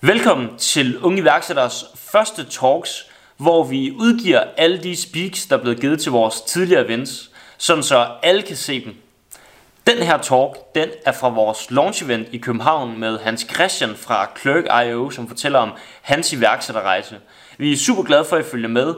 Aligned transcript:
Velkommen 0.00 0.56
til 0.58 0.98
Unge 0.98 1.18
Iværksætteres 1.18 1.84
første 1.94 2.44
talks, 2.44 3.10
hvor 3.36 3.64
vi 3.64 3.90
udgiver 3.90 4.44
alle 4.56 4.82
de 4.82 4.96
speaks, 4.96 5.46
der 5.46 5.56
er 5.56 5.60
blevet 5.60 5.80
givet 5.80 6.00
til 6.00 6.12
vores 6.12 6.40
tidligere 6.40 6.84
events, 6.86 7.30
sådan 7.56 7.82
så 7.82 8.06
alle 8.22 8.42
kan 8.42 8.56
se 8.56 8.84
dem. 8.84 8.94
Den 9.86 9.98
her 9.98 10.18
talk, 10.18 10.74
den 10.74 10.88
er 11.06 11.12
fra 11.12 11.28
vores 11.28 11.70
launch 11.70 12.04
event 12.04 12.28
i 12.32 12.38
København 12.38 13.00
med 13.00 13.18
Hans 13.18 13.46
Christian 13.54 13.96
fra 13.96 14.30
Clerk.io, 14.40 15.10
som 15.10 15.28
fortæller 15.28 15.58
om 15.58 15.72
hans 16.02 16.32
iværksætterrejse. 16.32 17.16
Vi 17.58 17.72
er 17.72 17.76
super 17.76 18.02
glade 18.02 18.24
for, 18.24 18.36
at 18.36 18.46
I 18.46 18.48
følger 18.50 18.68
med. 18.68 18.94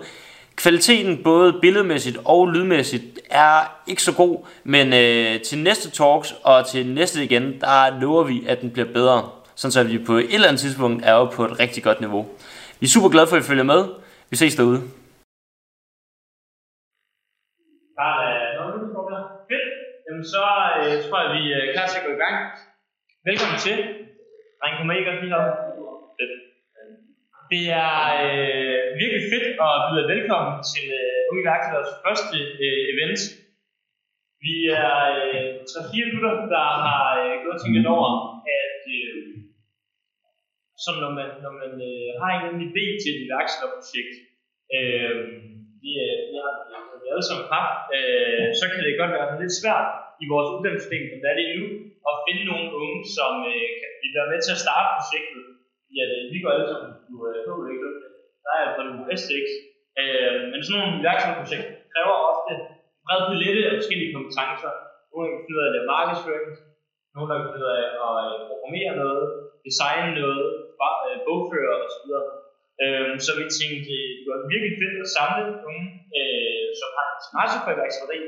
Kvaliteten 0.56 1.22
både 1.22 1.52
billedmæssigt 1.60 2.18
og 2.24 2.48
lydmæssigt 2.48 3.20
er 3.30 3.80
ikke 3.86 4.02
så 4.02 4.12
god, 4.12 4.46
men 4.64 4.92
øh, 4.92 5.40
til 5.40 5.58
næste 5.58 5.90
talks 5.90 6.34
og 6.42 6.68
til 6.68 6.86
næste 6.86 7.24
igen, 7.24 7.60
der 7.60 8.00
lover 8.00 8.24
vi, 8.24 8.44
at 8.48 8.60
den 8.60 8.70
bliver 8.70 8.92
bedre. 8.92 9.39
Sådan 9.60 9.72
så 9.72 9.80
vi 9.84 9.98
på 10.10 10.14
et 10.16 10.34
eller 10.34 10.48
andet 10.48 10.62
tidspunkt 10.64 10.98
er 11.08 11.14
oppe 11.20 11.36
på 11.36 11.42
et 11.48 11.54
rigtig 11.62 11.82
godt 11.88 12.00
niveau. 12.04 12.22
Vi 12.80 12.84
er 12.86 12.94
super 12.96 13.10
glade 13.14 13.28
for, 13.28 13.36
at 13.36 13.42
I 13.42 13.48
følger 13.50 13.68
med. 13.72 13.80
Vi 14.30 14.36
ses 14.36 14.54
derude. 14.58 14.80
Bare. 18.00 18.20
Øh, 18.34 18.50
fedt. 19.50 19.68
Jamen 20.06 20.24
så 20.34 20.44
øh, 20.80 20.94
tror 21.04 21.18
jeg, 21.22 21.30
vi 21.36 21.42
øh, 21.54 21.60
er 21.64 21.72
klar 21.74 21.86
til 21.88 21.98
at 21.98 22.02
altså 22.02 22.06
gå 22.06 22.10
i 22.16 22.22
gang. 22.24 22.36
Velkommen 23.28 23.58
til. 23.66 23.76
Dreng, 24.58 24.74
kommer 24.78 24.92
I 24.94 25.06
godt 25.08 25.20
lige 25.22 25.36
op? 25.40 25.50
Fedt. 26.18 26.34
Det 27.52 27.64
er 27.86 27.98
øh, 28.24 28.84
virkelig 29.00 29.22
fedt 29.32 29.46
at 29.66 29.76
byde 29.86 30.10
velkommen 30.14 30.52
til 30.72 30.86
øh, 31.00 31.30
Unge 31.30 31.44
Værksætters 31.48 31.92
første 32.04 32.36
øh, 32.64 32.80
event. 32.92 33.20
Vi 34.44 34.54
er 34.84 34.96
øh, 35.22 35.46
3-4 35.70 36.12
gutter, 36.12 36.34
der 36.54 36.66
har 36.86 37.04
øh, 37.22 37.34
gået 37.42 37.56
og 37.56 37.60
tænkt 37.62 37.86
over, 37.94 38.08
at 38.60 38.80
øh, 38.98 39.29
som 40.84 40.94
når 41.02 41.12
man, 41.18 41.28
når 41.44 41.52
man 41.62 41.72
øh, 41.90 42.08
har 42.20 42.30
en 42.32 42.44
anden 42.46 42.62
idé 42.68 42.84
til 43.00 43.10
et 43.14 43.24
iværksætterprojekt, 43.26 44.14
øh, 44.76 45.14
vi, 45.82 45.90
øh, 46.06 46.16
vi 46.30 46.34
har 46.42 46.52
vi 47.02 47.08
alle 47.12 47.26
sammen 47.28 47.46
haft, 47.56 47.80
øh, 47.96 48.46
så 48.60 48.64
kan 48.70 48.80
det 48.84 49.00
godt 49.00 49.12
være 49.16 49.40
lidt 49.42 49.58
svært 49.60 49.88
i 50.22 50.24
vores 50.32 50.48
uddannelsessystem, 50.54 51.04
som 51.10 51.18
det 51.22 51.28
er 51.30 51.38
lige 51.40 51.56
nu, 51.60 51.66
at 52.08 52.14
finde 52.26 52.44
nogle 52.50 52.66
unge, 52.80 52.98
som 53.16 53.32
øh, 53.52 53.70
kan 53.80 53.90
vil 54.10 54.18
være 54.18 54.32
med 54.32 54.40
til 54.42 54.56
at 54.56 54.62
starte 54.64 54.88
projektet. 54.96 55.42
Ja, 55.96 56.02
det, 56.10 56.18
øh, 56.20 56.24
vi 56.32 56.38
går 56.42 56.50
alle 56.54 56.68
sammen 56.72 56.90
på 57.06 57.16
øh, 57.28 57.70
ikke 57.72 57.88
Der 58.44 58.52
er 58.60 58.68
på 58.76 58.82
nu 58.88 58.94
STX. 59.20 59.46
Øh, 60.00 60.38
men 60.50 60.58
sådan 60.62 60.76
nogle 60.78 60.98
iværksætterprojekter 61.00 61.72
kræver 61.92 62.16
ofte 62.30 62.52
en 62.54 62.62
bred 63.04 63.22
palette 63.30 63.62
af 63.68 63.74
forskellige 63.80 64.12
kompetencer. 64.16 64.72
Nogle 65.10 65.26
kan 65.28 65.38
finde 65.42 65.56
ud 65.56 65.62
af 65.64 65.68
at 65.68 65.74
lave 65.76 65.90
markedsføring, 65.96 66.50
nogle 67.14 67.26
der 67.28 67.36
kan 67.38 67.48
finde 67.52 67.66
ud 67.66 67.72
af 67.78 67.84
at 68.06 68.12
øh, 68.24 68.36
programmere 68.48 68.92
noget, 69.02 69.26
designe 69.66 70.10
noget, 70.20 70.46
øh, 71.08 71.18
bogfører 71.26 71.26
bogføre 71.26 71.74
osv. 71.86 72.10
Øhm, 72.82 73.16
så 73.24 73.30
vi 73.40 73.44
tænkte, 73.58 73.94
det 74.22 74.28
var 74.32 74.50
virkelig 74.52 74.74
fedt 74.80 74.96
at 75.04 75.12
samle 75.18 75.44
nogle, 75.64 75.84
øh, 76.18 76.68
som 76.80 76.88
har 76.96 77.06
interesse 77.16 77.56
for 77.64 77.70
iværksætteri, 77.74 78.20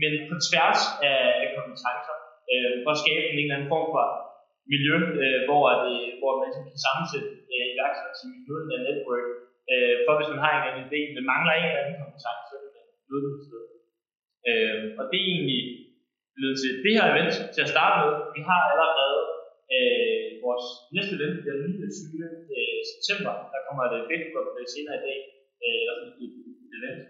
men 0.00 0.12
på 0.28 0.34
tværs 0.46 0.80
af, 1.10 1.20
af 1.42 1.48
kompetencer, 1.56 2.16
øh, 2.52 2.72
for 2.82 2.90
at 2.94 3.00
skabe 3.02 3.24
en 3.26 3.38
eller 3.38 3.56
anden 3.56 3.72
form 3.74 3.86
for 3.94 4.06
miljø, 4.72 4.96
øh, 5.22 5.40
hvor, 5.48 5.62
det, 5.84 5.96
øh, 6.04 6.10
hvor 6.20 6.32
man 6.38 6.46
ligesom 6.48 6.64
kan 6.70 6.84
sammensætte 6.86 7.30
øh, 7.52 7.64
iværksætterteam 7.72 8.30
i 8.38 8.40
noget 8.48 8.64
af 8.76 8.80
network, 8.88 9.26
øh, 9.72 9.94
for 10.04 10.12
hvis 10.16 10.30
man 10.32 10.42
har 10.44 10.50
en 10.52 10.58
eller 10.58 10.70
anden 10.72 10.86
idé, 10.88 11.00
men 11.14 11.24
mangler 11.32 11.52
en 11.54 11.66
eller 11.68 11.82
anden 11.82 12.00
kompetence, 12.02 12.44
så 12.50 12.56
kan 12.62 12.70
man 12.76 12.84
møde 13.10 13.30
det. 13.52 13.64
Øh, 14.48 14.78
og 14.98 15.04
det 15.10 15.18
er 15.20 15.28
egentlig 15.32 15.62
blevet 16.36 16.56
til 16.62 16.72
det 16.84 16.92
her 16.96 17.06
event 17.12 17.32
til 17.54 17.62
at 17.66 17.72
starte 17.74 17.96
med. 18.02 18.12
Vi 18.36 18.40
har 18.50 18.60
allerede 18.72 19.18
øh, 19.74 20.26
vores 20.44 20.66
næste 20.96 21.14
løn 21.20 21.34
bliver 21.42 21.56
den 21.60 21.70
29. 21.70 22.26
Øh, 22.56 22.80
september, 22.92 23.32
der 23.52 23.60
kommer 23.66 23.84
det 23.92 24.08
Facebook 24.10 24.48
øh, 24.58 24.66
senere 24.74 24.96
i 25.00 25.04
dag, 25.06 25.18
øh, 25.64 25.76
eller 25.80 25.94
sådan 25.96 26.14
et, 26.24 26.34
et 26.64 26.72
event. 26.78 27.02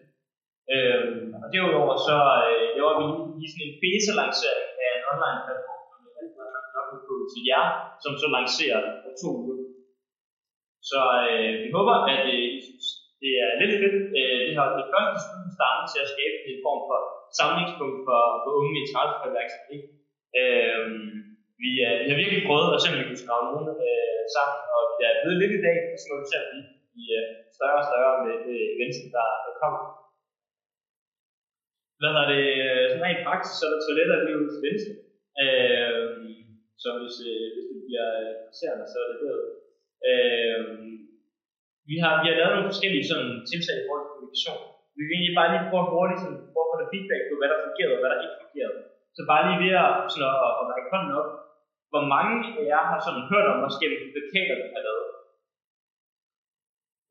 Øh, 0.75 1.05
og 1.45 1.49
derudover 1.55 1.95
så 2.09 2.17
øh, 2.51 2.67
laver 2.77 2.95
vi 2.99 3.05
lige 3.39 3.51
sådan 3.53 3.67
en 3.67 3.77
beta-lancering 3.83 4.71
af 4.85 4.91
en 4.97 5.05
online 5.13 5.41
platform, 5.47 5.83
som 5.91 6.01
er 6.07 6.51
nok 6.77 6.89
på 7.09 7.15
til 7.33 7.43
jer, 7.51 7.67
som 8.05 8.13
så 8.23 8.27
lancerer 8.37 8.81
på 9.05 9.09
to 9.21 9.31
uger. 9.43 9.59
Så 10.91 11.01
øh, 11.31 11.53
vi 11.63 11.69
håber, 11.77 11.95
at 12.13 12.25
øh, 12.35 12.49
I 12.57 12.61
synes, 12.67 12.87
det 13.23 13.33
er 13.43 13.51
lidt 13.61 13.75
fedt. 13.81 13.97
Øh, 14.19 14.41
det 14.47 14.55
har 14.59 14.67
det 14.81 14.87
første 14.95 15.19
studie 15.25 15.53
startet 15.59 15.85
til 15.93 16.01
at 16.05 16.13
skabe 16.15 16.37
en 16.51 16.61
form 16.65 16.83
for 16.89 16.99
samlingspunkt 17.39 17.99
for, 18.07 18.21
for 18.43 18.51
unge 18.59 18.73
i 18.77 18.81
interesse. 18.83 19.17
Øh, 20.41 20.87
vi, 21.61 21.71
øh, 21.87 21.97
vi 22.03 22.09
har 22.11 22.21
virkelig 22.23 22.47
prøvet 22.49 22.71
at 22.75 22.81
se, 22.81 22.89
om 22.91 22.97
vi 23.01 23.07
kunne 23.09 23.25
skrave 23.25 23.43
nogen 23.49 23.67
øh, 23.89 24.21
sammen, 24.37 24.61
og 24.77 24.83
vi 24.97 25.03
er 25.09 25.21
blevet 25.23 25.41
lidt 25.43 25.55
i 25.59 25.65
dag, 25.67 25.79
og 25.93 25.99
så 26.01 26.07
må 26.09 26.15
vi 26.23 26.27
se, 26.31 26.37
at 26.43 26.51
vi 26.53 26.61
i 27.03 27.05
øh, 27.19 27.27
større 27.57 27.81
og 27.83 27.87
større 27.91 28.15
med 28.25 28.35
det 28.47 28.59
øh, 28.65 28.75
events, 28.75 28.99
der, 29.17 29.27
der 29.45 29.53
kommer. 29.63 29.83
Hvad 32.01 32.13
er 32.23 32.27
det? 32.33 32.45
øh, 32.67 32.85
Sådan 32.89 33.05
rent 33.07 33.27
praksis, 33.29 33.55
så 33.59 33.65
er 33.67 33.73
der 33.73 33.81
toiletter 33.87 34.17
lige 34.27 34.39
ude 34.41 34.51
til 34.53 34.65
venstre. 34.67 34.93
Øh, 35.43 36.03
så 36.83 36.89
hvis, 37.01 37.17
øh, 37.31 37.47
hvis 37.55 37.67
det 37.71 37.79
bliver 37.87 38.09
øh, 38.21 38.31
interesserende, 38.39 38.87
så 38.93 38.99
er 39.05 39.09
det 39.11 39.19
det. 39.25 39.35
Øh, 40.11 40.63
vi 41.91 41.97
har, 42.03 42.13
vi 42.23 42.27
har 42.29 42.37
lavet 42.39 42.55
nogle 42.55 42.71
forskellige 42.73 43.09
sådan, 43.11 43.33
tiltag 43.51 43.77
i 43.79 43.85
forhold 43.87 44.03
til 44.05 44.13
kommunikation. 44.15 44.63
Vi 44.97 45.03
vil 45.05 45.15
egentlig 45.15 45.39
bare 45.39 45.51
lige 45.53 45.69
prøve 45.71 45.85
at 45.87 45.93
hurtigt 45.95 46.21
sådan, 46.23 46.41
prøve 46.53 46.65
at 46.67 46.71
få 46.71 46.77
noget 46.79 46.93
feedback 46.93 47.23
på, 47.29 47.35
hvad 47.39 47.49
der 47.53 47.65
fungerede 47.67 47.95
og 47.97 48.01
hvad 48.01 48.11
der 48.11 48.19
ikke 48.25 48.43
fungerede. 48.45 48.81
Så 49.17 49.21
bare 49.31 49.43
lige 49.47 49.61
ved 49.65 49.73
at, 49.85 49.91
sådan 50.13 50.27
at, 50.31 50.53
at 50.61 50.65
række 50.71 50.93
hånden 50.93 51.13
op. 51.21 51.31
Hvor 51.93 52.05
mange 52.15 52.37
af 52.59 52.63
jer 52.71 52.83
har 52.91 52.99
sådan 53.07 53.25
hørt 53.33 53.47
om 53.55 53.61
os 53.67 53.77
gennem 53.81 54.03
plakater, 54.15 54.57
vi 54.63 54.69
har 54.75 54.83
lavet? 54.87 55.07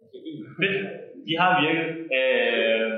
Okay, 0.01 0.21
fedt. 0.59 0.77
De 1.27 1.33
har 1.41 1.51
virket. 1.65 1.89
Øh, 2.17 2.89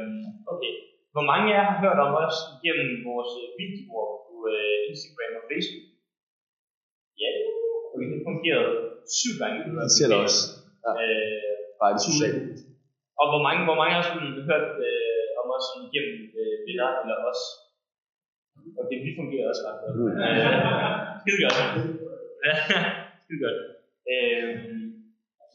okay. 0.53 0.73
Hvor 1.13 1.25
mange 1.31 1.45
af 1.49 1.55
jer 1.57 1.65
har 1.71 1.77
hørt 1.85 1.99
om 2.05 2.11
os 2.25 2.37
gennem 2.65 2.89
vores 3.09 3.31
videoer 3.59 4.07
på 4.27 4.33
øh, 4.53 4.77
Instagram 4.91 5.31
og 5.39 5.43
Facebook? 5.51 5.85
Ja, 7.21 7.29
okay, 7.93 8.07
det 8.13 8.19
fungerede 8.29 8.71
syv 9.19 9.33
gange. 9.41 9.57
Det 9.85 9.91
siger 9.95 10.07
det 10.11 10.17
også. 10.25 10.41
Ja. 10.85 10.91
Øh, 11.01 11.53
Bare 11.81 11.93
det 11.95 12.03
sociale. 12.09 12.39
og 13.21 13.25
hvor 13.31 13.41
mange, 13.47 13.61
hvor 13.67 13.77
mange 13.81 13.93
har 13.97 14.05
sådan 14.09 14.31
hørt 14.49 14.67
øh, 14.87 15.25
om 15.41 15.47
os 15.55 15.65
sådan 15.69 15.89
gennem 15.95 16.17
øh, 16.39 16.55
billeder 16.65 16.91
eller 17.01 17.17
os? 17.31 17.41
Okay, 18.81 18.97
vi 19.05 19.11
fungerer 19.19 19.45
også 19.51 19.63
ret 19.67 19.79
godt. 19.81 19.95
Mm. 19.97 20.11
Øh, 20.25 20.45
skide 21.27 21.43
godt. 21.45 21.57
skide 23.23 23.41
godt. 23.45 23.59
Øh, 24.11 24.49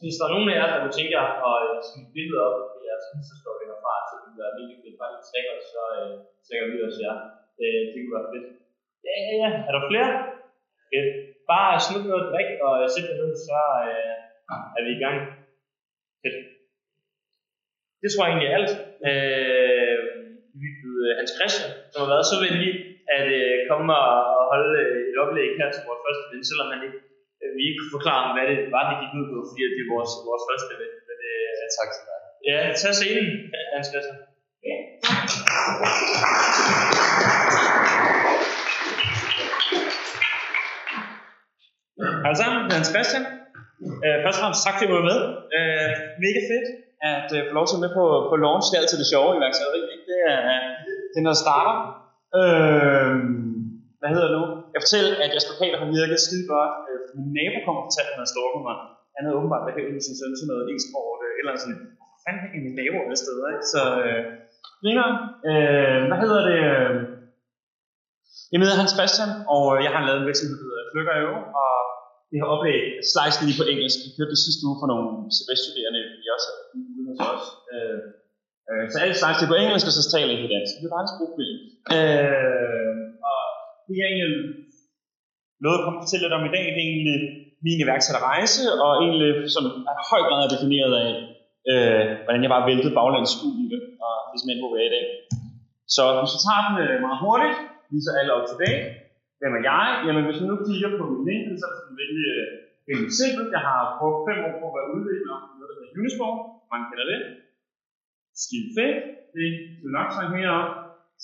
hvis 0.01 0.17
der 0.17 0.25
er 0.25 0.33
nogen 0.35 0.49
af 0.51 0.55
jer, 0.59 0.67
der 0.69 0.79
kunne 0.81 0.97
tænke 0.97 1.13
jer 1.17 1.27
at 1.49 1.57
øh, 1.67 1.77
smide 1.87 2.07
et 2.07 2.13
billede 2.15 2.39
op 2.47 2.57
i 2.77 2.81
jeres 2.87 3.05
Insta-story 3.15 3.63
herfra, 3.69 3.95
så 4.09 4.13
kunne 4.19 4.33
det 4.33 4.41
være 4.43 4.57
virkelig 4.59 4.79
fedt. 4.83 4.97
Bare 5.01 5.11
lige 5.13 5.27
tagge 5.31 5.49
os, 5.55 5.65
så 5.73 5.83
øh, 5.97 6.11
tagger 6.45 6.67
vi 6.71 6.77
os 6.87 6.97
jer. 7.03 7.15
Øh, 7.61 7.81
det 7.91 7.97
kunne 7.99 8.17
være 8.17 8.31
fedt. 8.33 8.47
Ja, 9.07 9.15
ja, 9.27 9.33
ja. 9.43 9.49
Er 9.67 9.71
der 9.75 9.83
flere? 9.91 10.09
Fedt. 10.91 11.09
Bare 11.51 11.83
smid 11.85 12.01
noget 12.11 12.25
drik 12.31 12.49
og 12.67 12.73
øh, 12.81 12.87
sæt 12.93 13.05
dig 13.09 13.17
ned, 13.21 13.31
så 13.47 13.59
øh, 13.89 14.15
er 14.77 14.81
vi 14.85 14.91
i 14.97 15.01
gang. 15.05 15.17
Fedt. 16.23 16.37
Det 18.01 18.09
tror 18.09 18.23
jeg 18.23 18.31
egentlig 18.31 18.49
er 18.49 18.57
alt. 18.59 18.73
Øh, 19.09 19.97
vi 20.61 20.67
byder 20.79 21.17
Hans 21.19 21.31
Christian, 21.37 21.71
som 21.91 21.99
har 22.03 22.09
været 22.13 22.29
så 22.31 22.37
venlig 22.45 22.71
at 23.17 23.25
øh, 23.39 23.55
komme 23.69 23.91
og, 24.09 24.17
og 24.37 24.43
holde 24.51 24.73
øh, 24.83 24.97
et 25.09 25.17
oplæg 25.23 25.49
her 25.59 25.69
til 25.71 25.81
vores 25.87 26.01
første 26.05 26.23
event, 26.27 26.45
selvom 26.51 26.69
han 26.73 26.81
ikke, 26.87 26.99
øh, 27.41 27.49
vi 27.57 27.61
ikke 27.67 27.79
kunne 27.79 27.95
forklare, 27.97 28.25
hvad 28.35 28.45
det 28.49 28.57
var, 28.75 28.83
det 28.89 29.01
gik 29.01 29.13
ud 29.19 29.25
på, 29.31 29.37
fordi 29.49 29.61
det 29.75 29.81
er 29.85 29.91
vores, 29.95 30.11
vores 30.29 30.43
første 30.49 30.71
event. 30.77 30.95
Men, 31.09 31.17
øh, 31.29 31.51
Ja, 31.61 31.65
tak 31.77 31.89
du 31.95 32.01
have. 32.09 32.23
ja, 32.49 32.57
tag 32.81 32.93
scenen, 32.97 33.27
Hans 33.75 33.87
Christian. 33.91 34.17
Hej 42.25 42.33
sammen, 42.41 42.59
det 42.65 42.71
er 42.73 42.77
Hans 42.81 42.91
Christian. 42.95 43.25
Øh, 44.05 44.17
først 44.23 44.37
og 44.37 44.41
fremmest 44.43 44.61
tak 44.65 44.75
fordi 44.75 44.87
du 44.91 44.95
var 44.99 45.07
med. 45.11 45.19
Øh, 45.57 45.89
mega 46.25 46.41
fedt 46.51 46.67
at 47.13 47.27
øh, 47.37 47.41
få 47.49 47.53
lov 47.57 47.65
til 47.67 47.75
at 47.75 47.79
være 47.79 47.85
med 47.85 47.93
på, 47.99 48.05
på 48.29 48.35
launch. 48.43 48.65
Det 48.69 48.75
er 48.77 48.83
altid 48.83 48.97
det 49.03 49.09
sjove 49.13 49.29
i 49.33 49.37
iværksætteri. 49.39 49.81
Det 50.09 50.19
er, 50.33 50.39
det 51.11 51.17
er 51.21 51.27
noget 51.27 51.41
starter. 51.45 51.75
Øh, 52.39 53.13
hvad 53.99 54.09
hedder 54.13 54.27
det 54.29 54.37
nu? 54.39 54.43
Jeg 54.73 54.81
fortæller, 54.85 55.11
at 55.23 55.31
jeres 55.33 55.47
plakater 55.49 55.77
har 55.81 55.89
virket 55.99 56.19
skide 56.25 56.45
godt. 56.53 56.73
Øh, 56.89 56.99
min 57.17 57.29
nabo 57.37 57.57
kom 57.65 57.79
og 57.79 57.85
fortalte, 57.87 58.09
at 58.09 58.13
han 58.13 58.21
havde 58.21 58.33
stalket 58.33 58.61
mig. 58.69 58.77
Han 59.15 59.21
havde 59.23 59.37
åbenbart 59.39 59.63
været 59.67 59.95
med 59.95 60.03
sin 60.07 60.17
søn 60.19 60.33
til 60.39 60.47
noget 60.51 60.63
e-sport, 60.73 61.19
øh, 61.25 61.33
eller 61.39 61.51
sådan. 61.63 61.79
Hvor 61.97 62.09
fanden 62.23 62.41
er 62.45 62.61
min 62.65 62.75
nabo 62.79 62.97
alle 63.05 63.19
steder, 63.23 63.45
ikke? 63.53 63.67
Så, 63.75 63.81
øh, 64.03 64.21
griner. 64.81 65.09
Øh, 65.49 65.99
hvad 66.09 66.19
hedder 66.23 66.41
det? 66.49 66.59
Øh, 66.71 66.93
jeg 68.51 68.57
hedder 68.61 68.81
Hans 68.81 68.95
Christian, 68.97 69.31
og 69.55 69.65
jeg 69.85 69.91
har 69.95 70.01
lavet 70.07 70.19
en 70.21 70.29
virksomhed, 70.29 70.57
der 70.59 70.67
hedder 70.69 70.91
Flykker.io, 70.93 71.33
og 71.61 71.73
det 72.29 72.37
her 72.39 72.53
oplæg 72.53 72.79
slice 73.11 73.37
lige 73.47 73.59
på 73.59 73.65
engelsk. 73.73 73.99
Vi 74.05 74.09
kørte 74.15 74.33
det 74.35 74.41
sidste 74.45 74.61
uge 74.67 74.77
for 74.81 74.87
nogle 74.91 75.07
CBS-studerende, 75.35 76.01
vi 76.21 76.27
også 76.35 76.47
havde 76.49 76.63
ude 76.97 77.05
hos 77.09 77.19
os. 77.33 77.45
Øh, 77.73 77.99
øh, 78.69 78.83
så 78.91 78.97
alle 79.03 79.15
slice 79.19 79.41
det 79.41 79.51
på 79.51 79.57
engelsk, 79.63 79.87
og 79.89 79.95
så 79.97 80.03
taler 80.15 80.31
jeg 80.33 80.43
på 80.45 80.51
dansk. 80.55 80.73
Det 80.79 80.87
er 80.87 80.95
bare 80.95 81.05
en 81.05 81.13
sprogfilm. 81.13 81.57
Øh, 81.95 82.93
og 83.29 83.39
det 83.85 83.95
er 84.01 84.07
egentlig 84.09 84.31
noget 85.63 85.77
jeg 85.77 85.85
kommer 85.85 86.01
til 86.09 86.19
lidt 86.23 86.37
om 86.37 86.47
i 86.49 86.53
dag, 86.55 86.65
det 86.75 86.81
er 86.81 86.89
egentlig 86.91 87.19
min 87.65 87.83
iværksætterrejse, 87.83 88.63
og 88.83 88.91
egentlig 89.03 89.29
som 89.55 89.63
er 89.91 89.95
høj 90.11 90.21
grad 90.27 90.41
er 90.43 90.53
defineret 90.55 90.93
af, 91.05 91.11
øh, 91.71 92.03
hvordan 92.23 92.43
jeg 92.43 92.53
bare 92.55 92.67
væltede 92.69 92.97
baglands 92.99 93.33
ud 93.45 93.53
i 93.63 93.65
det, 93.73 93.81
og 94.05 94.13
ligesom 94.31 94.49
end, 94.51 94.61
hvor 94.61 94.71
jeg 94.73 94.83
er 94.83 94.89
i 94.91 94.95
dag. 94.97 95.05
Så 95.95 96.03
hvis 96.17 96.33
vi 96.35 96.39
tager 96.45 96.63
den 96.67 96.75
øh, 96.83 96.95
meget 97.05 97.19
hurtigt, 97.23 97.55
viser 97.93 98.13
alle 98.19 98.31
op 98.37 98.45
til 98.47 98.57
dag. 98.65 98.75
Hvem 99.39 99.57
er 99.57 99.63
jeg? 99.71 99.87
Jamen 100.05 100.23
hvis 100.27 100.39
man 100.41 100.49
nu 100.51 100.57
kigger 100.67 100.89
på 100.99 101.03
min 101.11 101.21
LinkedIn, 101.27 101.57
så 101.59 101.65
er 101.67 101.73
det 101.73 101.81
sådan 101.81 101.97
øh, 102.29 102.45
vældig 102.87 103.13
simpelt. 103.21 103.49
Jeg 103.55 103.63
har 103.69 103.79
brugt 103.99 104.19
fem 104.27 104.39
år 104.47 104.55
på 104.61 104.65
at 104.69 104.75
være 104.77 104.89
udvikler, 104.95 105.35
noget 105.57 105.69
der 105.69 105.75
hedder 105.77 105.95
Unisport, 105.99 106.37
mange 106.71 106.85
kender 106.89 107.07
det. 107.11 107.19
Skide 108.41 108.69
fedt, 108.77 108.97
det 109.35 109.47
vil 109.81 109.91
nok 109.97 110.09
snakke 110.15 110.33
mere 110.37 110.51
om. 110.61 110.67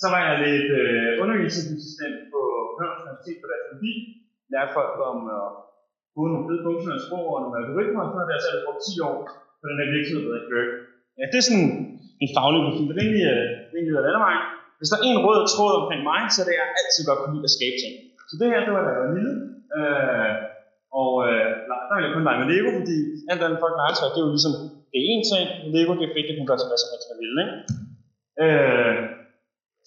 Så 0.00 0.06
var 0.12 0.20
jeg 0.26 0.36
lidt 0.46 0.68
øh, 0.80 1.22
undervisningsassistent 1.22 2.16
på 2.32 2.40
Københavns 2.74 3.04
Universitet 3.04 3.38
på 3.42 3.48
datalogi. 3.52 3.94
Lærte 4.52 4.74
folk 4.78 4.94
om 5.10 5.18
at 5.38 5.46
bruge 6.14 6.28
nogle 6.30 6.46
fede 6.46 6.62
funktionelle 6.66 7.04
sprog 7.06 7.26
og 7.34 7.40
nogle 7.42 7.58
algoritmer, 7.60 8.02
og 8.04 8.10
så 8.10 8.16
har 8.20 8.34
jeg 8.36 8.44
selv 8.46 8.60
brugt 8.64 8.82
10 8.86 9.06
år 9.08 9.16
på 9.60 9.64
den 9.70 9.78
her 9.80 9.88
virksomhed, 9.96 10.22
der 10.24 10.32
hedder 10.32 10.48
Kirk. 10.50 10.70
Ja, 11.18 11.24
det 11.32 11.38
er 11.38 11.46
sådan 11.48 11.70
en 12.22 12.30
faglig 12.36 12.60
profil. 12.66 12.86
Det 12.88 12.94
er 12.96 13.00
rimelig, 13.02 13.24
øh, 13.34 13.46
rimelig 13.74 13.94
af 14.00 14.04
den. 14.06 14.22
Hvis 14.78 14.90
der 14.90 14.96
er 14.98 15.04
en 15.16 15.24
rød 15.26 15.40
tråd 15.52 15.72
omkring 15.80 16.02
mig, 16.10 16.20
så 16.32 16.38
er 16.40 16.46
det, 16.46 16.54
at 16.56 16.60
jeg 16.60 16.68
altid 16.80 17.02
godt 17.08 17.20
kunne 17.20 17.34
lide 17.36 17.48
at 17.50 17.56
skabe 17.58 17.76
ting. 17.82 17.94
Så 18.28 18.34
det 18.40 18.46
her, 18.52 18.60
det 18.66 18.72
var 18.76 18.82
da 18.84 18.90
jeg 18.94 19.02
var 19.04 19.12
lille. 19.18 19.34
Øh, 19.78 20.30
og 21.00 21.10
øh, 21.26 21.50
der 21.86 21.94
ville 21.94 22.06
jeg 22.08 22.14
kun 22.16 22.26
lege 22.26 22.40
med 22.40 22.48
Lego, 22.52 22.70
fordi 22.80 22.96
alt 23.30 23.42
andet 23.44 23.62
folk 23.64 23.74
legetøj, 23.80 24.08
det 24.12 24.20
er 24.20 24.26
jo 24.26 24.34
ligesom, 24.36 24.54
det 24.90 24.96
er 25.00 25.06
én 25.12 25.22
ting. 25.30 25.46
Lego, 25.74 25.92
det 25.98 26.06
er 26.06 26.14
fedt, 26.16 26.28
det 26.28 26.36
kan 26.36 26.48
gøre 26.48 26.60
til 26.60 26.68
hvad 26.70 26.80
som 26.80 26.92
helst, 26.92 27.08
man 27.10 27.18
vil, 27.22 27.34
ikke? 27.44 27.56
Øh, 28.44 28.96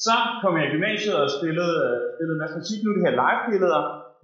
så 0.05 0.15
kom 0.41 0.53
jeg 0.57 0.65
i 0.67 0.73
gymnasiet 0.75 1.15
og 1.21 1.27
spillede, 1.37 1.73
øh, 1.85 1.97
spillede 2.15 2.35
en 2.37 2.43
masse 2.43 2.57
musik. 2.61 2.79
Nu 2.81 2.89
de 2.89 2.95
det 2.97 3.07
her 3.07 3.19
live-billeder, 3.23 3.81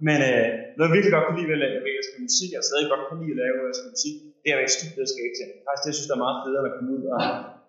men 0.08 0.18
øh, 0.30 0.46
noget 0.76 0.88
jeg 0.88 0.96
virkelig 0.96 1.14
godt 1.16 1.26
kunne 1.26 1.38
lide 1.38 1.50
ved 1.50 1.58
at 1.58 1.62
lave, 1.64 1.74
ved 1.86 2.00
at 2.02 2.06
spille 2.08 2.26
musik, 2.30 2.50
og 2.58 2.62
stadig 2.68 2.86
godt 2.92 3.04
kunne 3.06 3.20
lide 3.22 3.34
at 3.36 3.40
lave 3.44 3.56
at 3.70 3.76
spille 3.78 3.94
musik, 3.96 4.14
det 4.42 4.48
er 4.48 4.54
at 4.56 4.62
ikke 4.62 4.72
i 4.72 4.76
studiet 4.76 5.06
og 5.06 5.10
skabe. 5.14 5.34
Faktisk 5.66 5.82
det, 5.82 5.90
jeg 5.90 5.96
synes, 5.96 6.10
der 6.10 6.16
er 6.18 6.24
meget 6.26 6.38
federe 6.44 6.64
at 6.70 6.74
komme 6.76 6.90
ud 6.96 7.02
og, 7.14 7.20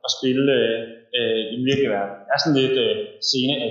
og 0.05 0.09
spille 0.17 0.45
øh, 0.59 0.79
øh, 1.17 1.41
i 1.51 1.55
den 1.59 1.65
virkelige 1.69 1.93
verden. 1.95 2.15
Jeg 2.27 2.33
er 2.35 2.41
sådan 2.43 2.59
lidt 2.63 2.77
øh, 2.85 2.95
scene 3.27 3.55
af 3.65 3.69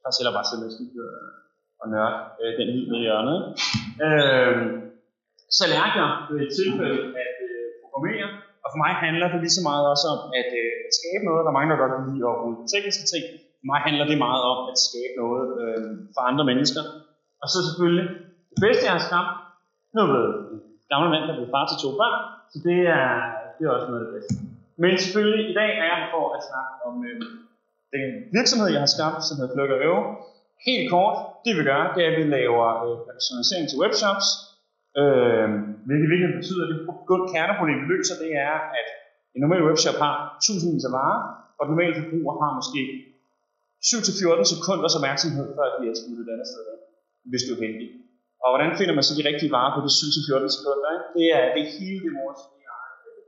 Jeg 0.00 0.06
har 0.08 0.14
selv 0.16 0.30
bare 0.36 0.46
sidde 0.48 0.62
med 0.62 0.70
studiet 0.76 1.08
og, 1.82 1.86
nørde 1.94 2.16
øh, 2.40 2.50
den 2.58 2.68
lyd 2.74 2.86
med 2.92 3.00
hjørnet. 3.04 3.38
Øh, 4.06 4.56
så 5.58 5.64
lærte 5.72 5.94
jeg 6.00 6.10
øh, 6.12 6.28
ved 6.30 6.38
et 6.46 6.52
tilfælde 6.60 7.00
at 7.22 7.36
øh, 7.48 7.64
programmere, 7.82 8.28
og 8.64 8.68
for 8.72 8.78
mig 8.84 8.92
handler 9.06 9.26
det 9.32 9.38
lige 9.44 9.56
så 9.58 9.62
meget 9.70 9.84
også 9.92 10.06
om 10.14 10.20
at, 10.40 10.50
øh, 10.62 10.72
skabe 10.98 11.22
noget. 11.28 11.42
Der 11.44 11.50
er 11.52 11.58
mange, 11.58 11.70
der 11.70 11.82
godt 11.82 11.94
kan 11.94 12.06
lide 12.10 12.24
at 12.30 12.36
tekniske 12.72 13.06
ting. 13.12 13.24
For 13.58 13.66
mig 13.70 13.80
handler 13.86 14.04
det 14.10 14.18
meget 14.26 14.42
om 14.52 14.58
at 14.72 14.76
skabe 14.88 15.14
noget 15.22 15.46
øh, 15.62 15.82
for 16.14 16.22
andre 16.30 16.44
mennesker. 16.50 16.82
Og 17.42 17.46
så 17.52 17.58
selvfølgelig 17.66 18.06
det 18.52 18.58
bedste, 18.66 18.86
jeg 18.88 18.94
har 18.96 19.04
skabt, 19.08 19.32
nu 19.94 19.98
er 20.02 20.08
jeg 20.12 20.28
gammel 20.92 21.08
mand, 21.12 21.24
der 21.28 21.34
blev 21.38 21.48
far 21.54 21.64
til 21.68 21.78
to 21.84 21.90
børn, 22.00 22.18
så 22.52 22.58
det 22.68 22.78
er, 22.98 23.08
det 23.54 23.62
er 23.64 23.70
også 23.76 23.88
noget 23.90 24.02
af 24.02 24.06
det 24.08 24.14
bedste. 24.16 24.34
Men 24.82 24.92
selvfølgelig, 25.04 25.44
i 25.52 25.54
dag 25.60 25.70
er 25.82 25.86
jeg 25.90 25.98
her 26.02 26.10
for 26.14 26.24
at 26.36 26.40
snakke 26.48 26.74
om 26.88 26.94
øh, 27.08 27.20
den 27.94 28.02
virksomhed, 28.36 28.68
jeg 28.74 28.82
har 28.84 28.92
skabt, 28.96 29.20
som 29.26 29.34
hedder 29.38 29.54
Plug 29.54 29.70
Øve. 29.86 30.02
Helt 30.68 30.86
kort, 30.94 31.16
det 31.44 31.52
vi 31.58 31.62
gør, 31.70 31.80
det 31.94 32.00
er, 32.04 32.10
at 32.12 32.18
vi 32.20 32.24
laver 32.38 32.66
øh, 32.84 32.96
personalisering 33.10 33.66
til 33.68 33.80
webshops, 33.84 34.26
øh, 35.00 35.46
hvilket 35.86 36.08
virkelig 36.12 36.30
betyder, 36.40 36.62
at 36.64 36.70
det 36.70 36.78
kerneproblem, 37.32 37.78
vi 37.82 37.88
løser, 37.92 38.16
det 38.24 38.30
er, 38.48 38.54
at 38.80 38.88
en 39.34 39.40
normal 39.44 39.62
webshop 39.68 39.98
har 40.04 40.14
tusindvis 40.44 40.88
af 40.88 40.92
varer, 41.00 41.20
og 41.58 41.62
den 41.64 41.70
normale 41.74 41.94
forbruger 42.00 42.34
har 42.42 42.50
måske 42.60 42.82
7-14 43.90 44.52
sekunders 44.52 44.94
opmærksomhed, 44.98 45.46
før 45.56 45.66
de 45.76 45.82
er 45.90 45.96
smuttet 46.00 46.24
et 46.26 46.32
andet 46.34 46.48
sted, 46.52 46.66
hvis 47.30 47.42
du 47.46 47.50
er 47.54 47.60
heldig. 47.64 47.88
Og 48.42 48.48
hvordan 48.52 48.72
finder 48.78 48.94
man 48.96 49.04
så 49.06 49.12
de 49.18 49.28
rigtige 49.30 49.54
varer 49.56 49.72
på 49.74 49.80
de 49.86 49.90
7-14 49.98 50.56
sekunder? 50.56 50.88
Ikke? 50.94 51.06
Det 51.18 51.26
er 51.38 51.44
det 51.56 51.64
hele 51.76 52.00
det 52.06 52.12
vores 52.20 52.40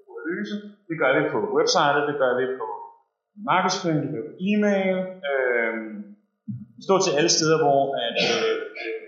på 0.06 0.12
at 0.18 0.24
løse. 0.30 0.54
Det 0.88 0.96
gør 1.00 1.10
vi 1.16 1.22
på 1.34 1.38
websitet, 1.56 2.02
det 2.10 2.16
gør 2.22 2.32
vi 2.40 2.44
på 2.60 2.66
markedsføring, 3.50 4.00
det 4.04 4.10
gør 4.14 4.22
vi 4.24 4.30
på 4.32 4.36
e-mail, 4.50 4.96
øh, 5.30 5.74
stort 6.86 7.02
til 7.04 7.16
alle 7.18 7.32
steder, 7.36 7.56
hvor 7.64 7.80
at, 8.06 8.18
øh, 8.30 8.52
øh, 8.82 9.00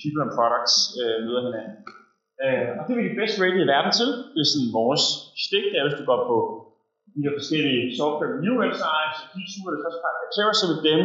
people 0.00 0.20
and 0.24 0.32
products 0.38 0.76
øh, 1.00 1.16
møder 1.26 1.42
hinanden. 1.46 1.76
Øh, 2.44 2.66
og 2.78 2.82
det 2.84 2.92
er 2.92 2.98
vi 3.00 3.04
de 3.08 3.18
bedst 3.20 3.36
rated 3.42 3.62
i 3.64 3.72
verden 3.74 3.92
til. 4.00 4.08
Det 4.34 4.40
er 4.44 4.50
sådan 4.52 4.76
vores 4.80 5.04
stik, 5.46 5.64
der 5.72 5.80
hvis 5.86 5.98
du 6.00 6.04
går 6.10 6.20
på 6.30 6.36
de 7.14 7.20
her 7.24 7.34
forskellige 7.40 7.82
software 8.00 8.30
review 8.36 8.54
websites, 8.62 9.16
og 9.22 9.28
de 9.34 9.42
suger 9.52 9.70
det 9.74 9.80
første 9.84 10.00
par 10.04 10.14
karakterer, 10.18 10.52
så 10.60 10.66
vil 10.70 10.80
dem 10.90 11.00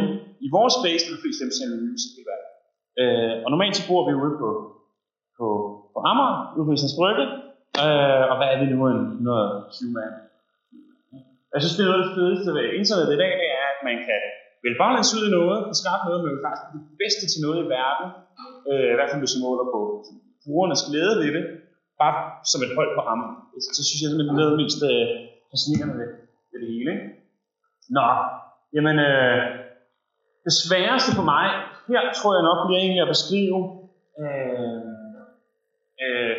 i 0.46 0.48
vores 0.56 0.74
space, 0.80 1.02
der 1.04 1.12
vil 1.12 1.22
flest 1.22 1.40
dem 1.42 1.50
sende 1.56 1.74
reviews 1.76 2.04
i 2.20 2.22
verden. 2.30 2.50
Øh, 3.00 3.34
og 3.44 3.48
normalt 3.54 3.76
så 3.78 3.84
bor 3.90 4.02
vi 4.08 4.12
ude 4.22 4.34
på, 4.42 4.50
på, 5.38 5.46
på 5.92 5.98
Amager, 6.10 6.36
ude 6.56 6.66
på 6.68 6.72
Islands 6.76 6.98
Brygge, 6.98 7.24
øh, 7.84 8.22
og 8.30 8.34
hvad 8.38 8.48
er 8.52 8.56
det 8.60 8.68
nu 8.74 8.78
en 8.92 9.02
120 9.12 9.96
mand? 9.98 10.14
Jeg 11.54 11.60
synes, 11.60 11.76
det 11.76 11.82
er 11.82 11.88
noget 11.90 12.02
af 12.02 12.06
det 12.06 12.16
fedeste 12.18 12.50
ved 12.56 12.64
internettet 12.80 13.14
i 13.16 13.20
dag, 13.22 13.32
det 13.42 13.48
er, 13.60 13.66
at 13.74 13.80
man 13.88 13.96
kan 14.06 14.20
vil 14.66 14.80
baglæns 14.82 15.16
ud 15.16 15.24
i 15.28 15.36
noget, 15.38 15.58
og 15.70 15.74
skabe 15.82 16.02
noget, 16.06 16.20
men 16.20 16.30
vil 16.34 16.44
faktisk 16.46 16.66
det 16.74 16.82
bedste 17.02 17.24
til 17.32 17.40
noget 17.44 17.58
i 17.62 17.66
verden, 17.76 18.06
øh, 18.70 18.88
i 18.92 18.96
hvert 18.96 19.10
fald 19.10 19.22
hvis 19.22 19.34
man 19.36 19.44
måler 19.46 19.66
på 19.74 19.80
brugernes 20.44 20.82
glæde 20.88 21.14
ved 21.22 21.30
det, 21.36 21.44
bare 22.02 22.16
som 22.50 22.60
et 22.66 22.72
hold 22.78 22.90
på 22.96 23.02
rammen. 23.08 23.30
Så 23.36 23.54
altså, 23.54 23.70
så 23.76 23.82
synes 23.86 24.00
jeg, 24.00 24.10
det 24.10 24.18
er 24.18 24.38
noget 24.38 24.48
af 24.48 24.52
det 24.54 24.62
mest 24.64 24.80
øh, 24.92 25.06
fascinerende 25.50 25.94
ved, 26.00 26.10
ved 26.50 26.58
det 26.62 26.68
hele. 26.74 26.90
Ikke? 26.94 27.06
Nå, 27.96 28.06
jamen, 28.74 28.96
øh, 29.08 29.40
det 30.46 30.54
sværeste 30.62 31.10
for 31.18 31.24
mig, 31.34 31.46
her 31.90 32.00
tror 32.18 32.32
jeg 32.36 32.44
nok 32.48 32.60
bliver 32.66 32.80
egentlig 32.82 33.04
at 33.06 33.12
beskrive, 33.14 33.60
øh, 34.22 34.82
øh, 36.04 36.36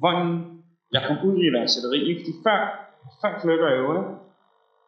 hvordan 0.00 0.28
jeg 0.94 1.02
kom 1.06 1.16
ud 1.28 1.34
i 1.40 1.48
iværksætteri. 1.50 2.00
Fordi 2.18 2.32
før, 2.46 2.58
før 3.20 3.32
kløkker 3.42 3.68
jeg 3.72 3.78
jo, 3.84 3.90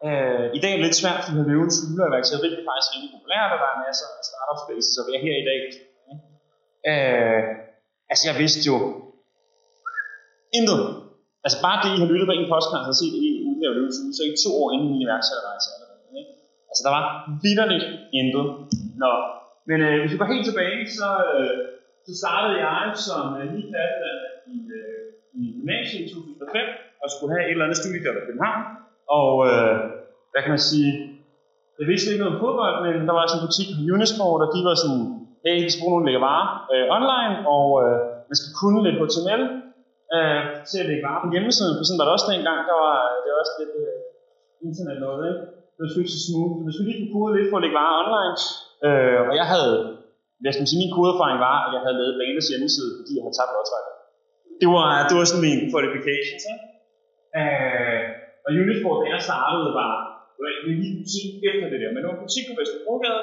Øh, 0.07 0.45
I 0.57 0.59
dag 0.63 0.71
er 0.73 0.79
det 0.79 0.87
lidt 0.87 1.01
svært, 1.03 1.21
fordi 1.25 1.39
løvens 1.51 1.77
hule 1.83 2.03
og 2.05 2.11
iværksætteri 2.11 2.49
er 2.59 2.69
faktisk 2.71 2.91
rigtig 2.95 3.11
populært, 3.17 3.51
og 3.55 3.59
der 3.63 3.69
er 3.73 3.79
masser 3.87 4.07
af 4.19 4.25
startup 4.31 4.59
spaces, 4.65 4.95
og 5.01 5.05
vi 5.07 5.13
er 5.17 5.23
her 5.27 5.37
i 5.43 5.47
dag. 5.51 5.61
Øh, 6.91 7.43
altså 8.13 8.25
jeg 8.29 8.37
vidste 8.43 8.61
jo 8.71 8.77
intet. 10.59 10.83
Altså 11.45 11.59
bare 11.67 11.79
det, 11.83 11.91
I 11.97 12.01
har 12.03 12.09
lyttet 12.11 12.27
på 12.29 12.35
en 12.37 12.51
podcast 12.53 12.87
og 12.91 12.97
set 13.01 13.15
en 13.27 13.37
uge 13.51 13.63
af 13.69 13.75
løvens 13.77 13.99
hule, 14.01 14.15
så 14.19 14.23
I 14.31 14.33
to 14.45 14.51
år 14.63 14.69
inden 14.75 14.89
min 14.93 15.05
iværksætterrejse. 15.07 15.69
Ikke? 16.21 16.33
Altså 16.71 16.83
der 16.87 16.93
var 16.99 17.05
vidderligt 17.45 17.87
intet. 18.21 18.47
Nå. 19.03 19.13
Men 19.69 19.79
øh, 19.87 19.97
hvis 20.01 20.13
vi 20.13 20.19
går 20.21 20.33
helt 20.35 20.47
tilbage, 20.51 20.79
så, 20.99 21.09
øh, 21.37 21.59
så 22.07 22.13
startede 22.23 22.57
jeg 22.67 22.79
som 23.09 23.25
øh, 23.39 23.45
lige 23.55 23.69
færdig 23.77 24.13
i, 24.55 24.57
øh, 24.79 25.03
i 25.41 25.43
gymnasiet 25.57 26.01
i 26.05 26.09
2005, 26.15 26.63
og 27.03 27.07
skulle 27.15 27.33
have 27.35 27.45
et 27.47 27.55
eller 27.55 27.67
andet 27.67 27.81
studie 27.83 28.05
der 28.05 28.13
i 28.23 28.27
København. 28.29 28.63
Og 29.19 29.33
øh, 29.51 29.77
hvad 30.33 30.41
kan 30.43 30.55
man 30.57 30.65
sige, 30.71 30.93
jeg 31.81 31.87
vidste 31.91 32.09
ikke 32.11 32.23
noget 32.23 32.35
om 32.35 32.43
fodbold, 32.45 32.77
men 32.85 32.95
der 33.09 33.15
var 33.17 33.25
sådan 33.25 33.39
en 33.41 33.47
butik 33.47 33.69
på 33.75 33.81
Unisport, 33.95 34.41
og 34.45 34.49
de 34.55 34.61
var 34.69 34.75
sådan, 34.83 35.03
hey, 35.45 35.57
vi 35.65 35.71
skal 35.71 35.83
bruge 35.83 35.95
nogle 35.95 36.07
lægge 36.09 36.23
varer 36.29 36.49
øh, 36.73 36.85
online, 36.97 37.35
og 37.57 37.67
øh, 37.83 37.99
man 38.31 38.37
skal 38.39 38.51
kunne 38.61 38.79
lidt 38.87 38.99
HTML 39.01 39.43
øh, 40.17 40.41
til 40.71 40.79
at 40.83 40.89
lægge 40.91 41.05
varer 41.07 41.23
på 41.25 41.29
hjemmesiden, 41.35 41.75
for 41.77 41.85
sådan 41.85 42.01
var 42.01 42.07
det 42.07 42.17
også 42.17 42.29
dengang, 42.35 42.59
der 42.71 42.77
var 42.85 42.97
øh, 43.09 43.17
det 43.23 43.29
var 43.33 43.39
også 43.45 43.55
lidt 43.61 43.75
øh, 43.85 43.97
internet 44.69 44.99
noget, 45.07 45.23
ikke? 45.31 45.43
Det 45.75 45.81
var 45.83 45.89
ikke 46.03 46.17
så 46.17 46.23
smooth. 46.27 46.53
Så 46.59 46.63
man 46.67 46.73
skulle 46.73 46.89
lige 46.89 47.01
kunne 47.01 47.15
kode 47.17 47.31
lidt 47.37 47.49
for 47.51 47.57
at 47.59 47.65
lægge 47.65 47.79
varer 47.81 47.97
online, 48.03 48.37
øh, 48.87 49.19
og 49.29 49.35
jeg 49.41 49.47
havde, 49.53 49.75
jeg 50.47 50.53
skal 50.55 50.67
sige, 50.69 50.83
min 50.83 50.95
kodeerfaring 50.97 51.39
var, 51.49 51.57
at 51.67 51.71
jeg 51.75 51.83
havde 51.85 51.97
lavet 52.01 52.19
Banes 52.21 52.47
hjemmeside, 52.53 52.91
fordi 52.99 53.13
jeg 53.17 53.25
havde 53.25 53.37
tabt 53.39 53.53
lodtræk. 53.57 53.87
Det 54.61 54.69
var, 54.77 54.89
det 55.09 55.15
var 55.19 55.25
sådan 55.29 55.47
min 55.49 55.61
fortification, 55.75 56.39
ikke? 56.53 56.67
Øh, 57.41 58.03
og 58.45 58.51
Unisport, 58.63 58.99
da 59.03 59.07
jeg 59.15 59.23
startede, 59.29 59.69
var 59.83 59.93
en 60.51 60.79
lille 60.83 60.97
butik 61.01 61.31
efter 61.49 61.67
det 61.73 61.79
der. 61.83 61.91
Men 61.93 61.99
det 62.01 62.09
var 62.11 62.17
en 62.19 62.25
butik 62.27 62.45
på 62.49 62.55
Vesterbrogade, 62.59 63.23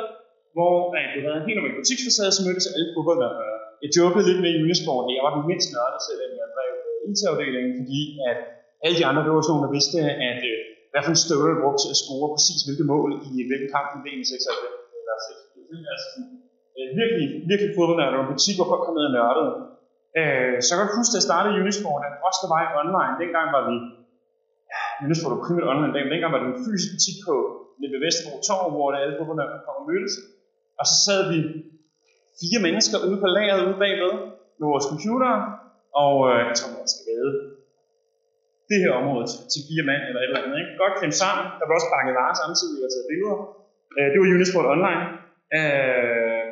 hvor 0.55 0.73
øh, 0.97 1.07
det 1.13 1.19
havde 1.25 1.38
en 1.41 1.47
helt 1.47 1.57
normal 1.59 1.75
butiksfacade, 1.79 2.31
så 2.35 2.41
mødtes 2.47 2.67
alle 2.73 2.88
fodboldnørder. 2.95 3.59
Jeg 3.83 3.89
jokede 3.97 4.25
lidt 4.29 4.41
med 4.45 4.51
Unisport, 4.65 5.03
at 5.07 5.13
jeg 5.17 5.23
var 5.27 5.33
den 5.35 5.43
mindst 5.51 5.69
nørde 5.75 5.99
selv, 6.07 6.21
at 6.27 6.31
jeg 6.39 6.47
drev 6.55 6.71
øh, 6.89 7.09
IT-afdelingen, 7.09 7.73
fordi 7.81 8.01
at 8.29 8.39
alle 8.83 8.95
de 8.99 9.05
andre, 9.09 9.21
det 9.23 9.31
var 9.31 9.41
sådan 9.43 9.53
nogle, 9.53 9.65
der 9.67 9.77
vidste, 9.77 9.97
at 10.31 10.41
øh, 10.51 10.59
hvad 10.91 11.01
for 11.03 11.11
en 11.13 11.23
støvle 11.25 11.53
du 11.55 11.59
brugte 11.63 11.79
til 11.81 11.93
at 11.95 12.01
score 12.03 12.27
præcis 12.35 12.59
hvilke 12.65 12.85
mål 12.93 13.09
i 13.27 13.31
øh, 13.41 13.45
hvilken 13.49 13.69
kamp 13.75 13.89
i 13.97 13.99
VM 14.05 14.23
96 14.23 14.99
eller 14.99 15.15
6. 15.27 15.49
Altså, 15.93 16.09
øh, 16.77 16.88
virkelig, 16.99 17.25
virkelig 17.51 17.71
fodboldnørder. 17.77 18.17
Det 18.21 18.31
butik, 18.33 18.55
hvor 18.57 18.67
folk 18.71 18.83
kom 18.85 18.95
ned 18.97 19.05
og 19.09 19.15
nørdede. 19.17 19.53
Øh, 20.19 20.55
så 20.65 20.69
jeg 20.71 20.77
kan 20.79 20.99
huske, 20.99 21.13
at 21.13 21.19
jeg 21.19 21.27
startede 21.29 21.57
Unisport, 21.63 22.01
at 22.07 22.13
også 22.27 22.39
der 22.43 22.49
var 22.53 22.61
online. 22.81 23.15
Dengang 23.23 23.47
var 23.55 23.63
vi 23.69 23.75
Unisport 25.05 25.31
du 25.33 25.39
primært 25.47 25.67
online 25.73 25.93
dag, 25.95 26.03
men 26.03 26.11
dengang 26.13 26.33
var 26.33 26.41
det 26.41 26.49
en 26.49 26.61
fysisk 26.65 26.89
butik 26.93 27.17
på 27.27 27.35
lidt 27.79 27.91
ved 27.93 28.01
Vesterbro 28.05 28.37
Torv, 28.47 28.65
hvor 28.73 28.87
alle 29.01 29.15
fodboldnørder 29.17 29.59
kom 29.65 29.75
og 29.81 29.85
mødtes. 29.89 30.13
Og 30.79 30.85
så 30.91 30.95
sad 31.05 31.21
vi 31.31 31.39
fire 32.41 32.59
mennesker 32.65 32.97
ude 33.07 33.17
på 33.23 33.27
lageret 33.37 33.61
ude 33.67 33.77
bagved 33.83 34.13
med 34.59 34.67
vores 34.73 34.85
computer, 34.91 35.31
og 36.03 36.13
øh, 36.29 36.39
jeg 36.49 36.55
tror, 36.57 36.69
man 36.79 36.91
skal 36.93 37.05
lade 37.11 37.31
det 38.69 38.77
her 38.83 38.91
område 39.01 39.25
til, 39.31 39.39
til 39.53 39.61
fire 39.69 39.83
mand 39.89 40.01
eller 40.09 40.21
et 40.21 40.29
eller 40.29 40.41
andet. 40.43 40.55
Ikke? 40.61 40.71
Godt 40.83 40.95
klemt 40.99 41.17
sammen. 41.23 41.45
Der 41.57 41.65
var 41.65 41.75
også 41.79 41.89
pakket 41.95 42.13
varer 42.19 42.35
samtidig 42.43 42.79
og 42.85 42.89
taget 42.93 43.09
billeder. 43.11 43.37
Øh, 43.95 44.07
det 44.11 44.17
var 44.19 44.27
Unisport 44.37 44.67
Online. 44.75 45.03
Øh, 45.57 46.45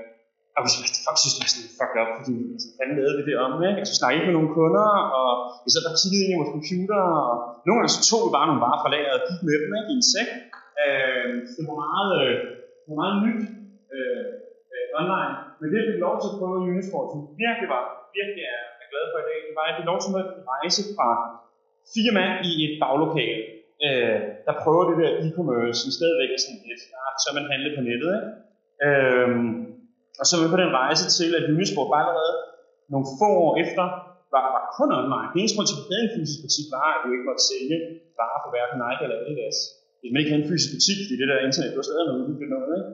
og 0.56 0.62
vi 0.66 0.70
folk 1.08 1.20
synes, 1.22 1.36
det 1.38 1.44
er 1.46 1.52
sådan 1.54 1.76
fucked 1.80 1.98
up, 2.02 2.10
fordi 2.20 2.36
altså, 2.56 2.68
fanden 2.78 2.96
lavede 3.00 3.18
vi 3.20 3.24
det 3.30 3.38
om, 3.46 3.52
ikke? 3.70 3.80
Altså, 3.82 3.92
vi 3.94 4.00
snakkede 4.00 4.18
ikke 4.18 4.30
med 4.30 4.38
nogle 4.38 4.52
kunder, 4.58 4.90
og 5.20 5.28
vi 5.64 5.70
sad 5.72 5.82
der 5.86 5.94
kiggede 6.02 6.24
ind 6.24 6.34
i 6.34 6.40
vores 6.40 6.54
computer, 6.56 7.02
og 7.22 7.32
nogle 7.66 7.78
gange 7.80 7.96
så 7.98 8.02
tog 8.10 8.22
vi 8.26 8.32
bare 8.38 8.48
nogle 8.50 8.64
varer 8.66 8.82
fra 8.82 8.94
lageret 8.94 9.18
og 9.20 9.26
gik 9.30 9.42
med 9.48 9.58
dem 9.64 9.72
ikke? 9.80 9.92
i 9.94 9.96
en 10.00 10.08
sæk. 10.14 10.30
Øh, 10.84 11.28
det 11.56 11.64
var 11.70 11.78
meget, 11.86 12.12
øh, 12.22 12.34
det 12.82 12.88
var 12.92 13.00
meget 13.04 13.18
nyt 13.26 13.42
øh, 13.96 14.26
øh, 14.74 14.88
online, 15.00 15.36
men 15.60 15.68
det 15.72 15.88
fik 15.90 16.00
lov 16.06 16.16
til 16.18 16.30
at 16.32 16.38
prøve 16.40 16.56
i 16.58 16.70
Unisport, 16.74 17.08
som 17.12 17.20
virkelig 17.44 17.68
var, 17.76 17.84
virkelig 18.18 18.44
er, 18.56 18.62
er 18.82 18.88
glad 18.92 19.06
for 19.12 19.18
i 19.22 19.28
dag, 19.30 19.40
det 19.48 19.56
var, 19.58 19.64
at 19.66 19.70
jeg 19.70 19.78
fik 19.80 19.90
lov 19.92 20.00
til 20.02 20.12
at 20.22 20.28
rejse 20.54 20.82
fra 20.96 21.10
fire 21.94 22.14
mand 22.18 22.34
i 22.50 22.52
et 22.66 22.74
baglokale, 22.84 23.42
øh, 23.86 24.20
der 24.48 24.54
prøver 24.64 24.84
det 24.90 24.98
der 25.02 25.12
e-commerce, 25.26 25.78
som 25.82 25.90
stadigvæk 25.98 26.30
er 26.34 26.42
sådan 26.44 26.64
lidt, 26.70 26.84
ah, 27.02 27.14
så 27.24 27.28
man 27.38 27.46
handle 27.52 27.70
på 27.78 27.82
nettet, 27.90 28.10
ikke? 28.18 28.32
Øh, 28.86 29.30
og 30.20 30.26
så 30.26 30.34
er 30.36 30.42
vi 30.44 30.54
på 30.54 30.62
den 30.64 30.72
rejse 30.82 31.06
til, 31.18 31.30
at 31.38 31.44
Unisport 31.54 31.90
bare 31.92 32.04
allerede 32.04 32.36
nogle 32.92 33.08
få 33.20 33.30
år 33.46 33.54
efter 33.64 33.86
var, 34.34 34.42
var 34.56 34.64
kun 34.78 34.90
online. 35.02 35.30
Det 35.32 35.40
eneste 35.40 35.56
grund 35.56 35.68
til, 35.70 35.78
at 35.78 35.82
vi 35.84 35.92
havde 35.92 36.06
en 36.08 36.16
fysisk 36.18 36.40
butik, 36.44 36.68
var, 36.76 36.88
at 36.96 37.02
du 37.04 37.08
ikke 37.16 37.28
måtte 37.30 37.44
sælge 37.52 37.78
varer 38.20 38.40
for 38.44 38.50
hverken 38.54 38.78
Nike 38.84 39.02
eller 39.06 39.18
Adidas. 39.22 39.58
Hvis 40.00 40.12
man 40.12 40.20
ikke 40.22 40.32
havde 40.32 40.44
en 40.46 40.52
fysisk 40.52 40.70
butik, 40.76 40.98
fordi 41.04 41.16
det 41.22 41.28
der 41.32 41.48
internet, 41.48 41.72
det 41.72 41.80
var 41.82 41.90
stadig 41.90 42.06
noget 42.08 42.22
uhyggeligt 42.24 42.54
noget, 42.58 42.74
ikke? 42.80 42.92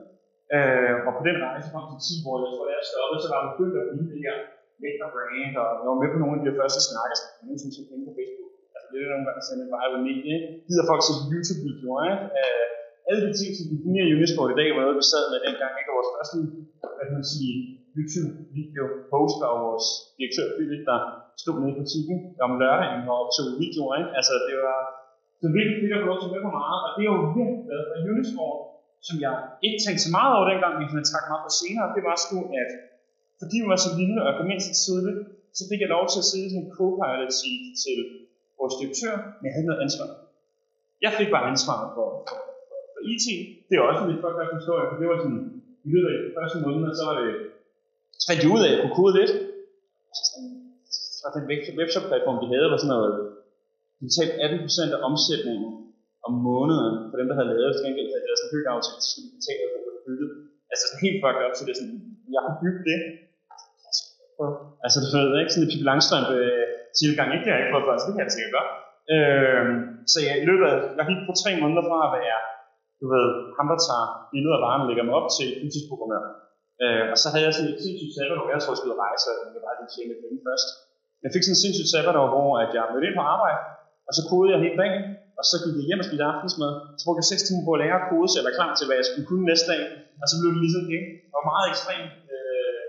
Øh, 0.56 0.94
og 1.06 1.12
på 1.18 1.22
den 1.28 1.36
rejse 1.46 1.68
frem 1.72 1.86
til 1.90 1.98
10 2.20 2.24
hvor 2.24 2.36
jeg 2.42 2.50
tror, 2.54 2.66
jeg 2.74 2.88
stoppede, 2.90 3.20
så 3.24 3.28
var 3.32 3.40
vi 3.42 3.48
begyndt 3.52 3.76
at 3.80 3.86
blive 3.92 4.10
det 4.12 4.20
her 4.26 4.36
Vector 4.82 5.08
brand, 5.14 5.54
og 5.62 5.66
jeg 5.80 5.88
var 5.90 5.98
med 6.02 6.10
på 6.14 6.18
nogle 6.22 6.36
af 6.38 6.42
de 6.44 6.52
første 6.60 6.80
snakker, 6.88 7.14
som 7.18 7.28
jeg 7.34 7.42
nogensinde 7.46 7.72
skal 7.74 7.86
på 8.08 8.14
Facebook. 8.18 8.52
Altså 8.74 8.86
det 8.90 8.98
er 8.98 9.12
nogle 9.14 9.26
gange 9.28 9.42
sådan 9.48 9.62
en 9.62 9.70
viral 9.70 9.94
medie, 10.06 10.32
ikke? 10.36 10.48
Gider 10.66 10.84
folk 10.90 11.02
se 11.06 11.14
YouTube-videoer, 11.32 12.02
ikke? 12.10 12.24
Øh, 12.40 12.66
alle 13.08 13.20
de 13.26 13.32
ting, 13.40 13.50
som 13.56 13.66
definerer 13.72 14.14
Unisport 14.16 14.50
i 14.54 14.56
dag, 14.60 14.68
var 14.74 14.82
noget, 14.84 15.00
vi 15.00 15.06
sad 15.12 15.24
med 15.32 15.38
dengang, 15.46 15.72
ikke? 15.80 15.90
Og 15.92 15.96
vores 15.98 16.10
første, 16.16 16.36
hvad 16.96 17.04
kan 17.08 17.16
man 17.20 17.28
sige, 17.34 17.52
YouTube-video 17.96 18.84
poster 19.12 19.46
og 19.52 19.58
vores 19.66 19.86
direktør 20.16 20.46
Philip, 20.56 20.82
der 20.90 20.98
stod 21.42 21.54
nede 21.60 21.72
i 21.74 21.78
butikken 21.80 22.16
om 22.46 22.50
lørdagen 22.62 23.00
og 23.10 23.16
optog 23.22 23.46
videoer, 23.62 23.94
ikke? 24.00 24.10
Altså 24.18 24.34
det 24.48 24.56
var 24.66 24.80
så 25.42 25.46
virkelig 25.56 25.76
fedt 25.80 25.94
at 25.96 26.02
få 26.02 26.08
lov 26.10 26.18
til 26.20 26.28
at 26.28 26.44
på 26.48 26.52
meget, 26.62 26.80
og 26.86 26.90
det 26.94 27.02
er 27.02 27.10
jo 27.14 27.18
virkelig 27.38 27.60
glad 27.66 27.80
for 27.88 27.96
Unisport, 28.12 28.58
som 29.08 29.16
jeg 29.24 29.34
ikke 29.66 29.78
tænkte 29.84 30.02
så 30.06 30.10
meget 30.18 30.32
over 30.36 30.46
dengang, 30.52 30.72
men 30.74 30.82
jeg 31.02 31.08
trak 31.10 31.24
meget 31.30 31.44
på 31.46 31.52
senere, 31.60 31.86
det 31.96 32.02
var 32.08 32.16
sgu, 32.24 32.38
at 32.62 32.70
fordi 33.40 33.56
vi 33.62 33.68
var 33.72 33.80
så 33.86 33.90
lille 34.00 34.18
og 34.26 34.30
kom 34.38 34.48
ind 34.52 34.62
så 34.68 34.74
tidligt, 34.84 35.20
så 35.58 35.62
fik 35.70 35.80
jeg 35.84 35.90
lov 35.96 36.04
til 36.12 36.18
at 36.22 36.28
sidde 36.30 36.46
sådan 36.50 36.62
en 36.64 36.70
co-pilot 36.76 37.32
til 37.84 37.98
vores 38.58 38.74
direktør, 38.80 39.14
men 39.38 39.44
jeg 39.48 39.54
havde 39.56 39.68
noget 39.70 39.82
ansvar. 39.86 40.08
Jeg 41.04 41.12
fik 41.18 41.28
bare 41.34 41.46
ansvar 41.54 41.78
for, 41.96 42.08
for, 42.28 42.36
for, 42.92 43.00
IT. 43.12 43.26
Det 43.68 43.74
er 43.74 43.82
også 43.90 44.00
lidt 44.02 44.10
lidt 44.10 44.20
fucked 44.22 44.56
historie, 44.60 44.84
for 44.90 44.96
det 45.00 45.06
var 45.10 45.18
sådan, 45.24 45.42
i 45.86 45.88
løbet 45.92 46.10
af 46.12 46.18
første 46.36 46.58
måned, 46.64 46.90
så 46.98 47.04
var 47.08 47.14
det, 47.20 47.30
så 48.20 48.24
fandt 48.28 48.42
jeg 48.42 48.50
ud 48.54 48.62
af, 48.64 48.68
at 48.68 48.72
jeg 48.72 48.80
kunne 48.82 48.98
kode 49.00 49.14
lidt. 49.20 49.32
Så 51.20 51.26
den 51.34 51.78
webshop-platform, 51.80 52.38
de 52.42 52.48
havde, 52.52 52.68
var 52.72 52.78
sådan 52.80 52.94
noget, 52.96 53.12
de 53.98 54.04
betalte 54.08 54.34
18% 54.46 54.94
af 54.96 55.00
omsætningen 55.08 55.70
om 56.26 56.32
måneden 56.48 56.94
for 57.10 57.16
dem, 57.20 57.26
der 57.28 57.36
havde 57.38 57.50
lavet, 57.50 57.72
til 57.74 57.84
gengæld 57.86 58.08
havde 58.12 58.38
sådan 58.40 58.48
en 58.48 58.54
byggeaftale, 58.54 59.00
så 59.04 59.08
skulle 59.10 59.26
de 59.28 59.36
betale 59.38 59.66
for 59.72 59.80
at 59.98 60.04
bygge. 60.08 60.26
Altså 60.70 60.84
sådan 60.84 61.02
helt 61.06 61.18
fucked 61.22 61.42
up, 61.44 61.54
så 61.56 61.62
det 61.66 61.72
er 61.74 61.80
sådan, 61.80 61.98
jeg 62.34 62.40
kunne 62.44 62.62
bygge 62.64 62.82
det. 62.90 62.98
Altså 64.84 64.98
det 65.02 65.08
ved 65.14 65.40
ikke, 65.40 65.52
sådan 65.52 65.64
et 65.66 65.70
Pippi 65.72 65.86
Langstrømpe 65.90 66.34
øh, 66.42 66.66
tilgang, 67.00 67.28
ikke 67.34 67.44
det 67.44 67.52
har 67.52 67.58
jeg 67.58 67.64
ikke 67.64 67.72
prøvet 67.74 67.88
før, 67.88 67.96
så 68.00 68.06
det 68.06 68.14
kan 68.14 68.26
jeg 68.26 68.36
sikkert 68.36 68.56
godt. 68.58 68.70
Øh, 69.14 69.64
så 70.12 70.18
jeg, 70.26 70.34
i 70.42 70.46
løbet 70.50 70.64
af, 70.70 70.76
jeg 70.98 71.04
gik 71.10 71.20
på 71.28 71.34
tre 71.42 71.50
måneder 71.62 71.84
fra 71.88 71.98
at 72.06 72.12
være, 72.18 72.38
du 73.00 73.04
ved, 73.12 73.26
ham 73.56 73.66
der 73.70 73.78
tager 73.88 74.06
billeder 74.32 74.56
af 74.58 74.62
varen 74.64 74.82
og 74.84 74.88
lægger 74.88 75.04
mig 75.06 75.14
op 75.20 75.28
til 75.36 75.48
fuldtidsprogrammør. 75.60 76.22
Øh, 76.82 77.04
og 77.12 77.16
så 77.22 77.26
havde 77.32 77.46
jeg 77.46 77.54
sådan 77.54 77.70
et 77.72 77.80
sindssygt 77.84 78.14
sabbatår, 78.16 78.46
jeg 78.54 78.60
tror 78.62 78.72
jeg 78.74 78.80
skulle 78.80 79.02
rejse, 79.06 79.26
og 79.30 79.36
jeg 79.54 79.62
bare 79.66 79.76
lige 79.80 79.92
tjene 79.94 80.14
penge 80.22 80.38
først. 80.48 80.68
Jeg 81.24 81.30
fik 81.34 81.42
sådan 81.44 81.56
et 81.58 81.62
sindssygt 81.64 81.90
sabbatår, 81.92 82.26
hvor 82.34 82.50
at 82.62 82.70
jeg 82.76 82.84
mødte 82.92 83.06
ind 83.08 83.16
på 83.20 83.24
arbejde, 83.34 83.60
og 84.08 84.12
så 84.16 84.22
kodede 84.28 84.52
jeg 84.54 84.60
hele 84.64 84.78
dagen, 84.82 85.02
og 85.38 85.44
så 85.50 85.56
gik 85.62 85.74
jeg 85.80 85.86
hjem 85.88 86.02
og 86.02 86.06
spiste 86.08 86.30
aftensmad. 86.32 86.72
Så 86.98 87.02
brugte 87.04 87.20
jeg 87.22 87.28
6 87.32 87.46
timer 87.46 87.62
på 87.66 87.72
at 87.76 87.80
lære 87.82 87.98
at 88.00 88.06
kode, 88.10 88.26
så 88.28 88.36
jeg 88.38 88.46
var 88.48 88.58
klar 88.58 88.70
til, 88.74 88.86
hvad 88.86 88.96
jeg 89.00 89.06
skulle 89.08 89.28
kunne 89.30 89.46
næste 89.50 89.66
dag. 89.72 89.82
Og 90.22 90.26
så 90.30 90.34
blev 90.38 90.50
det 90.54 90.62
ligesom 90.64 90.84
det. 90.92 91.00
Det 91.28 91.34
var 91.38 91.50
meget 91.52 91.66
ekstremt. 91.72 92.12
Øh, 92.34 92.82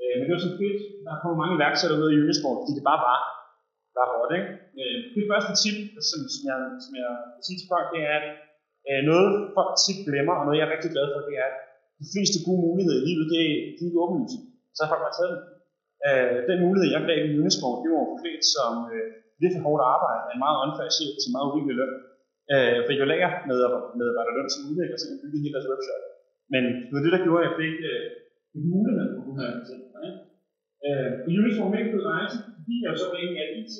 øh, 0.00 0.12
men 0.16 0.24
det 0.26 0.34
var 0.36 0.44
så 0.48 0.52
fedt. 0.60 0.78
Der 1.04 1.10
er 1.12 1.20
kommet 1.22 1.38
mange 1.42 1.56
værksætter 1.62 1.98
med 2.02 2.08
i 2.10 2.20
Unisport, 2.24 2.58
fordi 2.62 2.72
det 2.78 2.84
bare 2.90 3.00
var, 3.08 3.18
var 3.96 4.06
råt, 4.14 4.32
ikke? 4.38 4.50
Øh, 4.80 4.96
det 5.14 5.30
første 5.30 5.52
tip, 5.60 5.78
som, 6.08 6.20
som, 6.34 6.42
jeg, 6.50 6.58
som 6.84 6.92
jeg 7.02 7.10
vil 7.34 7.44
sige 7.46 7.58
til 7.60 7.70
folk, 7.72 7.86
det 7.94 8.00
er, 8.12 8.18
at 8.20 8.26
øh, 8.88 9.00
noget 9.10 9.28
folk 9.56 9.72
tit 9.84 9.98
glemmer, 10.06 10.34
og 10.38 10.44
noget 10.44 10.58
jeg 10.58 10.66
er 10.66 10.74
rigtig 10.74 10.90
glad 10.94 11.06
for, 11.12 11.20
det 11.28 11.34
er, 11.44 11.48
at 11.50 11.56
de 12.00 12.06
fleste 12.12 12.38
gode 12.46 12.62
muligheder 12.66 12.98
i 13.00 13.06
livet, 13.08 13.26
det 13.32 13.40
er, 13.46 13.54
de 13.76 13.82
er 13.86 14.00
åbenlyse. 14.02 14.38
Så 14.74 14.80
har 14.82 14.90
folk 14.92 15.04
bare 15.06 15.18
taget 15.18 15.32
dem. 15.34 15.42
Øh, 16.06 16.36
den 16.50 16.58
mulighed, 16.66 16.88
jeg 16.94 17.02
gav 17.08 17.18
i 17.28 17.38
Unisport, 17.42 17.80
det 17.82 17.88
var 17.92 18.10
forklædt 18.12 18.44
som 18.56 18.72
øh, 18.94 19.06
virkelig 19.42 19.62
hårdt 19.66 19.82
arbejde 19.94 20.24
af 20.28 20.34
en 20.34 20.42
meget 20.44 20.60
åndfærdig 20.62 20.94
chef 20.98 21.12
til 21.22 21.30
meget 21.34 21.48
urimelig 21.50 21.76
løn. 21.80 21.94
Øh, 22.54 22.76
regulære 22.90 23.30
jo 24.28 24.32
løn 24.36 24.50
som 24.54 24.68
udvikler, 24.70 24.98
så 24.98 25.06
jeg 25.10 25.18
byggede 25.22 25.42
hele 25.44 25.54
deres 25.56 25.70
webshop. 25.70 26.02
Men 26.52 26.62
det 26.86 26.92
var 26.96 27.02
det, 27.04 27.12
der 27.14 27.24
gjorde, 27.26 27.42
at 27.42 27.46
jeg 27.48 27.54
fik 27.62 27.76
øh, 27.90 28.04
muligheden 28.74 29.10
øh, 29.10 29.14
på 29.14 29.18
at 29.20 29.24
kunne 29.26 29.44
ting. 29.70 29.80
Øh, 30.86 31.10
I 31.30 31.32
Unisport 31.40 31.78
ikke 31.80 31.94
på 31.94 32.00
rejse, 32.12 32.36
fordi 32.56 32.74
jeg 32.84 32.90
så 33.00 33.06
var 33.10 33.18
egentlig 33.18 33.42
af 33.44 33.50
IT, 33.58 33.74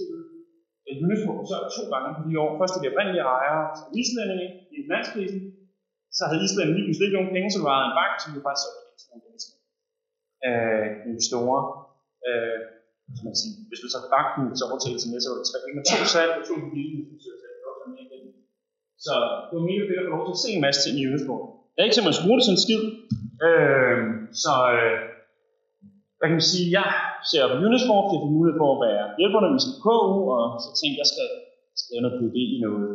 øh, 0.88 1.04
Unisport 1.06 1.40
så 1.50 1.56
to 1.76 1.82
gange 1.92 2.10
på 2.18 2.22
de 2.28 2.34
år. 2.44 2.50
Først 2.60 2.72
til 2.74 2.82
de 2.82 2.90
oprindelige 2.92 3.26
ejere, 3.36 3.64
som 3.78 3.88
islændinge 4.00 4.46
i 4.74 4.78
finanskrisen, 4.86 5.40
så 6.16 6.22
havde 6.28 6.44
Island 6.46 6.70
lige 6.70 6.84
pludselig 6.86 7.06
ikke 7.06 7.18
nogen 7.18 7.34
penge, 7.34 7.48
så 7.54 7.60
var 7.68 7.78
en 7.78 7.96
bank, 8.00 8.14
som 8.22 8.30
jo 8.36 8.40
faktisk 8.46 8.64
solgte 8.64 8.96
til 9.00 9.08
nogle 9.10 9.24
danske 9.28 9.56
Øh, 10.48 10.86
investorer. 11.10 11.62
Øh, 12.28 12.58
som 13.16 13.24
man 13.28 13.36
sige, 13.40 13.54
hvis 13.68 13.80
du 13.82 13.88
så 13.94 13.98
banken 14.16 14.42
så 14.58 14.64
overtaget 14.68 14.98
til 15.00 15.10
med, 15.12 15.20
så 15.22 15.28
var 15.30 15.38
det 15.40 15.48
tre 15.50 15.58
med 15.78 15.84
to 15.90 15.98
salg 16.14 16.32
og 16.38 16.42
to 16.48 16.54
mobiler, 16.62 17.02
så 19.06 19.14
det 19.46 19.54
var 19.58 19.64
mega 19.70 19.82
fedt 19.88 20.00
at 20.00 20.06
få 20.06 20.12
lov 20.14 20.24
til 20.26 20.36
at 20.38 20.42
se 20.44 20.50
en 20.56 20.64
masse 20.66 20.80
ting 20.82 20.94
i 21.00 21.06
Unisport. 21.10 21.44
Jeg 21.72 21.80
er 21.80 21.86
ikke 21.88 21.96
simpelthen 21.98 22.26
bruge 22.26 22.38
det 22.40 22.46
som 22.50 22.62
skid. 22.64 22.82
Øh, 23.46 23.98
så 24.44 24.54
øh, 24.76 24.96
hvad 26.16 26.26
kan 26.28 26.38
man 26.40 26.50
sige, 26.52 26.66
jeg 26.78 26.88
ser 27.30 27.42
på 27.50 27.56
Unisport, 27.68 28.04
det 28.10 28.16
er 28.18 28.34
mulighed 28.36 28.56
for 28.62 28.68
at 28.72 28.82
være 28.88 29.04
hjælperne 29.18 29.48
med 29.54 29.60
sin 29.64 29.76
KU, 29.84 30.16
og 30.36 30.42
så 30.64 30.68
tænkte 30.78 30.98
jeg, 31.02 31.08
skal, 31.12 31.28
skal 31.78 31.90
lave 31.92 32.02
noget 32.04 32.16
PhD 32.18 32.38
i 32.54 32.58
noget 32.66 32.88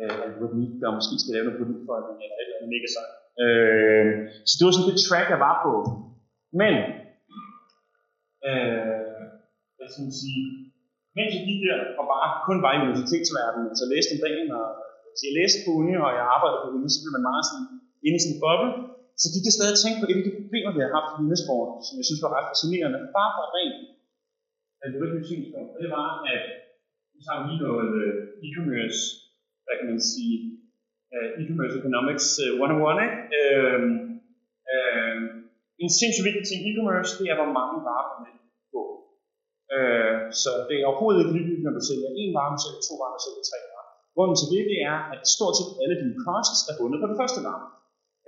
øh, 0.00 0.16
algoritmik, 0.26 0.72
der 0.82 0.96
måske 0.98 1.16
skal 1.20 1.32
lave 1.34 1.46
noget 1.46 1.60
politik 1.60 1.82
for, 1.86 1.94
eller 1.96 2.12
et 2.14 2.42
eller 2.42 2.56
andet 2.56 2.72
mega 2.74 2.88
sejt. 2.94 3.14
Øh, 3.44 4.06
så 4.48 4.52
det 4.54 4.64
var 4.64 4.74
sådan 4.74 4.90
det 4.90 5.04
track, 5.06 5.26
jeg 5.34 5.40
var 5.48 5.54
på. 5.66 5.72
Men, 6.60 6.74
øh, 8.48 9.08
hvad 9.76 9.86
skal 9.90 10.04
man 10.06 10.16
sige, 10.22 10.42
mens 11.16 11.30
jeg 11.36 11.44
gik 11.48 11.60
der, 11.64 11.78
og 11.98 12.04
bare 12.12 12.28
kun 12.48 12.58
var 12.64 12.72
i 12.74 12.82
universitetsverdenen, 12.86 13.78
så 13.80 13.84
læste 13.92 14.14
om 14.14 14.22
dagen, 14.26 14.48
og 14.58 14.66
så 15.16 15.22
jeg 15.28 15.36
læste 15.40 15.58
på 15.64 15.70
uni, 15.80 15.92
og 16.04 16.10
jeg 16.18 16.24
arbejdede 16.34 16.62
på 16.62 16.68
uni, 16.76 16.88
så 16.94 17.00
blev 17.02 17.12
man 17.16 17.28
meget 17.30 17.44
sådan 17.48 17.66
inde 18.06 18.18
i 18.18 18.22
sådan 18.22 18.34
en 18.36 18.42
boble. 18.44 18.70
Så 19.22 19.26
gik 19.32 19.44
jeg 19.46 19.54
stadig 19.56 19.74
og 19.76 19.82
tænkte 19.82 20.00
på 20.00 20.08
et 20.08 20.20
af 20.20 20.26
de 20.26 20.36
problemer, 20.40 20.70
vi 20.76 20.82
har 20.84 20.92
haft 20.98 21.12
i 21.12 21.20
Unesborg, 21.22 21.68
som 21.86 21.94
jeg 22.00 22.06
synes 22.06 22.24
var 22.24 22.32
ret 22.36 22.50
fascinerende, 22.50 22.98
bare 23.18 23.30
for 23.36 23.44
rent 23.56 23.78
altså, 24.82 24.84
algoritmisk 24.86 25.28
synspunkt. 25.30 25.70
Og 25.74 25.78
det 25.82 25.90
var, 25.98 26.08
at 26.34 26.44
vi 27.14 27.18
tager 27.26 27.40
lige 27.46 27.62
noget 27.66 27.90
øh, 28.02 28.12
e-commerce, 28.46 29.02
hvad 29.68 29.76
kan 29.78 29.88
man 29.92 30.02
sige, 30.12 30.34
uh, 31.14 31.28
e-commerce 31.40 31.76
economics 31.80 32.26
uh, 32.44 32.52
101, 32.52 33.04
ikke? 33.06 33.18
Uh, 33.40 33.80
uh, 34.72 35.18
en 35.84 35.90
sindssygt 35.98 36.26
vigtig 36.28 36.44
ting 36.46 36.60
i 36.62 36.68
e-commerce, 36.70 37.12
det 37.18 37.26
er, 37.32 37.36
hvor 37.40 37.50
mange 37.58 37.76
varer 37.88 38.06
på 38.10 38.16
net 38.24 38.38
på. 38.72 38.80
Uh, 39.74 40.18
så 40.42 40.50
det 40.68 40.76
er 40.76 40.88
overhovedet 40.90 41.20
ikke 41.20 41.34
ligegyldigt, 41.36 41.66
når 41.66 41.74
du 41.78 41.82
sælger 41.90 42.10
en 42.22 42.30
vare, 42.36 42.50
man 42.54 42.62
sælger 42.64 42.82
to 42.88 42.94
varer, 43.00 43.14
man 43.16 43.24
sælger 43.26 43.44
tre 43.50 43.58
varer. 43.72 43.88
Grunden 44.14 44.36
til 44.40 44.48
det, 44.54 44.62
det 44.72 44.78
er, 44.90 44.96
at 45.12 45.20
stort 45.36 45.54
set 45.58 45.72
alle 45.82 45.96
dine 46.00 46.16
costs 46.26 46.60
er 46.70 46.74
bundet 46.78 46.98
på 47.02 47.06
den 47.10 47.18
første 47.20 47.40
vare. 47.48 47.66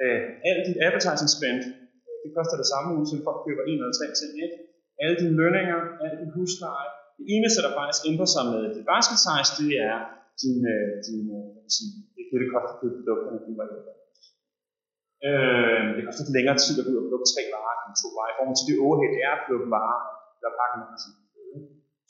Øh, 0.03 0.21
uh, 0.25 0.49
alt 0.49 0.63
dit 0.69 0.79
advertising 0.87 1.31
spend, 1.37 1.61
øh, 2.09 2.17
det 2.23 2.31
koster 2.37 2.57
det 2.63 2.69
samme, 2.73 2.89
uanset 2.95 3.23
folk 3.29 3.41
køber 3.47 3.65
en 3.71 3.79
eller 3.81 3.97
tre 3.99 4.09
ting. 4.21 4.33
Ikke? 4.45 4.57
Alle 5.03 5.17
dine 5.21 5.35
lønninger, 5.41 5.79
alle 6.03 6.17
din 6.23 6.33
husleje. 6.37 6.91
Det 7.19 7.27
eneste, 7.35 7.59
der 7.65 7.73
faktisk 7.81 8.03
ændrer 8.11 8.29
sig 8.35 8.45
med 8.53 8.63
dit 8.75 8.87
basket 8.93 9.19
size, 9.27 9.51
det 9.61 9.71
er 9.89 9.97
din, 10.41 10.59
dine 11.05 11.19
din 11.19 11.23
hvad 11.53 11.63
kan 11.65 11.73
sige, 11.79 11.91
det, 12.15 12.23
det, 12.31 12.37
det 12.43 12.49
koster 12.53 12.73
at 12.75 12.79
købe 12.81 12.97
produkterne, 12.99 13.41
de 13.47 13.53
var 13.61 13.67
Øh, 15.29 15.87
det 15.97 16.03
koster 16.07 16.23
lidt 16.25 16.37
længere 16.39 16.57
tid 16.63 16.75
at 16.81 16.85
gå 16.87 16.91
ud 16.93 17.01
og 17.03 17.07
plukke 17.09 17.29
tre 17.33 17.43
varer 17.55 17.77
end 17.85 17.95
to 18.03 18.09
varer. 18.17 18.33
I 18.33 18.37
forhold 18.37 18.57
til 18.59 18.69
det 18.69 18.77
overhead, 18.87 19.11
det 19.17 19.23
er 19.29 19.35
at 19.37 19.43
plukke 19.47 19.69
varer, 19.77 20.01
der 20.43 20.51
pakker 20.59 20.77
med 20.81 20.89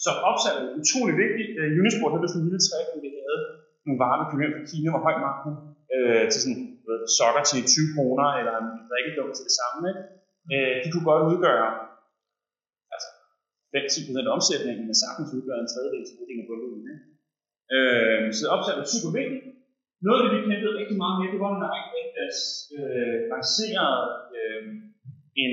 Så 0.04 0.10
opsat 0.30 0.56
er 0.60 0.66
utrolig 0.80 1.14
vigtigt. 1.24 1.50
Øh, 1.58 1.80
Unisport 1.80 2.12
havde 2.12 2.30
sådan 2.30 2.40
en 2.42 2.46
lille 2.48 2.62
træk, 2.68 2.86
hvor 2.90 3.00
vi 3.04 3.10
havde 3.18 3.40
nogle 3.86 4.00
varer, 4.02 4.18
vi 4.20 4.26
kom 4.30 4.40
hjem 4.42 4.54
fra 4.56 4.68
Kina, 4.70 4.88
var 4.94 5.02
høj 5.06 5.16
marken, 5.26 5.52
øh, 5.94 6.24
til 6.32 6.40
sådan 6.42 6.60
ved, 6.86 6.98
sokker 7.18 7.42
til 7.50 7.60
20 7.74 7.94
kroner, 7.94 8.26
eller 8.40 8.54
en 8.62 8.68
drikkedunk 8.90 9.30
til 9.34 9.44
det 9.48 9.54
samme. 9.60 9.80
Ikke? 9.90 10.02
Øh, 10.52 10.74
de 10.82 10.88
kunne 10.90 11.08
godt 11.10 11.24
udgøre 11.30 11.68
altså 12.94 13.08
5-10% 13.74 14.28
af 14.28 14.34
omsætningen, 14.36 14.84
men 14.88 14.96
sagtens 15.04 15.34
udgøre 15.36 15.60
en 15.64 15.70
tredjedel 15.72 16.02
til 16.04 16.16
af 16.42 16.46
bundlinjen. 16.48 16.98
Øh, 17.76 18.20
så 18.38 18.44
opsat 18.54 18.76
er 18.82 18.86
super 18.94 19.12
vigtigt. 19.18 19.44
Noget 20.06 20.18
af 20.18 20.24
det, 20.24 20.32
vi 20.36 20.40
kæmpede 20.48 20.78
rigtig 20.80 20.96
meget 21.02 21.16
med, 21.20 21.26
det 21.32 21.40
var, 21.44 21.50
når 21.52 21.70
Nike 21.74 22.00
øh, 22.78 23.18
lancerede 23.32 24.04
øh, 24.38 24.62
en, 25.42 25.52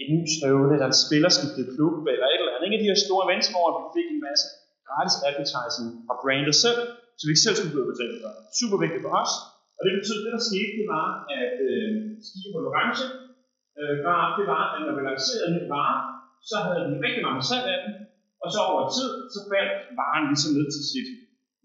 en 0.00 0.08
ny 0.14 0.22
støvle, 0.36 0.72
eller 0.74 0.88
en 0.92 1.02
spiller 1.04 1.30
skiftede 1.36 1.70
klub, 1.74 1.94
eller 2.12 2.26
et 2.28 2.40
eller 2.40 2.54
andet. 2.54 2.66
Ikke 2.66 2.78
af 2.78 2.82
de 2.84 2.90
her 2.92 3.00
store 3.06 3.22
events, 3.26 3.48
hvor 3.52 3.66
vi 3.76 3.82
fik 3.96 4.08
en 4.14 4.20
masse 4.28 4.46
gratis 4.88 5.16
advertising 5.28 5.88
fra 6.06 6.14
brandet 6.22 6.56
selv, 6.64 6.80
så 7.16 7.22
vi 7.24 7.30
ikke 7.32 7.46
selv 7.46 7.56
skulle 7.58 7.74
blive 7.74 7.90
betalt 7.92 8.16
for. 8.22 8.30
Super 8.60 8.78
vigtigt 8.84 9.04
for 9.06 9.12
os. 9.22 9.32
Og 9.76 9.80
det 9.84 9.92
betød, 10.00 10.18
at 10.18 10.24
det 10.26 10.32
der 10.36 10.44
skete, 10.50 10.72
det 10.78 10.86
var, 10.96 11.06
at 11.40 11.54
øh, 11.68 11.88
Skive 12.26 12.50
på 12.54 12.58
orange 12.70 13.04
øh, 13.80 13.96
var, 14.08 14.22
det 14.38 14.46
var, 14.52 14.62
at 14.74 14.80
når 14.86 14.94
vi 14.98 15.02
lancerede 15.10 15.46
en 15.48 15.54
ny 15.56 15.62
vare, 15.74 15.98
så 16.50 16.56
havde 16.64 16.82
vi 16.90 16.94
rigtig 17.06 17.22
mange 17.28 17.42
salg 17.50 17.66
af 17.74 17.78
den, 17.84 17.92
og 18.42 18.48
så 18.54 18.60
over 18.70 18.82
tid, 18.96 19.10
så 19.34 19.38
faldt 19.50 19.74
varen 20.00 20.24
ligesom 20.30 20.50
ned 20.56 20.66
til 20.74 20.82
sit 20.92 21.08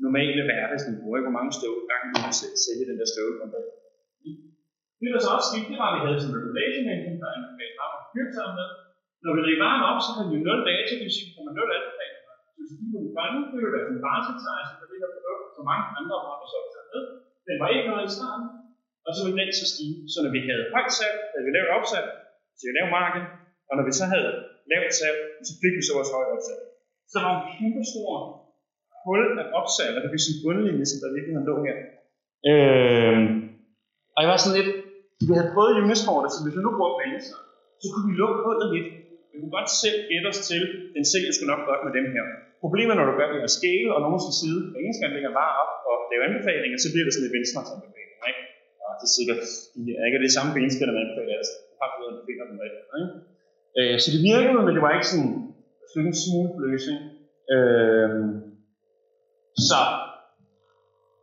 normale 0.06 0.42
hverdagsniveau, 0.48 1.10
ikke? 1.16 1.26
hvor 1.28 1.38
mange 1.38 1.52
støvle 1.60 1.86
gange 1.92 2.06
vi 2.12 2.18
kunne 2.24 2.40
sælge 2.66 2.86
den 2.90 2.98
der 3.02 3.08
støvle 3.14 3.36
på 3.40 3.46
en 3.48 3.54
dag. 3.56 3.68
Det 5.00 5.14
der 5.14 5.22
så 5.26 5.32
også 5.38 5.50
skete, 5.52 5.68
det 5.72 5.78
var, 5.82 5.90
at 5.90 5.96
vi 5.96 6.02
havde 6.06 6.20
sådan 6.20 6.34
en 6.34 6.38
regulation 6.38 6.86
engine, 6.94 7.20
der 7.22 7.30
anbefalede 7.38 7.78
bare 7.82 7.94
at 7.98 8.04
bygge 8.14 8.34
sammen 8.38 8.56
med. 8.60 8.70
Når 9.24 9.32
vi 9.36 9.42
lægger 9.48 9.64
varen 9.66 9.84
op, 9.90 10.00
så 10.06 10.12
havde 10.16 10.30
vi 10.30 10.36
jo 10.38 10.44
0 10.44 10.68
data, 10.70 10.92
det 11.00 11.06
vil 11.08 11.16
sige, 11.18 11.30
at 11.38 11.44
man 11.48 11.54
0 11.62 11.78
anbefalinger. 11.78 12.34
Så 12.54 12.60
hvis 12.66 12.72
vi 12.80 12.86
kunne 12.92 13.12
fange, 13.18 13.40
det 13.52 13.58
ville 13.62 13.76
være 13.76 13.88
en 13.94 14.02
basisejse 14.06 14.72
for 14.80 14.86
det 14.90 14.98
her 15.02 15.12
produkt, 15.16 15.46
som 15.56 15.64
mange 15.72 15.86
andre 16.00 16.16
var 16.26 16.36
der 16.42 16.48
så 16.54 16.60
taget 16.74 16.90
med. 16.94 17.04
Den 17.48 17.56
var 17.62 17.70
ikke 17.76 17.90
noget 17.92 18.06
i 18.10 18.12
starten, 18.18 18.48
og 19.08 19.12
så 19.16 19.22
ville 19.26 19.38
den 19.40 19.52
så 19.62 19.68
stige. 19.74 19.96
Så 20.14 20.18
når 20.24 20.32
vi 20.36 20.42
havde 20.50 20.64
højt 20.76 20.92
salg, 21.00 21.18
havde 21.32 21.46
vi 21.48 21.52
lavt 21.58 21.72
opsat, 21.78 22.08
så 22.58 22.62
vi 22.68 22.72
lavt 22.78 22.92
marked, 23.00 23.24
og 23.70 23.74
når 23.78 23.86
vi 23.90 23.94
så 24.00 24.06
havde 24.14 24.32
lavt 24.72 24.94
salg, 25.00 25.20
så 25.48 25.52
fik 25.62 25.74
vi 25.78 25.84
så 25.88 25.94
vores 25.98 26.12
højt 26.16 26.30
opsat. 26.36 26.62
Så 27.10 27.14
der 27.18 27.24
var 27.28 27.34
en 27.38 27.46
kæmpe 27.56 27.84
stor 27.92 28.12
hul 29.08 29.24
af 29.42 29.48
opsat, 29.60 29.94
og 29.98 30.02
det 30.04 30.12
vil 30.14 30.26
sige 30.26 30.42
bundlinje, 30.44 30.86
som 30.90 30.98
der 31.02 31.16
virkelig 31.18 31.36
lå 31.50 31.56
her. 31.68 31.78
Øh, 32.52 33.18
og 34.16 34.20
jeg 34.24 34.30
var 34.32 34.40
sådan 34.42 34.58
lidt, 34.60 34.72
vi 35.28 35.34
havde 35.38 35.54
prøvet 35.56 35.82
Unisportet, 35.86 36.30
så 36.34 36.40
hvis 36.44 36.56
vi 36.58 36.62
nu 36.66 36.72
brugte 36.80 36.98
Venstre, 37.04 37.38
så 37.82 37.88
kunne 37.92 38.08
vi 38.10 38.16
lukke 38.22 38.40
hullet 38.46 38.70
lidt. 38.76 38.90
Vi 39.32 39.36
kunne 39.40 39.56
godt 39.58 39.70
selv 39.84 40.00
gætte 40.10 40.28
os 40.34 40.42
til, 40.50 40.62
den 40.96 41.04
sælger 41.12 41.32
skulle 41.34 41.52
nok 41.54 41.64
godt 41.70 41.82
med 41.88 41.94
dem 41.98 42.06
her. 42.14 42.24
Problemet 42.64 42.94
når 42.96 43.08
du 43.10 43.14
gør 43.20 43.28
det 43.34 43.42
at 43.48 43.54
scale, 43.60 43.90
og 43.96 44.00
nogen 44.06 44.20
skal 44.24 44.36
sidde, 44.42 44.60
hver 44.72 44.82
eneste 44.84 45.02
gang 45.02 45.14
lægger 45.18 45.34
bare 45.42 45.54
op 45.62 45.74
og 45.90 45.96
lave 46.12 46.24
anbefalinger, 46.28 46.78
så 46.84 46.90
bliver 46.94 47.06
det 47.06 47.14
sådan 47.14 47.28
et 47.30 47.36
venstre 47.38 47.60
anbefalinger, 47.76 48.26
ikke? 48.32 48.44
Og 48.84 48.92
det 49.00 49.06
er 49.10 49.14
sikkert, 49.20 49.42
de 49.86 49.92
er 50.00 50.04
ikke 50.08 50.20
det 50.26 50.34
samme 50.38 50.52
mennesker, 50.58 50.84
der 50.88 50.94
anbefaler, 51.04 51.36
altså, 51.42 51.56
har 51.80 51.88
en 52.12 52.26
finder 52.28 52.46
dem 52.50 52.58
rigtigt, 52.66 52.86
ikke? 53.00 53.10
Øh, 53.80 53.96
så 54.02 54.08
det 54.14 54.22
virkede, 54.30 54.62
men 54.68 54.74
det 54.78 54.84
var 54.86 54.94
ikke 54.98 55.10
sådan, 55.14 55.32
en 56.12 56.22
smooth 56.26 56.56
løsning. 56.66 57.00
Øh, 57.54 58.12
så 59.70 59.82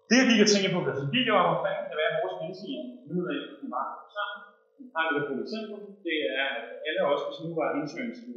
det 0.09 0.17
jeg 0.21 0.27
gik 0.31 0.45
og 0.45 0.51
tænkte 0.51 0.71
på, 0.75 0.81
hvad 0.85 0.95
vi 1.01 1.07
video 1.19 1.35
om, 1.41 1.49
fanden 1.65 1.87
kan 1.91 1.99
være 2.03 2.13
vores 2.23 2.37
menneske 2.41 2.67
i 2.75 2.77
nu 3.09 3.17
af 3.33 3.39
den 3.61 3.69
var 3.75 3.87
sammen. 4.17 4.41
Vi 4.79 4.85
har 4.95 5.05
et 5.07 5.27
godt 5.29 5.43
eksempel, 5.45 5.79
det 6.07 6.17
er, 6.41 6.47
at 6.61 6.69
alle 6.87 7.03
os, 7.13 7.23
hvis 7.27 7.39
nu 7.45 7.49
var 7.61 7.69
interns 7.81 8.19
i 8.31 8.35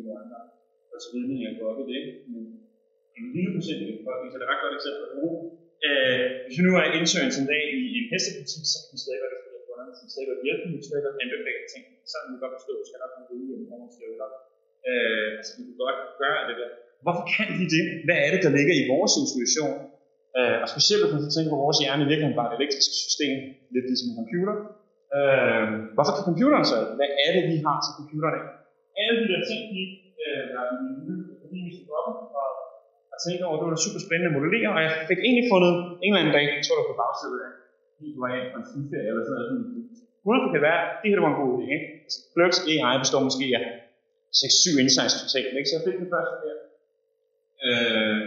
og 0.93 0.99
så 1.03 1.09
videre, 1.13 1.43
jeg 1.45 1.53
går 1.57 1.67
op 1.71 1.79
i 1.83 1.85
det, 1.93 2.03
men 2.31 2.43
en 3.17 3.25
lille 3.35 3.51
procent 3.55 3.79
i 3.83 3.85
befolkningen, 3.99 4.31
så 4.31 4.37
det 4.37 4.45
et 4.47 4.51
ret 4.53 4.63
godt 4.65 4.75
eksempel 4.79 5.01
at 5.07 5.13
bruge. 5.15 5.37
Øh, 5.85 6.25
hvis 6.43 6.57
vi 6.57 6.63
nu 6.67 6.71
er 6.79 6.85
interns 6.99 7.35
en 7.41 7.47
dag 7.53 7.63
i 7.79 7.97
en 7.99 8.07
hestepolitik, 8.13 8.63
så 8.71 8.77
kan 8.83 8.93
vi 8.95 8.99
stadig 9.03 9.21
godt 9.23 9.43
følge 9.45 9.65
kunderne, 9.67 9.91
så 9.93 9.99
kan 10.01 10.07
vi 10.09 10.13
stadig 10.15 10.29
godt 10.31 10.45
hjælpe 10.47 10.63
dem, 10.63 10.71
vi 10.79 10.87
stadig 10.89 11.03
godt 11.07 11.17
anbefale 11.23 11.63
ting, 11.73 11.83
så 12.11 12.15
kan 12.21 12.29
vi 12.33 12.37
godt 12.43 12.55
forstå, 12.57 12.71
at 12.75 12.81
vi 12.81 12.87
skal 12.89 12.99
nok 13.03 13.13
have 13.15 13.25
en 13.35 13.71
om 13.73 13.79
nogle 13.81 13.95
støvler. 13.97 14.29
Øh, 14.89 15.27
altså 15.39 15.51
vi 15.57 15.61
kan 15.67 15.77
godt 15.85 15.99
gøre 16.21 16.41
det 16.49 16.55
der. 16.61 16.71
Hvorfor 17.05 17.23
kan 17.35 17.47
vi 17.59 17.65
det? 17.75 17.83
Hvad 18.07 18.17
er 18.25 18.29
det, 18.33 18.41
der 18.45 18.51
ligger 18.57 18.75
i 18.81 18.83
vores 18.93 19.13
intuition? 19.21 19.75
Øh, 20.37 20.57
og 20.63 20.67
specielt 20.73 21.01
hvis 21.01 21.13
man 21.15 21.23
så 21.25 21.31
tænker 21.33 21.49
på 21.53 21.63
vores 21.65 21.77
hjerne 21.81 22.03
i 22.05 22.09
virkeligheden 22.09 22.39
bare 22.39 22.49
et 22.51 22.57
elektrisk 22.59 22.91
system, 23.05 23.33
lidt 23.73 23.85
ligesom 23.89 24.07
en 24.09 24.19
computer. 24.21 24.55
Øh, 25.17 25.65
hvorfor 25.95 26.13
kan 26.15 26.27
computeren 26.29 26.65
så? 26.71 26.77
Hvad 26.99 27.09
er 27.25 27.29
det, 27.35 27.43
vi 27.51 27.57
har 27.65 27.77
til 27.85 27.93
computeren? 27.99 28.45
Alle 29.01 29.15
de 29.21 29.27
der 29.31 29.41
ting, 29.49 29.61
de 29.73 29.81
øh, 30.23 30.43
er 30.57 30.63
i 30.73 30.77
min 31.07 31.19
akademiske 31.35 31.83
boble, 31.89 32.13
og, 32.41 32.49
og 33.13 33.17
tænkte 33.25 33.43
over, 33.47 33.57
det 33.57 33.65
var 33.67 33.73
da 33.75 33.81
super 33.85 34.01
spændende 34.05 34.29
at 34.31 34.35
modellere, 34.37 34.71
og 34.75 34.81
jeg 34.85 34.91
fik 35.09 35.19
egentlig 35.27 35.45
fundet 35.53 35.73
en 36.03 36.09
eller 36.09 36.21
anden 36.21 36.35
dag, 36.37 36.45
jeg 36.57 36.63
tror 36.65 36.75
det 36.75 36.83
var 36.83 36.91
på 36.93 37.01
bagsiden 37.03 37.39
af, 37.45 37.51
det 37.99 38.19
var 38.23 38.29
en 38.59 38.67
skiferie 38.69 39.09
eller 39.11 39.23
sådan 39.25 39.37
noget, 39.37 39.87
Uden 40.27 40.41
det 40.45 40.51
kan 40.55 40.63
være, 40.69 40.81
det 41.01 41.07
her 41.11 41.25
var 41.25 41.31
en 41.33 41.41
god 41.41 41.51
idé, 41.55 41.65
ikke? 41.77 41.87
Altså, 42.05 42.19
Flux 42.33 42.51
AI 42.71 42.95
består 43.03 43.21
måske 43.29 43.45
af 43.59 43.63
6-7 44.41 44.83
insights 44.83 45.15
totalt, 45.21 45.53
ikke? 45.59 45.69
Så 45.69 45.73
jeg 45.77 45.83
fik 45.87 45.97
den 46.03 46.09
første 46.13 46.35
der. 46.43 46.55
Øh, 47.65 48.17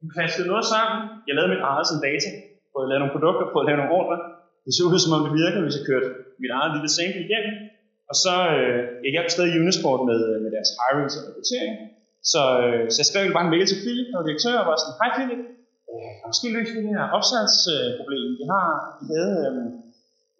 vi 0.00 0.06
klaskede 0.16 0.46
noget 0.52 0.66
sammen. 0.74 0.98
Jeg 1.26 1.34
lavede 1.36 1.52
mit 1.54 1.64
eget 1.70 1.86
som 1.90 1.98
data. 2.08 2.30
Prøvede 2.70 2.86
at 2.86 2.90
lave 2.92 3.00
nogle 3.02 3.14
produkter, 3.16 3.44
prøvede 3.52 3.66
at 3.66 3.70
lave 3.70 3.80
nogle 3.80 3.94
ordre. 4.00 4.16
Det 4.64 4.70
så 4.76 4.82
ud 4.92 5.00
som 5.04 5.16
om 5.16 5.22
det 5.26 5.32
virkede, 5.42 5.62
hvis 5.66 5.78
jeg 5.78 5.86
kørte 5.90 6.08
mit 6.42 6.52
eget 6.58 6.70
lille 6.76 6.90
sample 6.96 7.22
igennem. 7.26 7.54
Og 8.10 8.16
så 8.24 8.34
øh, 8.56 8.80
jeg 9.04 9.10
hjalp 9.14 9.30
stadig 9.34 9.60
Unisport 9.62 10.00
med, 10.10 10.20
øh, 10.30 10.36
med 10.44 10.50
deres 10.56 10.70
hiring 10.78 11.06
og 11.18 11.22
rekruttering. 11.28 11.74
Så, 12.32 12.42
øh, 12.64 12.82
så 12.92 12.96
jeg 13.00 13.08
skrev 13.10 13.22
bare 13.36 13.46
en 13.46 13.54
mail 13.54 13.66
til 13.70 13.78
Philip, 13.82 14.08
og 14.16 14.22
direktør, 14.26 14.56
og 14.62 14.66
var 14.68 14.76
sådan, 14.80 14.98
hej 15.00 15.10
Philip, 15.16 15.42
øh, 15.90 16.12
måske 16.30 16.46
løse 16.56 16.72
det 16.76 16.84
her 16.92 17.04
opsalgsproblem, 17.18 18.24
vi 18.40 18.44
har 18.52 18.68
Vi 19.00 19.06
havde. 19.16 19.36
Øh, 19.48 19.66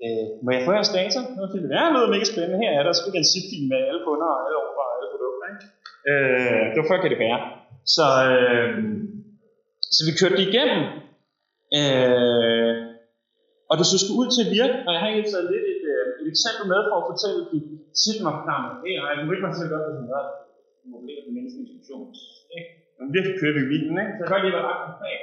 øh, 0.04 0.26
må 0.44 0.48
jeg 0.54 0.62
få 0.66 0.72
jeres 0.76 0.92
data? 1.00 1.18
Og 1.42 1.46
Philip, 1.52 1.70
ja, 1.76 1.82
det 1.86 1.92
lyder 1.94 2.10
mega 2.14 2.26
spændende. 2.32 2.58
Her 2.64 2.72
er 2.78 2.82
der 2.86 2.92
så 2.96 3.02
en 3.20 3.28
zip 3.32 3.46
med 3.72 3.80
alle 3.88 4.02
kunder 4.06 4.28
og 4.34 4.40
alle 4.46 4.58
ordre 4.66 4.82
og 4.88 4.92
alle 4.96 5.08
produkter. 5.12 5.44
Ikke? 5.52 5.64
Øh, 6.10 6.62
det 6.70 6.78
var 6.80 6.88
før 6.90 7.02
GDPR. 7.04 7.40
Så, 7.94 8.08
øh, 8.34 8.72
så 9.94 10.00
vi 10.06 10.12
kørte 10.20 10.36
det 10.38 10.46
igennem, 10.50 10.82
øh, 11.78 12.72
og 13.70 13.74
det 13.78 13.86
så 13.92 13.96
skulle 13.98 14.20
ud 14.22 14.28
til 14.34 14.42
at 14.46 14.52
virke, 14.58 14.76
og 14.86 14.90
jeg 14.92 15.00
har 15.00 15.08
egentlig 15.08 15.30
taget 15.32 15.50
lidt 15.54 15.66
et, 15.74 15.84
øh, 15.94 16.06
et 16.20 16.26
eksempel 16.34 16.64
med 16.72 16.80
for 16.88 16.96
at 17.00 17.08
fortælle, 17.10 17.40
at 17.44 17.62
sit 18.02 18.18
mig 18.26 18.34
frem, 18.44 18.62
hey, 18.82 18.94
jeg 18.96 19.14
kan 19.16 19.26
ikke 19.34 19.58
selv 19.60 19.72
godt, 19.72 19.84
hvis 19.86 19.98
man 20.00 20.08
gør 20.12 20.22
det, 20.26 20.34
må 20.90 20.96
ligge 21.08 21.22
på 21.26 21.30
menneskelig 21.36 21.62
institution, 21.64 22.06
ikke? 22.58 22.70
Men 22.98 23.06
virkelig 23.16 23.36
kører 23.40 23.54
vi 23.56 23.62
i 23.66 23.70
bilen, 23.72 23.94
ikke? 24.02 24.12
Så 24.14 24.20
jeg 24.20 24.26
kan 24.26 24.34
godt 24.34 24.44
lide 24.44 24.54
at 24.54 24.58
være 24.58 24.68
ret 24.70 24.82
konkret. 24.88 25.22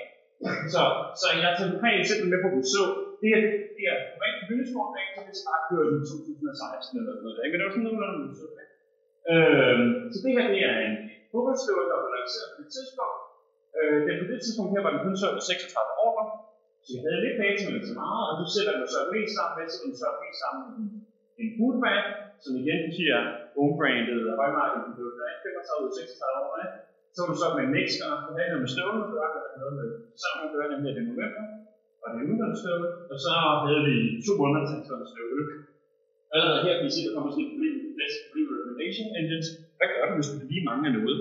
Så, 0.73 0.81
så 1.19 1.25
jeg 1.41 1.47
har 1.49 1.55
taget 1.57 1.73
konkret 1.75 1.97
eksempel 2.03 2.27
med 2.31 2.39
på, 2.41 2.47
at 2.51 2.55
vi 2.57 2.63
så, 2.75 2.83
det 3.19 3.27
her, 3.31 3.39
det 3.77 3.83
er 3.91 3.97
rigtig 4.25 4.43
byggesport, 4.49 4.89
så 5.15 5.19
det 5.27 5.33
skal 5.37 5.49
bare 5.51 5.63
køre 5.69 5.85
i 5.87 5.99
2016 6.05 6.99
eller 6.99 7.13
noget, 7.25 7.37
ikke? 7.43 7.51
men 7.51 7.57
det 7.59 7.65
var 7.67 7.73
sådan 7.73 7.85
noget, 7.87 7.99
man 8.01 8.37
så 8.41 8.47
det. 8.57 8.67
Øh, 9.33 9.77
så 10.11 10.17
det 10.23 10.31
her, 10.35 10.45
det 10.55 10.61
er 10.69 10.75
en 10.87 10.95
fodboldstøvle, 11.37 11.89
der 11.91 11.97
var 12.03 12.09
lanceret 12.15 12.49
på 12.51 12.57
det 12.61 12.69
tidspunkt, 12.75 13.17
Øh, 13.77 13.97
den 14.07 14.15
på 14.21 14.25
det 14.31 14.39
tidspunkt 14.41 14.71
her 14.73 14.85
var 14.85 14.93
den 14.93 15.03
kun 15.05 15.15
solgt 15.21 15.43
36 15.43 15.93
ordre, 16.07 16.25
så 16.83 16.89
vi 16.95 16.99
havde 17.05 17.23
lidt 17.25 17.37
penge, 17.41 17.61
men 17.65 17.77
ikke 17.77 17.91
så 17.91 17.97
meget, 18.03 18.23
og 18.29 18.33
nu 18.39 18.45
sætter 18.55 18.73
den 18.77 18.87
så 18.93 18.99
mest 19.13 19.33
sammen 19.37 19.55
med, 19.57 19.65
så 19.71 19.77
den 19.85 19.93
så 20.01 20.07
mest 20.23 20.39
sammen 20.43 20.61
med 20.65 20.73
en, 20.79 20.87
en 21.41 21.49
foodbag, 21.57 21.99
som 22.43 22.51
igen 22.61 22.81
giver 22.97 23.19
home-branded 23.55 24.21
og 24.29 24.35
højmarkedet 24.41 24.95
ikke? 25.31 25.41
35 25.45 25.85
ud 25.85 25.91
36 25.93 26.47
år, 26.47 26.55
ikke? 26.63 26.77
Så 27.13 27.17
var 27.19 27.29
du 27.31 27.37
så 27.41 27.47
med 27.57 27.63
en 27.67 27.75
og 28.13 28.19
du 28.25 28.31
havde 28.37 28.51
noget 28.51 28.63
med 28.65 28.71
støvlen, 28.75 29.01
og 29.03 29.09
der 29.33 29.41
havde 29.43 29.61
noget 29.63 29.75
med 29.79 29.87
sammen 30.21 30.39
med 30.41 30.49
gøre, 30.55 30.69
nemlig 30.73 30.91
det 30.97 31.05
november, 31.11 31.43
og 32.01 32.07
det 32.11 32.19
er 32.21 32.27
uden 32.29 32.41
og 33.11 33.17
så 33.25 33.33
havde 33.67 33.83
vi 33.87 33.95
to 34.25 34.31
måneder 34.41 34.63
til 34.69 34.77
sådan 34.89 35.07
støvle. 35.13 35.43
Allerede 36.33 36.61
her 36.65 36.73
kan 36.77 36.87
I 36.89 36.93
se, 36.95 37.01
der 37.05 37.13
kommer 37.15 37.29
sådan 37.31 37.45
et 37.45 37.51
problem 37.53 37.73
med 37.83 37.93
best 37.99 38.17
recommendation 38.35 39.09
engines. 39.19 39.47
Hvad 39.77 39.87
gør 39.93 40.03
du, 40.09 40.13
hvis 40.19 40.29
du 40.31 40.35
lige 40.51 40.63
mangler 40.69 40.91
noget? 40.99 41.17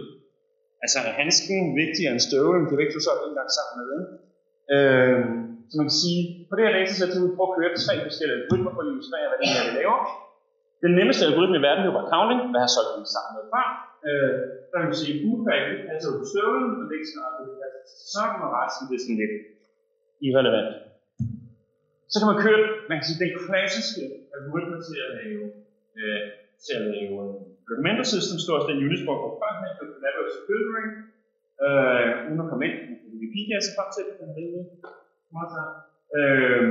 Altså 0.85 0.97
er 1.09 1.13
handsken 1.21 1.61
vigtigere 1.83 2.13
end 2.15 2.23
støvlen, 2.29 2.63
det 2.67 2.73
er 2.75 2.85
ikke 2.85 2.97
du 2.99 3.03
så 3.07 3.13
en 3.31 3.39
gang 3.39 3.51
sammen 3.59 3.75
med. 3.81 3.89
Ikke? 3.99 4.15
Øh, 4.75 5.19
så 5.69 5.75
man 5.79 5.87
kan 5.91 5.99
sige, 6.05 6.21
på 6.49 6.53
det 6.57 6.63
her 6.65 6.73
datasæt, 6.77 7.11
så 7.15 7.19
vi 7.25 7.37
prøve 7.37 7.51
at 7.51 7.57
køre 7.59 7.71
tre 7.85 7.95
forskellige 8.07 8.37
algoritmer 8.39 8.73
for 8.75 8.83
at 8.83 8.89
illustrere, 8.91 9.27
hvad 9.31 9.39
det 9.41 9.47
er, 9.59 9.65
vi 9.69 9.73
laver. 9.81 9.99
Den 10.85 10.93
nemmeste 10.99 11.23
algoritme 11.29 11.57
i 11.61 11.65
verden, 11.67 11.83
det 11.87 11.93
var 11.99 12.07
counting, 12.15 12.41
hvad 12.53 12.63
har 12.65 12.73
solgt 12.77 12.93
vi 12.97 13.07
sammen 13.17 13.33
med 13.37 13.45
før. 13.55 13.67
Øh, 14.09 14.33
der 14.71 14.77
kan 14.79 14.89
man 14.91 15.01
sige, 15.03 15.15
bootbag, 15.23 15.61
det 15.71 15.79
passer 15.89 16.11
på 16.21 16.25
støvlen, 16.33 16.71
og 16.81 16.85
det 16.87 16.93
er 16.95 17.01
ikke 17.01 17.13
snart, 17.15 17.33
det 17.39 17.55
passer 17.63 17.81
til 17.89 17.97
sæsonen, 18.05 18.41
og 18.47 18.51
resten, 18.59 18.83
det 18.89 18.95
er 18.97 19.03
sådan 19.05 19.21
lidt 19.23 19.35
irrelevant. 20.27 20.71
Så 22.13 22.17
kan 22.19 22.29
man 22.33 22.39
køre, 22.45 22.61
man 22.91 22.97
kan 22.99 23.07
sige, 23.09 23.23
den 23.25 23.33
klassiske 23.45 24.03
algoritme 24.37 24.79
til 24.89 24.99
at 25.07 25.11
lave, 25.21 25.45
øh, 25.99 26.23
til 26.65 26.73
at 26.79 26.85
lave 26.95 27.19
recommender 27.69 28.07
system, 28.13 28.37
står 28.39 28.55
også 28.59 28.69
den 28.71 28.85
Unisborg 28.87 29.19
på 29.23 29.29
før 29.41 29.53
her, 29.61 29.73
for 29.79 29.85
collaborative 29.95 30.45
filtering, 30.49 30.91
øh, 31.65 32.11
uden 32.29 32.41
at 32.45 32.51
komme 32.51 32.65
ind, 32.69 32.77
vi 33.11 33.15
Wikipedia, 33.15 33.57
så 33.67 33.71
frem 33.77 33.89
til, 33.95 34.05
den 34.21 34.31
hedder 34.37 34.63
meget 35.37 35.51
snart. 35.53 35.75
Øh, 36.19 36.69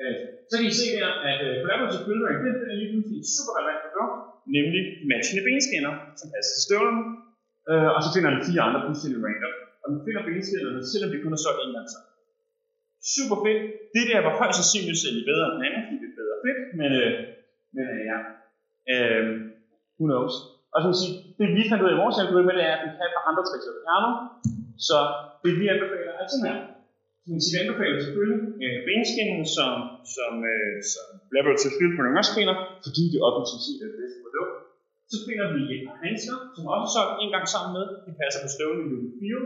øh, 0.00 0.16
så 0.48 0.54
kan 0.56 0.66
I 0.72 0.74
se 0.82 0.88
der, 0.98 1.10
at 1.30 1.38
uh, 1.46 1.54
collaborative 1.62 2.04
filtering, 2.08 2.36
det 2.44 2.52
er 2.72 2.78
lige 2.80 2.90
pludselig 2.92 3.18
et 3.22 3.28
super 3.36 3.52
relevant 3.58 3.80
produkt, 3.84 4.16
nemlig 4.56 4.82
matchende 5.12 5.42
benskinner, 5.48 5.92
som 6.20 6.26
passer 6.34 6.52
til 6.54 6.62
støvlerne, 6.66 7.02
øh, 7.70 7.88
og 7.94 8.00
så 8.04 8.08
finder 8.14 8.30
den 8.34 8.42
fire 8.48 8.62
andre 8.66 8.80
fuldstændig 8.86 9.18
random. 9.26 9.54
Og 9.82 9.86
den 9.92 10.00
finder 10.06 10.22
benskinnerne, 10.28 10.80
selvom 10.92 11.10
de 11.12 11.18
kun 11.22 11.32
har 11.34 11.42
solgt 11.44 11.60
en 11.66 11.76
gang 11.76 11.88
sammen. 11.94 12.17
Super 13.14 13.38
fedt. 13.44 13.60
Det 13.94 14.02
der 14.10 14.20
var 14.26 14.32
højst 14.40 14.56
sandsynligt 14.58 15.00
sælge 15.02 15.22
bedre 15.30 15.46
end 15.52 15.64
andet, 15.66 15.82
fordi 15.86 15.96
det 16.02 16.08
er 16.12 16.18
bedre 16.22 16.38
fedt, 16.44 16.60
men, 16.80 16.90
øh, 17.00 17.12
men 17.76 17.84
øh, 17.94 18.00
ja. 18.10 18.18
Øh, 18.92 19.24
who 19.98 20.04
knows. 20.10 20.34
Og 20.74 20.78
så 20.84 20.88
sige, 21.00 21.14
det 21.38 21.46
vi 21.56 21.62
fandt 21.70 21.82
ud 21.84 21.90
af 21.90 21.96
i 21.96 22.02
vores 22.04 22.16
algoritme, 22.22 22.52
det 22.58 22.64
er, 22.70 22.74
at 22.76 22.82
vi 22.84 22.90
kan 22.98 23.10
på 23.16 23.20
andre 23.30 23.42
tricks 23.48 23.70
og 23.70 23.76
fjerner. 23.84 24.12
Så 24.88 24.96
det 25.42 25.52
vi 25.60 25.64
anbefaler 25.72 26.12
er 26.20 26.26
sådan 26.32 26.46
her. 26.48 26.58
Så 27.22 27.28
man 27.32 27.40
vi 27.52 27.58
anbefaler 27.62 27.98
selvfølgelig 28.06 28.40
øh, 28.64 28.78
benskinnen 28.88 29.42
som, 29.56 29.72
som, 30.16 30.32
øh, 30.52 30.76
som 30.92 31.06
Laboratory 31.34 31.72
field 31.76 31.94
på 31.96 32.02
nogle 32.02 32.24
spiller, 32.32 32.56
fordi 32.86 33.02
det 33.12 33.20
objektivt 33.28 33.62
set 33.66 33.78
er 33.82 33.88
det 33.90 33.98
bedste 34.02 34.18
produkt. 34.24 34.54
Så 35.10 35.16
spiller 35.22 35.46
vi 35.54 35.62
et 35.74 35.82
par 35.88 35.98
handsker, 36.04 36.36
som 36.54 36.62
også 36.74 36.86
er 36.88 36.92
solgt 36.96 37.16
en 37.24 37.32
gang 37.34 37.46
sammen 37.54 37.70
med. 37.76 37.84
De 38.06 38.12
passer 38.20 38.40
på 38.44 38.48
støvlen 38.56 38.82
i 38.84 38.88
Louis 38.92 39.12
Fio. 39.18 39.40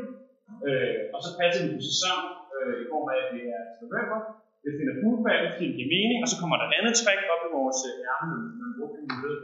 Øh, 0.66 0.98
og 1.14 1.20
så 1.24 1.30
passer 1.40 1.60
de 1.62 1.68
på 1.76 1.82
sammen 2.04 2.28
øh, 2.62 2.74
i 2.82 2.84
form 2.92 3.06
af, 3.14 3.18
at 3.24 3.28
det 3.34 3.42
er 3.56 3.62
november. 3.84 4.18
Vi 4.64 4.70
finder 4.78 4.94
fuglefald, 5.02 5.42
fordi 5.52 5.64
det 5.70 5.76
giver 5.78 5.90
mening, 5.96 6.18
og 6.24 6.28
så 6.32 6.36
kommer 6.40 6.56
der 6.58 6.66
et 6.68 6.76
andet 6.78 6.94
træk 7.02 7.20
op 7.34 7.42
i 7.48 7.50
vores 7.58 7.80
øh, 7.88 8.10
ærme, 8.12 8.36
når 8.58 8.64
man 8.64 8.72
bruger 8.76 8.92
det 8.94 9.02
med 9.24 9.34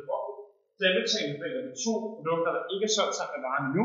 Så 0.76 0.80
jeg 0.86 0.94
vil 0.96 1.06
tage 1.12 1.26
en 1.28 1.34
er 1.46 1.76
to 1.84 1.92
produkter, 2.14 2.50
der 2.56 2.62
ikke 2.72 2.86
er 2.90 2.94
solgt 2.98 3.16
sammen 3.18 3.34
med 3.34 3.42
varen 3.46 3.66
nu, 3.76 3.84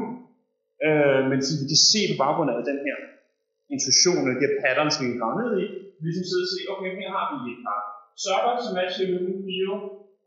øh, 0.86 1.22
men 1.30 1.40
som 1.46 1.56
vi 1.62 1.66
kan 1.74 1.82
se 1.94 2.02
på 2.10 2.16
baggrund 2.24 2.50
af 2.52 2.68
den 2.72 2.80
her 2.88 2.98
intuition, 3.74 4.22
eller 4.24 4.38
de 4.40 4.46
her 4.48 4.56
patterns, 4.64 4.96
vi 5.00 5.06
kan 5.10 5.20
grave 5.22 5.36
ned 5.42 5.52
i, 5.64 5.66
vi 6.00 6.06
ligesom 6.08 6.28
sidder 6.30 6.48
og 6.48 6.52
sige, 6.54 6.66
okay, 6.74 6.92
her 7.02 7.10
har 7.18 7.26
vi 7.32 7.38
et 7.54 7.62
par 7.66 7.82
sokker, 8.26 8.54
som 8.66 8.74
matcher 8.80 9.06
Louis 9.12 9.40
bio, 9.50 9.76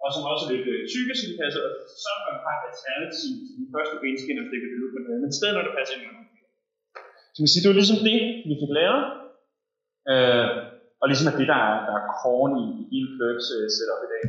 og 0.03 0.09
som 0.15 0.23
også 0.33 0.45
er 0.47 0.51
lidt 0.53 0.67
øh, 0.75 0.81
tykke, 0.93 1.13
så 1.19 1.25
de 1.31 1.35
passer, 1.43 1.61
og 1.67 1.73
så 2.03 2.11
er 2.17 2.21
man 2.27 2.37
har 2.47 2.57
et 2.59 2.65
alternativ 2.71 3.33
til 3.47 3.55
de 3.61 3.67
første 3.75 3.97
benskinner, 4.03 4.43
hvis 4.43 4.51
det 4.53 4.59
kan 4.63 4.71
det 4.73 4.81
med 5.07 5.17
men 5.25 5.33
stadig 5.39 5.55
når 5.57 5.65
det 5.69 5.75
passer 5.79 5.95
ind 5.97 6.05
i 6.07 6.26
så 7.37 7.41
man 7.43 7.51
siger, 7.51 7.63
det 7.63 7.73
var 7.73 7.81
ligesom 7.81 8.03
det, 8.11 8.19
vi 8.49 8.55
fik 8.63 8.73
lavet. 8.81 9.05
Øh, 10.13 10.49
og 11.01 11.07
ligesom 11.07 11.29
at 11.31 11.39
det, 11.41 11.49
der 11.53 11.61
er, 11.69 11.75
der 11.89 11.95
er 12.01 12.05
korn 12.23 12.53
i, 12.65 12.67
i 12.81 12.83
hele 12.93 13.09
Clerks 13.15 13.47
uh, 13.57 13.67
setup 13.77 14.03
i 14.07 14.09
dag. 14.15 14.25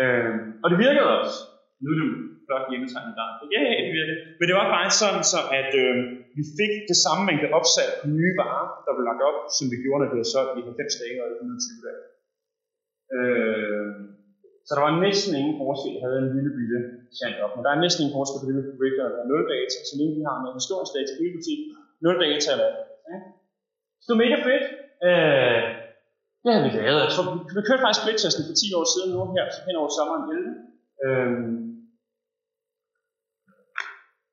Øh, 0.00 0.32
og 0.62 0.66
det 0.70 0.78
virkede 0.84 1.08
også. 1.18 1.36
Nu 1.82 1.86
er 1.90 1.96
det 1.98 2.06
jo 2.08 2.14
flot 2.46 2.64
hjemmetegnet 2.70 3.14
der. 3.18 3.28
Ja, 3.54 3.62
yeah, 3.62 3.80
det 3.86 3.92
virkede. 3.98 4.18
Men 4.38 4.44
det 4.48 4.54
var 4.60 4.66
faktisk 4.74 4.98
sådan, 5.02 5.24
så 5.32 5.40
at 5.60 5.70
øh, 5.84 5.94
vi 6.38 6.42
fik 6.58 6.72
det 6.90 6.98
samme 7.04 7.22
mængde 7.28 7.48
opsat 7.58 7.90
på 8.00 8.06
nye 8.18 8.34
varer, 8.40 8.66
der 8.84 8.92
blev 8.94 9.04
lagt 9.10 9.22
op, 9.28 9.38
som 9.56 9.64
vi 9.72 9.76
gjorde, 9.84 10.00
når 10.00 10.08
det 10.10 10.20
var 10.22 10.30
solgt 10.34 10.58
i 10.60 10.62
90 10.62 11.00
dage 11.02 11.16
og 11.22 11.28
120 11.28 11.86
dage. 11.86 12.02
Øh, 13.16 13.88
så 14.66 14.70
der 14.76 14.82
var 14.86 14.94
næsten 15.06 15.32
ingen 15.40 15.56
forskel. 15.62 15.92
Jeg 15.96 16.04
havde 16.06 16.20
en 16.24 16.34
lille 16.36 16.52
bitte 16.58 16.78
chant 17.18 17.38
op. 17.44 17.52
Men 17.54 17.62
der 17.64 17.70
er 17.72 17.80
næsten 17.84 18.00
ingen 18.02 18.16
forskel 18.18 18.38
på 18.40 18.46
det, 18.48 18.54
vi 18.56 18.88
kan 18.96 19.06
der 19.14 19.22
er 19.24 19.28
0 19.34 19.52
data, 19.54 19.76
så 19.88 19.94
længe 19.98 20.14
vi 20.18 20.22
har 20.28 20.36
noget 20.38 20.58
historisk 20.60 20.92
i 20.96 21.20
hele 21.22 21.36
butikken. 21.38 21.68
0 22.02 22.22
data 22.24 22.50
er? 22.66 22.72
Ja. 23.10 23.18
Så 24.00 24.04
det 24.06 24.14
var 24.14 24.24
mega 24.24 24.38
fedt. 24.48 24.66
Øh, 25.08 25.62
det 26.42 26.48
havde 26.52 26.64
vi 26.66 26.72
lavet. 26.78 27.00
Jeg 27.06 27.12
tror, 27.12 27.24
vi, 27.30 27.36
vi 27.56 27.62
kørte 27.68 27.82
faktisk 27.84 28.02
splittesten 28.02 28.46
for 28.48 28.54
10 28.56 28.78
år 28.78 28.86
siden 28.94 29.08
nu 29.14 29.18
her, 29.36 29.44
så 29.54 29.60
hen 29.66 29.80
over 29.80 29.90
sommeren 29.96 30.24
11. 30.30 31.06
Øh, 31.06 31.30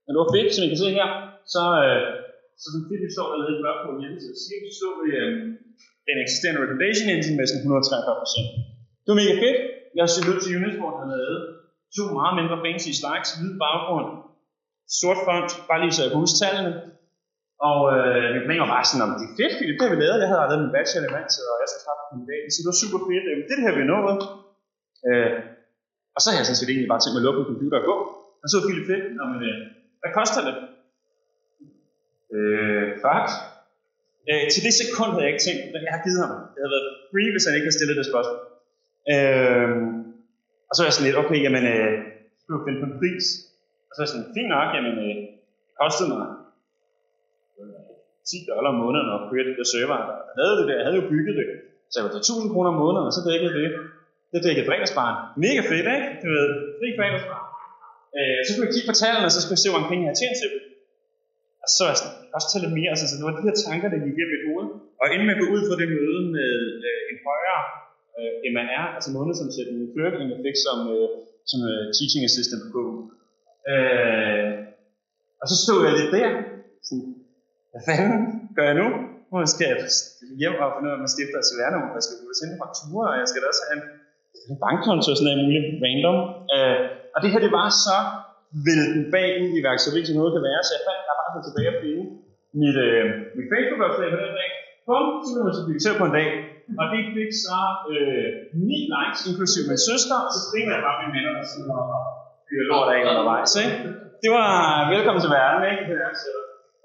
men 0.03 0.09
det 0.11 0.19
var 0.23 0.33
fedt, 0.35 0.51
som 0.53 0.63
I 0.65 0.71
kan 0.71 0.81
se 0.83 0.89
her. 0.99 1.09
Så, 1.53 1.63
øh, 1.83 2.03
så 2.61 2.65
den 2.73 2.83
fedt, 2.89 3.03
vi 3.07 3.15
står 3.15 3.27
dernede 3.31 3.53
i 3.55 3.61
blok 3.61 3.79
på 3.85 3.89
hjemmeside, 4.01 4.35
så 4.39 4.45
vi 4.65 4.71
stå 4.79 4.89
i 5.07 5.09
øh, 5.21 5.31
den 6.07 6.17
eksisterende 6.23 6.61
recommendation 6.63 7.07
engine 7.13 7.37
med 7.37 7.45
sådan 7.47 7.63
143 7.63 8.21
procent. 8.21 8.49
Det 9.01 9.09
var 9.11 9.19
mega 9.21 9.35
fedt. 9.43 9.59
Jeg 9.95 10.01
har 10.03 10.11
søgt 10.13 10.31
ud 10.31 10.39
til 10.41 10.57
Unisport, 10.59 10.95
der 10.99 11.05
havde 11.09 11.23
lavet 11.25 11.41
to 11.95 12.03
meget 12.19 12.35
mindre 12.39 12.57
fancy 12.63 12.91
slides, 12.99 13.29
hvid 13.39 13.53
baggrund, 13.65 14.09
sort 14.99 15.19
font, 15.27 15.51
bare 15.69 15.79
lige 15.83 15.95
så 15.95 16.01
jeg 16.03 16.11
kunne 16.11 16.25
huske 16.25 16.39
tallene. 16.43 16.71
Og 17.67 17.79
øh, 17.93 18.25
min 18.35 18.45
plan 18.45 18.63
var 18.63 18.73
bare 18.75 18.85
sådan, 18.89 19.05
om 19.05 19.11
det 19.19 19.25
er 19.27 19.37
fedt, 19.39 19.53
fordi 19.57 19.71
det 19.71 19.83
har 19.83 19.93
vi 19.93 19.99
lavet. 20.03 20.21
Jeg 20.23 20.29
havde 20.31 20.49
lavet 20.51 20.63
min 20.65 20.75
bachelor 20.75 21.07
i 21.09 21.13
vant 21.15 21.33
og 21.51 21.57
jeg 21.61 21.69
skal 21.71 21.83
starte 21.85 22.01
på 22.09 22.13
min 22.17 22.27
dag. 22.31 22.41
Så 22.51 22.57
det 22.61 22.69
var 22.71 22.81
super 22.83 22.99
fedt. 23.09 23.25
Øh, 23.29 23.37
det 23.45 23.51
er 23.53 23.57
det 23.59 23.65
her, 23.67 23.77
vi 23.77 23.83
har 23.83 23.91
nået. 23.93 24.21
Øh, 25.07 25.37
og 26.15 26.19
så 26.19 26.27
havde 26.27 26.41
jeg 26.41 26.47
sådan 26.49 26.61
set 26.61 26.71
egentlig 26.71 26.91
bare 26.93 27.01
tænkt 27.01 27.13
mig 27.15 27.21
at 27.21 27.27
lukke 27.27 27.39
min 27.39 27.49
computer 27.51 27.77
og 27.81 27.85
gå. 27.91 27.95
Og 28.41 28.45
så 28.47 28.53
var 28.55 28.65
Philip 28.67 28.85
fedt. 28.91 29.05
Nå, 29.17 29.23
men, 29.31 29.39
øh, 29.49 29.57
hvad 30.01 30.11
koster 30.19 30.41
det? 30.47 30.55
Øh, 32.35 32.87
fuck. 33.03 33.27
Øh, 34.29 34.45
til 34.53 34.61
det 34.65 34.73
sekund 34.81 35.11
havde 35.11 35.25
jeg 35.25 35.33
ikke 35.33 35.45
tænkt, 35.47 35.61
at 35.77 35.81
jeg 35.85 35.93
har 35.95 36.01
givet 36.05 36.21
ham. 36.23 36.33
Det 36.53 36.59
havde 36.61 36.75
været 36.75 36.89
free, 37.11 37.31
hvis 37.33 37.45
han 37.45 37.53
ikke 37.55 37.67
havde 37.67 37.79
stillet 37.79 37.99
det 37.99 38.09
spørgsmål. 38.11 38.39
Øh, 39.13 39.69
og 40.67 40.71
så 40.73 40.79
var 40.79 40.87
jeg 40.89 40.95
sådan 40.95 41.07
lidt, 41.07 41.21
okay, 41.21 41.39
jamen, 41.45 41.65
øh, 41.73 41.93
skal 42.39 42.51
du 42.53 42.59
finde 42.65 42.81
på 42.81 42.87
en 42.89 42.97
pris? 43.01 43.25
Og 43.87 43.91
så 43.91 43.97
er 43.99 44.05
jeg 44.05 44.11
sådan, 44.13 44.29
fint 44.37 44.49
nok, 44.55 44.67
jamen, 44.75 44.95
øh, 45.05 45.15
det 45.65 45.73
kostede 45.81 46.09
mig 46.13 46.21
10 48.31 48.49
dollar 48.51 48.69
om 48.73 48.77
måneden 48.83 49.09
at 49.15 49.21
køre 49.29 49.45
det 49.49 49.55
der 49.59 49.67
server. 49.73 49.99
Jeg 50.35 50.41
havde 50.43 50.55
det 50.59 50.65
der, 50.69 50.77
jeg 50.79 50.85
havde 50.87 50.99
jo 51.01 51.05
bygget 51.13 51.35
det. 51.39 51.47
Så 51.89 51.95
jeg 51.97 52.03
var 52.05 52.13
til 52.13 52.23
1000 52.23 52.53
kroner 52.53 52.69
om 52.73 52.77
måneden, 52.83 53.05
og 53.09 53.13
så 53.17 53.21
dækkede 53.29 53.53
det. 53.59 53.67
Det 54.31 54.39
dækkede 54.45 54.65
fredagsbaren. 54.69 55.17
Mega 55.43 55.61
fedt, 55.71 55.87
ikke? 55.95 56.07
Du 56.23 56.27
ved, 56.35 56.47
fri 56.79 56.87
fredagsbar. 56.99 57.41
Øh, 58.17 58.39
så 58.43 58.49
skulle 58.49 58.65
jeg 58.67 58.73
kigge 58.75 58.89
på 58.91 58.97
tallene, 59.03 59.27
og 59.29 59.33
så 59.33 59.39
skulle 59.41 59.55
jeg 59.57 59.63
se, 59.63 59.69
hvor 59.69 59.77
mange 59.79 59.91
penge 59.91 60.03
jeg 60.05 60.11
har 60.13 60.19
tjent 60.21 60.37
til. 60.43 60.51
Og 61.63 61.69
så 61.75 61.81
er 61.85 61.91
jeg 61.93 61.99
sådan, 62.01 62.17
også 62.35 62.47
til 62.49 62.59
lidt 62.63 62.75
mere, 62.79 62.91
altså, 62.93 63.05
så 63.07 63.13
det 63.17 63.25
var 63.27 63.33
de 63.35 63.47
her 63.47 63.57
tanker, 63.65 63.87
der 63.93 63.99
gik 64.05 64.15
igennem 64.15 64.33
mit 64.35 64.45
hoved. 64.49 64.67
Og 65.01 65.05
inden 65.13 65.25
med 65.27 65.35
går 65.39 65.47
gå 65.49 65.53
ud 65.55 65.63
fra 65.67 65.75
det 65.81 65.87
møde 65.97 66.21
med 66.37 66.53
øh, 66.87 67.01
en 67.11 67.17
højere 67.27 67.63
øh, 68.17 68.33
MR, 68.55 68.85
altså 68.97 69.09
månedsomsætning 69.17 69.77
i 69.85 69.87
clerk, 69.93 70.13
jeg 70.33 70.39
fik 70.47 70.57
som, 70.67 70.79
øh, 70.95 71.09
som 71.51 71.59
øh, 71.71 71.83
teaching 71.97 72.23
assistant 72.29 72.63
på 72.75 72.81
øh, 73.71 74.49
Og 75.41 75.45
så 75.51 75.55
stod 75.63 75.79
jeg 75.85 75.93
lidt 75.99 76.11
der, 76.17 76.29
sådan, 76.87 77.18
hvad 77.71 77.83
fanden 77.87 78.19
gør 78.55 78.65
jeg 78.69 78.77
nu? 78.81 78.87
Nu 79.29 79.35
skal 79.53 79.65
jeg 79.71 79.77
hjem 80.41 80.55
og 80.63 80.69
finde 80.73 80.87
ud 80.87 80.93
af, 80.93 80.97
at 80.97 81.03
man 81.03 81.11
stifter 81.15 81.37
et 81.41 81.47
CVR-nummer, 81.49 81.89
jeg 81.99 82.05
skal 82.07 82.17
bruge 82.21 82.35
sende 82.39 82.55
fakturer, 82.63 83.07
og 83.11 83.17
jeg 83.21 83.27
skal 83.29 83.39
da 83.41 83.47
også 83.53 83.63
have 83.67 83.77
en, 83.77 83.83
en 84.49 84.57
bankkonto 84.63 85.07
og 85.13 85.17
sådan 85.17 85.27
noget 85.27 85.41
muligt 85.45 85.67
random. 85.85 86.17
Øh, 86.55 86.79
og 87.13 87.17
det 87.21 87.29
her, 87.31 87.41
det 87.45 87.53
var 87.59 87.67
så 87.87 87.97
vælten 88.67 89.03
bagud 89.13 89.51
i 89.59 89.61
værksættet, 89.67 90.07
som 90.07 90.15
noget 90.19 90.31
kan 90.35 90.43
være, 90.49 90.61
så 90.67 90.71
jeg 90.77 90.83
fandt, 90.87 91.01
der 91.07 91.15
bare 91.19 91.45
tilbage 91.47 91.69
at 91.73 91.79
finde 91.83 92.03
mit, 92.61 92.77
øh, 92.87 93.03
mit 93.37 93.47
Facebook-opslag 93.51 94.07
på 94.13 94.19
den 94.23 94.33
dag. 94.39 94.49
Bum, 94.87 95.05
så 95.25 95.29
blev 95.33 95.43
man 95.47 95.55
så 95.57 95.63
bygget 95.67 95.95
på 96.01 96.05
en 96.09 96.15
dag. 96.19 96.29
Og 96.79 96.85
det 96.93 97.01
fik 97.15 97.31
så 97.47 97.59
øh, 97.93 98.27
9 98.53 98.93
likes, 98.95 99.21
inklusive 99.29 99.65
min 99.71 99.81
søster, 99.89 100.17
og 100.25 100.31
så 100.35 100.39
primært 100.51 100.81
bare 100.85 100.97
mine 101.01 101.13
venner, 101.15 101.31
der 101.37 101.45
sidder 101.53 101.75
og 101.95 102.01
fyrer 102.47 102.65
lort 102.71 102.89
af 102.93 102.99
undervejs. 103.11 103.51
Ikke? 103.63 103.75
Det 104.23 104.29
var 104.37 104.49
øh, 104.77 104.83
velkommen 104.93 105.21
til 105.23 105.31
verden, 105.39 105.61
ikke? 105.71 105.83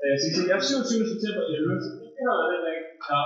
Det 0.04 0.10
er 0.12 0.18
så. 0.20 0.42
Jeg 0.50 0.56
er 0.60 0.64
27. 0.64 1.12
september 1.12 1.42
11, 1.56 1.84
så 1.84 1.88
det 2.16 2.22
har 2.28 2.36
været 2.40 2.52
den 2.54 2.62
dag. 2.68 2.78
Ja. 3.10 3.22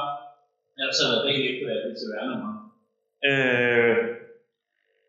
Jeg 0.77 0.85
har 0.89 0.95
så 0.99 1.05
været 1.11 1.25
rigtig 1.29 1.45
efter, 1.51 1.65
at 1.69 1.75
jeg 1.77 1.83
fik 1.87 1.97
til 2.01 2.09
verden. 2.15 2.39
Øh, 3.29 3.97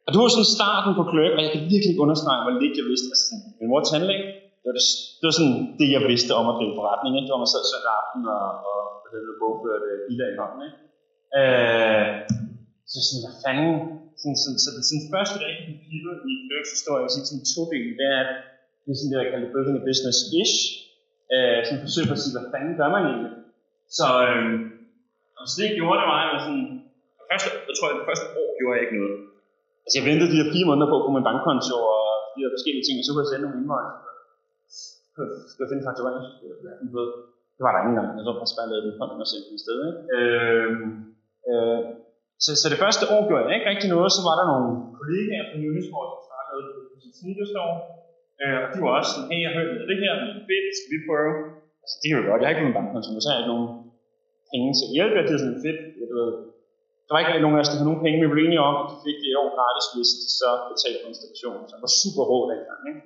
og 0.06 0.10
det 0.12 0.18
var 0.20 0.30
sådan 0.36 0.56
starten 0.58 0.92
på 1.00 1.04
Clerk, 1.12 1.34
og 1.38 1.42
jeg 1.46 1.52
kan 1.54 1.62
virkelig 1.74 1.92
ikke 1.94 2.06
understrege, 2.06 2.42
hvor 2.44 2.54
lidt 2.64 2.76
jeg 2.80 2.88
vidste. 2.92 3.08
Altså, 3.14 3.26
min 3.60 3.70
mor 3.72 3.82
tandlæge, 3.92 4.26
det 4.62 4.68
var, 4.70 4.76
det, 4.78 4.86
det 5.20 5.26
var 5.30 5.36
sådan 5.40 5.58
det, 5.80 5.88
jeg 5.96 6.02
vidste 6.12 6.32
om 6.40 6.46
at 6.52 6.58
drive 6.60 6.76
forretning. 6.80 7.14
Ikke? 7.16 7.26
Det 7.28 7.34
var, 7.36 7.44
man 7.44 7.54
sad 7.54 7.64
søndag 7.72 7.94
aften 8.02 8.22
og, 8.36 8.46
og 8.70 8.80
og 9.10 9.14
det 9.18 9.22
blev 9.26 9.38
bogført 9.44 9.84
øh, 9.92 9.98
biler 10.08 10.28
i 10.34 10.36
hånden. 10.40 10.62
Ikke? 10.68 10.80
Øh, 11.40 12.08
så 12.92 12.98
sådan, 13.08 13.24
hvad 13.26 13.36
fanden, 13.46 13.74
sådan, 14.22 14.38
sådan, 14.44 14.60
så 14.64 14.70
den 14.76 14.84
sådan, 14.90 15.06
første 15.16 15.38
rigtige 15.48 15.78
pivot 15.84 16.20
i 16.32 16.34
Clerks 16.46 16.72
historie, 16.76 17.04
jeg 17.06 17.12
sige 17.16 17.28
sådan 17.30 17.46
to 17.54 17.62
dele, 17.72 17.92
det 18.00 18.08
er, 18.18 18.26
det 18.84 18.90
er 18.92 18.98
sådan 18.98 19.12
det, 19.12 19.18
jeg 19.22 19.30
kalder 19.32 19.54
building 19.54 19.78
a 19.82 19.84
business-ish, 19.90 20.56
øh, 21.34 21.58
sådan 21.66 21.84
forsøg 21.86 22.06
på 22.08 22.16
at 22.18 22.22
sige, 22.24 22.36
hvad 22.36 22.48
fanden 22.54 22.74
gør 22.80 22.90
man 22.96 23.04
egentlig? 23.10 23.34
Så, 23.98 24.08
øh, 24.28 24.46
og 25.40 25.46
så 25.50 25.54
det 25.60 25.78
gjorde 25.80 26.00
det 26.00 26.08
mig, 26.12 26.20
jeg 26.24 26.32
var 26.36 26.42
sådan, 26.46 26.68
det 27.18 27.26
første, 27.30 27.48
jeg 27.70 27.76
tror, 27.76 27.88
jeg 27.90 27.98
det 28.02 28.10
første 28.10 28.28
år 28.42 28.50
gjorde 28.60 28.76
jeg 28.76 28.84
ikke 28.86 29.00
noget. 29.02 29.18
Altså 29.84 29.96
jeg 30.00 30.06
ventede 30.10 30.32
de 30.34 30.40
her 30.42 30.52
fire 30.54 30.68
måneder 30.70 30.90
på 30.90 30.98
at 30.98 31.06
få 31.06 31.12
min 31.18 31.28
bankkonto 31.30 31.78
og 31.96 32.04
de 32.34 32.40
her 32.44 32.52
forskellige 32.56 32.86
ting, 32.86 32.96
og 33.00 33.04
så 33.06 33.12
kunne 33.12 33.24
jeg 33.26 33.32
sende 33.32 33.46
nogle 33.46 33.60
invoice. 33.62 33.96
Skal 35.52 35.64
jeg 35.64 35.72
finde 35.72 35.88
fakturering? 35.90 36.26
Det 37.56 37.62
var 37.66 37.72
der 37.74 37.82
ingen 37.84 37.98
gang. 38.00 38.10
Jeg 38.18 38.24
tror 38.24 38.36
bare, 38.40 38.64
jeg 38.64 38.72
lavede 38.72 38.86
den 38.88 39.00
hånd 39.00 39.24
og 39.24 39.30
sendte 39.32 39.50
den 39.52 39.60
sted. 39.66 39.78
Ikke? 39.90 40.02
Øh, 40.18 40.70
øh, 41.50 41.80
så, 42.44 42.50
så, 42.62 42.66
det 42.72 42.84
første 42.84 43.04
år 43.14 43.22
gjorde 43.28 43.44
jeg 43.46 43.56
ikke 43.58 43.70
rigtig 43.72 43.90
noget. 43.96 44.10
Så 44.16 44.22
var 44.28 44.36
der 44.40 44.46
nogle 44.52 44.70
kollegaer 45.00 45.46
fra 45.50 45.58
Unisport, 45.70 46.08
der 46.14 46.22
startede 46.30 46.64
på 46.90 46.96
sin 47.04 47.14
sneakerstore. 47.20 47.76
Øh, 48.42 48.58
og 48.64 48.68
de 48.72 48.78
var 48.84 48.92
også 49.00 49.12
sådan, 49.14 49.30
hey, 49.32 49.42
jeg 49.46 49.54
hørte 49.58 49.90
det 49.92 49.98
her, 50.04 50.14
men 50.22 50.30
fedt, 50.50 50.68
skal 50.78 50.92
vi 50.94 51.00
prøve? 51.10 51.34
Altså, 51.84 51.96
det 52.02 52.08
er 52.08 52.16
jo 52.20 52.24
godt. 52.30 52.40
Jeg 52.40 52.48
har 52.48 52.54
ikke 52.54 52.66
nogen 52.66 52.78
bankkonto, 52.80 53.10
så 53.24 53.28
jeg 53.30 53.36
har 53.36 53.42
ikke 53.44 53.54
nogen 53.56 53.70
penge 54.52 54.70
til 54.80 54.88
hjælp. 54.96 55.14
Det 55.28 55.34
er 55.36 55.42
sådan 55.44 55.64
fedt. 55.66 55.82
Jeg 56.02 56.10
ved, 56.16 56.30
der 57.06 57.12
var 57.12 57.20
ikke 57.22 57.32
rigtig 57.32 57.46
nogen 57.46 57.58
af 57.58 57.64
os, 57.64 57.70
der 57.70 57.78
havde 57.78 57.90
nogen 57.90 58.04
penge. 58.06 58.18
Vi 58.24 58.34
blev 58.34 58.46
enige 58.46 58.66
om, 58.70 58.76
at 58.82 58.88
de 58.92 58.96
fik 59.06 59.18
det 59.24 59.40
år 59.42 59.50
gratis, 59.58 59.86
hvis 59.94 60.12
de 60.22 60.28
så 60.42 60.50
betalte 60.70 61.00
for 61.02 61.10
installationen. 61.14 61.64
Så 61.68 61.74
det 61.76 61.84
var 61.88 61.94
super 62.04 62.24
rå 62.32 62.38
dengang. 62.52 62.82
Ikke? 62.92 63.02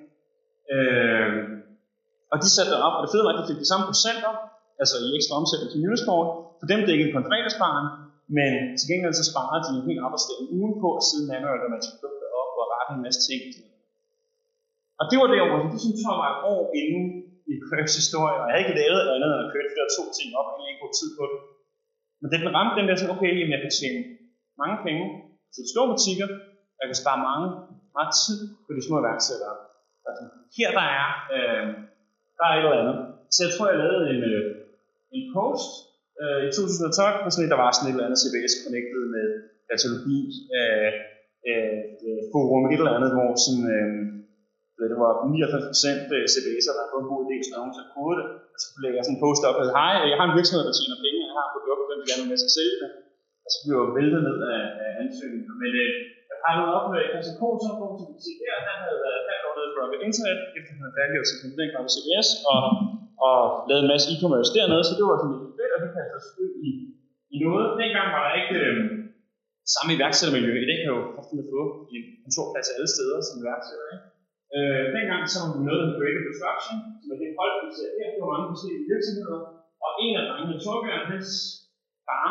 Øh, 0.74 1.30
og 2.32 2.36
de 2.42 2.48
satte 2.54 2.70
det 2.74 2.80
op, 2.86 2.94
og 2.96 3.02
det 3.04 3.10
fede 3.12 3.24
var, 3.26 3.32
at 3.32 3.40
de 3.40 3.50
fik 3.50 3.60
det 3.62 3.70
samme 3.72 3.84
procent 3.90 4.20
op, 4.30 4.40
altså 4.82 4.96
i 5.06 5.08
ekstra 5.18 5.34
omsætning 5.40 5.68
til 5.70 5.82
Unisport. 5.88 6.28
For 6.58 6.66
dem 6.72 6.80
dækkede 6.88 7.12
på 7.12 7.18
en 7.20 7.28
fredagsbarn, 7.30 7.86
men 8.38 8.52
til 8.78 8.86
gengæld 8.90 9.14
så 9.20 9.24
sparede 9.30 9.62
de 9.66 9.70
en 9.78 9.86
hel 9.88 9.98
arbejdsdag 10.06 10.38
ugen 10.56 10.74
på 10.82 10.88
at 10.98 11.02
sidde 11.08 11.26
manuelt, 11.32 11.62
og 11.66 11.70
man 11.74 11.82
skulle 11.84 12.18
det 12.22 12.30
op 12.42 12.52
og 12.62 12.66
rette 12.74 12.90
en 12.96 13.02
masse 13.06 13.20
ting. 13.28 13.42
Og 15.00 15.04
det 15.10 15.16
var 15.20 15.28
det, 15.30 15.38
hvor 15.50 15.60
det 15.72 15.80
synes 15.84 15.98
jeg 16.00 16.14
var 16.22 16.30
et 16.34 16.40
år 16.52 16.62
inden 16.80 17.04
i 17.52 17.54
Kirks 17.66 17.94
historie, 18.00 18.36
og 18.40 18.44
jeg 18.46 18.52
havde 18.52 18.64
ikke 18.64 18.78
lavet 18.80 19.12
andet 19.14 19.30
end 19.32 19.44
at 19.44 19.52
køre 19.52 19.66
de 19.70 19.78
der 19.78 19.88
to 19.98 20.02
ting 20.18 20.28
op, 20.40 20.48
og 20.50 20.64
ikke 20.70 20.82
brugt 20.82 20.96
tid 21.00 21.10
på 21.18 21.24
det. 21.30 21.40
Men 22.20 22.28
det 22.32 22.38
ramte 22.56 22.74
den 22.78 22.86
der 22.88 22.96
så 22.96 23.06
okay, 23.14 23.30
jamen 23.38 23.54
jeg 23.56 23.62
kan 23.64 23.72
tjene 23.78 24.00
mange 24.62 24.76
penge 24.86 25.04
til 25.52 25.60
de 25.64 25.72
store 25.74 25.90
butikker, 25.92 26.28
og 26.76 26.80
jeg 26.82 26.88
kan 26.90 27.02
spare 27.02 27.20
mange, 27.28 27.46
meget 27.96 28.12
tid 28.24 28.38
på 28.64 28.70
de 28.76 28.82
små 28.86 28.96
iværksættere. 29.02 29.56
Altså, 30.08 30.24
her 30.56 30.70
der 30.78 30.86
er, 31.02 31.08
øh, 31.34 31.66
der 32.38 32.44
er 32.46 32.54
et 32.54 32.62
eller 32.62 32.82
andet. 32.82 32.98
Så 33.34 33.38
jeg 33.44 33.52
tror, 33.52 33.66
jeg 33.72 33.78
lavede 33.84 34.04
en, 34.14 34.20
øh, 34.32 34.44
en 35.16 35.24
post 35.36 35.70
øh, 36.22 36.40
i 36.46 36.48
2012, 36.52 37.24
på 37.24 37.28
sådan 37.30 37.44
et, 37.46 37.52
der 37.54 37.60
var 37.62 37.70
sådan 37.72 37.88
et 37.88 37.94
eller 37.94 38.08
andet 38.08 38.20
CBS 38.22 38.54
connected 38.64 39.02
med 39.14 39.26
datalogi, 39.68 40.20
øh, 40.58 40.90
øh, 41.48 41.80
forum, 42.32 42.64
et 42.72 42.80
eller 42.80 42.96
andet, 42.98 43.10
hvor 43.16 43.30
sådan, 43.44 43.66
øh, 43.76 43.90
det 44.78 44.98
var 45.04 45.12
99% 45.30 46.16
øh, 46.16 46.24
CBS'er, 46.32 46.72
der 46.74 46.82
havde 46.82 46.92
fået 46.92 47.04
en 47.04 47.10
god 47.12 47.22
idé, 47.26 47.36
så 47.44 47.50
nogen 47.54 47.74
til 47.76 47.86
kode 47.94 48.14
det. 48.18 48.26
Og 48.54 48.58
så 48.62 48.68
lægger 48.82 48.96
jeg 48.98 49.04
sådan 49.06 49.16
en 49.18 49.24
post 49.24 49.42
op, 49.48 49.58
at 49.62 49.68
hej, 49.78 49.92
øh, 50.00 50.06
jeg 50.10 50.16
har 50.20 50.26
en 50.28 50.36
virksomhed, 50.38 50.62
der 50.68 50.74
tjener 50.78 50.98
penge, 51.04 51.18
jeg 51.28 51.36
har 51.38 51.46
et 51.48 51.52
produkt, 51.54 51.82
hvem 51.86 51.98
vil 52.00 52.08
gerne 52.10 52.30
med 52.30 52.38
sig 52.42 52.50
sælge 52.56 52.76
det. 52.82 52.90
Og 53.44 53.48
så 53.52 53.58
bliver 53.62 53.78
jeg 53.82 53.94
væltet 53.98 54.20
ned 54.28 54.38
af, 54.56 54.64
af 54.84 54.90
ansøgninger. 55.02 55.54
Men 55.62 55.70
øh, 55.82 55.90
jeg 56.30 56.38
har 56.44 56.54
noget 56.58 56.72
op 56.78 56.86
med 56.94 57.02
Christian 57.12 57.36
Kosen, 57.40 57.64
som 57.66 57.76
du 57.80 58.04
kan 58.08 58.18
der, 58.40 58.56
han 58.68 58.78
havde 58.84 59.00
været 59.06 59.22
halvt 59.28 59.44
år 59.48 59.54
nede 59.58 59.70
på 59.76 59.82
internet, 60.08 60.38
efter 60.56 60.70
han 60.74 60.80
havde 60.82 60.96
færdiggjort 60.98 61.28
sin 61.30 61.38
konsulentgrad 61.42 61.82
på 61.86 61.92
CBS, 61.94 62.28
og, 62.52 62.62
og 63.26 63.38
lavet 63.68 63.82
en 63.84 63.90
masse 63.92 64.06
e-commerce 64.12 64.50
dernede, 64.56 64.84
så 64.88 64.92
det 64.98 65.04
var 65.08 65.16
sådan 65.18 65.32
lidt 65.34 65.54
fedt, 65.58 65.72
og 65.74 65.80
vi 65.82 65.88
kastede 65.96 66.18
os 66.20 66.28
ud 66.42 66.52
i, 66.68 66.70
i 67.34 67.36
noget. 67.44 67.66
Dengang 67.82 68.08
var 68.14 68.22
der 68.26 68.32
ikke 68.40 68.56
øh, 68.64 68.76
samme 69.74 69.90
iværksættermiljø. 69.96 70.52
I 70.64 70.68
dag 70.70 70.78
kan 70.82 70.90
jo 70.94 71.00
ofte 71.20 71.34
få 71.52 71.62
en 71.94 72.04
kontorplads 72.22 72.68
alle 72.74 72.88
steder 72.94 73.18
som 73.26 73.34
iværksætter. 73.42 73.88
Ikke? 73.94 74.13
Øh, 74.58 74.84
dengang 74.96 75.22
så 75.32 75.38
var 75.42 75.50
vi 75.54 75.60
noget 75.68 75.82
af 75.84 75.90
Creative 75.96 76.26
Disruption, 76.28 76.76
som 77.00 77.08
er 77.14 77.18
det 77.22 77.30
hold, 77.38 77.54
vi 77.64 77.68
ser 77.78 77.90
her 77.98 78.08
på 78.18 78.24
mange 78.30 78.46
forskellige 78.52 78.88
virksomheder. 78.92 79.40
Og 79.84 79.90
en 80.04 80.14
af 80.20 80.24
drengene, 80.28 80.56
Torbjørn, 80.64 81.04
hans 81.12 81.30
far, 82.06 82.30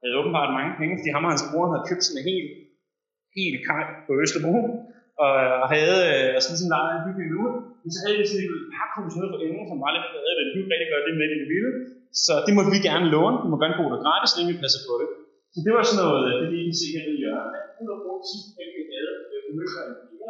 havde 0.00 0.18
åbenbart 0.20 0.56
mange 0.58 0.72
penge, 0.80 0.94
fordi 0.98 1.10
ham 1.14 1.26
og 1.26 1.32
hans 1.34 1.46
bror 1.48 1.66
havde 1.72 1.88
købt 1.88 2.04
sådan 2.04 2.20
en 2.20 2.28
helt, 2.30 2.50
helt 3.38 3.58
kaj 3.68 3.84
på 4.06 4.12
Østerbro, 4.22 4.56
og, 5.24 5.32
og 5.62 5.66
havde 5.74 5.98
og 6.36 6.40
sådan 6.42 6.58
sådan 6.60 6.74
lejet 6.74 6.92
en 6.94 7.04
bygning 7.06 7.30
ud. 7.44 7.52
Men 7.82 7.90
så 7.94 7.98
havde 8.02 8.18
vi 8.20 8.24
sådan 8.30 8.44
et 8.44 8.68
pakhus 8.76 9.12
nede 9.18 9.30
for 9.32 9.38
enden, 9.46 9.64
som 9.70 9.78
var 9.84 9.90
lidt 9.96 10.08
bedre, 10.14 10.32
det 10.38 10.54
ville 10.56 10.70
rigtig 10.72 10.88
gøre 10.92 11.04
det 11.06 11.14
med 11.20 11.26
det 11.30 11.38
de 11.42 11.48
ville. 11.54 11.72
Så 12.24 12.32
det 12.46 12.52
måtte 12.56 12.72
vi 12.74 12.80
gerne 12.88 13.06
låne, 13.14 13.36
vi 13.44 13.48
må 13.50 13.56
gerne 13.62 13.78
bruge 13.78 13.92
det 13.94 14.00
gratis, 14.04 14.30
så 14.32 14.40
vi 14.50 14.62
passer 14.64 14.82
på 14.88 14.94
det. 15.00 15.08
Så 15.54 15.58
det 15.66 15.72
var 15.76 15.82
sådan 15.84 16.00
noget, 16.02 16.22
øh, 16.28 16.34
det 16.40 16.48
vi 16.52 16.58
kan 16.68 16.76
se 16.82 16.88
her 16.96 17.06
i 17.14 17.16
hjørnet. 17.22 17.62
Ud 17.82 17.88
og 17.94 17.98
bruge 18.02 18.20
10 18.28 18.56
penge, 18.56 18.72
vi 18.78 18.82
havde, 18.92 19.14
øh, 19.32 19.40
vi 19.46 19.50
mødte 19.58 19.80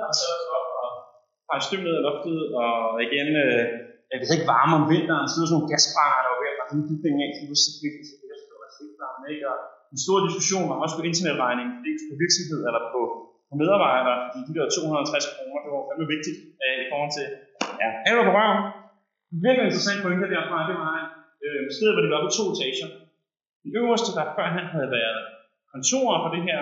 og 0.08 0.14
så 0.20 0.26
os 0.36 0.46
op 0.56 0.73
og 1.46 1.52
har 1.54 1.60
et 1.62 1.84
ned 1.86 1.94
ad 1.98 2.04
loftet, 2.08 2.38
og 2.62 2.72
igen, 3.06 3.28
øh, 3.44 3.64
jeg 4.10 4.16
ved 4.18 4.34
ikke 4.36 4.52
varme 4.54 4.74
om 4.80 4.84
vinteren, 4.94 5.26
så 5.28 5.34
sådan 5.36 5.52
nogle 5.54 5.68
gasbrænder, 5.70 6.20
der 6.24 6.30
var 6.32 6.40
ved 6.42 6.50
at 6.52 6.58
bare 6.60 6.70
sådan 6.70 6.88
bygningen 6.90 7.20
af, 7.24 7.30
så 7.34 7.40
det 7.42 7.50
var 7.52 7.60
så 7.64 7.70
så 8.08 8.14
det 8.50 8.56
var 8.62 8.70
stikvarme, 8.76 9.24
ikke? 9.32 9.44
Og 9.52 9.58
en 9.92 10.00
stor 10.04 10.18
diskussion 10.26 10.64
var 10.70 10.78
også 10.84 10.96
på 10.98 11.04
internetregning, 11.10 11.68
dels 11.86 12.02
på 12.10 12.14
virksomhed 12.22 12.60
eller 12.68 12.82
på, 12.94 13.00
på 13.48 13.54
medarbejdere, 13.62 14.16
fordi 14.24 14.40
de 14.48 14.52
der 14.56 14.64
250 14.68 15.32
kroner, 15.34 15.58
det 15.64 15.70
var 15.74 15.82
fandme 15.88 16.06
vigtigt 16.14 16.38
øh, 16.64 16.76
i 16.84 16.86
forhold 16.90 17.12
til, 17.18 17.26
ja, 17.82 17.88
er 18.08 18.12
du 18.16 18.22
på 18.28 18.34
røven. 18.38 18.60
Virkelig 19.44 19.66
interessant 19.68 20.00
pointe 20.04 20.26
derfra, 20.34 20.58
det 20.70 20.76
var, 20.82 20.92
at 21.00 21.08
øh, 21.46 21.62
stedet, 21.76 21.92
hvor 21.94 22.02
det 22.02 22.16
oppe 22.18 22.30
i 22.30 22.36
to 22.38 22.44
etager. 22.54 22.88
Den 23.64 23.72
øverste, 23.80 24.10
der 24.16 24.24
før 24.36 24.48
han 24.58 24.66
havde 24.74 24.90
været 24.98 25.20
kontorer 25.72 26.18
for 26.22 26.30
det 26.36 26.42
her 26.48 26.60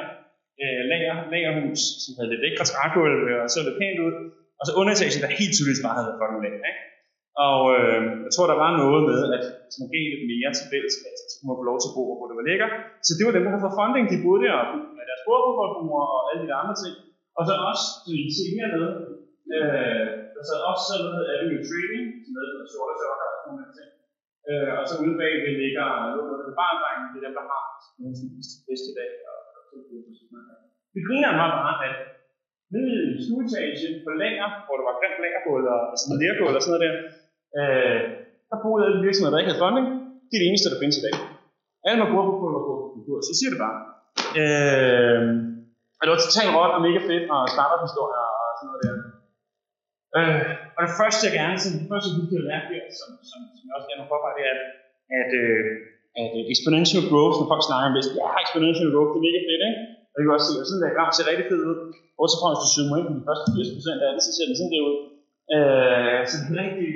øh, 0.62 0.80
lager, 0.90 1.16
lagerhus, 1.32 1.80
som 2.02 2.12
havde 2.16 2.30
lidt 2.32 2.42
lækre 2.44 2.64
trægulv 2.70 3.20
og 3.42 3.48
så 3.52 3.58
lidt 3.66 3.78
pænt 3.80 4.00
ud. 4.06 4.14
Og 4.62 4.66
så 4.68 4.72
underetagen, 4.80 5.22
der 5.24 5.40
helt 5.42 5.54
tydeligt 5.56 5.84
bare 5.86 5.98
havde 5.98 6.18
fucking 6.20 6.42
lækker. 6.44 6.62
Ikke? 6.70 6.82
Og 7.46 7.60
øh, 7.76 8.00
jeg 8.26 8.32
tror, 8.34 8.46
der 8.52 8.62
var 8.64 8.70
noget 8.82 9.02
med, 9.10 9.20
at 9.36 9.44
hvis 9.64 9.78
man 9.80 9.88
gav 9.94 10.04
lidt 10.12 10.24
mere 10.32 10.50
til 10.54 10.66
fællesskab, 10.72 11.14
så 11.30 11.34
kunne 11.36 11.48
man 11.50 11.60
få 11.60 11.66
lov 11.70 11.78
til 11.80 11.90
at 11.90 11.96
bo, 11.96 12.02
hvor 12.18 12.26
det 12.28 12.36
var 12.40 12.48
lækker. 12.50 12.68
Så 13.06 13.12
det 13.16 13.24
var 13.24 13.34
dem, 13.34 13.44
der 13.44 13.50
havde 13.52 13.64
fået 13.66 13.78
funding. 13.80 14.04
De 14.12 14.22
boede 14.24 14.42
der 14.46 14.56
med 14.96 15.04
deres 15.10 15.22
bordfodboldbrugere 15.26 16.06
og 16.16 16.20
alle 16.30 16.44
de 16.48 16.54
andre 16.60 16.76
ting. 16.82 16.94
Og 17.38 17.42
så 17.48 17.52
også, 17.70 17.86
du 18.04 18.10
kan 18.26 18.34
se 18.38 18.44
hernede, 18.56 18.92
øh, 19.54 20.10
der 20.34 20.42
sad 20.48 20.60
også 20.70 20.84
sådan 20.88 21.04
noget, 21.06 21.24
at 21.30 21.36
det 21.50 21.60
trading, 21.70 22.06
som 22.24 22.32
hedder 22.36 22.52
noget 22.56 22.70
sorte 22.74 22.94
sokker 23.00 23.28
og 23.32 23.38
sådan 23.42 23.56
nogle 23.58 23.74
ting. 23.78 23.90
Øh, 24.48 24.70
og 24.78 24.84
så 24.88 24.94
ude 25.04 25.16
bag 25.20 25.32
det 25.44 25.54
ligger 25.62 25.86
noget 26.16 26.54
barndrengen, 26.60 27.08
det 27.12 27.18
er 27.20 27.26
dem, 27.26 27.34
der 27.38 27.44
har 27.50 27.64
nogle 28.00 28.14
af 28.14 28.18
de 28.20 28.26
bedste 28.68 28.88
i 28.92 28.96
dag. 29.00 29.10
Og, 29.30 29.38
og, 29.54 29.60
og, 29.62 29.80
og, 29.82 29.92
og, 29.92 30.02
og, 30.02 30.18
og, 30.18 30.34
og, 30.34 30.52
og, 30.52 30.62
det 30.94 31.02
griner 31.08 31.32
var 31.40 31.48
bare, 31.58 31.74
at 31.88 31.96
nede 32.74 32.98
i 33.16 33.20
stueetagen 33.26 33.94
på 34.04 34.10
lager, 34.22 34.48
hvor 34.66 34.74
der 34.78 34.86
var 34.88 34.96
grimt 35.00 35.20
lagerbål 35.24 35.62
og 35.74 35.78
altså 35.90 36.02
sådan 36.02 36.12
noget 36.12 36.56
og 36.58 36.62
sådan 36.62 36.72
noget 36.74 36.84
der, 36.86 36.94
øh, 37.58 38.00
der 38.50 38.58
boede 38.64 38.82
alle 38.86 39.00
virksomheder, 39.06 39.32
der 39.32 39.40
ikke 39.42 39.52
havde 39.52 39.64
funding. 39.64 39.86
Det 40.28 40.34
er 40.34 40.42
det 40.42 40.50
eneste, 40.50 40.70
der 40.72 40.82
findes 40.82 40.98
i 41.00 41.04
dag. 41.06 41.14
Alle 41.86 41.98
må 42.00 42.06
bruge 42.12 42.26
på 42.42 42.46
at 42.48 42.66
gå 42.68 42.74
på 42.82 42.86
konkurs. 42.94 43.30
Jeg 43.30 43.38
siger 43.38 43.50
det 43.54 43.60
bare. 43.66 43.78
Øh, 44.40 45.22
og 45.98 46.02
det 46.02 46.12
var 46.12 46.20
totalt 46.26 46.52
råt 46.56 46.72
og 46.76 46.82
mega 46.86 47.00
fedt, 47.08 47.24
og 47.34 47.40
startup-historier 47.54 48.22
og 48.42 48.50
sådan 48.58 48.68
noget 48.68 48.82
der. 48.84 48.94
Øh, 50.18 50.44
og 50.76 50.80
det 50.86 50.92
første, 51.00 51.22
jeg 51.26 51.34
gerne, 51.40 51.56
sådan, 51.62 51.78
det 51.82 51.90
første, 51.92 52.08
vi 52.18 52.24
kan 52.30 52.42
lære 52.48 52.64
her, 52.72 52.84
som, 52.98 53.10
som, 53.30 53.40
som 53.56 53.62
jeg 53.66 53.74
også 53.76 53.88
gerne 53.88 54.02
vil 54.02 54.12
påpege, 54.12 54.36
det 54.38 54.44
er, 54.50 54.56
at, 54.56 54.62
at, 55.20 55.30
øh, 55.42 55.64
at 56.20 56.26
exponential 56.54 57.02
growth, 57.10 57.36
når 57.38 57.48
folk 57.52 57.64
snakker 57.68 57.86
om 57.90 57.94
det, 57.96 58.04
ja, 58.20 58.28
exponential 58.44 58.88
growth, 58.94 59.10
det 59.12 59.18
er 59.20 59.26
mega 59.28 59.40
fedt, 59.48 59.62
ikke? 59.68 59.80
Og 60.12 60.16
det 60.16 60.24
kan 60.24 60.36
også 60.36 60.48
se, 60.48 60.54
at 60.62 60.66
sådan 60.68 60.82
der 60.84 60.96
graf 60.96 61.10
ser 61.12 61.30
rigtig 61.30 61.46
fed 61.50 61.62
ud. 61.70 61.78
Og 62.20 62.26
så 62.30 62.36
hvis 62.50 62.62
du 62.64 62.68
zoomer 62.74 62.96
ind 62.98 63.08
på 63.08 63.14
de 63.18 63.26
første 63.28 63.46
80 63.56 63.76
procent 63.76 64.00
af 64.06 64.10
det, 64.14 64.22
så 64.26 64.30
ser 64.32 64.46
den 64.48 64.56
sådan 64.58 64.72
der 64.74 64.88
ud. 64.90 64.98
Øh, 65.54 66.18
så 66.30 66.34
det 66.40 66.48
er 66.52 66.60
rigtig, 66.62 66.88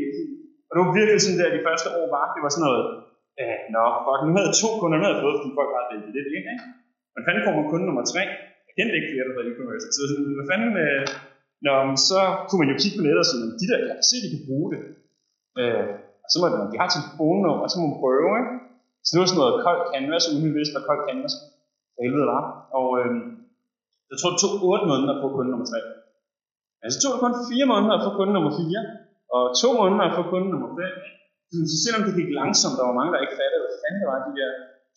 og 0.69 0.73
det 0.75 0.81
var 0.83 0.99
virkelig 0.99 1.21
sådan 1.23 1.41
der, 1.41 1.57
de 1.59 1.67
første 1.69 1.89
år 1.99 2.07
var, 2.17 2.25
det 2.35 2.43
var 2.45 2.53
sådan 2.53 2.67
noget, 2.69 2.85
øh, 3.41 3.59
nå, 3.75 3.83
fuck, 4.05 4.21
nu 4.27 4.33
havde 4.37 4.49
jeg 4.51 4.59
to 4.63 4.69
kunder, 4.81 4.97
nu 4.97 5.05
havde 5.05 5.17
jeg 5.17 5.25
fået, 5.27 5.37
fordi 5.41 5.53
folk 5.59 5.71
havde 5.75 6.03
det 6.07 6.13
lidt 6.17 6.31
ind, 6.37 6.47
ikke? 6.55 6.67
Men 7.15 7.23
fanden 7.27 7.43
kommer 7.47 7.71
kunde 7.73 7.87
nummer 7.89 8.05
tre? 8.13 8.23
Jeg 8.67 8.73
kendte 8.77 8.97
ikke 8.99 9.11
flere, 9.13 9.27
der 9.29 9.35
var 9.37 9.45
e-commerce. 9.49 9.87
Så 9.97 10.01
sådan, 10.11 10.37
hvad 10.39 10.47
fanden, 10.51 10.73
øh, 10.85 11.05
Nå, 11.65 11.75
så 12.11 12.21
kunne 12.47 12.61
man 12.63 12.73
jo 12.73 12.77
kigge 12.83 12.97
på 12.99 13.03
nettet 13.05 13.25
og 13.25 13.29
sådan, 13.31 13.51
de 13.61 13.67
der, 13.71 13.79
jeg 13.83 13.97
kan 13.99 14.09
se, 14.11 14.17
de 14.25 14.33
kan 14.35 14.47
bruge 14.49 14.69
det. 14.73 14.81
Øh, 15.61 15.87
og 16.25 16.29
så 16.31 16.37
må 16.41 16.45
man, 16.53 16.73
de 16.73 16.81
har 16.83 16.89
telefonnummer, 16.91 17.65
og 17.65 17.71
så 17.71 17.77
må 17.79 17.85
man 17.89 18.01
prøve, 18.03 18.31
ikke? 18.41 18.53
Så 19.05 19.09
det 19.11 19.21
var 19.21 19.29
sådan 19.31 19.43
noget 19.43 19.57
koldt 19.67 19.85
canvas, 19.93 20.25
uden 20.31 20.45
vi 20.47 20.51
vidste, 20.59 20.73
hvad 20.75 20.85
koldt 20.89 21.07
canvas 21.09 21.35
var 21.41 21.56
helvede 22.05 22.29
var. 22.35 22.43
Og 22.79 22.89
øh, 23.01 23.11
jeg 24.11 24.17
tror, 24.19 24.31
det 24.33 24.41
tog 24.43 24.53
8 24.73 24.91
måneder 24.91 25.13
at 25.15 25.23
få 25.25 25.29
kunde 25.37 25.51
nummer 25.53 25.69
3. 25.71 25.79
Altså 26.83 26.95
så 26.95 27.01
tog 27.03 27.13
det 27.15 27.23
kun 27.25 27.35
4 27.53 27.73
måneder 27.73 27.95
at 27.99 28.05
få 28.07 28.11
kunde 28.19 28.33
nummer 28.37 28.53
4, 28.59 28.81
og 29.37 29.43
2 29.65 29.81
måneder 29.81 30.05
at 30.09 30.17
få 30.19 30.25
kunde 30.33 30.49
nummer 30.55 30.71
5. 31.55 31.71
Så 31.71 31.77
selvom 31.85 32.03
det 32.07 32.15
gik 32.19 32.31
langsomt, 32.41 32.77
der 32.79 32.85
var 32.89 32.99
mange, 32.99 33.13
der 33.13 33.25
ikke 33.25 33.39
fattede, 33.41 33.63
hvad 33.63 33.81
fanden 33.83 34.01
det 34.03 34.09
var, 34.13 34.19
de 34.29 34.33
der 34.41 34.51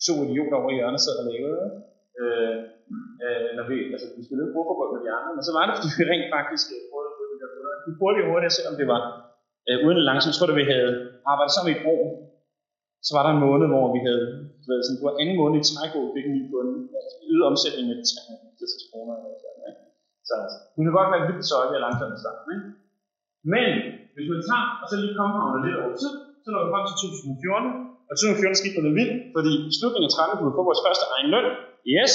to 0.06 0.12
idioter 0.26 0.56
over 0.60 0.70
i 0.72 0.76
hjørnet 0.78 1.00
sad 1.04 1.16
og 1.22 1.26
lavede. 1.30 1.66
Øh, 2.20 2.56
øh, 3.24 3.48
når 3.56 3.64
vi, 3.70 3.76
altså, 3.94 4.06
vi 4.16 4.22
skulle 4.24 4.40
ikke 4.44 4.54
bruge 4.56 4.68
på 4.68 4.84
med 4.94 5.00
de 5.04 5.10
andre, 5.16 5.30
men 5.36 5.44
så 5.48 5.52
var 5.56 5.64
det, 5.66 5.72
fordi 5.76 5.90
vi 5.98 6.04
rent 6.12 6.28
faktisk 6.36 6.66
øh, 6.74 6.80
prøvede 6.90 7.10
at 7.12 7.16
få 7.18 7.24
de 7.32 7.36
der 7.42 7.48
kunder. 7.54 7.72
De 7.86 7.90
hurtigt 8.00 8.26
hurtigt, 8.30 8.52
selvom 8.58 8.76
det 8.80 8.86
var 8.94 9.02
øh, 9.68 9.78
uden 9.86 10.00
langsomt. 10.08 10.32
Jeg 10.32 10.36
tror, 10.38 10.50
at 10.54 10.60
vi 10.62 10.66
havde 10.74 10.90
arbejdet 11.30 11.52
sammen 11.54 11.70
i 11.70 11.76
et 11.76 11.84
år, 11.94 12.02
så 13.06 13.10
var 13.16 13.22
der 13.24 13.32
en 13.32 13.44
måned, 13.46 13.66
hvor 13.72 13.86
vi 13.96 14.00
havde 14.08 14.24
været 14.70 14.82
sådan, 14.84 14.98
det 14.98 15.06
var 15.08 15.14
anden 15.22 15.36
måned 15.40 15.56
i 15.60 15.66
trækår, 15.70 16.04
fik 16.14 16.26
en 16.28 16.34
ny 16.36 16.42
kunde, 16.52 16.72
altså 16.98 17.16
øget 17.30 17.44
omsætning 17.50 17.84
med 17.90 17.96
350 18.00 18.88
kroner 18.90 19.14
eller 19.20 19.38
sådan. 19.44 19.74
Så 20.28 20.32
altså, 20.44 20.58
det 20.74 20.80
kan 20.84 20.98
godt 20.98 21.12
være 21.12 21.26
vildt 21.28 21.46
sørge 21.50 21.76
og 21.78 21.82
langsomt 21.84 22.16
i 22.16 22.20
starten, 22.24 22.48
ikke? 22.54 22.68
Men 23.54 23.70
hvis 24.14 24.28
man 24.32 24.40
tager, 24.50 24.66
og 24.82 24.86
så 24.90 24.94
lige 25.02 25.18
compounded 25.20 25.60
lidt 25.66 25.78
over 25.82 25.94
tid, 26.02 26.14
så 26.42 26.48
når 26.52 26.60
vi 26.64 26.68
frem 26.74 26.84
til 26.88 26.96
2014, 27.02 27.90
og 28.10 28.14
2014 28.14 28.60
skete 28.60 28.76
noget 28.86 28.98
vildt, 29.00 29.16
fordi 29.36 29.52
i 29.70 29.72
slutningen 29.78 30.08
af 30.08 30.12
13 30.14 30.36
kunne 30.36 30.50
vi 30.50 30.58
få 30.58 30.64
vores 30.70 30.84
første 30.86 31.06
egen 31.14 31.28
løn. 31.34 31.46
Yes! 31.96 32.14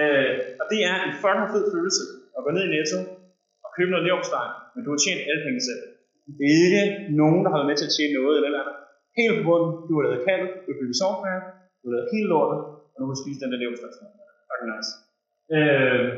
Øh, 0.00 0.32
og 0.60 0.64
det 0.72 0.80
er 0.90 0.96
en 1.06 1.14
fucking 1.22 1.48
fed 1.52 1.64
følelse 1.74 2.02
at 2.36 2.40
gå 2.44 2.50
ned 2.56 2.64
i 2.66 2.72
Netto 2.74 2.98
og 3.64 3.70
købe 3.76 3.90
noget 3.92 4.04
leverpostej, 4.06 4.46
men 4.72 4.80
du 4.84 4.88
har 4.92 5.00
tjent 5.04 5.20
alle 5.30 5.42
penge 5.46 5.60
selv. 5.68 5.82
Det 6.38 6.46
er 6.50 6.60
ikke 6.66 6.82
nogen, 7.20 7.40
der 7.42 7.50
har 7.50 7.58
været 7.58 7.70
med 7.70 7.78
til 7.78 7.88
at 7.88 7.94
tjene 7.96 8.14
noget 8.18 8.34
eller 8.38 8.60
andet. 8.62 8.76
Helt 9.18 9.34
på 9.38 9.42
bunden, 9.48 9.72
du 9.88 9.92
har 9.96 10.04
lavet 10.06 10.22
kald, 10.28 10.44
du 10.64 10.68
har 10.72 10.78
bygget 10.80 10.98
software, 11.04 11.40
du 11.80 11.84
har 11.86 11.94
lavet 11.94 12.08
hele 12.14 12.28
lortet, 12.32 12.60
og 12.92 12.96
nu 12.98 13.02
må 13.04 13.12
du 13.14 13.20
spise 13.24 13.40
den 13.42 13.50
der 13.52 13.58
leverpostej. 13.62 14.08
Fucking 14.48 14.70
nice. 14.72 14.92
Øhm, 15.56 16.08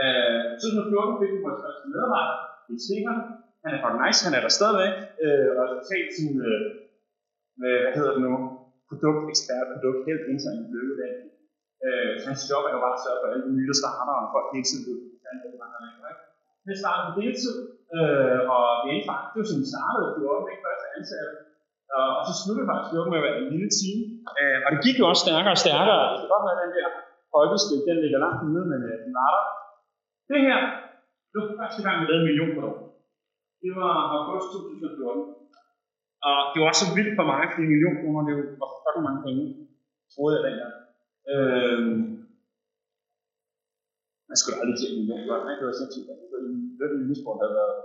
øh, 0.00 0.18
øh, 0.34 0.44
2014 0.60 1.20
fik 1.20 1.30
vi 1.34 1.38
vores 1.46 1.60
første 1.64 1.84
medarbejder, 1.92 2.36
det 2.66 2.74
er 2.78 2.84
sikkert. 2.90 3.18
Han 3.64 3.70
er 3.74 3.80
fucking 3.82 4.02
nice, 4.04 4.20
han 4.26 4.34
er 4.38 4.42
der 4.46 4.52
stadigvæk, 4.58 4.94
øh, 5.24 5.48
og 5.58 5.62
har 5.70 5.80
talt 5.92 6.10
sin, 6.18 6.32
øh, 6.48 6.64
med, 7.60 7.74
hvad 7.82 7.92
hedder 7.98 8.12
det 8.16 8.22
nu, 8.28 8.34
produktekspert, 8.88 9.66
produkt, 9.74 10.00
helt 10.08 10.24
intern 10.32 10.58
i 10.64 10.68
løbet 10.76 10.98
af 11.08 11.14
øh, 11.86 12.12
hans 12.26 12.42
job 12.50 12.62
er 12.68 12.72
jo 12.76 12.80
bare 12.84 12.96
at 12.98 13.04
sørge 13.04 13.20
for 13.20 13.28
alle 13.30 13.44
de 13.48 13.52
nye, 13.58 13.74
starter, 13.82 14.14
og 14.22 14.28
folk 14.34 14.46
hele 14.54 14.66
tiden 14.68 14.84
ved, 14.88 14.98
det 15.04 15.26
er 15.28 15.36
det, 15.42 15.48
ud. 15.52 15.60
Han 16.68 16.76
startede 16.82 17.06
på 17.08 17.12
deltid, 17.20 17.56
øh, 17.96 18.40
og 18.54 18.64
vi 18.84 18.88
er 18.96 19.02
faktisk, 19.10 19.30
det 19.32 19.38
var 19.40 19.48
sådan, 19.50 19.68
startede 19.74 20.08
14, 20.18 20.52
ikke 20.52 20.64
første 20.66 20.86
ansat, 20.96 21.30
og, 21.96 22.08
og 22.18 22.22
så 22.28 22.32
sluttede 22.40 22.68
faktisk 22.70 22.90
14 22.92 23.10
med 23.12 23.20
at 23.20 23.26
være 23.26 23.38
en 23.42 23.52
lille 23.54 23.70
time. 23.80 24.02
Øh, 24.40 24.58
og 24.64 24.68
det 24.72 24.80
gik 24.86 24.96
jo 25.00 25.04
også 25.10 25.22
stærkere 25.26 25.54
og 25.56 25.62
stærkere. 25.64 26.02
Det 26.10 26.18
kan 26.22 26.32
godt 26.34 26.46
være, 26.48 26.60
den 26.64 26.72
der 26.76 26.88
folkestil, 27.34 27.78
den 27.88 27.96
ligger 28.04 28.20
langt 28.24 28.40
nede, 28.46 28.66
men 28.72 28.80
øh, 28.88 28.96
den 29.04 29.12
var 29.18 29.28
der. 29.34 29.44
Det 30.30 30.38
her, 30.46 30.60
det 31.30 31.36
var 31.40 31.48
første 31.60 31.80
gang, 31.84 31.96
vi 32.00 32.04
lavede 32.06 32.22
en 32.22 32.28
million 32.28 32.52
på 32.56 32.60
år. 32.70 32.78
Det 33.62 33.72
var 33.80 33.94
august 34.16 34.48
2014. 34.52 35.40
Og 36.28 36.38
det 36.52 36.60
var 36.66 36.72
så 36.80 36.86
vildt 36.96 37.14
for 37.18 37.26
mig, 37.32 37.42
fordi 37.50 37.62
en 37.66 37.72
million 37.74 37.96
kroner, 38.00 38.20
det 38.28 38.34
var 38.60 38.70
fucking 38.84 39.06
mange 39.08 39.20
penge, 39.26 39.44
troede 40.12 40.34
jeg 40.36 40.44
dengang. 40.48 40.74
Øh, 41.32 41.80
man 44.30 44.36
skulle 44.38 44.58
aldrig 44.60 44.78
tjene 44.78 44.96
en 44.96 45.00
million 45.00 45.28
børn, 45.28 45.50
ikke? 45.50 45.60
Det 45.60 45.68
var 45.70 45.76
sindssygt. 45.80 46.08
lille 46.92 47.08
misbrug, 47.10 47.34
der 47.38 47.44
havde 47.46 47.58
været 47.60 47.76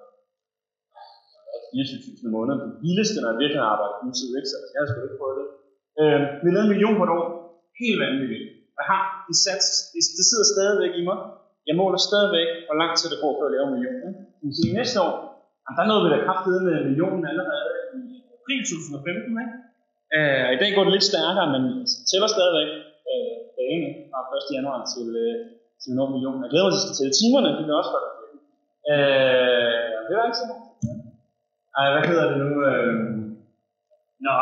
24.000 1.76 2.28
om 2.28 2.34
måneden. 2.38 2.60
Det 2.64 2.72
vildeste, 2.86 3.18
når 3.22 3.30
jeg 3.32 3.40
virkelig 3.44 3.62
har 3.64 3.70
arbejdet 3.74 3.96
på 3.98 4.04
tid, 4.20 4.30
ikke? 4.40 4.50
Så 4.52 4.58
jeg 4.74 4.80
har 4.82 4.88
sgu 4.90 5.00
ikke 5.08 5.20
prøvet 5.22 5.38
det. 5.40 5.48
Øh, 6.02 6.20
vi 6.44 6.48
lavede 6.50 6.68
en 6.68 6.74
million 6.74 6.96
på 7.00 7.04
et 7.08 7.14
år. 7.18 7.26
Helt 7.82 7.98
vanvittigt. 8.04 8.46
Jeg 8.80 8.86
har 8.92 9.04
det 9.28 9.38
sats, 9.46 9.68
det, 9.94 10.02
det 10.18 10.26
sidder 10.30 10.48
stadigvæk 10.56 10.94
i 11.02 11.04
mig. 11.10 11.18
Jeg 11.70 11.76
måler 11.82 12.00
stadigvæk, 12.10 12.50
hvor 12.68 12.78
lang 12.82 12.92
tid 12.98 13.08
det 13.14 13.20
går, 13.24 13.32
før 13.36 13.46
jeg 13.48 13.54
laver 13.56 13.68
en 13.70 13.76
million. 13.76 14.00
Ikke? 14.10 14.22
kan 14.42 14.78
næste 14.82 14.98
år, 15.08 15.14
jamen, 15.64 15.76
der 15.78 15.86
nåede 15.90 16.04
vi 16.06 16.10
da 16.14 16.18
kraftedet 16.28 16.62
med 16.68 16.76
millionen 16.90 17.24
allerede 17.32 17.70
i 18.00 18.04
april 18.38 18.62
2015, 18.66 19.44
ikke? 19.44 19.56
Øh, 20.16 20.48
I 20.56 20.58
dag 20.62 20.70
går 20.76 20.84
det 20.86 20.94
lidt 20.96 21.10
stærkere, 21.12 21.48
men 21.56 21.64
tæller 22.10 22.30
stadigvæk 22.36 22.70
øh, 23.12 23.36
dagene 23.60 23.90
fra 24.12 24.20
1. 24.52 24.56
januar 24.58 24.80
til, 24.94 25.08
øh, 25.26 25.36
til 25.82 25.90
vi 25.92 25.96
når 25.98 26.08
millionen. 26.16 26.44
Jeg 26.44 26.52
glæder 26.52 26.66
mig 26.66 26.74
til 26.74 26.82
at 26.82 26.86
skal 26.86 26.98
tælle 27.00 27.16
timerne, 27.20 27.50
det 27.58 27.64
bliver 27.66 27.80
også 27.82 27.94
godt. 27.96 28.08
Øh, 28.92 29.86
det 30.08 30.14
var 30.18 30.26
ikke 30.30 30.42
så 30.44 30.48
ej, 31.80 31.88
hvad 31.94 32.04
hedder 32.10 32.26
det 32.32 32.38
nu? 32.44 32.50
Øh, 32.70 32.94
Nå, 34.26 34.36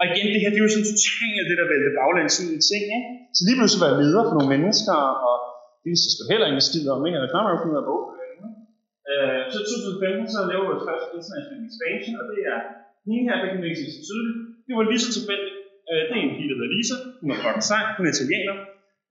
og 0.00 0.04
igen, 0.10 0.26
det 0.34 0.40
her, 0.42 0.50
det 0.52 0.60
er 0.60 0.66
jo 0.66 0.74
sådan 0.74 0.90
totalt 0.92 1.46
det, 1.50 1.56
der 1.60 1.66
vælte 1.72 1.90
baglæns 1.98 2.36
ud 2.42 2.50
i 2.58 2.60
ting, 2.70 2.84
ikke? 2.98 3.10
Så 3.36 3.40
lige 3.46 3.58
pludselig 3.58 3.82
være 3.84 3.98
leder 4.02 4.24
for 4.28 4.34
nogle 4.36 4.52
mennesker, 4.54 4.96
og 5.28 5.36
det 5.80 5.88
vidste 5.90 6.06
jeg 6.06 6.12
sgu 6.14 6.22
heller 6.32 6.48
ikke 6.48 6.68
skid 6.68 6.84
om, 6.94 7.00
ikke? 7.06 7.16
Og 7.18 7.22
der 7.22 7.30
klar 7.32 7.42
med 7.44 7.52
jo 7.54 7.60
finde 7.62 7.74
ud 7.74 7.82
af 7.82 7.88
bog. 7.90 8.02
Øh, 9.10 9.40
så 9.52 9.58
2015, 9.60 10.34
så 10.34 10.40
laver 10.50 10.66
vi 10.70 10.76
første 10.88 11.08
international 11.18 11.60
expansion, 11.68 12.14
og 12.20 12.24
det 12.32 12.40
er 12.52 12.58
hende 13.06 13.22
her, 13.28 13.36
der 13.42 13.48
kan 13.50 13.60
ikke 13.68 13.80
så 13.96 14.02
tydeligt. 14.08 14.38
Det 14.66 14.72
var 14.76 14.84
lige 14.92 15.04
så 15.04 15.10
tilfældigt. 15.18 15.56
Øh, 15.90 16.02
det 16.08 16.14
er 16.18 16.24
en 16.26 16.34
pige, 16.36 16.48
der 16.50 16.56
hedder 16.58 16.72
Lisa. 16.74 16.96
Hun 17.20 17.28
er 17.34 17.38
fucking 17.44 17.66
sej. 17.70 17.82
Hun 17.96 18.04
er 18.08 18.12
italiener. 18.16 18.56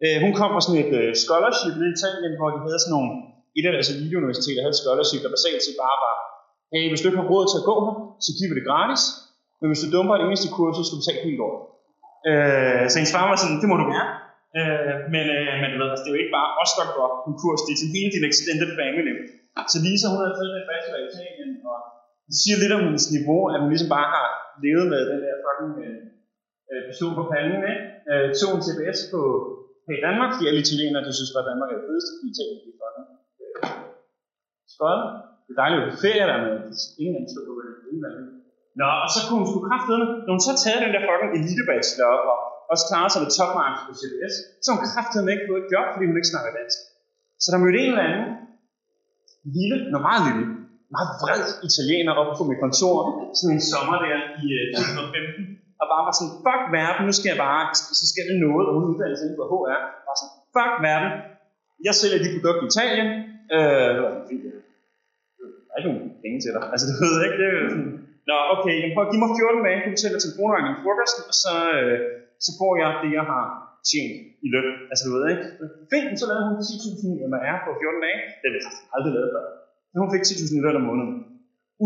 Øh, 0.04 0.18
hun 0.24 0.32
kom 0.40 0.50
fra 0.54 0.62
sådan 0.66 0.82
et 0.86 0.94
øh, 1.02 1.10
scholarship 1.24 1.76
i 1.84 1.86
Italien, 1.96 2.34
hvor 2.40 2.50
de 2.54 2.60
havde 2.66 2.80
sådan 2.84 2.96
nogle, 2.98 3.12
et 3.58 3.66
af 3.70 3.74
deres 3.76 3.90
eliteuniversiteter 3.96 4.60
havde 4.64 4.76
et 4.78 4.82
scholarship, 4.84 5.22
der 5.24 5.32
basalt 5.36 5.62
set 5.66 5.78
bare 5.86 5.98
var, 6.06 6.16
hey, 6.74 6.86
hvis 6.90 7.02
du 7.02 7.08
ikke 7.08 7.22
har 7.22 7.32
råd 7.34 7.46
til 7.48 7.62
at 7.62 7.68
gå 7.70 7.76
her, 7.86 7.96
så 8.26 8.30
giver 8.38 8.50
vi 8.52 8.58
det 8.60 8.68
gratis. 8.70 9.04
Men 9.60 9.68
hvis 9.70 9.84
du 9.84 9.88
dumper 9.96 10.16
det 10.18 10.26
eneste 10.28 10.50
kurs, 10.58 10.74
så 10.78 10.84
skal 10.86 10.98
du 11.00 11.06
tage 11.06 11.24
helt 11.28 11.42
over. 11.48 11.60
Øh, 12.30 12.84
så 12.90 12.96
hendes 12.98 13.16
far 13.16 13.26
var 13.30 13.38
sådan, 13.42 13.60
det 13.62 13.70
må 13.72 13.76
du 13.82 13.88
gerne. 13.96 14.14
Øh, 14.60 14.96
men, 15.14 15.26
øh, 15.38 15.54
men 15.62 15.70
du 15.72 15.78
ved, 15.80 15.90
altså, 15.94 16.04
det 16.04 16.10
er 16.10 16.16
jo 16.16 16.24
ikke 16.24 16.38
bare 16.40 16.50
os, 16.62 16.72
der 16.80 16.86
går 16.98 17.10
en 17.30 17.36
kurs, 17.42 17.62
det 17.66 17.72
er 17.74 17.80
til 17.82 17.94
hele 17.96 18.10
din 18.16 18.26
extended 18.30 18.70
family. 18.82 19.14
Så 19.72 19.78
Lisa, 19.86 20.06
hun 20.14 20.22
har 20.24 20.34
taget 20.40 20.54
en 20.62 20.70
bachelor 20.72 21.00
i 21.02 21.08
Italien, 21.12 21.50
og 21.72 21.78
det 22.28 22.36
siger 22.42 22.58
lidt 22.62 22.76
om 22.76 22.84
hendes 22.88 23.08
niveau, 23.18 23.42
at 23.54 23.58
hun 23.62 23.70
ligesom 23.72 23.92
bare 23.98 24.08
har 24.16 24.28
levet 24.66 24.86
med 24.94 25.02
den 25.12 25.20
der 25.26 25.36
fucking 25.46 25.74
øh, 25.86 26.02
øh 26.72 26.82
person 26.90 27.14
på 27.20 27.24
panden, 27.32 27.62
ikke? 27.72 27.84
Øh, 28.12 28.28
tog 28.40 28.52
en 28.58 28.66
CBS 28.68 29.00
på 29.14 29.22
her 29.86 29.96
i 30.00 30.04
Danmark, 30.08 30.30
fordi 30.32 30.46
alle 30.50 30.64
italienere, 30.66 31.06
de 31.08 31.14
synes 31.18 31.34
bare, 31.34 31.46
at 31.46 31.50
Danmark 31.52 31.70
er 31.70 31.78
det 31.80 31.88
fedeste, 31.90 32.12
fordi 32.14 32.28
Italien 32.34 32.58
er 32.72 32.78
fucking 32.82 33.08
øh, 33.44 33.64
skål. 34.74 35.00
Det 35.52 35.58
er 35.58 35.62
dejligt 35.64 35.82
at 35.84 35.90
få 35.94 35.98
ferie 36.06 36.26
der, 36.32 36.38
men 36.44 36.52
ingen 37.00 37.14
anden 37.16 37.28
dem 37.28 37.34
stod 37.34 37.44
på 37.50 37.54
det. 37.66 37.72
Nå, 38.80 38.88
og 39.04 39.10
så 39.16 39.20
kunne 39.26 39.40
hun 39.42 39.48
sgu 39.50 39.60
kraftedeme, 39.70 40.06
når 40.26 40.32
hun 40.36 40.44
så 40.50 40.54
taget 40.64 40.80
den 40.86 40.92
der 40.96 41.04
fucking 41.08 41.32
elitebachelor 41.38 42.14
og 42.30 42.36
også 42.74 42.84
klarer 42.90 43.10
sig 43.12 43.22
med 43.24 43.32
topmarks 43.38 43.82
på 43.88 43.92
CBS, 44.00 44.36
så 44.64 44.68
hun 44.74 44.82
kraftedeme 44.92 45.30
ikke 45.34 45.46
fået 45.50 45.62
et 45.64 45.70
job, 45.74 45.86
fordi 45.94 46.06
hun 46.10 46.18
ikke 46.20 46.32
snakker 46.34 46.52
dansk. 46.60 46.80
Så 47.44 47.48
der 47.52 47.60
mødte 47.64 47.80
en 47.84 47.92
eller 47.94 48.08
anden 48.10 48.26
lille, 49.58 49.78
nå 49.92 49.98
meget 50.10 50.22
lille, 50.28 50.46
meget 50.96 51.10
vred 51.22 51.44
italiener 51.70 52.12
op 52.22 52.30
på 52.40 52.44
mit 52.50 52.60
kontor, 52.66 52.96
sådan 53.38 53.54
en 53.58 53.64
sommer 53.74 53.98
der 54.06 54.18
i 54.44 54.46
øh, 54.58 54.66
2015, 54.76 55.82
og 55.82 55.86
bare 55.92 56.04
var 56.08 56.14
sådan, 56.20 56.34
fuck 56.46 56.64
verden, 56.78 57.04
nu 57.10 57.14
skal 57.18 57.30
jeg 57.34 57.40
bare, 57.48 57.62
så 58.00 58.06
skal 58.12 58.24
det 58.30 58.38
noget, 58.46 58.64
og 58.68 58.72
hun 58.76 58.84
uddannede 58.90 59.18
sig 59.18 59.26
inden 59.28 59.40
for 59.42 59.48
HR, 59.52 59.82
bare 60.08 60.18
sådan, 60.22 60.36
fuck 60.56 60.74
verden, 60.88 61.12
jeg 61.88 61.94
sælger 62.00 62.20
de 62.24 62.30
produkter 62.36 62.64
i 62.66 62.70
Italien, 62.74 63.10
øh, 63.56 63.96
der 65.72 65.76
er 65.76 65.80
ikke 65.80 65.90
nogen 65.90 66.04
penge 66.24 66.40
til 66.44 66.52
dig, 66.56 66.64
altså 66.74 66.86
du 66.90 66.94
ved 67.04 67.18
ikke, 67.26 67.38
det 67.42 67.48
er 67.50 67.70
sådan, 67.74 67.92
Nå, 68.30 68.36
okay, 68.56 68.76
jamen, 68.80 68.94
prøv 68.96 69.04
at 69.06 69.12
give 69.12 69.24
mig 69.24 69.32
14 69.40 69.66
dage, 69.68 69.80
du 69.86 69.90
betaler 69.96 70.20
telefonregningen 70.26 70.78
i 70.78 70.82
frokosten, 70.84 71.24
og 71.32 71.36
så, 71.44 71.54
øh, 71.78 71.98
så 72.46 72.50
får 72.60 72.72
jeg 72.82 72.90
det, 73.04 73.12
jeg 73.20 73.26
har 73.34 73.46
tjent 73.90 74.16
i 74.46 74.48
løn. 74.54 74.70
Altså, 74.92 75.04
du 75.06 75.12
ved 75.16 75.24
ikke. 75.34 75.46
Fint, 75.92 76.14
så 76.22 76.26
lavede 76.30 76.46
hun 76.50 76.58
10.000 76.62 77.32
MR 77.34 77.58
på 77.66 77.70
14 77.82 78.06
dage. 78.06 78.20
Det 78.42 78.48
har 78.50 78.56
jeg 78.58 78.74
aldrig 78.96 79.12
lavet 79.18 79.30
før. 79.36 79.46
Men 79.92 79.98
hun 80.04 80.10
fik 80.14 80.24
10.000 80.30 80.60
i 80.60 80.64
løn 80.66 80.80
om 80.82 80.86
måneden. 80.90 81.16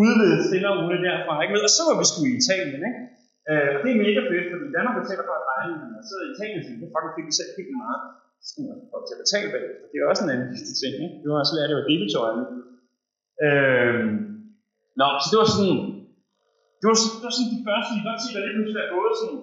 Udvidet 0.02 0.40
stille 0.48 0.68
og 0.72 0.76
roligt 0.80 1.04
derfra, 1.08 1.34
ikke? 1.44 1.54
Men, 1.54 1.62
og 1.68 1.72
så 1.78 1.82
var 1.88 1.96
vi 2.00 2.06
sgu 2.10 2.20
i 2.30 2.34
Italien, 2.42 2.82
ikke? 2.90 3.02
Øh, 3.50 3.68
og 3.74 3.80
det 3.84 3.90
er 3.92 3.98
mega 4.06 4.22
fedt, 4.32 4.46
fordi 4.52 4.66
Danmark 4.78 4.96
betaler 5.02 5.24
for 5.30 5.36
at 5.40 5.46
regne, 5.52 5.74
men 5.94 6.02
så 6.10 6.16
i 6.26 6.28
Italien, 6.36 6.62
så 6.66 6.70
det 6.82 6.90
fucking 6.94 7.14
fik 7.18 7.26
vi 7.30 7.34
selv 7.40 7.52
helt 7.60 7.74
meget. 7.84 8.00
Så 8.42 8.46
skal 8.50 8.62
man 8.68 8.78
få 8.92 8.98
til 9.08 9.16
at 9.18 9.22
betale 9.24 9.50
bagefter. 9.54 9.86
Det 9.92 9.98
er 9.98 10.06
også 10.12 10.24
en 10.26 10.32
anden 10.34 10.48
vigtig 10.54 10.76
ting, 10.82 10.94
ikke? 11.06 11.18
Det 11.22 11.28
var 11.32 11.38
også 11.44 11.54
lært, 11.58 11.70
det 11.72 11.78
var 11.80 11.86
debitor. 11.92 12.26
Øh, 13.44 14.26
Nå, 15.00 15.08
så 15.22 15.28
det 15.32 15.38
var 15.42 15.50
sådan, 15.56 15.78
det 16.80 16.86
var, 16.90 16.98
det 17.20 17.26
var 17.28 17.36
sådan 17.36 17.52
de 17.56 17.66
første, 17.68 17.92
I 17.98 18.02
godt 18.08 18.22
se, 18.24 18.30
der 18.36 18.42
lige 18.46 18.56
pludselig 18.58 18.82
er 18.86 18.94
gået 18.96 19.14
sådan 19.22 19.40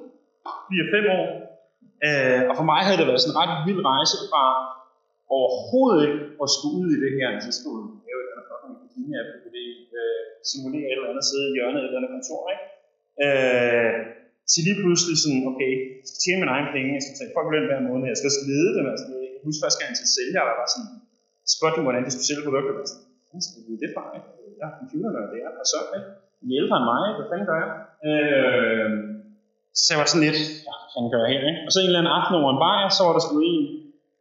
4-5 1.07 1.19
år. 1.21 1.29
Øh, 2.07 2.41
og 2.51 2.55
for 2.59 2.67
mig 2.71 2.81
havde 2.85 2.99
det 3.01 3.09
været 3.11 3.23
sådan 3.23 3.33
en 3.35 3.41
ret 3.41 3.55
vild 3.67 3.83
rejse 3.93 4.17
fra 4.31 4.45
overhovedet 5.37 6.01
ikke 6.07 6.21
at 6.45 6.49
skulle 6.55 6.77
ud 6.81 6.89
i 6.97 6.99
det 7.05 7.13
her, 7.19 7.29
så 7.47 7.51
skulle 7.61 7.83
lave 8.07 8.19
et 8.21 8.25
eller 8.25 8.35
andet 8.35 8.49
fucking 8.51 8.75
Virginia, 8.85 9.21
fordi 9.45 9.65
øh, 9.99 10.23
simulere 10.51 10.89
et 10.91 10.99
eller 10.99 11.13
andet 11.13 11.27
sidde 11.31 11.47
i 11.51 11.55
hjørnet 11.57 11.81
et 11.81 11.87
eller 11.87 11.99
andet 12.01 12.13
kontor, 12.17 12.43
ikke? 12.55 12.65
Øh, 13.25 13.93
til 14.51 14.63
lige 14.67 14.79
pludselig 14.83 15.17
sådan, 15.23 15.43
okay, 15.51 15.73
jeg 16.01 16.07
skal 16.09 16.21
tjene 16.23 16.41
mine 16.43 16.55
egne 16.55 16.71
penge, 16.77 16.97
jeg 16.99 17.05
skal 17.05 17.17
tage 17.19 17.35
folk 17.37 17.49
løn 17.53 17.69
hver 17.71 17.81
måned, 17.89 18.07
jeg 18.13 18.19
skal 18.19 18.31
også 18.33 18.45
lede 18.53 18.73
dem, 18.79 18.85
altså, 18.93 19.05
jeg 19.25 19.43
husker 19.47 19.63
første 19.65 19.81
gang 19.83 19.93
til 19.99 20.07
sælger, 20.17 20.43
der 20.49 20.57
var 20.61 20.69
sådan, 20.75 20.91
spurgte 21.55 21.77
dem, 21.77 21.85
hvordan 21.87 22.03
de 22.07 22.11
skulle 22.13 22.29
sælge 22.29 22.47
produkter, 22.47 22.73
sådan, 22.93 23.12
skal 23.47 23.61
vi 23.69 23.75
det 23.83 23.91
fra, 23.95 24.05
ikke? 24.17 24.29
Jeg 24.59 24.67
er 24.71 24.75
computerne, 24.81 25.19
og 25.25 25.29
det 25.33 25.39
er 25.47 25.51
per 25.57 25.67
så, 25.73 25.81
med. 25.93 26.03
I 26.45 26.47
er 26.53 26.59
ældre 26.63 26.77
end 26.81 26.89
mig, 26.93 27.05
hvad 27.17 27.27
fanden 27.31 27.47
gør 27.51 27.59
jeg? 27.65 27.71
Øh, 28.11 28.89
så 29.81 29.87
jeg 29.93 30.01
var 30.01 30.09
sådan 30.11 30.27
lidt, 30.27 30.41
ja, 30.69 30.75
hvad 30.93 31.11
gør 31.15 31.23
jeg 31.25 31.31
her, 31.35 31.43
ikke? 31.51 31.63
Og 31.67 31.71
så 31.71 31.79
en 31.79 31.89
eller 31.89 32.01
anden 32.01 32.17
aften 32.19 32.35
over 32.41 32.51
en 32.53 32.63
bajer, 32.65 32.89
så 32.97 33.01
var 33.07 33.15
der 33.15 33.23
sgu 33.25 33.35
en 33.53 33.65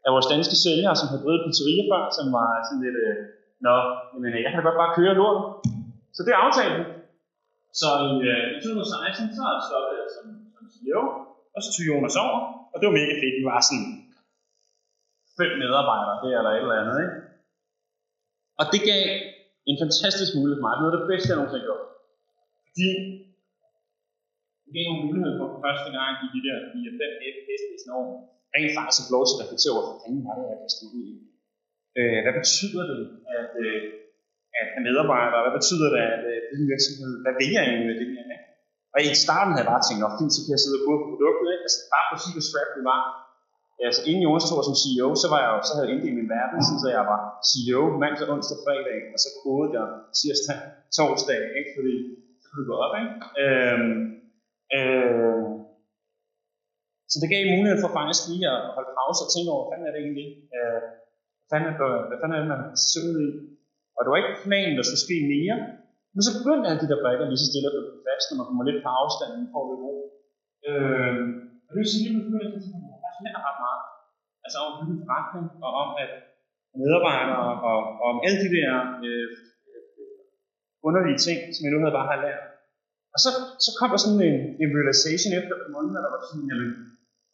af 0.05 0.11
vores 0.15 0.27
danske 0.33 0.55
sælgere, 0.65 0.95
som 0.97 1.07
havde 1.09 1.23
drevet 1.23 1.43
pizzeria 1.45 1.83
før, 1.91 2.03
som 2.17 2.25
var 2.37 2.47
sådan 2.67 2.83
lidt, 2.85 2.97
øh, 3.05 3.15
nå, 3.65 3.75
men 4.21 4.29
øh, 4.35 4.39
jeg 4.43 4.49
kan 4.49 4.59
da 4.59 4.65
godt 4.67 4.81
bare 4.83 4.95
køre 4.99 5.13
lort. 5.21 5.39
Så 6.15 6.21
det 6.27 6.33
aftalte 6.43 6.75
vi. 6.79 6.85
Så 7.79 7.89
i 8.09 8.13
øh, 8.31 8.45
2016, 8.63 9.37
så 9.37 9.45
stoppede 9.67 9.95
jeg 10.01 10.09
som, 10.15 10.25
som 10.55 10.65
CEO, 10.73 11.03
og 11.55 11.59
så 11.63 11.69
tog 11.71 11.83
Jonas 11.89 12.17
over, 12.25 12.37
og 12.71 12.75
det 12.77 12.85
var 12.87 12.99
mega 12.99 13.13
fedt. 13.21 13.35
Vi 13.39 13.45
var 13.51 13.59
sådan 13.69 13.87
fem 15.39 15.51
medarbejdere 15.61 16.17
der 16.23 16.37
eller 16.39 16.53
et 16.53 16.63
eller 16.63 16.81
andet, 16.81 16.97
ikke? 17.05 17.17
Og 18.61 18.65
det 18.73 18.81
gav 18.89 19.03
en 19.69 19.77
fantastisk 19.83 20.31
mulighed 20.37 20.57
for 20.59 20.65
mig. 20.65 20.73
Det 20.77 20.85
var 20.87 20.95
det 20.97 21.09
bedste, 21.11 21.27
jeg 21.29 21.37
nogensinde 21.37 21.61
har 21.61 21.67
gjort. 21.69 21.85
Fordi 22.65 22.87
det 24.63 24.71
gav 24.75 24.85
nogle 24.87 25.05
mulighed 25.07 25.31
for 25.39 25.47
første 25.65 25.89
gang 25.97 26.11
i 26.25 26.27
de 26.35 26.39
der 26.47 26.57
4-5 26.73 27.33
fps 27.35 27.83
år, 27.99 28.07
rent 28.53 28.73
faktisk 28.77 28.99
at 29.01 29.05
få 29.07 29.11
lov 29.17 29.23
til 29.25 29.35
at 29.35 29.41
reflektere 29.43 29.73
over, 29.75 29.85
hvordan 29.89 30.11
var 30.27 30.33
det, 30.37 30.45
jeg 30.51 30.59
kan 30.61 30.87
ud 30.97 31.05
i. 31.13 31.15
Øh, 31.99 32.19
hvad 32.23 32.35
betyder 32.41 32.83
det, 32.91 33.01
at, 33.39 33.51
øh, 33.63 33.79
at 34.59 34.65
have 34.73 34.83
medarbejdere? 34.87 35.43
Hvad 35.45 35.55
betyder 35.59 35.87
det, 35.93 36.01
at 36.13 36.23
øh, 36.31 36.53
en 36.53 36.63
virksomhed? 36.71 37.11
Hvad 37.23 37.33
vil 37.39 37.49
jeg 37.55 37.63
egentlig 37.63 37.89
med 37.89 37.97
det 38.01 38.09
her? 38.15 38.25
Ikke? 38.35 38.47
Og 38.93 38.99
i 39.05 39.07
starten 39.25 39.51
havde 39.51 39.63
jeg 39.65 39.71
bare 39.73 39.85
tænkt, 39.87 40.01
at 40.07 40.17
fint, 40.19 40.33
så 40.35 40.39
kan 40.43 40.53
jeg 40.55 40.63
sidde 40.63 40.79
og 40.79 40.85
gå 40.87 40.93
på 41.01 41.07
produktet. 41.11 41.47
Ikke? 41.53 41.65
Altså 41.67 41.79
bare 41.93 42.05
på 42.09 42.15
sige, 42.21 42.35
hvor 42.35 42.45
scrap 42.47 42.69
det 42.77 42.83
var. 42.93 43.01
Altså 43.87 44.01
inden 44.09 44.23
Jonas 44.25 44.45
tog 44.49 44.61
som 44.67 44.77
CEO, 44.81 45.07
så 45.21 45.27
var 45.33 45.39
jeg 45.43 45.49
jo, 45.53 45.59
så 45.67 45.71
havde 45.73 45.87
jeg 45.87 45.93
inddelt 45.93 46.17
min 46.19 46.33
verden, 46.37 46.57
så 46.83 46.87
jeg 46.97 47.03
var 47.11 47.19
CEO 47.49 47.83
mandag, 48.03 48.27
onsdag, 48.33 48.57
fredag, 48.65 48.99
og 49.13 49.19
så 49.23 49.29
kodede 49.41 49.73
jeg 49.77 49.87
tirsdag, 50.17 50.57
torsdag, 50.97 51.41
ikke? 51.59 51.71
fordi 51.77 51.95
så 52.41 52.45
kunne 52.47 52.61
det 52.63 52.71
gå 52.71 52.77
op. 52.85 52.93
Ikke? 53.01 53.13
Øhm, 53.43 53.93
øh, 54.77 55.43
så 57.11 57.15
det 57.21 57.29
gav 57.33 57.41
mulighed 57.57 57.77
for 57.83 57.91
faktisk 57.99 58.21
lige 58.31 58.47
at 58.53 58.59
holde 58.75 58.91
pause 58.99 59.19
og 59.25 59.29
tænke 59.33 59.49
over, 59.53 59.63
hvad 59.63 59.71
fanden 59.71 59.87
er 59.89 59.93
det 59.95 60.01
egentlig? 60.05 60.29
Øh, 60.55 60.81
hvad, 61.37 61.47
fanden 61.51 61.67
er 61.69 61.75
det, 61.81 61.91
hvad 62.09 62.17
fanden 62.19 62.35
er 62.35 62.41
det, 62.41 62.51
man 62.53 62.61
se 62.91 62.99
ud 63.09 63.17
i? 63.27 63.29
Og 63.95 63.99
det 64.01 64.09
var 64.09 64.19
ikke 64.21 64.43
planen, 64.47 64.75
der 64.77 64.85
skulle 64.85 65.05
ske 65.07 65.17
mere. 65.33 65.57
Men 66.13 66.21
så 66.25 66.31
begyndte 66.39 66.67
alle 66.69 66.81
de 66.83 66.89
der 66.91 67.03
brækker 67.03 67.25
lige 67.25 67.43
så 67.43 67.47
stille 67.51 67.69
at 67.69 67.75
blive 67.75 68.05
fast, 68.07 68.25
når 68.27 68.37
man 68.39 68.47
kommer 68.49 68.63
lidt 68.65 68.83
på 68.85 68.89
afstanden 69.01 69.43
for 69.51 69.59
at 69.63 69.69
lidt 69.69 69.83
ro. 69.85 69.95
Øh, 70.69 71.15
og 71.65 71.69
det 71.71 71.79
vil 71.81 71.93
sige, 71.93 72.07
at 72.09 72.13
man 72.15 72.25
begyndte 72.27 72.55
at 72.59 72.90
tænke, 73.23 73.47
ret 73.49 73.59
meget. 73.65 73.83
Altså 74.45 74.57
om 74.63 74.69
at 74.71 74.77
bygge 74.79 74.93
en 74.95 75.03
forretning, 75.07 75.45
og 75.65 75.71
om 75.83 75.89
at 76.03 76.11
medarbejdere, 76.81 77.39
og, 77.47 77.81
og 78.01 78.07
om 78.13 78.17
alle 78.25 78.39
de 78.43 78.49
der 78.57 78.71
øh, 79.07 79.27
underlige 80.87 81.19
ting, 81.27 81.39
som 81.53 81.61
jeg 81.63 81.71
nu 81.73 81.79
havde 81.81 81.97
bare 81.99 82.11
har 82.11 82.19
lært. 82.25 82.43
Og 83.13 83.19
så, 83.23 83.29
så 83.65 83.69
kom 83.77 83.89
der 83.93 83.99
sådan 84.01 84.23
en, 84.29 84.39
en 84.63 84.71
realization 84.77 85.31
efter 85.39 85.53
et 85.55 85.69
måned, 85.75 85.91
der 86.05 86.11
var 86.13 86.21
sådan, 86.29 86.47
jamen, 86.49 86.71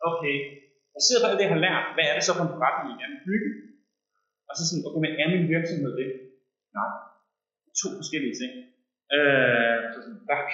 okay, 0.10 0.36
jeg 0.96 1.02
sidder 1.04 1.22
på 1.22 1.28
alt 1.28 1.40
det, 1.40 1.46
jeg 1.48 1.56
har 1.56 1.66
lært, 1.68 1.86
hvad 1.96 2.06
er 2.08 2.16
det 2.16 2.24
så 2.26 2.34
for 2.36 2.46
en 2.46 2.56
forretning, 2.56 2.88
jeg 2.92 3.00
gerne 3.02 3.16
vil 3.16 3.28
bygge? 3.30 3.50
Og 4.50 4.54
så 4.58 4.62
sådan, 4.64 4.86
okay, 4.88 5.02
men 5.04 5.14
er 5.22 5.28
min 5.36 5.46
virksomhed 5.56 5.92
det? 6.02 6.10
Nej. 6.78 6.92
To 7.82 7.88
forskellige 8.00 8.36
ting. 8.42 8.52
Øh, 9.16 9.78
så 9.94 9.98
sådan, 10.06 10.22
fuck. 10.30 10.50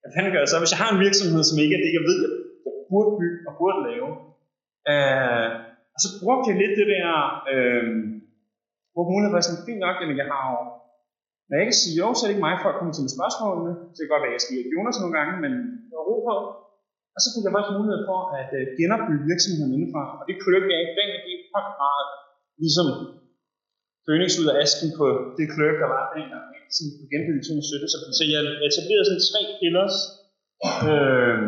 Hvad 0.00 0.10
fanden 0.14 0.32
gør 0.32 0.42
jeg 0.44 0.50
så? 0.52 0.58
Hvis 0.62 0.74
jeg 0.74 0.82
har 0.82 0.90
en 0.92 1.04
virksomhed, 1.06 1.42
som 1.50 1.58
ikke 1.62 1.74
er 1.78 1.82
det, 1.84 1.92
jeg 1.98 2.04
ved, 2.10 2.18
jeg 2.66 2.74
burde 2.90 3.12
bygge 3.20 3.38
og 3.48 3.52
burde 3.60 3.80
lave, 3.88 4.08
øh, 4.90 5.48
og 5.94 5.98
så 6.04 6.08
brugte 6.20 6.48
jeg 6.50 6.60
lidt 6.62 6.74
det 6.80 6.88
der, 6.96 7.10
øh, 7.52 7.84
hvor 8.92 9.04
hun 9.10 9.20
havde 9.22 9.34
været 9.36 9.48
sådan, 9.48 9.66
fint 9.68 9.82
nok, 9.86 9.96
at 10.02 10.08
jeg 10.20 10.28
har 10.32 10.44
jo 10.52 10.60
når 11.46 11.54
jeg 11.56 11.66
ikke 11.66 11.82
sige 11.82 11.98
jo, 12.00 12.06
så 12.14 12.20
er 12.22 12.28
det 12.28 12.34
ikke 12.34 12.46
mig 12.48 12.56
for 12.62 12.70
at 12.70 12.78
komme 12.78 12.92
til 12.92 13.04
med 13.06 13.16
spørgsmålene. 13.16 13.72
Så 13.92 13.96
det 13.98 14.04
kan 14.04 14.12
godt 14.14 14.24
være, 14.24 14.32
at 14.34 14.36
jeg 14.38 14.44
skal 14.44 14.54
hjælpe 14.56 14.74
Jonas 14.74 14.98
nogle 15.00 15.16
gange, 15.18 15.32
men 15.44 15.52
jeg 15.90 15.96
har 15.98 16.06
ro 16.10 16.16
på. 16.28 16.36
Og 17.14 17.20
så 17.22 17.28
fik 17.32 17.44
jeg 17.44 17.54
faktisk 17.54 17.78
mulighed 17.78 18.00
for 18.10 18.20
at 18.40 18.50
uh, 18.58 18.64
genopbygge 18.78 19.28
virksomheden 19.30 19.72
indefra, 19.76 20.02
Og 20.20 20.24
det 20.28 20.36
kløb 20.44 20.62
jeg 20.72 20.78
i 20.80 20.86
dengang 20.98 21.24
i 21.32 21.34
høj 21.54 21.66
grad 21.76 22.04
ligesom 22.62 22.88
Phoenix 24.04 24.30
ud 24.40 24.48
af 24.52 24.56
asken 24.64 24.90
på 24.98 25.06
det 25.38 25.46
kløb, 25.54 25.74
der 25.82 25.88
var 25.94 26.02
dengang, 26.16 26.46
ikke? 26.56 26.68
som 26.76 26.84
blev 26.96 27.06
genbygget 27.12 27.42
i 27.42 27.46
2017. 27.46 27.92
Så, 27.92 27.98
så 28.18 28.24
jeg 28.34 28.40
etablerede 28.68 29.06
sådan 29.08 29.26
tre 29.30 29.42
pillars. 29.60 29.96
Øh, 30.90 31.38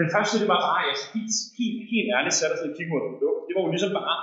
den 0.00 0.08
første, 0.14 0.34
det 0.40 0.48
var 0.52 0.60
bare, 0.66 0.80
altså 0.90 1.06
helt, 1.14 1.34
helt, 1.58 1.80
helt 1.92 2.08
ærligt, 2.16 2.36
satte 2.38 2.56
sig 2.58 2.68
og 2.70 2.74
kiggede 2.76 2.94
på 2.94 2.98
produkt. 3.12 3.40
Det 3.46 3.52
var 3.54 3.62
jo 3.64 3.72
ligesom 3.74 3.92
bare 4.00 4.16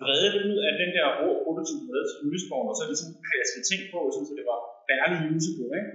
vredet 0.00 0.34
ud 0.50 0.58
af 0.68 0.72
den 0.80 0.90
der 0.96 1.06
rå 1.20 1.28
prototype, 1.44 1.90
der 1.94 2.02
til 2.10 2.18
juleskoven, 2.24 2.66
og 2.70 2.76
så 2.78 2.82
ligesom 2.90 3.10
klasket 3.28 3.62
ting 3.70 3.80
på, 3.92 3.98
sådan, 4.12 4.28
så 4.28 4.34
det 4.38 4.46
var 4.50 4.58
færdig 4.90 5.16
usable, 5.36 5.70
ikke? 5.80 5.92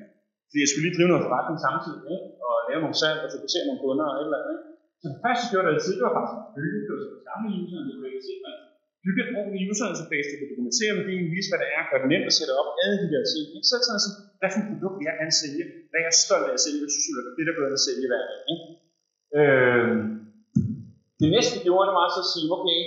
Fordi 0.48 0.60
jeg 0.64 0.70
skulle 0.70 0.86
lige 0.86 0.96
drive 0.98 1.12
noget 1.12 1.26
forretning 1.28 1.60
samtidig, 1.68 2.04
ikke? 2.16 2.28
og 2.48 2.56
lave 2.70 2.82
nogle 2.84 2.98
salg 3.02 3.20
og 3.26 3.30
fokusere 3.36 3.66
nogle 3.68 3.82
kunder 3.84 4.06
og 4.12 4.16
et 4.20 4.26
eller 4.28 4.40
andet. 4.42 4.54
Ikke? 4.56 4.66
Så 5.02 5.06
det 5.14 5.20
første, 5.24 5.42
jeg 5.44 5.52
gjorde, 5.52 5.66
da 5.68 5.72
jeg 5.76 5.84
tidligere, 5.86 6.08
var 6.08 6.16
faktisk 6.18 6.38
at 6.42 6.50
bygge, 6.58 6.78
det 6.84 6.92
var 6.94 7.00
så 7.02 7.08
det 7.14 7.24
gamle 7.30 7.50
user, 7.62 7.80
det 7.88 7.94
ikke 8.10 8.28
se, 8.30 8.36
bygge 9.06 9.22
et 9.24 9.32
i 9.60 9.62
user 9.72 9.86
interface, 9.92 10.28
der 10.32 10.38
kan 10.40 10.52
dokumentere 10.54 10.94
værdien, 10.98 11.26
vise, 11.34 11.50
hvad 11.52 11.60
det 11.64 11.70
er, 11.78 11.82
gøre 11.90 12.02
det 12.04 12.10
nemt 12.14 12.30
at 12.32 12.38
sætte 12.40 12.54
op, 12.60 12.70
alle 12.84 12.98
de 13.04 13.08
der 13.14 13.24
ting. 13.34 13.46
Ikke? 13.56 13.68
Så 13.70 13.76
sådan, 13.86 14.02
sådan, 14.06 14.20
hvad 14.40 14.50
for 14.54 14.60
et 14.62 14.70
produkt 14.72 14.98
jeg 15.08 15.16
kan 15.20 15.32
sælge, 15.42 15.64
hvad 15.90 16.00
jeg 16.04 16.12
er 16.14 16.20
stolt 16.26 16.48
af 16.50 16.54
at 16.58 16.64
sælge, 16.66 16.80
hvad 16.82 16.92
synes 16.94 17.06
jeg, 17.08 17.24
det 17.38 17.46
der 17.48 17.56
går 17.58 17.66
at 17.80 17.86
sælge 17.88 18.08
hver 18.12 18.24
dag. 18.32 18.42
Ikke? 18.54 18.66
Øh, 19.40 19.90
det 21.22 21.30
næste, 21.36 21.52
jeg 21.56 21.64
gjorde, 21.68 21.88
det 21.88 21.96
var 22.00 22.08
så 22.16 22.22
at 22.26 22.32
sige, 22.34 22.48
okay, 22.58 22.80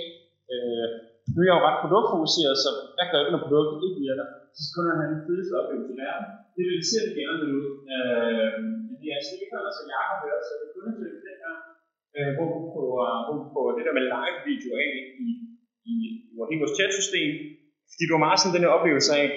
øh, 0.53 0.87
nu 1.33 1.37
er 1.39 1.47
jeg 1.47 1.57
jo 1.57 1.65
ret 1.67 1.81
produktfokuseret, 1.83 2.55
så 2.63 2.69
hvad 2.95 3.07
gør 3.11 3.21
det, 3.23 3.31
når 3.33 3.43
produktet 3.45 3.77
ikke 3.87 3.99
virker? 4.07 4.25
Så 4.55 4.59
skal 4.61 4.73
kunderne 4.75 5.01
have 5.01 5.13
en 5.15 5.25
fedeste 5.27 5.53
oplevelse 5.59 5.93
i 5.93 5.97
verden. 6.03 6.27
Det 6.55 6.63
vil 6.67 6.81
se 6.91 6.97
det 7.07 7.13
gerne 7.21 7.43
ud. 7.55 7.65
Øh, 7.93 8.55
men 8.87 8.95
det 9.01 9.09
er 9.15 9.21
sikkert, 9.31 9.63
altså 9.69 9.81
jeg 9.93 10.01
har 10.09 10.17
hørt, 10.23 10.41
så 10.47 10.53
det 10.61 10.67
kunne 10.73 10.93
til 10.97 11.09
den 11.27 11.37
her, 11.43 11.55
øh, 12.17 12.29
hvor 12.35 12.47
vi 12.53 12.59
på, 12.75 12.83
hvor 13.25 13.35
vi 13.39 13.45
på 13.55 13.61
det 13.75 13.83
der 13.85 13.93
med 13.97 14.05
live 14.15 14.39
video 14.49 14.71
af 14.83 14.91
i, 15.27 15.29
i, 15.93 15.95
i 16.53 16.57
vores 16.61 16.73
chatsystem. 16.79 17.29
Fordi 17.91 18.03
det 18.07 18.15
var 18.15 18.25
meget 18.27 18.39
sådan 18.39 18.55
den 18.55 18.65
her 18.65 18.75
oplevelse 18.77 19.11
af, 19.21 19.27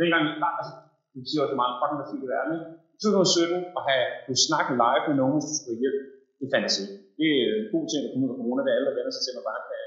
dengang, 0.00 0.24
altså, 0.60 0.72
det 1.12 1.28
siger 1.28 1.42
også 1.44 1.56
meget 1.62 1.74
fucking 1.80 1.98
massivt 2.00 2.24
i 2.26 2.30
verden, 2.34 2.52
ikke? 2.56 2.68
I 2.94 2.98
2017 2.98 3.78
at 3.78 3.82
have 3.88 4.04
kunne 4.26 4.42
snakke 4.48 4.70
live 4.82 5.04
med 5.08 5.16
nogen, 5.20 5.36
hvis 5.36 5.48
du 5.50 5.54
skulle 5.60 5.82
hjælpe, 5.82 6.02
det 6.38 6.44
er 6.46 6.52
fantasi. 6.54 6.84
Det 7.18 7.26
er 7.34 7.48
en 7.60 7.68
god 7.74 7.84
ting, 7.90 8.00
at 8.04 8.10
komme 8.10 8.24
ud 8.26 8.32
af 8.34 8.38
corona, 8.40 8.60
det 8.62 8.70
er 8.70 8.76
alle, 8.76 8.88
der 8.88 8.98
vender 8.98 9.12
sig 9.14 9.22
til, 9.24 9.32
at 9.32 9.38
man 9.38 9.46
bare 9.50 9.62
kan, 9.68 9.82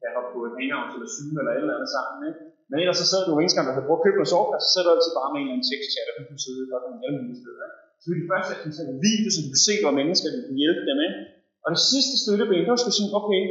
kan 0.00 0.10
hoppe 0.16 0.30
på 0.34 0.38
et 0.48 0.54
hangout 0.58 0.90
eller 0.96 1.10
Zoom 1.14 1.34
eller 1.40 1.52
et 1.54 1.62
eller 1.64 1.76
andet 1.78 1.92
sammen. 1.96 2.18
Ikke? 2.28 2.40
Men 2.68 2.76
ellers 2.82 2.98
så 3.02 3.06
sad 3.10 3.20
du 3.24 3.30
jo 3.34 3.40
engang, 3.40 3.66
der 3.68 3.74
havde 3.76 3.88
brugt 3.88 4.02
købt 4.04 4.18
noget 4.18 4.32
software, 4.34 4.60
så 4.64 4.70
sad 4.72 4.82
du 4.84 4.90
altid 4.94 5.12
bare 5.20 5.30
med 5.32 5.38
en 5.40 5.44
eller 5.44 5.54
anden 5.56 5.68
tekstchat, 5.70 6.06
og 6.10 6.14
du 6.16 6.22
kunne 6.28 6.44
sidde 6.46 6.60
og 6.64 6.68
gøre 6.70 6.82
alle 7.06 7.18
mulige 7.20 7.40
steder. 7.42 7.68
Så 8.00 8.04
det 8.10 8.16
de 8.22 8.30
første, 8.32 8.50
jeg 8.52 8.92
en 8.94 9.00
video, 9.08 9.28
så 9.34 9.38
du 9.44 9.48
kunne 9.52 9.66
se, 9.68 9.74
hvor 9.84 9.94
mennesker 10.00 10.28
du 10.34 10.38
kunne 10.46 10.60
hjælpe 10.64 10.82
dem. 10.90 10.98
Ikke? 11.06 11.18
Og 11.64 11.68
det 11.74 11.80
sidste 11.92 12.14
støtteben, 12.22 12.64
der 12.66 12.72
var 12.74 12.80
sådan, 12.98 13.12
okay, 13.20 13.42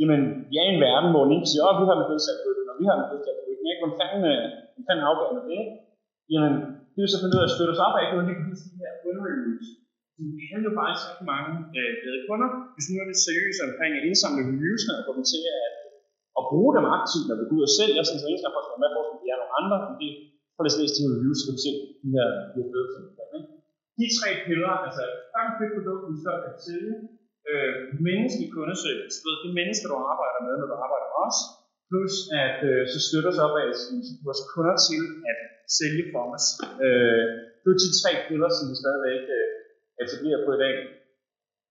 jamen, 0.00 0.20
vi 0.50 0.54
er 0.60 0.66
i 0.68 0.74
en 0.74 0.84
verden, 0.88 1.10
hvor 1.14 1.24
nogen 1.30 1.46
siger, 1.50 1.62
åh, 1.66 1.74
vi 1.80 1.84
har 1.88 1.96
en 1.96 2.08
fødselsdag 2.10 2.36
og 2.72 2.76
vi 2.80 2.84
har 2.88 2.96
en 2.98 3.08
fødselsdag 3.10 3.44
ikke? 3.70 3.80
Hvordan 3.80 3.98
fanden, 4.00 4.20
hvordan 4.72 4.84
fanden 4.86 5.04
afgør 5.08 5.30
man 5.36 5.44
det? 5.52 5.62
Jamen, 6.32 6.52
det 6.92 6.98
er 6.98 7.06
jo 7.06 7.12
så 7.12 7.18
fundet 7.20 7.36
ud 7.36 7.44
af 7.44 7.48
at 7.48 7.54
støtte 7.56 7.74
os 7.74 7.84
op 7.86 7.94
af, 7.96 8.02
ikke 8.02 8.14
noget, 8.16 8.28
lige 8.28 8.38
præcis 8.40 8.70
de 8.72 8.80
her 8.82 8.92
win. 9.04 9.40
Vi 10.38 10.44
havde 10.50 10.66
jo 10.68 10.72
faktisk 10.80 11.04
rigtig 11.08 11.26
mange 11.34 11.50
øh, 11.78 11.90
glade 12.00 12.22
kunder, 12.28 12.50
hvis 12.74 12.86
nu 12.90 12.94
er 13.02 13.06
det 13.10 13.18
seriøst 13.26 13.60
omkring 13.68 13.92
at 13.98 14.06
indsamle 14.08 14.42
reviews, 14.50 14.82
og 14.90 15.04
få 15.06 15.12
dem 15.18 15.24
til 15.32 15.42
at, 15.58 15.68
at 16.38 16.42
bruge 16.50 16.72
dem 16.76 16.86
aktivt, 16.98 17.26
når 17.28 17.36
vi 17.40 17.44
går 17.48 17.56
ud 17.58 17.68
og 17.68 17.74
sælger, 17.78 18.02
sådan 18.02 18.20
så 18.20 18.26
ingen 18.26 18.40
eneste 18.40 18.54
folk, 18.56 18.68
med 18.82 18.90
på, 18.94 19.00
at 19.02 19.22
vi 19.22 19.28
er 19.32 19.38
nogle 19.40 19.56
andre, 19.60 19.76
men 19.84 19.94
det 20.00 20.10
får 20.54 20.62
lidt 20.64 20.78
læst 20.80 20.94
til 20.96 21.04
reviews, 21.14 21.38
så 21.38 21.44
kan 21.46 21.56
vi 21.56 21.62
se 21.66 21.72
de 22.02 22.08
her, 22.16 22.28
de 22.52 22.56
her 22.60 22.68
fede 22.72 22.88
ting. 22.92 23.04
De 24.00 24.06
tre 24.18 24.28
piller, 24.46 24.72
altså 24.86 25.02
fang 25.34 25.48
fedt 25.58 25.72
produkt, 25.76 26.02
vi 26.10 26.16
så 26.26 26.32
kan 26.44 26.54
sælge, 26.66 26.94
øh, 27.50 27.72
menneskelig 28.08 28.48
kundeservice, 28.56 29.16
du 29.20 29.26
ved, 29.28 29.38
de 29.46 29.50
mennesker, 29.60 29.86
du 29.92 29.96
arbejder 30.12 30.40
med, 30.46 30.54
når 30.60 30.68
du 30.70 30.76
arbejder 30.86 31.08
med 31.10 31.20
os, 31.26 31.38
plus 31.88 32.14
at 32.44 32.58
øh, 32.70 32.82
så 32.92 32.98
støtter 33.06 33.32
sig 33.34 33.44
op 33.48 33.56
af 33.62 33.68
vores 34.26 34.42
kunder 34.52 34.76
til 34.88 35.02
at 35.30 35.38
sælge 35.78 36.04
for 36.12 36.22
os. 36.34 36.46
Øh, 36.84 37.24
det 37.60 37.68
er 37.72 37.80
de 37.84 37.90
tre 38.00 38.10
piller, 38.26 38.50
som 38.56 38.64
vi 38.70 38.74
stadigvæk 38.82 39.24
øh, 39.38 39.48
etablerer 40.02 40.40
på 40.46 40.50
i 40.56 40.60
dag. 40.64 40.74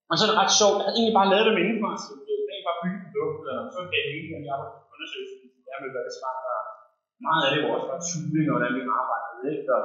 Og 0.10 0.16
så 0.16 0.22
er 0.24 0.30
det 0.30 0.40
ret 0.42 0.54
sjovt, 0.60 0.78
jeg 0.78 0.86
havde 0.86 0.98
egentlig 1.00 1.18
bare 1.20 1.32
lavet 1.34 1.48
dem 1.50 1.58
indenfor, 1.64 1.90
altså, 1.94 2.08
så 2.10 2.14
jeg 2.18 2.36
havde 2.38 2.52
egentlig 2.52 2.68
bare 2.70 2.82
bygget 2.84 3.06
produktet, 3.12 3.54
og 3.62 3.66
så 3.76 3.80
gav 3.94 4.02
det 4.06 4.14
egentlig, 4.14 4.38
at 4.40 4.46
jeg 4.48 4.54
arbejder 4.56 4.80
på 4.80 4.94
undersøgelsen, 4.96 5.38
fordi 5.42 5.60
jeg 5.72 5.78
vil 5.84 5.96
være 5.96 6.08
det 6.10 6.16
smart, 6.20 6.40
og 6.54 6.62
meget 7.28 7.44
af 7.46 7.52
det 7.52 7.60
var 7.62 7.72
også 7.76 7.90
bare 7.92 8.04
tuning, 8.12 8.46
og 8.50 8.54
hvordan 8.56 8.74
vi 8.78 8.82
arbejdede, 9.02 9.46
ikke? 9.54 9.68
Og, 9.78 9.84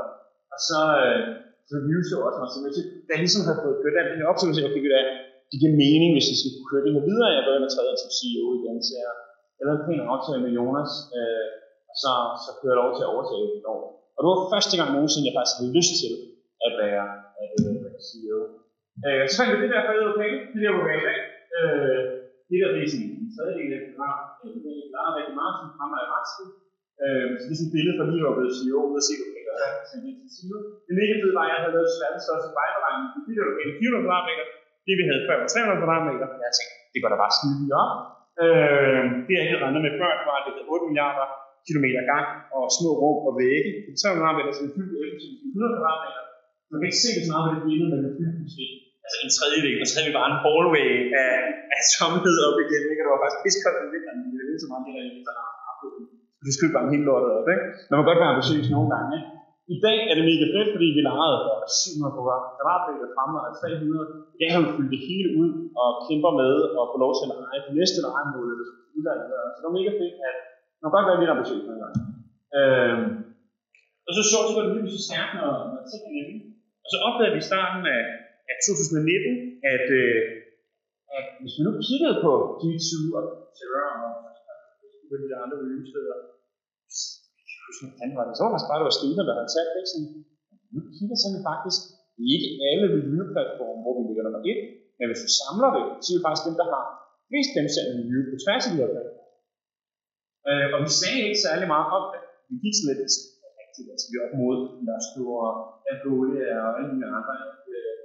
og 0.54 0.58
så, 0.68 0.80
øh, 1.02 1.20
så 1.68 1.72
reviewede 1.78 2.10
jeg 2.10 2.26
også, 2.26 2.38
mig, 2.40 2.72
så 2.76 2.80
jeg 3.10 3.18
ligesom 3.24 3.42
havde 3.46 3.62
fået 3.64 3.80
kørt 3.82 3.96
af 4.00 4.04
den 4.12 4.28
opsøgelse, 4.30 4.64
jeg 4.66 4.74
fik 4.76 4.86
det 4.86 4.94
af, 5.02 5.08
det 5.50 5.56
giver 5.60 5.80
mening, 5.84 6.10
hvis 6.12 6.28
jeg 6.30 6.38
skal 6.38 6.52
kunne 6.54 6.70
køre 6.72 6.84
det 6.84 6.94
her 6.96 7.08
videre, 7.10 7.36
jeg 7.36 7.42
går 7.44 7.54
ind 7.56 7.68
og 7.68 7.72
træder 7.74 7.94
som 8.02 8.10
CEO 8.18 8.46
igen, 8.58 8.76
så 8.88 8.92
jeg, 9.04 9.14
jeg 9.56 9.64
lavede 9.64 9.80
en 9.80 9.86
pæn 9.86 10.12
aftale 10.14 10.40
med 10.44 10.52
Jonas, 10.58 10.92
øh, 11.18 11.48
og 11.90 11.96
så, 12.02 12.12
så 12.44 12.50
kører 12.58 12.74
jeg 12.74 12.82
lov 12.82 12.92
til 12.94 13.04
at 13.04 13.12
overtage 13.14 13.44
et 13.58 13.66
år. 13.74 13.82
Og 14.16 14.20
det 14.20 14.28
var 14.30 14.52
første 14.54 14.74
gang 14.78 14.90
nogensinde, 14.90 15.28
jeg 15.28 15.36
faktisk 15.38 15.56
havde 15.58 15.76
lyst 15.78 15.94
til 16.02 16.12
at 16.66 16.72
være, 16.82 17.06
at 17.44 17.54
øh, 17.68 17.88
CEO. 18.06 18.40
Øh, 19.06 19.24
så 19.30 19.34
fandt 19.36 19.50
jeg 19.52 19.60
det 19.64 19.72
der 19.74 19.82
fede 19.88 20.08
okay, 20.10 20.30
det 20.52 20.60
der 20.64 20.72
var 20.76 20.88
i 20.98 21.02
dag. 21.08 21.18
Øh, 21.58 22.02
det 22.48 22.56
der 22.60 22.68
det 22.74 22.80
er 22.84 22.90
sådan 22.92 23.08
en 23.22 23.30
tredjedel 23.34 23.72
af 23.76 23.82
programmet, 23.88 24.28
det 24.64 24.72
er 24.82 24.88
klaret 24.92 25.12
rigtig 25.18 25.36
meget, 25.40 25.54
som 25.60 25.68
fremmer 25.76 25.98
i 26.04 26.08
resten. 26.16 26.46
Øh, 27.04 27.28
så 27.38 27.44
det 27.46 27.54
er 27.54 27.58
sådan 27.58 27.70
et 27.70 27.74
billede 27.76 27.96
fra 27.98 28.04
lige, 28.10 28.22
hvor 28.22 28.30
jeg 28.32 28.38
blev 28.38 28.56
CEO, 28.58 28.80
ud 28.90 29.00
og 29.00 29.04
se, 29.08 29.14
okay, 29.26 29.42
hvad 29.46 29.56
er 29.66 29.72
det, 29.90 30.00
det 30.04 30.14
til 30.22 30.30
CEO. 30.36 30.58
Det 30.86 30.94
mega 31.00 31.14
fede 31.20 31.34
var, 31.38 31.44
at 31.46 31.50
jeg 31.52 31.58
havde 31.62 31.74
lavet 31.76 31.90
verdens 32.02 32.24
største 32.26 32.48
bejderregn, 32.58 33.02
det 33.26 33.34
der 33.36 33.44
lokale 33.50 33.72
400 33.80 34.04
kvadratmeter, 34.06 34.46
det 34.88 34.94
vi 35.00 35.04
havde 35.08 35.22
før 35.26 35.36
var 35.42 35.48
300 35.48 35.80
kvadratmeter. 35.80 36.28
Jeg 36.46 36.52
tænkte, 36.56 36.74
det 36.92 36.98
går 37.02 37.10
da 37.12 37.16
bare 37.24 37.34
skide 37.36 37.56
lige 37.60 37.74
op. 37.82 37.92
Øh, 38.44 39.02
det 39.26 39.32
jeg 39.34 39.42
ikke 39.44 39.62
regnet 39.64 39.82
med 39.86 39.94
før, 40.00 40.12
var, 40.28 40.36
at 40.40 40.44
det 40.46 40.52
havde 40.56 40.72
8 40.74 40.88
milliarder 40.88 41.26
kilometer 41.68 42.02
gang 42.12 42.26
og 42.56 42.62
små 42.76 42.90
rum 43.02 43.18
og 43.28 43.32
vægge. 43.40 43.70
300 44.00 44.18
kvadratmeter, 44.18 44.52
så 44.56 44.60
det 44.66 44.72
fyldte 44.76 44.96
100 45.56 45.78
kvadratmeter. 45.78 46.22
Man 46.70 46.76
kan 46.78 46.86
ikke 46.90 47.02
se 47.04 47.10
det 47.16 47.22
så 47.26 47.30
meget 47.32 47.44
på 47.46 47.52
det 47.56 47.64
billede, 47.68 47.88
men 47.92 48.00
det 48.04 48.12
fyldte 48.18 48.38
måske 48.46 48.66
altså 49.04 49.18
en 49.24 49.32
tredjedel, 49.38 49.76
og 49.82 49.86
så 49.88 49.94
havde 49.94 50.08
vi 50.10 50.18
bare 50.18 50.30
en 50.32 50.38
hallway 50.44 50.88
af, 51.22 51.34
af 51.74 51.82
tomhed 51.94 52.36
op 52.48 52.58
igen, 52.64 52.82
ikke? 52.90 53.00
og 53.00 53.04
det 53.06 53.12
var 53.14 53.22
faktisk 53.24 53.40
piskoldt 53.44 53.86
i 53.86 53.88
vinteren, 53.94 54.18
men 54.20 54.34
det 54.36 54.44
var 54.46 54.60
så 54.64 54.68
meget 54.72 54.84
det 54.86 54.92
der 54.96 55.04
i 55.08 55.12
så 55.26 55.32
Så 56.36 56.42
det 56.46 56.52
skulle 56.54 56.74
bare 56.76 56.92
helt 56.94 57.06
lortet 57.08 57.30
op, 57.38 57.48
ikke? 57.54 57.64
Man 57.88 57.96
må 57.98 58.02
godt 58.10 58.20
være 58.22 58.32
ambitiøs 58.34 58.66
nogle 58.74 58.88
gange, 58.94 59.10
ikke? 59.18 59.37
I 59.74 59.76
dag 59.86 59.98
er 60.10 60.14
det 60.18 60.24
mega 60.30 60.46
fedt, 60.54 60.68
fordi 60.74 60.88
vi 60.96 61.02
lejede 61.10 61.38
for 61.44 61.54
700 61.68 62.14
kvadratmeter 62.16 63.08
fremme 63.14 63.36
og 63.46 63.52
300. 63.60 64.40
Jeg 64.40 64.48
har 64.52 64.58
jo 64.62 64.68
fyldt 64.74 64.92
det 64.94 65.02
hele 65.10 65.28
ud 65.40 65.50
og 65.82 65.88
kæmper 66.06 66.32
med 66.42 66.52
at 66.80 66.84
få 66.92 66.96
lov 67.04 67.12
til 67.18 67.26
at 67.26 67.38
lege 67.44 67.60
det 67.66 67.74
næste 67.80 67.98
lejemål 68.06 68.46
eller 68.52 68.68
udlandet. 68.96 69.28
Så 69.52 69.58
det 69.60 69.66
var 69.68 69.78
mega 69.78 69.92
fedt, 70.00 70.16
at 70.28 70.36
man 70.80 70.86
kan 70.88 70.96
godt 70.96 71.08
være 71.08 71.20
lidt 71.20 71.34
ambitiøs 71.34 71.64
nogle 71.66 71.82
gange. 71.84 71.98
Øhm, 72.58 73.06
og 74.06 74.12
så 74.16 74.22
så 74.30 74.38
det 74.56 74.84
lige 74.86 74.96
så 74.96 75.02
stærkt, 75.08 75.32
når, 75.40 75.52
når 75.72 75.82
tingene 75.90 76.10
er 76.10 76.16
nemme. 76.16 76.36
Og 76.84 76.88
så 76.92 76.96
opdagede 77.06 77.34
vi 77.34 77.40
i 77.42 77.50
starten 77.50 77.82
af, 77.96 78.02
af 78.50 78.56
2019, 78.66 79.64
at, 79.74 79.86
øh, 80.02 80.20
at 81.16 81.26
hvis 81.40 81.54
vi 81.56 81.62
nu 81.66 81.72
kiggede 81.88 82.16
på 82.24 82.32
G2 82.60 82.90
og 83.18 83.24
Terra 83.58 83.86
og 84.06 84.12
de 85.32 85.36
andre 85.42 85.56
reviewsteder, 85.62 86.16
han 88.02 88.10
var 88.18 88.24
det 88.26 88.34
så 88.38 88.44
faktisk 88.52 88.68
bare, 88.70 88.80
det 88.80 88.88
var 88.88 88.96
Stine, 88.98 89.24
der 89.28 89.34
havde 89.38 89.54
sat 89.56 89.68
det 89.76 89.84
sådan, 89.92 90.10
nu 90.74 90.80
kigger 90.96 91.16
sådan 91.24 91.40
faktisk 91.50 91.80
ikke 92.32 92.48
alle 92.70 92.86
de 92.94 93.00
nye 93.10 93.26
platforme, 93.34 93.80
hvor 93.82 93.94
vi 93.96 94.02
ligger 94.08 94.24
nummer 94.24 94.42
et, 94.52 94.60
men 94.98 95.06
hvis 95.08 95.24
du 95.24 95.30
samler 95.40 95.70
det, 95.76 95.84
så 96.02 96.08
er 96.08 96.14
det 96.16 96.26
faktisk 96.26 96.46
dem, 96.48 96.56
der 96.60 96.68
har 96.74 96.84
flest 97.28 97.50
gennemsendte 97.54 97.94
nye 98.10 98.24
på 98.30 98.36
tværs 98.42 98.64
af 98.66 98.70
de 98.72 98.80
her 98.80 98.90
platforme. 98.94 99.26
Øh, 100.48 100.66
og 100.74 100.78
vi 100.84 100.90
sagde 101.00 101.20
ikke 101.26 101.44
særlig 101.46 101.66
meget 101.74 101.88
om 101.98 102.04
det. 102.12 102.22
Vi 102.50 102.56
gik 102.64 102.74
sådan 102.76 102.90
lidt 102.90 103.02
rigtigt, 103.60 103.88
altså 103.92 104.06
vi 104.08 104.14
er 104.16 104.24
op 104.26 104.34
mod 104.42 104.56
Nørstue 104.86 105.34
og 105.46 105.52
Adolia 105.92 106.54
og 106.66 106.70
alle 106.76 106.88
mulige 106.92 107.12
andre. 107.18 107.34
Øh, 107.72 107.98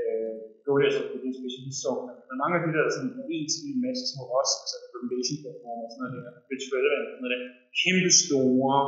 øh 0.00 0.50
Agolia 0.70 0.88
er 0.90 0.94
så 0.96 1.02
på 1.10 1.16
det 1.22 1.28
er 1.30 1.36
specialist 1.40 1.78
så, 1.84 1.92
men 2.28 2.36
mange 2.42 2.54
af 2.56 2.60
de 2.62 2.70
der 2.76 2.84
sådan 2.96 3.10
en 3.34 3.46
til 3.52 3.62
en 3.72 3.80
masse 3.86 4.04
små 4.12 4.24
også, 4.40 4.54
altså 4.62 4.76
recommendation 4.84 5.38
platform 5.42 5.80
og 5.84 5.90
sådan 5.92 6.02
noget 6.02 6.14
der, 6.26 6.34
Rich 6.50 6.66
Relevant 6.74 7.06
og 7.06 7.10
sådan 7.10 7.22
noget 7.24 7.32
der, 7.34 7.42
kæmpe 7.80 8.10
store, 8.22 8.78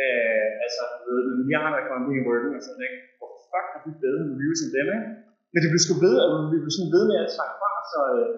øh, 0.00 0.48
altså 0.64 0.82
ved, 1.06 1.18
med 1.28 1.34
milliarder 1.40 1.78
af 1.80 1.84
kroner 1.86 2.08
i 2.18 2.26
working 2.28 2.54
og 2.58 2.62
sådan 2.66 2.84
ikke? 2.88 2.98
Hvorfor 3.18 3.38
fuck 3.50 3.66
har 3.72 3.80
vi 3.86 3.92
bedre 4.04 4.22
med 4.26 4.34
reviews 4.40 4.58
som 4.62 4.70
dem, 4.76 4.86
ikke? 4.96 5.08
Men 5.52 5.58
det 5.62 5.68
blev 5.72 5.82
sgu 5.84 5.94
ved, 6.06 6.16
at 6.24 6.30
vi 6.52 6.58
blev 6.62 6.72
sådan 6.76 6.92
ved 6.96 7.04
med 7.10 7.18
at 7.24 7.28
trække 7.34 7.56
fra, 7.60 7.70
så 7.92 8.00
øh, 8.16 8.28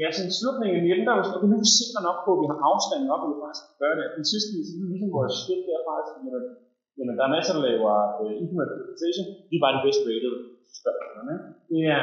ja, 0.00 0.08
sådan 0.16 0.36
slutningen 0.38 0.76
af 0.78 0.84
19, 0.84 1.06
der 1.06 1.14
var 1.16 1.24
sådan, 1.24 1.48
nu 1.50 1.56
er 1.58 1.64
vi 1.66 1.70
sikre 1.80 2.00
nok 2.08 2.18
på, 2.24 2.30
at 2.34 2.40
vi 2.42 2.46
har 2.52 2.58
afstanden 2.70 3.12
op, 3.14 3.22
og 3.24 3.30
vi 3.32 3.36
faktisk 3.42 3.64
kan 3.68 3.76
gøre 3.82 3.96
det. 3.98 4.06
Den 4.18 4.26
sidste, 4.32 4.48
ligesom, 4.54 4.74
så 4.76 4.80
vi 4.80 4.86
ligesom 4.92 5.10
vores 5.18 5.34
skridt 5.40 5.64
der 5.68 5.80
faktisk, 5.90 6.14
jamen, 6.26 6.44
jamen, 6.98 7.14
der 7.18 7.24
er 7.26 7.34
masser, 7.36 7.52
der 7.56 7.64
laver 7.70 7.92
øh, 8.20 8.32
internet 8.42 8.68
reputation, 8.80 9.28
vi 9.50 9.54
er 9.56 9.62
bare 9.64 9.74
det 9.76 9.84
bedste 9.86 10.02
rated 10.08 10.36
spørger 10.78 10.98
spørgsmålene. 11.00 11.36
Det 11.70 11.80
er, 11.96 12.02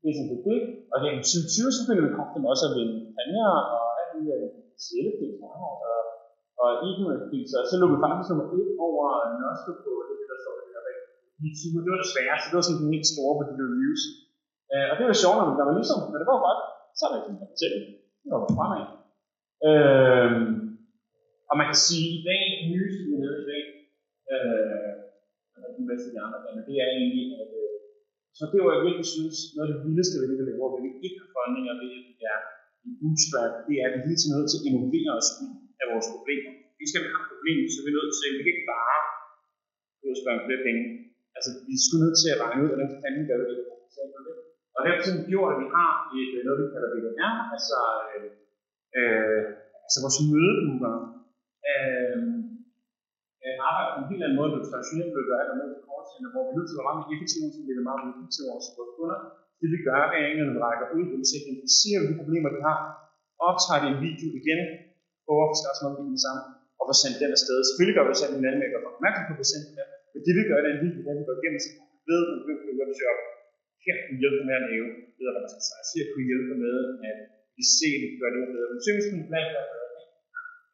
det 0.00 0.06
er 0.10 0.14
sådan 0.16 0.30
det, 0.32 0.40
det. 0.48 0.60
Og 0.90 0.94
det 0.98 1.04
gennem 1.06 1.24
2020, 1.24 1.76
så 1.76 1.80
finder 1.86 2.02
vi 2.04 2.10
kraften 2.16 2.50
også 2.52 2.64
at 2.68 2.74
vinde 2.76 2.94
kampagner 3.04 3.48
og 3.76 3.86
alle 3.98 4.12
de 4.16 4.20
her 4.28 4.38
sættepriser 4.86 5.50
og, 5.66 5.74
og 6.62 6.68
e-commerce-priser. 6.86 7.60
Så 7.70 7.74
lå 7.80 7.86
vi 7.92 7.98
faktisk 8.04 8.28
nummer 8.30 8.46
et 8.58 8.70
over 8.86 9.04
Nostro 9.40 9.72
på 9.84 9.92
det, 10.08 10.18
der 10.30 10.36
står 10.42 10.54
det 10.58 10.66
der 10.74 10.82
bag. 10.86 10.98
Det 11.84 11.92
var 11.94 12.02
det 12.04 12.12
sværeste, 12.14 12.48
det 12.50 12.56
var 12.58 12.66
sådan 12.66 12.80
den 12.82 12.94
helt 12.94 13.08
store 13.14 13.34
på 13.38 13.42
de 13.48 13.54
reviews. 13.62 14.02
Uh, 14.72 14.76
øh, 14.76 14.86
og 14.90 14.94
det 14.98 15.04
var 15.10 15.22
sjovt, 15.22 15.36
når 15.58 15.66
man 15.68 15.78
ligesom, 15.80 15.98
når 16.12 16.18
det 16.20 16.28
var 16.32 16.46
godt, 16.48 16.62
så 16.98 17.02
var 17.04 17.12
det 17.12 17.20
ikke 17.20 17.60
sådan, 17.62 17.82
det 18.22 18.28
var 18.32 18.40
fremad. 18.56 18.84
Øh, 19.68 20.30
og 21.50 21.54
man 21.60 21.66
kan 21.70 21.78
sige, 21.86 22.08
at 22.08 22.16
i 22.18 22.20
dag, 22.28 22.42
det 22.60 22.68
nyeste, 22.74 23.00
vi 23.06 23.12
er 23.16 23.34
i 23.44 23.46
dag, 23.52 23.64
øh, 24.32 24.92
eller 25.54 25.68
de 25.78 25.84
bedste 25.90 26.08
de 26.14 26.20
andre 26.26 26.40
lande, 26.44 26.68
det 26.68 26.76
er 26.82 26.88
egentlig, 26.98 27.26
at 27.42 27.50
øh, 27.62 27.74
så 28.38 28.42
det 28.52 28.58
var 28.64 28.72
jeg 28.74 28.86
virkelig 28.86 29.08
synes, 29.16 29.36
noget 29.54 29.66
af 29.68 29.72
det 29.72 29.82
vildeste 29.86 30.16
ved 30.20 30.26
det, 30.30 30.38
vi 30.40 30.44
laver, 30.48 30.70
hvor 30.70 30.82
vi 30.86 30.90
ikke 31.06 31.20
har 31.22 31.30
funding, 31.34 31.64
ved, 31.82 31.90
at 31.98 32.06
vi 32.10 32.14
er 32.32 32.38
en 32.86 32.92
bootstrap, 33.00 33.54
det 33.66 33.74
er, 33.80 33.86
at 33.88 33.94
vi 33.94 34.00
hele 34.06 34.18
tiden 34.18 34.34
er 34.34 34.38
nødt 34.38 34.50
til 34.52 34.60
at 34.60 34.66
innovere 34.68 35.12
os 35.20 35.30
ud 35.44 35.52
af 35.82 35.86
vores 35.92 36.08
problemer. 36.14 36.52
Vi 36.80 36.84
skal 36.88 37.00
have 37.02 37.12
et 37.12 37.28
problem, 37.32 37.58
så 37.74 37.78
vi 37.84 37.88
er 37.90 37.96
nødt 37.98 38.12
til, 38.18 38.28
vi 38.38 38.42
kan 38.44 38.54
ikke 38.54 38.70
bare 38.76 38.98
gå 40.02 40.08
spørge 40.22 40.44
flere 40.46 40.62
penge. 40.66 40.82
Altså, 41.36 41.50
vi 41.66 41.72
er 41.78 41.82
sgu 41.84 41.94
nødt 42.04 42.18
til 42.22 42.30
at 42.34 42.40
regne 42.44 42.60
ud, 42.62 42.70
hvordan 42.70 42.90
fanden 43.02 43.24
gør 43.28 43.38
vi 43.40 43.46
det. 43.50 43.58
Og 44.74 44.80
det 44.82 44.90
har 44.90 44.98
simpelthen 45.02 45.32
gjort, 45.34 45.50
at 45.54 45.60
vi 45.62 45.68
har 45.76 45.92
et, 46.18 46.32
øh, 46.36 46.42
noget, 46.46 46.58
vi 46.62 46.72
kalder 46.74 46.90
VDR, 46.94 47.34
altså, 47.54 47.78
øh, 48.06 48.28
øh, 48.98 49.42
altså 49.84 49.98
vores 50.04 50.18
mødebooker, 50.32 50.94
øhm, 51.70 52.38
øh, 53.44 53.44
øh, 53.44 53.56
arbejder 53.68 53.92
på 53.94 54.00
en 54.00 54.10
helt 54.12 54.24
anden 54.24 54.38
måde, 54.38 54.50
end 54.50 54.68
traditionelt 54.70 55.12
vil 55.16 55.28
gøre, 55.30 55.42
eller 55.44 55.56
med 55.60 55.68
callcenter, 55.86 56.30
hvor 56.32 56.44
vi 56.44 56.50
er 56.52 56.56
nødt 56.58 56.68
til 56.68 56.76
at 56.76 56.78
være 56.78 56.88
meget 56.88 56.98
mere 57.00 57.12
effektive, 57.16 57.48
så 57.54 57.60
vi 57.66 57.72
er 57.72 57.88
meget 57.90 58.02
mere 58.04 58.32
til 58.36 58.42
vores, 58.50 58.66
vores 58.78 58.92
kunder. 58.98 59.18
Det 59.60 59.68
vi 59.74 59.78
gør, 59.88 60.00
er 60.14 60.20
egentlig, 60.22 60.44
at 60.46 60.54
vi 60.56 60.60
rækker 60.66 60.86
ud, 60.96 61.04
det 61.10 61.16
vil 61.20 61.30
sige, 61.30 61.42
identificerer 61.44 62.00
de 62.08 62.18
problemer, 62.20 62.48
de 62.54 62.60
har, 62.68 62.78
optager 63.48 63.80
det 63.82 63.88
en 63.90 64.02
video 64.06 64.28
igen, 64.40 64.60
prøver 65.28 65.44
at 65.46 65.50
få 65.52 65.56
skabt 65.60 65.78
noget 65.82 66.14
det 66.16 66.22
samme, 66.26 66.42
og 66.78 66.84
få 66.88 66.94
sendt 67.02 67.20
den 67.22 67.30
afsted. 67.36 67.56
Selvfølgelig 67.68 67.96
gør 67.96 68.04
vi 68.06 68.10
det 68.12 68.20
selv 68.22 68.32
en 68.34 68.48
anden 68.48 68.60
med 68.60 68.68
at 68.68 68.72
gøre 68.74 68.92
opmærksom 68.92 69.24
på, 69.28 69.32
at 69.36 69.40
vi 69.42 69.46
sender 69.52 69.70
det, 69.78 69.86
men 70.12 70.20
det 70.26 70.32
vi 70.38 70.42
gør, 70.48 70.58
det 70.64 70.68
er 70.70 70.76
en 70.76 70.82
video, 70.84 71.00
hvor 71.04 71.14
vi 71.18 71.24
går 71.28 71.36
igennem, 71.38 71.60
så 71.64 71.70
man 71.78 71.88
ved, 72.10 72.22
at 72.32 72.40
vi 72.46 72.52
kan 72.64 72.76
webshop, 72.80 73.18
her 73.84 73.96
kunne 74.04 74.20
hjælpe 74.22 74.42
med 74.48 74.56
at 74.60 74.64
lave, 74.70 74.88
ved 75.16 75.24
hvad 75.34 75.42
man 75.44 75.50
skal 75.52 75.64
sige, 75.90 76.04
så 76.04 76.10
kunne 76.12 76.28
hjælpe 76.30 76.54
med, 76.64 76.76
at 77.10 77.18
vi 77.56 77.64
ser, 77.76 77.94
at 77.96 78.00
vi 78.12 78.16
gør 78.20 78.30
det 78.34 78.40
bedre. 78.54 78.68
Men 78.72 78.80
synes, 78.86 79.04
min 79.14 79.26
plan 79.30 79.48
er 79.60 79.64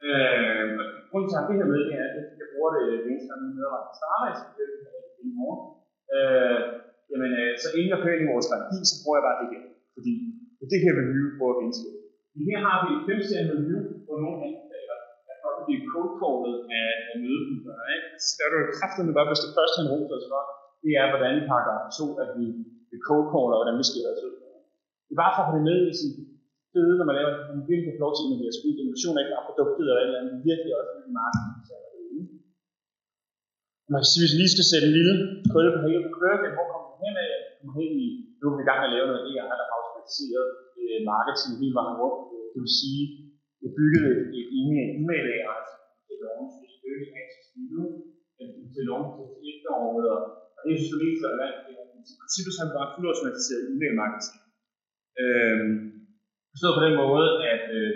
Øh, 0.09 0.69
grunden 1.11 1.29
til 1.31 1.39
at 1.41 1.49
det 1.49 1.57
her 1.59 1.69
med, 1.73 1.81
det 1.89 1.97
er, 2.03 2.09
at 2.09 2.37
jeg 2.41 2.49
bruger 2.53 2.71
det 2.77 2.85
længst 3.07 3.09
eneste 3.11 3.29
gang, 3.31 3.41
mine 3.43 3.57
medarbejdere 3.59 3.99
starter, 4.01 4.27
jeg 4.31 4.37
skal 4.39 4.53
det 4.59 4.69
i 5.29 5.31
morgen. 5.39 5.63
Øh, 6.15 6.61
jamen, 7.11 7.31
øh, 7.41 7.53
så 7.63 7.69
inden 7.77 7.93
jeg 7.93 8.01
kører 8.03 8.17
ind 8.17 8.27
i 8.27 8.33
vores 8.33 8.47
strategi, 8.49 8.79
så 8.91 8.97
bruger 9.01 9.17
jeg 9.19 9.27
bare 9.29 9.41
det 9.41 9.49
her. 9.53 9.63
Fordi 9.97 10.13
det 10.71 10.79
her 10.85 10.93
review, 11.01 11.25
vi 11.29 11.33
prøver 11.39 11.55
at 11.57 11.63
indstille. 11.67 11.99
Men 12.35 12.43
her 12.51 12.61
har 12.67 12.77
vi 12.83 12.89
et 12.97 13.03
femstjernet 13.09 13.53
review 13.57 13.81
på 14.15 14.21
nogle 14.25 14.39
anbefalinger, 14.47 14.99
at 15.31 15.37
folk 15.43 15.55
kan 15.59 15.65
bliver 15.69 15.83
codekortet 15.93 16.55
af, 16.81 16.89
af 17.11 17.17
mødebudere. 17.23 17.97
Så 18.25 18.33
der 18.39 18.45
er 18.47 18.51
du 18.53 18.59
kraftigt 18.79 19.07
med 19.07 19.15
godt, 19.19 19.31
hvis 19.31 19.45
det 19.45 19.53
første 19.57 19.77
han 19.81 19.91
roser 19.93 20.17
os 20.21 20.29
for, 20.33 20.43
det 20.85 20.93
er, 21.01 21.07
hvordan 21.13 21.35
paragraf 21.51 21.83
2, 22.01 22.07
at 22.23 22.31
vi, 22.39 22.47
vi 22.91 22.97
codekorter, 23.09 23.55
og 23.57 23.61
hvordan 23.61 23.79
vi 23.81 23.85
skiller 23.91 24.11
os 24.15 24.25
ud. 24.27 24.35
Det 25.07 25.13
er 25.15 25.23
bare 25.25 25.35
for 25.35 25.43
at 25.43 25.49
have 25.49 25.59
det 25.59 25.69
med 25.71 25.79
i 25.93 25.95
sin 26.01 26.13
fede, 26.73 26.95
når 26.99 27.07
man 27.09 27.17
laver 27.19 27.33
en 27.55 27.63
virkelig 27.71 27.93
få 27.97 28.01
lov 28.05 28.13
til 28.15 28.23
at 28.25 28.29
innovere 28.29 28.55
skud. 28.59 28.73
Innovation 28.83 29.15
er 29.17 29.23
ikke 29.23 29.35
bare 29.37 29.49
produktet 29.49 29.85
eller 29.91 30.03
et 30.03 30.09
eller 30.09 30.21
andet, 30.21 30.35
virkelig 30.51 30.73
også 30.79 30.93
en 31.09 31.15
marked. 31.21 31.45
Man 33.93 34.01
kan 34.01 34.11
sige, 34.11 34.23
hvis 34.23 34.35
vi 34.35 34.39
lige 34.41 34.55
skal 34.57 34.69
sætte 34.73 34.87
en 34.89 34.97
lille 34.99 35.15
krølle 35.51 35.71
på 35.75 35.81
hele 35.87 36.01
krøkken, 36.17 36.51
hvor 36.57 36.67
kommer 36.73 36.89
vi 36.93 36.97
hen 37.05 37.15
af? 37.25 37.33
Vi 37.49 37.55
kommer 37.61 37.77
hen 37.81 37.93
i, 38.07 38.09
nu 38.39 38.45
er 38.47 38.57
vi 38.57 38.63
i 38.65 38.69
gang 38.69 38.79
med 38.81 38.89
at 38.91 38.95
lave 38.97 39.07
noget 39.09 39.23
AI, 39.29 39.45
der 39.61 39.67
har 39.69 39.77
automatiseret 39.79 40.49
øh, 40.81 40.99
marketing 41.13 41.53
hele 41.63 41.75
vejen 41.79 41.97
rundt. 42.01 42.19
Det 42.53 42.59
vil 42.65 42.75
sige, 42.83 43.03
vi 43.65 43.69
har 43.71 43.77
bygget 43.81 44.05
et, 44.39 44.47
e-mail 44.61 45.25
AI, 45.35 45.57
altså 45.57 45.75
det 46.07 46.13
er 46.17 46.21
launch, 46.27 46.55
det 46.61 46.69
er 46.69 46.81
bygget 46.85 47.09
af 47.19 47.27
til 47.33 47.63
Lovens 47.73 48.05
til 48.75 48.85
launch 48.89 49.17
efteråret, 49.53 50.07
og 50.15 50.21
det 50.63 50.69
er 50.71 50.77
jo 50.77 50.85
så 50.93 50.97
mest 51.03 51.21
relevant. 51.27 51.59
I 51.73 52.15
princippet 52.21 52.53
så 52.53 52.61
har 52.61 52.69
vi 52.69 52.79
bare 52.79 52.93
fuldautomatiseret 52.95 53.63
e-mail 53.73 53.95
marketing. 54.03 54.39
Øhm, 55.23 55.75
Forstået 56.53 56.79
på 56.79 56.85
den 56.87 56.97
måde, 57.05 57.29
at, 57.55 57.65
øh, 57.79 57.93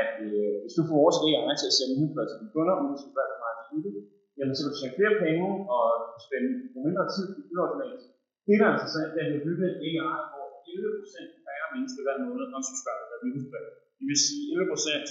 at 0.00 0.12
øh, 0.28 0.54
hvis 0.62 0.76
du 0.76 0.82
får 0.88 0.98
vores 1.04 1.18
AI 1.26 1.54
til 1.60 1.70
at 1.70 1.76
sende 1.78 1.94
nyheder 2.00 2.26
til 2.28 2.38
dine 2.40 2.54
kunder, 2.56 2.74
uden 2.80 2.94
at 2.96 3.00
skulle 3.00 3.18
være 3.20 3.42
meget 3.44 3.60
i 3.76 3.78
det, 3.86 3.94
jamen 4.38 4.54
så 4.54 4.60
kan 4.62 4.70
du 4.72 4.78
tjene 4.78 4.98
flere 4.98 5.16
penge 5.24 5.46
og 5.76 5.84
spænde 6.24 6.50
på 6.72 6.78
mindre 6.86 7.04
tid 7.14 7.26
i 7.40 7.42
fuldautomatisk. 7.48 8.08
Det, 8.46 8.54
der 8.60 8.66
er 8.66 8.74
interessant, 8.76 9.10
det 9.12 9.18
er, 9.20 9.26
at 9.26 9.30
vi 9.30 9.36
har 9.38 9.46
bygget 9.48 9.70
AI, 9.88 10.18
hvor 10.32 10.46
11% 10.70 11.46
færre 11.46 11.66
mennesker 11.74 12.00
hver 12.04 12.16
måned 12.24 12.44
når 12.48 12.58
unsubscriber 12.60 13.06
der 13.10 13.18
nyhedsbrev. 13.26 13.66
Det 14.02 14.08
vil 14.10 14.20
sige 14.26 14.44
11% 14.54 15.06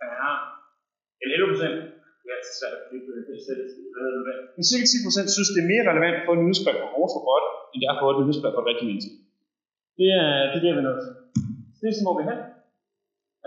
færre, 0.00 0.32
eller 1.22 1.34
11% 1.36 2.00
Ja, 2.26 2.34
det 2.42 2.48
er 2.52 2.58
svært 2.60 2.74
at 2.78 2.82
klikke 2.88 3.06
det, 3.16 3.24
Men 4.56 4.64
cirka 4.70 4.86
10% 4.86 5.36
synes, 5.36 5.50
det 5.54 5.60
er 5.64 5.72
mere 5.72 5.84
relevant 5.90 6.16
at 6.18 6.24
få 6.26 6.32
en 6.36 6.42
nyhedsbrev 6.44 6.76
fra 6.80 6.88
over 6.98 7.10
for 7.14 7.22
bot, 7.28 7.46
end 7.72 7.78
det 7.80 7.86
er 7.88 7.94
at 7.96 8.02
få 8.02 8.06
et 8.10 8.18
nyhedsbrev 8.20 8.52
fra 8.54 8.62
et 8.64 8.70
rigtigt 8.70 8.88
menneske. 8.90 9.12
Det 9.98 10.08
er 10.20 10.30
det, 10.50 10.56
er 10.58 10.62
det 10.64 10.78
vi 10.78 10.82
nødt 10.86 11.00
til. 11.04 11.12
Det 11.78 11.86
er 11.86 11.94
sådan, 11.94 12.08
hvor 12.08 12.18
vi 12.18 12.24
hen. 12.30 12.40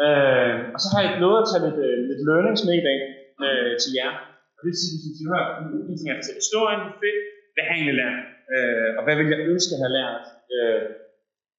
Øh, 0.04 0.56
og 0.76 0.80
så 0.84 0.88
har 0.94 1.02
jeg 1.04 1.12
lovet 1.24 1.42
at 1.44 1.48
tage 1.50 1.64
lidt, 1.68 1.80
øh, 1.86 1.98
lidt 2.10 2.22
learnings 2.30 2.62
med 2.68 2.76
i 2.82 2.86
dag 2.90 3.00
øh, 3.46 3.74
til 3.84 3.92
jer. 4.00 4.14
Og 4.56 4.60
det 4.62 4.68
vil 4.70 4.82
sige, 4.84 4.98
hvis 5.04 5.20
I 5.22 5.24
hører 5.30 5.46
en 5.90 5.98
ting 5.98 6.08
er 6.10 6.16
at 6.16 6.20
fortælle 6.20 6.44
historien, 6.46 6.82
fedt, 7.02 7.20
hvad 7.54 7.64
har 7.66 7.74
jeg 7.74 7.80
egentlig 7.80 7.98
lært? 8.02 8.20
Øh, 8.54 8.90
og 8.98 9.02
hvad 9.06 9.16
ville 9.18 9.32
jeg 9.34 9.42
ønske 9.54 9.72
at 9.76 9.82
have 9.84 9.96
lært? 10.00 10.24
Øh, 10.54 10.84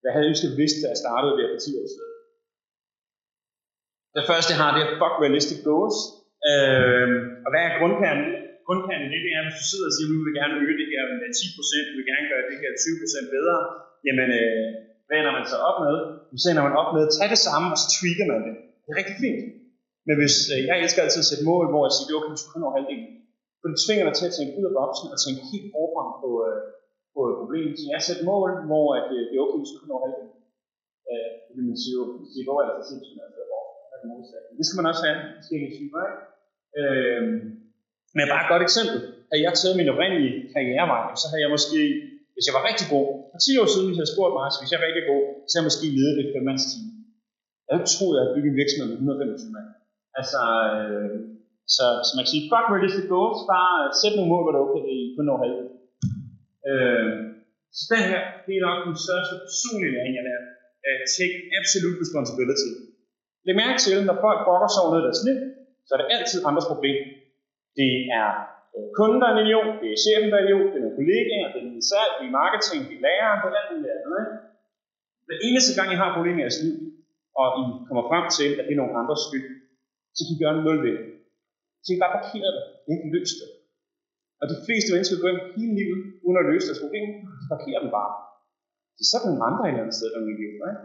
hvad 0.01 0.11
havde 0.12 0.24
jeg 0.24 0.32
ønsket 0.32 0.51
at 0.53 0.59
vidste, 0.62 0.78
da 0.82 0.89
jeg 0.93 1.01
startede 1.05 1.35
der 1.39 1.47
for 1.53 1.61
10 1.66 1.80
år 1.80 1.89
siden? 1.95 2.14
Det 4.17 4.25
første, 4.31 4.51
jeg 4.53 4.61
har, 4.62 4.71
det 4.77 4.83
er 4.85 4.91
fuck 5.01 5.15
realistic 5.25 5.61
goals. 5.69 5.99
Øh, 6.51 7.09
og 7.45 7.49
hvad 7.53 7.62
er 7.69 7.73
grundkernen? 7.81 8.27
Grundkernen 8.69 9.07
det, 9.12 9.21
det 9.27 9.33
er, 9.37 9.43
hvis 9.47 9.59
du 9.61 9.65
sidder 9.71 9.89
og 9.91 9.95
siger, 9.95 10.09
at 10.09 10.12
vi 10.15 10.19
vil 10.27 10.39
gerne 10.41 10.55
øge 10.62 10.77
det 10.81 10.89
her 10.93 11.03
med 11.11 11.31
10%, 11.39 11.91
vi 11.91 11.95
vil 11.99 12.09
gerne 12.12 12.27
gøre 12.33 12.45
det 12.51 12.57
her 12.62 12.71
20% 12.83 13.37
bedre, 13.37 13.57
jamen 14.07 14.29
øh, 14.41 14.67
hvad 15.07 15.17
ender 15.21 15.35
man 15.39 15.47
så 15.53 15.59
op 15.69 15.79
med? 15.87 15.97
Så 16.43 16.47
ender 16.53 16.65
man 16.69 16.77
op 16.81 16.91
med 16.97 17.03
at 17.07 17.12
tage 17.17 17.31
det 17.35 17.41
samme, 17.49 17.67
og 17.75 17.79
så 17.83 17.87
tweaker 17.97 18.27
man 18.33 18.41
det. 18.47 18.55
Det 18.83 18.89
er 18.93 18.99
rigtig 19.01 19.17
fint. 19.25 19.41
Men 20.07 20.15
hvis, 20.21 20.37
øh, 20.55 20.61
jeg 20.69 20.75
elsker 20.83 21.01
altid 21.05 21.23
at 21.25 21.31
sætte 21.31 21.49
mål, 21.53 21.65
hvor 21.73 21.83
jeg 21.87 21.95
siger, 21.97 22.17
okay, 22.19 22.31
du 22.35 22.41
skal 22.41 22.53
kun 22.55 22.67
over 22.67 22.77
halvdelen. 22.79 23.09
For 23.61 23.67
det 23.71 23.79
tvinger 23.85 24.05
dig 24.07 24.15
til 24.17 24.29
at 24.31 24.37
tænke 24.39 24.53
ud 24.59 24.67
af 24.71 24.75
boksen 24.79 25.09
og 25.15 25.19
tænke 25.25 25.41
helt 25.53 25.69
forfra 25.75 26.05
på, 26.23 26.31
øh, 26.47 26.61
på 27.15 27.21
problemet. 27.41 27.73
Så 27.81 27.85
jeg 27.95 28.03
sætter 28.07 28.25
mål, 28.33 28.49
hvor 28.71 28.87
at, 28.99 29.09
øh, 29.17 29.23
det 29.29 29.35
er 29.37 29.45
okay, 29.45 29.59
du 29.62 29.69
skal 29.69 29.81
kun 29.83 29.95
over 29.95 30.05
halvdelen. 30.05 30.33
Øh, 31.11 31.29
det 31.47 31.53
vil 31.57 31.67
man 31.71 31.79
sige, 31.83 31.97
at 32.03 32.09
det 32.35 32.43
går 32.49 32.59
altså 32.62 32.85
sindssygt, 32.91 33.21
altså, 33.27 33.43
hvor 34.09 34.19
det 34.59 34.65
skal 34.67 34.79
man 34.81 34.91
også 34.91 35.03
have 35.07 35.19
forskellige 35.39 35.73
typer 35.77 35.99
ikke? 36.09 36.21
Øh, 36.81 37.23
men 38.17 38.25
bare 38.33 38.43
et 38.45 38.53
godt 38.53 38.65
eksempel. 38.69 38.99
Havde 39.31 39.45
jeg 39.47 39.53
taget 39.61 39.79
min 39.81 39.93
oprindelige 39.93 40.35
karrierevej, 40.53 41.03
så 41.21 41.27
havde 41.31 41.45
jeg 41.45 41.55
måske 41.57 41.81
hvis 42.35 42.47
jeg 42.49 42.57
var 42.59 42.65
rigtig 42.71 42.87
god, 42.95 43.09
for 43.33 43.39
10 43.47 43.63
år 43.63 43.69
siden, 43.73 43.87
hvis 43.87 43.97
jeg 43.97 44.05
havde 44.05 44.17
spurgt 44.17 44.35
mig, 44.39 44.47
så 44.51 44.59
hvis 44.61 44.73
jeg 44.73 44.81
var 44.81 44.89
rigtig 44.89 45.07
god, 45.13 45.23
så 45.47 45.51
havde 45.53 45.63
jeg 45.63 45.71
måske 45.71 45.97
ledet 45.99 46.17
et 46.23 46.33
femmandsteam. 46.35 46.85
Jeg 47.65 47.71
havde 47.71 47.81
ikke 47.83 47.95
troet, 47.95 48.15
at 48.15 48.19
jeg 48.19 48.25
havde 48.25 48.37
bygget 48.37 48.53
en 48.53 48.61
virksomhed 48.63 48.89
med 48.89 48.97
125 48.99 49.55
mand. 49.57 49.69
Altså, 50.19 50.41
øh, 50.75 51.17
så, 51.75 51.85
så 52.07 52.11
man 52.15 52.23
kan 52.25 52.33
sige, 52.35 52.47
fuck 52.51 52.67
realistic 52.75 53.07
goals, 53.15 53.41
bare 53.55 53.73
øh, 53.83 53.89
sæt 54.01 54.15
nogle 54.17 54.33
mål, 54.33 54.43
hvor 54.45 54.53
det 54.55 54.63
okay, 54.65 54.99
kun 55.17 55.27
når 55.29 55.39
halvdelen. 55.43 55.73
Øh, 56.71 57.09
så 57.77 57.83
den 57.93 58.03
her, 58.11 58.23
det 58.45 58.53
er 58.55 58.63
nok 58.69 58.79
den 58.89 58.97
største 59.07 59.35
personlige 59.47 59.93
læring, 59.95 60.15
jeg 60.19 60.27
lærer. 60.29 60.45
Uh, 60.85 60.89
øh, 60.89 61.01
take 61.17 61.37
absolute 61.59 61.97
responsibility. 62.05 62.71
Læg 63.47 63.55
mærke 63.63 63.79
til, 63.85 63.97
når 64.09 64.17
folk 64.27 64.39
brokker 64.47 64.69
sig 64.71 64.81
over 64.83 64.91
noget 64.93 65.05
i 65.05 65.07
deres 65.09 65.25
liv, 65.29 65.39
så 65.87 65.91
er 65.95 65.99
det 66.01 66.09
altid 66.17 66.39
andres 66.49 66.71
problem. 66.73 66.99
Det 67.79 67.93
er 68.21 68.29
øh, 68.75 68.87
kunden, 68.99 69.19
der 69.21 69.29
er 69.29 69.35
en 69.35 69.43
idiot, 69.45 69.71
det 69.83 69.89
er 69.91 69.99
chefen, 70.07 70.29
der 70.31 70.37
er 70.39 70.43
en 70.43 70.49
idiot, 70.49 70.69
det 70.73 70.79
er 70.79 70.85
nogle 70.85 70.99
kollegaer, 71.01 71.49
det 71.53 71.59
er 71.61 71.67
en 71.67 71.89
salg, 71.93 72.13
det 72.19 72.27
er 72.29 72.39
marketing, 72.43 72.81
det 72.89 72.97
er 72.99 73.03
læreren, 73.07 73.39
det 73.43 73.49
er 73.51 73.61
alt 73.61 73.71
muligt 73.73 73.93
andet. 73.97 74.25
Hver 75.27 75.39
eneste 75.49 75.73
gang, 75.77 75.89
I 75.95 76.01
har 76.03 76.17
problemer 76.17 76.41
i 76.41 76.45
jeres 76.45 76.61
liv, 76.65 76.77
og 77.41 77.47
I 77.61 77.65
kommer 77.89 78.05
frem 78.11 78.25
til, 78.39 78.51
at 78.61 78.65
det 78.67 78.75
er 78.75 78.81
nogle 78.83 78.99
andres 79.01 79.23
skyld, 79.27 79.49
så 80.17 80.21
kan 80.25 80.35
I 80.35 80.43
gøre 80.43 80.55
nul 80.67 80.79
ved 80.87 80.93
det. 80.99 81.07
Så 81.85 81.89
I 81.95 82.03
bare 82.03 82.17
parkerer 82.19 82.51
det, 82.57 82.65
ikke 82.93 83.15
løse 83.17 83.37
det. 83.41 83.49
Og 84.41 84.47
de 84.53 84.57
fleste 84.67 84.91
mennesker 84.93 85.17
går 85.23 85.33
hele 85.59 85.75
livet, 85.81 86.01
uden 86.25 86.39
at 86.41 86.49
løse 86.51 86.67
deres 86.69 86.83
problemer, 86.85 87.13
de 87.41 87.47
parkerer 87.55 87.81
dem 87.85 87.91
bare. 87.99 88.13
Så 88.95 89.01
er 89.03 89.09
sådan 89.11 89.27
nogle 89.29 89.47
andre 89.49 89.63
et 89.65 89.71
eller 89.71 89.83
andet 89.85 89.97
sted, 89.99 90.09
der 90.13 90.19
er 90.21 90.27
liv, 90.29 90.53
ikke? 90.55 90.85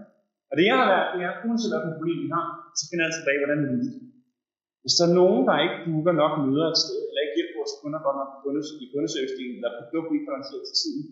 Og 0.50 0.54
det 0.58 0.66
jeg 0.70 0.78
har 0.82 0.88
lært, 0.92 1.08
det 1.14 1.22
er, 1.28 1.34
uanset 1.46 1.72
hvilken 1.72 1.94
problem 1.98 2.18
vi 2.26 2.30
har, 2.38 2.48
så 2.80 2.84
finder 2.90 3.06
jeg 3.08 3.16
tilbage, 3.18 3.40
hvordan 3.42 3.60
vi 3.64 3.68
det. 3.86 3.94
Hvis 4.84 4.96
der 4.98 5.06
er 5.08 5.18
nogen, 5.22 5.42
der 5.50 5.64
ikke 5.66 5.78
booker 5.86 6.16
nok 6.22 6.34
møder 6.46 6.68
et 6.70 6.80
sted, 6.84 7.00
eller 7.10 7.22
ikke 7.24 7.38
hjælper 7.38 7.58
vores 7.62 7.76
kunder 7.82 8.00
godt 8.06 8.18
nok 8.20 8.32
i 8.84 8.86
kundeservice 8.94 9.36
eller 9.58 9.72
produkt 9.80 10.10
ikke 10.16 10.28
balanceret 10.30 10.64
til 10.70 10.76
tiden, 10.82 11.04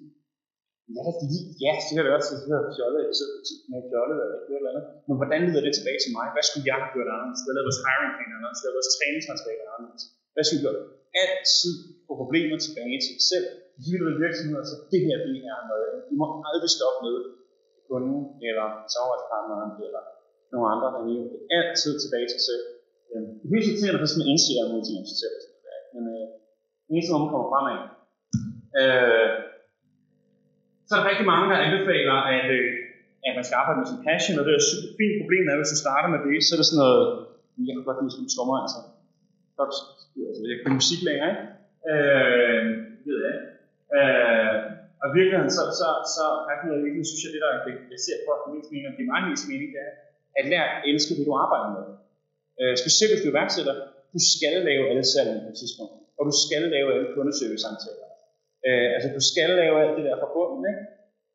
ja, 0.96 1.02
det 1.18 1.24
er 1.26 1.32
lige, 1.34 1.48
ja, 1.66 1.74
det 1.86 1.94
kan 1.96 2.04
det 2.06 2.14
også, 2.18 2.32
det 2.44 2.52
har 2.58 2.64
fjollet, 2.78 3.00
jeg 3.10 3.16
sidder 3.20 3.36
med 3.72 3.82
fjollet 3.92 4.18
eller 4.24 4.38
noget 4.48 4.60
eller 4.60 4.72
andet. 4.72 4.86
Men 5.08 5.16
hvordan 5.20 5.42
leder 5.48 5.64
det 5.68 5.74
tilbage 5.80 6.00
til 6.04 6.12
mig? 6.18 6.26
Hvad 6.36 6.44
skulle 6.48 6.66
jeg 6.70 6.78
have 6.82 6.92
gjort 6.96 7.10
anderledes? 7.16 7.42
Hvad 7.46 7.54
lavede 7.56 7.70
vores 7.70 7.82
hiring 7.86 8.14
plan 8.16 8.32
anderledes? 8.38 8.60
Hvad 8.62 8.70
lavede 8.70 8.80
vores 8.82 8.94
træningsmateriale 8.98 9.66
anderledes? 9.76 10.04
Hvad 10.34 10.44
skulle 10.44 10.60
vi 10.60 10.66
gøre? 10.68 10.82
Altid 11.24 11.74
få 12.06 12.14
problemer 12.22 12.58
tilbage 12.66 12.98
til 13.06 13.14
sig 13.18 13.26
selv. 13.32 13.48
Hele 13.88 14.12
virksomheder, 14.24 14.66
så 14.72 14.76
det 14.92 15.02
her, 15.08 15.18
det 15.26 15.32
er 15.54 15.60
noget. 15.72 15.92
I 16.12 16.14
må 16.20 16.26
aldrig 16.50 16.72
stoppe 16.78 17.00
med 17.06 17.16
kunden, 17.90 18.20
eller 18.48 18.66
samarbejdspartneren, 18.94 19.72
eller 19.86 20.04
nogle 20.52 20.68
andre, 20.74 20.88
der 20.96 21.02
er 21.04 21.24
altid 21.58 21.92
tilbage 22.04 22.28
til 22.28 22.40
sig 22.40 22.46
selv. 22.50 22.64
Øhm, 23.12 23.32
det 23.40 23.56
er 23.56 23.64
irriterende, 23.64 24.02
hvis 24.04 24.18
man 24.20 24.30
indser 24.32 24.72
mod 24.72 24.82
sig 25.12 25.20
selv. 25.24 25.38
Men 25.94 26.04
øh, 26.16 26.26
den 26.86 26.92
eneste 26.94 27.12
måde, 27.12 27.24
man 27.24 27.34
kommer 27.34 27.52
fremad. 27.54 27.78
Øh, 28.80 29.34
så 30.88 30.92
er 30.94 31.00
der 31.00 31.10
rigtig 31.12 31.28
mange, 31.32 31.46
der 31.52 31.66
anbefaler, 31.66 32.18
at, 32.36 32.46
øh, 32.58 32.70
at 33.28 33.34
man 33.38 33.46
skal 33.46 33.60
arbejde 33.62 33.80
med 33.82 33.90
sin 33.92 34.06
passion, 34.08 34.38
og 34.40 34.44
det 34.46 34.52
er 34.54 34.62
et 34.62 34.70
super 34.72 34.92
fint 35.00 35.16
problem, 35.22 35.44
at 35.52 35.60
hvis 35.60 35.74
du 35.74 35.80
starter 35.86 36.10
med 36.12 36.22
det, 36.28 36.36
så 36.46 36.52
er 36.54 36.60
det 36.60 36.70
sådan 36.70 36.84
noget 36.86 37.06
Jeg 37.68 37.74
kan 37.74 37.88
godt 37.88 38.00
lide 38.00 38.12
som 38.12 38.16
spille 38.18 38.34
trommer, 38.36 38.58
altså. 38.64 38.80
Godt, 39.60 39.74
altså, 40.30 40.42
jeg 40.52 40.58
kan 40.62 40.80
musik 40.80 41.02
længere, 41.08 41.30
ikke? 41.34 41.46
Øh, 41.92 42.62
det 43.04 43.10
ved 43.16 43.22
jeg. 43.28 43.38
Øh, 43.98 44.54
og 45.08 45.12
i 45.12 45.18
virkeligheden, 45.20 45.52
så, 45.58 45.64
så, 45.80 45.88
så 46.16 46.26
er 46.52 46.56
synes 47.10 47.22
jeg, 47.24 47.32
det 47.36 47.42
der, 47.44 47.52
jeg 47.94 48.02
ser 48.08 48.18
for 48.26 48.36
mest 48.56 48.70
mening, 48.74 48.88
og 48.90 48.94
det 48.98 49.04
er 49.06 49.14
meget 49.14 49.28
mest 49.32 49.46
mening, 49.52 49.70
det 49.76 49.82
er, 49.88 49.94
at 50.40 50.46
lære 50.52 50.68
at 50.76 50.82
elske 50.90 51.12
det, 51.18 51.26
du 51.30 51.34
arbejder 51.46 51.70
med. 51.76 51.86
Øh, 52.62 52.74
specielt 52.84 53.12
hvis 53.12 53.24
du 53.24 53.30
er 53.30 53.34
iværksætter, 53.36 53.76
du 54.14 54.20
skal 54.34 54.56
lave 54.70 54.84
alle 54.92 55.06
salg 55.14 55.30
på 55.46 55.50
et 55.54 55.58
tidspunkt, 55.62 55.94
og 56.18 56.24
du 56.30 56.34
skal 56.46 56.64
lave 56.76 56.88
alle 56.96 57.08
kundeservice-samtaler. 57.16 58.08
Øh, 58.68 58.88
altså, 58.96 59.08
du 59.18 59.24
skal 59.32 59.50
lave 59.62 59.76
alt 59.84 59.94
det 59.98 60.04
der 60.08 60.16
forbundet, 60.24 60.64
ikke? 60.72 60.84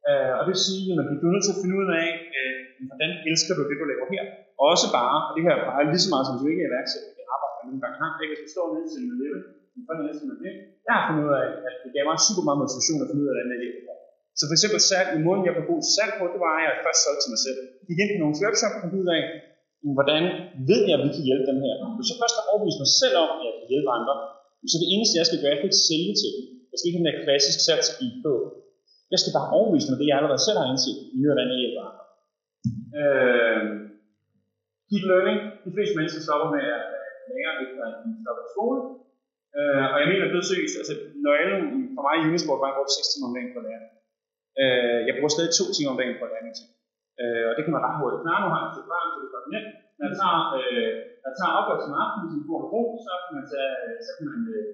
Øh, 0.09 0.31
og 0.37 0.41
det 0.45 0.51
vil 0.55 0.67
sige, 0.71 0.85
at 0.93 1.19
du 1.23 1.27
er 1.29 1.35
nødt 1.35 1.47
til 1.47 1.55
at 1.57 1.61
finde 1.63 1.77
ud 1.81 1.89
af, 2.03 2.09
øh, 2.39 2.55
hvordan 2.89 3.11
elsker 3.31 3.53
du 3.57 3.63
det, 3.69 3.77
du 3.81 3.87
laver 3.93 4.07
her. 4.15 4.25
Og 4.61 4.65
også 4.73 4.87
bare, 4.99 5.17
og 5.29 5.33
det 5.37 5.43
her 5.47 5.57
bare 5.69 5.83
lige 5.93 6.05
så 6.07 6.11
meget, 6.15 6.27
som 6.29 6.37
du 6.41 6.45
ikke 6.51 6.63
er 6.65 6.71
iværksætter, 6.71 7.11
det 7.19 7.25
arbejder 7.35 7.57
man 7.59 7.67
nogle 7.69 7.83
gange 7.85 7.97
har. 8.03 8.13
Ikke? 8.23 8.33
Hvis 8.33 8.43
du 8.45 8.51
står 8.57 8.67
nede 8.75 8.89
til 8.93 8.99
en 9.03 9.09
lille, 9.23 9.41
for 9.87 9.95
den 9.97 10.05
næste 10.09 10.25
det. 10.45 10.55
Jeg 10.87 10.93
har 10.97 11.05
fundet 11.07 11.25
ud 11.29 11.35
af, 11.41 11.47
at 11.69 11.75
det 11.85 11.91
gav 11.97 12.05
mig 12.09 12.17
super 12.29 12.45
meget 12.47 12.61
motivation 12.63 13.03
at 13.03 13.09
finde 13.09 13.23
ud 13.25 13.29
af, 13.31 13.35
hvordan 13.35 13.53
jeg 13.55 13.61
hjælper. 13.65 13.95
Så 14.39 14.43
for 14.49 14.55
eksempel 14.57 14.81
salg, 14.91 15.09
i 15.19 15.21
måden 15.27 15.47
jeg 15.47 15.55
var 15.59 15.71
god 15.71 15.81
til 15.85 15.93
salg 15.99 16.13
på, 16.19 16.25
det 16.35 16.41
var, 16.45 16.53
at 16.59 16.63
jeg 16.67 16.73
først 16.87 17.01
solgte 17.05 17.21
til 17.23 17.33
mig 17.35 17.43
selv. 17.47 17.59
Gik 17.89 17.99
ind 18.03 18.13
på 18.13 18.19
nogle 18.23 18.41
webshop 18.43 18.75
og 18.77 18.81
fandt 18.83 18.99
ud 19.01 19.09
af, 19.17 19.23
hvordan 19.97 20.23
ved 20.71 20.83
jeg, 20.89 20.97
at 20.99 21.05
vi 21.07 21.11
kan 21.17 21.25
hjælpe 21.29 21.47
dem 21.51 21.59
her. 21.65 21.75
Hvis 21.99 22.09
jeg 22.11 22.19
først 22.23 22.37
har 22.39 22.45
overbevist 22.51 22.83
mig 22.85 22.93
selv 23.03 23.17
om, 23.23 23.29
at 23.35 23.41
jeg 23.47 23.53
kan 23.59 23.67
hjælpe 23.73 23.91
andre, 23.99 24.15
så 24.73 24.77
det 24.83 24.89
eneste, 24.95 25.19
jeg 25.21 25.27
skal 25.29 25.41
gøre, 25.43 25.55
er 25.57 25.69
at 25.73 25.83
sælge 25.89 26.15
til 26.21 26.31
dem. 26.35 26.45
Jeg 26.71 26.77
skal 26.77 26.89
ikke 26.89 26.99
have 26.99 27.05
den 27.05 27.11
der 27.11 27.25
klassisk 27.27 27.59
salgsskib 27.67 28.15
på. 28.27 28.33
Jeg 29.13 29.19
skal 29.21 29.33
bare 29.39 29.53
overbevise 29.57 29.89
mig 29.89 29.99
det, 30.01 30.09
jeg 30.09 30.19
allerede 30.19 30.43
selv 30.47 30.59
har 30.61 30.69
indset, 30.73 30.97
i 31.17 31.19
hvordan 31.29 31.49
jeg 31.53 31.61
hjælper 31.63 31.83
andre. 31.91 32.05
Øh, 33.01 33.63
deep 34.89 35.05
learning. 35.11 35.39
De 35.65 35.71
fleste 35.77 35.95
mennesker 35.97 36.21
stopper 36.27 36.49
med 36.57 36.65
at 36.77 36.83
lære 37.35 37.53
efter 37.65 37.85
en 38.05 38.13
stopper 38.23 38.45
skole. 38.55 38.79
Øh, 39.59 39.85
og 39.93 39.99
jeg 40.03 40.09
mener 40.11 40.25
det 40.27 40.51
seriøst, 40.51 40.81
altså 40.81 40.95
nøglen 41.27 41.63
for 41.95 42.03
mig 42.07 42.15
i 42.17 42.27
Unisport 42.31 42.61
var, 42.61 42.69
at 42.69 42.73
jeg 42.73 42.79
brugte 42.79 42.97
6 42.99 43.13
timer 43.13 43.29
om 43.29 43.35
dagen 43.37 43.53
på 43.55 43.59
at 43.63 43.67
lære. 43.69 43.85
Øh, 44.61 45.01
jeg 45.07 45.15
bruger 45.17 45.33
stadig 45.35 45.53
2 45.53 45.77
timer 45.77 45.91
om 45.93 45.99
dagen 46.01 46.17
på 46.19 46.25
at 46.27 46.33
lære 46.33 46.57
ting. 46.59 46.71
Øh, 47.21 47.45
og 47.49 47.53
det 47.55 47.63
kan 47.63 47.75
man 47.75 47.85
ret 47.87 47.99
hurtigt 48.01 48.23
klare. 48.25 48.43
Nu 48.43 48.49
har 48.53 48.61
jeg 48.61 48.71
et 48.83 48.91
barn, 48.93 49.09
så 49.13 49.17
det 49.21 49.29
er 49.29 49.37
godt 49.37 49.49
nemt. 49.55 49.71
Når 49.97 50.05
jeg 50.09 50.15
tager, 50.21 50.41
øh, 50.59 50.93
jeg 51.25 51.33
tager 51.39 51.57
opvask 51.59 51.87
om 51.89 52.01
aftenen, 52.05 52.29
som 52.33 52.41
får 52.49 52.61
ro, 52.73 52.83
så 53.05 53.13
kan 53.25 53.33
man 53.39 53.47
tage, 53.53 53.73
øh, 53.85 53.97
så 54.07 54.11
kan 54.17 54.25
man, 54.31 54.41
øh, 54.55 54.69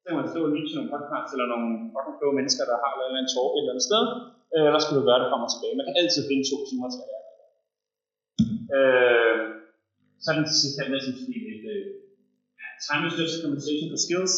så 0.00 0.06
kan 0.08 0.18
man 0.20 0.30
stå 0.32 0.40
og 0.46 0.52
lytte 0.54 0.68
til 0.68 0.78
nogle 0.78 0.92
podcasts, 0.94 1.32
eller 1.34 1.48
nogle 1.52 1.68
fucking 1.92 2.16
kloge 2.18 2.36
mennesker, 2.38 2.64
der 2.70 2.76
har 2.82 2.90
eller 2.92 3.20
en 3.22 3.32
talk 3.34 3.52
et 3.52 3.60
eller 3.60 3.74
andet 3.74 3.88
sted. 3.90 4.04
Øh, 4.54 4.64
eller 4.68 4.80
skal 4.82 4.96
du 4.98 5.02
gøre 5.08 5.20
det 5.20 5.28
frem 5.30 5.46
og 5.46 5.50
tilbage. 5.54 5.78
Man 5.78 5.86
kan 5.86 5.98
altid 6.00 6.22
finde 6.28 6.44
to 6.50 6.58
timer 6.68 6.88
til 6.90 7.02
at 7.04 7.08
lære. 7.10 7.28
Øh, 8.76 9.38
så 10.22 10.26
er 10.30 10.36
den 10.38 10.46
sidste, 10.46 10.60
sidst 10.62 10.76
her 10.78 10.86
med, 10.92 11.00
som 11.02 11.12
et 11.14 11.49
time 12.86 13.02
research 13.08 13.34
conversation 13.44 13.88
for 13.92 14.00
skills. 14.06 14.34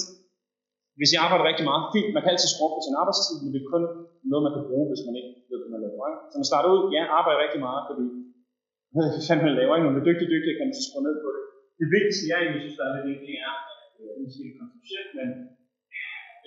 Hvis 0.98 1.10
jeg 1.14 1.20
arbejder 1.24 1.44
rigtig 1.50 1.66
meget, 1.70 1.82
fint, 1.94 2.08
man 2.14 2.22
kan 2.22 2.32
altid 2.34 2.50
skrue 2.54 2.72
på 2.76 2.82
sin 2.86 2.98
arbejdstid, 3.02 3.36
men 3.42 3.50
det 3.52 3.60
er 3.60 3.68
kun 3.74 3.84
noget, 4.30 4.42
man 4.46 4.54
kan 4.56 4.64
bruge, 4.70 4.86
hvis 4.90 5.04
man 5.06 5.14
ikke 5.20 5.32
ved, 5.50 5.58
hvad 5.60 5.70
man 5.74 5.82
laver. 5.86 6.04
Ikke? 6.10 6.22
Så 6.30 6.36
man 6.40 6.50
starter 6.50 6.68
ud, 6.74 6.80
ja, 6.96 7.02
arbejder 7.18 7.40
rigtig 7.44 7.60
meget, 7.68 7.82
fordi 7.88 8.04
hvad 8.94 9.24
fanden 9.28 9.46
man 9.48 9.58
laver, 9.60 9.72
ikke? 9.74 9.84
når 9.84 9.92
man 9.94 10.02
er 10.02 10.08
dygtig, 10.10 10.26
dygtig, 10.34 10.50
kan 10.52 10.66
man 10.68 10.78
så 10.78 10.84
skrue 10.88 11.04
ned 11.08 11.16
på 11.24 11.28
det. 11.36 11.42
Det 11.80 11.88
vigtigste, 11.96 12.24
jeg 12.30 12.38
egentlig 12.38 12.62
synes, 12.62 12.78
der 12.80 12.86
er 12.88 12.94
det, 13.08 13.16
det 13.26 13.34
er, 13.46 13.54
at 13.56 13.96
øh, 14.00 14.08
det 14.14 14.20
er 14.20 14.24
måske 14.26 14.44
kontroversielt, 14.60 15.10
men 15.18 15.28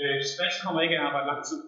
øh, 0.01 0.17
stress 0.31 0.55
kommer 0.63 0.79
ikke 0.85 0.95
af 0.97 1.01
at 1.01 1.07
arbejde 1.09 1.29
lang 1.31 1.41
tid. 1.49 1.59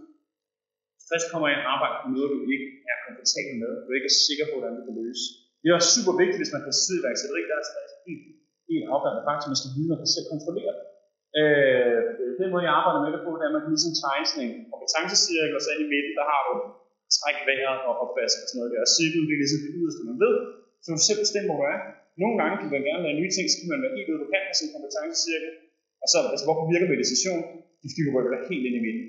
Stress 1.05 1.25
kommer 1.32 1.47
af 1.51 1.57
at 1.61 1.67
arbejde 1.75 1.95
på 2.01 2.07
noget, 2.15 2.30
du 2.34 2.49
ikke 2.55 2.69
er 2.91 2.97
komfortabel 3.05 3.55
med, 3.63 3.71
du 3.86 3.91
ikke 3.97 4.09
er 4.11 4.17
sikker 4.28 4.45
på, 4.49 4.55
hvordan 4.57 4.78
du 4.78 4.84
kan 4.88 4.95
løse. 5.01 5.25
Det 5.59 5.67
er 5.67 5.75
også 5.80 5.91
super 5.97 6.13
vigtigt, 6.21 6.41
hvis 6.41 6.55
man 6.55 6.63
kan 6.65 6.73
sidde 6.84 6.99
i 7.01 7.05
værksætteri, 7.05 7.41
der 7.49 7.57
er 7.61 7.65
stress 7.69 7.93
helt 8.07 8.37
helt 8.70 8.86
afgørende 8.93 9.24
faktor, 9.28 9.47
man 9.53 9.61
skal 9.61 9.74
vide, 9.76 9.89
man 9.91 9.99
kan 10.01 10.13
selv 10.15 10.28
kontrollere 10.34 10.72
det. 10.78 10.86
Øh, 11.39 11.99
den 12.41 12.49
måde, 12.51 12.63
jeg 12.68 12.76
arbejder 12.80 13.01
med 13.03 13.11
det 13.15 13.22
på, 13.26 13.32
det 13.38 13.43
er, 13.43 13.51
at 13.51 13.55
man 13.55 13.63
kan 13.63 13.74
ligesom 13.76 13.93
tegne 14.03 14.26
sådan 14.30 14.43
en 14.47 14.53
kompetencecirkel, 14.72 15.57
og 15.57 15.61
så 15.63 15.70
ind 15.74 15.84
i 15.86 15.91
midten, 15.93 16.13
der 16.20 16.26
har 16.32 16.41
du 16.47 16.53
træk 17.18 17.38
vejret 17.49 17.80
og 17.88 17.93
opvask 18.03 18.38
og 18.43 18.47
sådan 18.47 18.57
noget 18.59 18.72
der. 18.74 18.82
Og 18.88 18.91
cirklen, 18.97 19.26
det 19.28 19.34
er 19.36 19.41
ligesom 19.43 19.61
det 19.65 19.72
yderste, 19.78 20.01
man 20.09 20.18
ved. 20.26 20.36
Så 20.82 20.88
du 20.95 21.01
selv 21.09 21.22
bestemmer, 21.26 21.49
hvor 21.49 21.59
du 21.61 21.65
er. 21.74 21.80
Nogle 22.22 22.36
gange 22.39 22.55
kan 22.61 22.70
man 22.76 22.84
gerne 22.89 23.03
lære 23.05 23.20
nye 23.22 23.34
ting, 23.36 23.45
så 23.47 23.55
kan 23.59 23.70
man 23.74 23.82
være 23.84 23.95
helt 23.97 24.09
ude, 24.11 24.22
du 24.24 24.30
kan 24.34 24.43
med 24.49 24.55
sin 24.59 24.74
kompetencecirkel. 24.76 25.51
Og 26.03 26.07
så, 26.11 26.18
altså, 26.34 26.45
hvorfor 26.47 26.65
virker 26.74 26.88
meditation? 26.95 27.43
skal 27.91 28.03
du 28.07 28.11
rykker 28.15 28.32
dig 28.34 28.41
helt 28.51 28.65
ind 28.68 28.76
i 28.80 28.84
midten. 28.88 29.05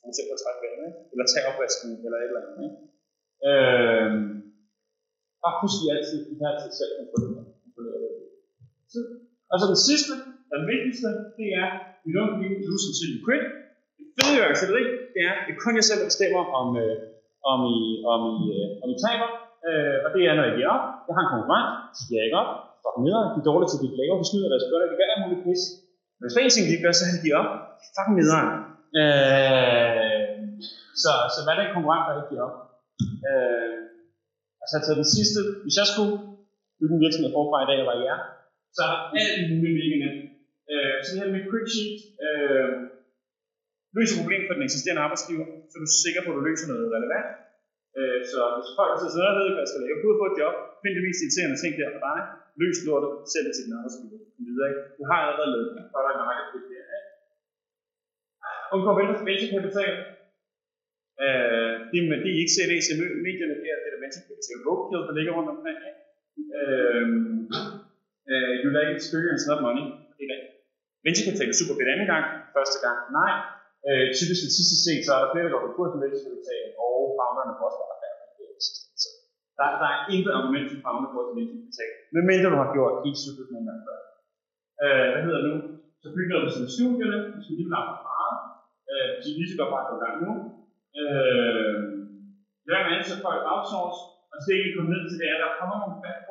For 0.00 0.08
eksempel 0.10 0.32
at 0.36 0.42
trække 0.42 0.60
vejret, 0.64 0.84
ikke? 0.88 1.00
eller 1.12 1.26
tage 1.32 1.46
opvasken, 1.50 1.88
eller 2.06 2.18
et 2.18 2.28
eller 2.30 2.42
andet. 2.42 2.58
Ikke? 2.66 2.78
Øh, 3.48 4.10
bare 5.42 5.56
husk, 5.62 5.76
at 5.78 5.84
I 5.84 5.88
altid, 5.94 6.18
I 6.32 6.34
altid 6.50 6.70
selv 6.80 6.92
kontrolleret 6.98 7.46
kontrollere 7.64 7.98
det 8.04 8.11
tid. 8.94 9.06
Og 9.50 9.56
så 9.60 9.64
den 9.72 9.80
sidste, 9.88 10.12
den 10.54 10.62
vigtigste, 10.72 11.08
det 11.38 11.48
er, 11.62 11.68
we 12.04 12.10
don't 12.16 12.36
need 12.40 12.52
to 12.58 12.62
lose 12.68 12.84
until 12.90 13.08
you 13.12 13.20
quit. 13.26 13.44
Det 14.16 14.22
fede 14.62 14.80
i 14.82 14.86
det 15.14 15.20
er, 15.28 15.34
det 15.44 15.52
er 15.54 15.60
kun 15.64 15.74
jeg 15.78 15.86
selv, 15.88 16.00
der 16.02 16.10
bestemmer, 16.12 16.42
om, 16.60 16.68
øh, 16.82 16.96
om, 17.52 17.58
I, 17.76 17.78
om, 18.12 18.20
I, 18.34 18.38
øh, 18.56 18.68
om 18.82 18.88
I 18.94 18.96
taber. 19.06 19.30
Øh, 19.68 19.96
og 20.04 20.08
det 20.14 20.22
er, 20.28 20.32
når 20.36 20.44
jeg 20.48 20.54
giver 20.58 20.70
op. 20.76 20.84
Jeg 21.06 21.14
har 21.16 21.24
en 21.24 21.34
konkurrent, 21.34 21.70
så 21.96 22.02
giver 22.06 22.20
jeg 22.20 22.28
ikke 22.28 22.40
op. 22.42 22.52
Fuck 22.82 22.96
nederen, 23.06 23.28
de 23.34 23.38
er 23.42 23.48
dårlige 23.50 23.68
til 23.70 23.78
at 23.78 23.82
blive 23.82 23.98
laver, 24.00 24.16
de 24.22 24.26
snyder 24.30 24.50
deres 24.52 24.66
bønder, 24.70 24.88
de 24.90 24.96
gør 24.98 25.08
alt 25.12 25.22
muligt 25.24 25.42
pis. 25.46 25.62
Men 26.16 26.22
hvis 26.24 26.34
der 26.34 26.40
er 26.40 26.46
en 26.46 26.54
ting, 26.56 26.66
de 26.72 26.82
gør, 26.84 26.92
så 26.96 27.04
han 27.10 27.18
de 27.24 27.30
op. 27.40 27.50
Fuck 27.94 28.08
nederen. 28.18 28.50
Øh, 29.00 30.22
så, 31.02 31.12
så 31.34 31.38
hvad 31.42 31.52
er 31.52 31.58
det 31.58 31.66
en 31.66 31.76
konkurrent, 31.76 32.04
der 32.06 32.14
ikke 32.14 32.30
giver 32.32 32.44
op? 32.48 32.56
Øh, 33.30 33.78
altså 34.62 34.76
til 34.84 34.94
den 35.00 35.08
sidste, 35.16 35.38
hvis 35.64 35.76
jeg 35.80 35.86
skulle 35.92 36.14
bygge 36.78 36.94
en 36.96 37.04
virksomhed 37.04 37.30
forfra 37.36 37.58
i 37.64 37.68
dag, 37.70 37.80
var 37.90 37.96
jeg 38.10 38.18
så 38.74 38.80
er 38.84 38.90
der 38.92 39.00
alt 39.20 39.50
muligt 39.62 40.00
nemt. 40.04 40.22
Øh, 40.72 40.96
så 41.02 41.08
det 41.10 41.20
her 41.22 41.34
med 41.36 41.46
quick 41.50 41.68
sheet 41.74 42.00
øh, 42.26 42.72
løser 43.96 44.16
problemet 44.20 44.46
for 44.46 44.54
den 44.56 44.66
eksisterende 44.68 45.04
arbejdsgiver, 45.06 45.46
så 45.68 45.74
er 45.76 45.82
du 45.86 45.90
sikker 46.04 46.20
på, 46.22 46.30
at 46.32 46.38
du 46.38 46.44
løser 46.48 46.66
noget 46.72 46.94
relevant. 46.96 47.28
Øh, 47.98 48.20
så 48.32 48.40
hvis 48.56 48.70
folk 48.78 48.94
så 49.02 49.08
sidder 49.14 49.30
og 49.32 49.38
ved, 49.38 49.48
hvad 49.52 49.64
jeg 49.64 49.70
skal 49.72 49.82
lave, 49.84 49.98
at 50.14 50.20
få 50.22 50.26
et 50.32 50.38
job, 50.40 50.54
find 50.82 50.94
det 50.96 51.04
mest 51.06 51.20
irriterende 51.22 51.58
ting 51.62 51.72
der 51.78 51.94
for 51.96 52.02
dig, 52.08 52.18
løs 52.60 52.78
lortet, 52.86 53.12
sælg 53.32 53.46
det 53.46 53.54
til 53.54 53.64
din 53.66 53.78
arbejdsgiver. 53.78 54.20
Videre, 54.46 54.68
ikke? 54.70 54.82
Du 54.98 55.02
har 55.10 55.18
allerede 55.20 55.50
lavet 55.54 55.70
det, 55.76 55.84
så 55.90 55.96
er 56.00 56.04
der 56.04 56.12
en 56.14 56.22
marked 56.24 56.46
det 56.54 56.64
der. 56.72 57.00
Undgå 58.74 58.90
venture 59.28 59.52
capital. 59.56 59.94
Øh, 61.24 61.74
det, 61.90 61.98
det 62.24 62.30
I 62.36 62.38
ikke 62.42 62.56
i 62.62 63.24
medierne, 63.28 63.54
det 63.62 63.68
er 63.72 63.78
det 63.82 63.90
der 63.92 64.02
venture 64.04 64.24
capital 64.28 64.58
roadkill, 64.66 65.02
der 65.08 65.14
ligger 65.18 65.32
rundt 65.36 65.50
omkring. 65.54 65.78
Ikke? 65.90 66.00
Øh, 66.58 67.06
Uh, 68.30 68.52
you 68.62 68.68
like 68.78 68.90
experience, 68.98 69.42
not 69.50 69.60
money. 69.66 69.86
Det 70.18 70.24
er 70.24 70.40
Venture 71.04 71.26
kapital 71.26 71.48
er 71.52 71.56
super 71.60 71.74
fedt 71.78 71.90
anden 71.94 72.08
gang, 72.12 72.26
første 72.56 72.78
gang 72.84 72.98
nej. 73.20 73.32
Uh, 73.86 74.06
typisk 74.18 74.40
det 74.46 74.52
sidste 74.58 74.76
set, 74.84 75.02
så 75.06 75.10
er 75.16 75.20
der 75.22 75.30
flere, 75.32 75.44
der 75.46 75.52
går 75.54 75.64
på 75.66 75.72
kurs 75.76 75.90
med 75.92 76.00
venture 76.04 76.24
kapital, 76.26 76.64
og 76.84 76.94
founderne 77.18 77.52
får 77.58 77.66
også 77.68 77.80
bare 77.82 77.98
færre 78.02 78.18
Så 79.02 79.08
der, 79.58 79.68
der 79.82 79.88
er 79.94 80.00
intet 80.14 80.32
argument 80.38 80.66
for 80.70 80.78
founder 80.84 81.10
på 81.14 81.20
til 81.26 81.34
venture 81.38 81.60
kapital, 81.62 81.90
medmindre 82.16 82.52
du 82.54 82.58
har 82.62 82.70
gjort 82.76 82.94
helt 83.04 83.20
super 83.24 83.44
en 83.60 83.66
gang 83.68 83.80
før. 83.86 83.98
Uh, 84.84 85.06
hvad 85.12 85.22
hedder 85.26 85.40
det 85.42 85.48
nu? 85.52 85.56
Så 86.02 86.08
bygger 86.16 86.36
du 86.42 86.48
sådan 86.54 86.74
studierne, 86.76 87.18
hvis 87.34 87.46
du 87.48 87.52
lige 87.58 87.68
vil 87.68 87.78
arbejde 87.80 88.04
meget. 88.10 88.38
Øh, 88.92 89.08
Uh, 89.12 89.12
så 89.22 89.28
lige 89.38 89.50
så 89.50 89.56
godt 89.60 89.72
bare 89.74 89.88
gå 89.88 89.94
i 89.98 90.02
gang 90.04 90.16
nu. 90.24 90.32
Uh, 91.00 91.76
Lad 92.70 92.80
mig 92.84 92.92
ansætte 92.96 93.24
folk 93.26 93.42
outsource, 93.52 94.00
og 94.32 94.36
så 94.38 94.46
det, 94.48 94.66
vi 94.66 94.74
kommer 94.74 94.90
ned 94.94 95.02
til, 95.08 95.16
det 95.20 95.26
er, 95.28 95.36
at 95.36 95.42
der 95.44 95.58
kommer 95.60 95.76
nogle 95.82 95.96
fat 96.02 96.21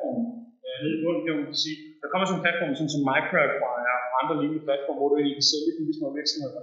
nede 0.82 0.96
i 0.98 1.02
bunden, 1.02 1.22
kan 1.26 1.34
man 1.38 1.62
sige. 1.64 1.78
Der 2.02 2.08
kommer 2.10 2.24
sådan 2.26 2.38
en 2.38 2.44
platform 2.46 2.72
som, 2.78 2.88
som 2.94 3.02
Microacquire 3.10 3.96
og 4.12 4.16
andre 4.20 4.34
lignende 4.40 4.66
platforme, 4.68 4.98
hvor 4.98 5.08
du 5.10 5.16
egentlig 5.16 5.38
kan 5.40 5.50
sælge 5.52 5.70
de 5.90 5.94
små 5.98 6.08
virksomheder. 6.20 6.62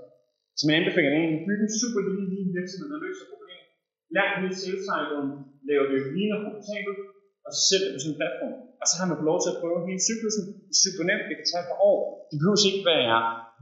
Så 0.58 0.64
man 0.66 0.76
anbefaler 0.80 1.12
en 1.18 1.46
bygge 1.48 1.64
en 1.68 1.74
super 1.82 2.02
lille 2.08 2.26
lille 2.34 2.50
virksomhed, 2.58 2.88
der 2.94 3.00
løser 3.06 3.26
problemet. 3.34 3.68
Lær 4.16 4.28
hele 4.42 4.56
sales 4.62 4.84
cycle, 4.90 5.26
laver 5.70 5.86
det 5.92 6.00
lige 6.16 6.32
og 6.36 6.40
profitabelt, 6.46 7.00
og 7.46 7.50
så 7.56 7.62
sætter 7.70 7.88
det 7.88 7.94
på 7.96 8.00
sådan 8.02 8.14
en 8.14 8.20
platform. 8.22 8.56
Og 8.82 8.86
så 8.90 8.96
har 9.00 9.08
man 9.10 9.18
lov 9.30 9.40
til 9.42 9.52
at 9.54 9.60
prøve 9.62 9.88
hele 9.90 10.02
cyklusen. 10.08 10.44
Det 10.68 10.74
er 10.76 10.82
super 10.84 11.04
nemt, 11.10 11.28
det 11.30 11.36
kan 11.40 11.48
tage 11.50 11.64
et 11.66 11.70
par 11.72 11.82
år. 11.92 12.00
Det 12.30 12.36
behøver 12.40 12.60
ikke 12.70 12.84
være 12.94 13.18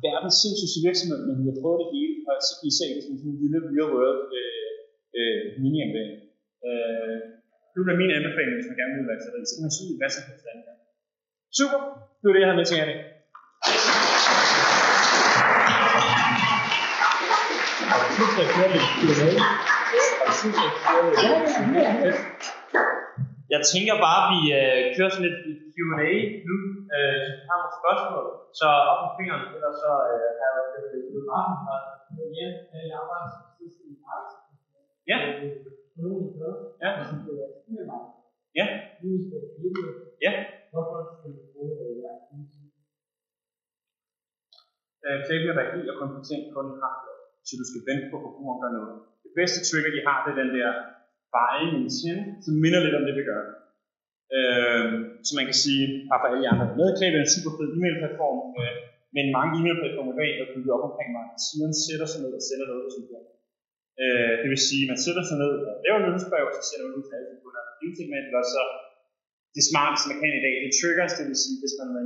verdens 0.07 0.35
sindssyge 0.41 0.85
virksomhed, 0.87 1.19
men 1.27 1.35
vi 1.39 1.45
har 1.49 1.57
prøvet 1.61 1.79
det 1.83 1.89
hele, 1.95 2.15
og 2.29 2.35
så 2.47 2.51
kan 2.57 2.65
I 2.71 2.73
se 2.79 2.85
det 2.95 3.03
som 3.05 3.13
sådan 3.19 3.31
en 3.33 3.41
lille 3.43 3.59
real 3.71 3.89
world 3.95 4.21
øh, 4.39 4.71
øh, 5.19 5.41
mini 5.61 5.79
øh, 6.69 7.17
det 7.77 7.83
vil 7.85 7.91
være 7.91 8.03
min 8.03 8.17
anbefaling, 8.19 8.55
hvis 8.57 8.69
man 8.69 8.77
gerne 8.81 8.93
vil 8.95 9.05
til 9.23 9.31
Så 9.49 9.53
kan 9.55 9.65
man 9.67 9.75
sige, 9.79 9.91
hvad 9.99 10.09
som 10.15 10.23
helst 10.27 10.45
andet. 10.51 10.75
Super. 11.57 11.79
Det 12.19 12.25
var 12.25 12.33
det, 12.33 12.41
jeg 12.43 12.49
havde 12.49 12.61
med 12.61 12.67
til 12.69 12.77
jer 12.77 12.85
i 12.85 12.91
dag. 12.91 13.01
Jeg 23.53 23.61
tænker 23.71 23.95
bare, 24.07 24.21
at 24.23 24.29
vi 24.33 24.41
øh, 24.59 24.79
kører 24.95 25.11
sådan 25.11 25.27
lidt 25.27 25.39
Q&A 25.73 26.13
nu, 26.49 26.55
øh, 26.95 27.25
så 27.25 27.33
vi 27.39 27.45
har 27.49 27.57
nogle 27.61 27.77
spørgsmål. 27.81 28.25
Så 28.59 28.67
op 28.91 28.99
på 29.03 29.09
fingeren, 29.17 29.43
eller 29.55 29.71
så 29.83 29.91
øh, 30.11 30.29
har 30.39 30.49
jeg 30.55 30.63
det 30.73 31.01
lidt 31.13 31.27
meget. 31.33 31.53
Ja, 32.39 32.47
jeg 32.89 32.97
arbejder 33.01 33.29
Ja. 35.11 35.17
Ja. 36.83 36.89
Ja. 38.59 38.65
Ja. 40.25 40.31
øh, 45.05 45.17
Klaviyo 45.25 45.51
reagerer 45.59 45.95
kun 45.99 46.09
på 46.15 46.21
ting, 46.29 46.41
kunden 46.55 46.75
har 46.83 46.93
gjort. 47.03 47.21
Så 47.47 47.53
du 47.59 47.65
skal 47.69 47.81
vente 47.89 48.05
på, 48.11 48.15
at 48.19 48.23
forbrugeren 48.25 48.59
gør 48.63 48.71
noget. 48.77 48.97
Det 49.25 49.31
bedste 49.39 49.59
trigger, 49.67 49.91
de 49.95 50.01
har, 50.07 50.17
det 50.23 50.31
er 50.33 50.39
den 50.43 50.51
der 50.57 50.69
buying 51.35 51.73
intent, 51.83 52.21
som 52.45 52.53
minder 52.63 52.79
lidt 52.85 52.97
om 52.99 53.05
det, 53.07 53.15
vi 53.19 53.23
gør. 53.31 53.43
Øh, 54.37 54.85
så 55.25 55.31
man 55.39 55.45
kan 55.49 55.57
sige, 55.65 55.83
bare 56.09 56.19
for 56.21 56.27
alle 56.27 56.43
jer 56.45 56.53
andre, 56.53 56.67
med 56.79 56.89
er 57.05 57.21
en 57.25 57.33
super 57.35 57.53
fed 57.57 57.69
e-mail-platform, 57.75 58.39
øh, 58.59 58.75
men 59.15 59.25
mange 59.37 59.51
e-mail-platformer 59.59 60.13
i 60.13 60.19
dag 60.21 60.31
er 60.41 60.47
bygget 60.53 60.75
op 60.75 60.87
omkring 60.89 61.09
markedsiden, 61.19 61.73
sætter 61.85 62.07
sig 62.11 62.19
ned 62.23 62.31
og 62.39 62.43
sender 62.49 62.67
noget, 62.71 62.89
som 62.95 63.03
bliver. 63.07 63.23
Øh, 64.03 64.33
det 64.41 64.49
vil 64.53 64.61
sige, 64.69 64.83
at 64.85 64.89
man 64.91 64.99
sætter 65.05 65.23
sig 65.29 65.37
ned 65.43 65.53
og 65.69 65.75
laver 65.83 65.97
en 65.99 66.05
nyhedsbrev, 66.07 66.45
og 66.49 66.53
så 66.57 66.63
sender 66.69 66.85
man 66.85 66.97
ud 66.97 67.03
til 67.05 67.15
alle 67.17 67.41
kunder. 67.43 67.63
Ingenting 67.83 68.07
med 68.13 68.21
og 68.41 68.45
så 68.55 68.63
det 69.55 69.63
smarteste, 69.71 70.09
man 70.11 70.19
kan 70.21 70.31
i 70.39 70.41
dag, 70.45 70.55
det 70.63 70.71
triggers, 70.79 71.13
det 71.17 71.25
vil 71.29 71.39
sige, 71.43 71.57
hvis 71.61 71.75
man 71.79 71.87
er 71.99 72.05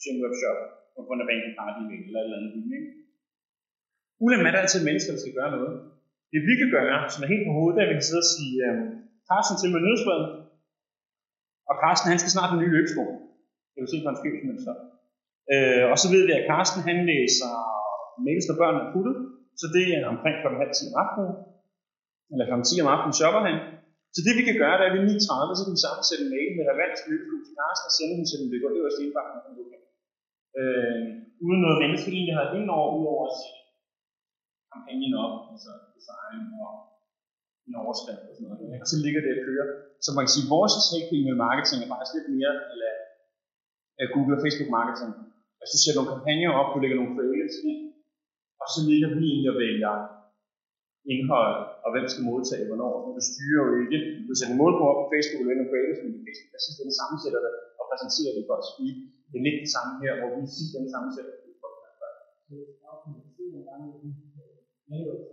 til 0.00 0.10
en 0.12 0.22
webshop, 0.24 0.60
og 0.96 1.02
grund 1.06 1.22
af 1.22 1.26
banken 1.30 1.52
har 1.58 1.70
de 1.76 1.82
eller 2.08 2.20
et 2.20 2.26
eller 2.26 2.38
andet 2.38 2.52
lignende. 2.54 2.80
Ulempen 4.24 4.46
er 4.48 4.52
der 4.54 4.64
altid 4.64 4.80
mennesker, 4.88 5.10
der 5.12 5.22
skal 5.22 5.38
gøre 5.40 5.54
noget. 5.56 5.72
Det 6.32 6.40
vi 6.48 6.54
kan 6.60 6.70
gøre, 6.78 6.98
som 7.12 7.24
er 7.24 7.32
helt 7.34 7.46
på 7.48 7.52
hovedet, 7.58 7.76
er, 7.78 7.84
at 7.84 7.90
vi 7.90 7.96
kan 7.98 8.08
sidde 8.08 8.24
og 8.26 8.32
sige, 8.36 8.56
øh, 8.66 8.76
Carsten 9.28 9.56
til 9.58 9.70
med 9.72 9.80
nyhedsbrevet, 9.84 10.28
og 11.70 11.74
Carsten 11.82 12.10
han 12.12 12.20
skal 12.20 12.34
snart 12.34 12.50
en 12.52 12.60
ny 12.62 12.68
løbesko. 12.74 13.04
Det 13.72 13.78
vil 13.80 13.92
sige 13.92 14.04
på 14.04 14.10
en 14.12 14.20
skibsmønster. 14.20 14.74
Øh, 15.52 15.84
og 15.90 15.96
så 16.02 16.06
ved 16.14 16.22
vi, 16.28 16.32
at 16.38 16.48
Carsten 16.50 16.80
han 16.88 16.98
læser 17.12 17.50
mails, 18.26 18.46
der 18.48 18.56
børn 18.62 18.76
er 18.82 18.86
puttet, 18.94 19.16
så 19.60 19.66
det 19.74 19.84
er 19.96 20.12
omkring 20.12 20.36
kl. 20.40 20.48
halv 20.62 20.74
10 20.76 20.90
om 20.90 20.96
aftenen, 21.04 21.32
eller 22.32 22.44
kl. 22.48 22.54
10 22.62 22.82
om 22.84 22.92
aftenen 22.94 23.18
shopper 23.20 23.42
han. 23.48 23.56
Så 24.14 24.20
det 24.26 24.34
vi 24.38 24.44
kan 24.48 24.56
gøre, 24.62 24.76
det 24.78 24.84
er, 24.84 24.90
at 24.90 24.96
vi 24.96 25.00
9.30, 25.00 25.56
så 25.58 25.62
kan 25.64 25.74
vi 25.76 25.84
sammensætte 25.86 26.22
en 26.24 26.32
mail 26.34 26.50
med 26.56 26.64
relevant 26.70 26.96
løbesko 27.10 27.36
til 27.46 27.54
Karsten 27.58 27.88
og 27.88 27.94
sende 27.98 28.14
den 28.18 28.26
til 28.28 28.38
den 28.40 28.48
løber 28.52 28.70
øverst 28.78 29.00
i 29.00 29.04
indbakken. 29.06 29.38
Øh, 30.60 31.02
uden 31.46 31.60
noget 31.64 31.82
menneske 31.82 32.08
egentlig 32.16 32.36
har 32.38 32.46
ind 32.58 32.70
over, 32.76 32.88
udover 32.98 33.24
at 33.28 33.34
sætte 33.38 33.60
kampagnen 34.72 35.14
op, 35.24 35.34
altså 35.52 35.70
design 35.96 36.40
og 36.64 36.72
en 37.66 37.74
overskrift 37.82 38.24
og 38.30 38.34
sådan 38.36 38.46
noget. 38.48 38.82
Og 38.84 38.88
så 38.92 38.96
ligger 39.04 39.20
det 39.24 39.32
at 39.36 39.44
køre. 39.48 39.66
Så 40.04 40.08
man 40.16 40.24
kan 40.24 40.34
sige, 40.34 40.46
at 40.48 40.52
vores 40.56 40.74
take 40.90 41.16
med 41.28 41.36
marketing 41.46 41.78
er 41.80 41.90
faktisk 41.92 42.14
lidt 42.16 42.30
mere 42.36 42.52
eller 42.72 42.92
Google 44.14 44.36
og 44.36 44.42
Facebook 44.44 44.70
marketing. 44.78 45.12
Altså 45.60 45.72
du 45.74 45.80
sætter 45.80 45.98
nogle 45.98 46.12
kampagner 46.14 46.58
op, 46.60 46.68
du 46.74 46.78
lægger 46.80 46.98
nogle 46.98 47.14
creatives 47.14 47.58
ind, 47.68 47.78
og 48.62 48.66
så 48.74 48.80
ligger 48.90 49.08
vi 49.14 49.20
egentlig 49.30 49.50
og 49.54 49.58
vælger 49.64 49.94
indhold, 51.12 51.56
og 51.84 51.88
hvem 51.92 52.06
skal 52.12 52.22
modtage 52.30 52.64
hvornår. 52.68 52.94
Men 53.04 53.12
du 53.18 53.22
styrer 53.30 53.62
jo 53.68 53.74
ikke. 53.84 53.98
Du 54.28 54.32
sætter 54.34 54.54
en 54.54 54.60
målgruppe 54.62 54.90
op 54.90 54.98
på 55.02 55.06
Facebook 55.12 55.42
eller 55.42 55.64
på 55.66 55.70
creatives, 55.72 56.00
men 56.04 56.12
Facebook 56.26 56.52
er 56.58 56.62
sidst 56.64 56.78
den 56.82 56.92
sammensætter 57.00 57.40
det 57.44 57.52
og 57.78 57.84
præsenterer 57.90 58.32
det 58.36 58.44
godt 58.50 58.62
os. 58.64 58.70
Det 59.30 59.36
er 59.40 59.44
lidt 59.46 59.58
det 59.64 59.70
samme 59.76 59.92
her, 60.02 60.12
hvor 60.18 60.28
vi 60.34 60.40
sidst 60.56 60.72
den 60.78 60.86
sammensætter 60.94 61.32
det. 61.34 61.48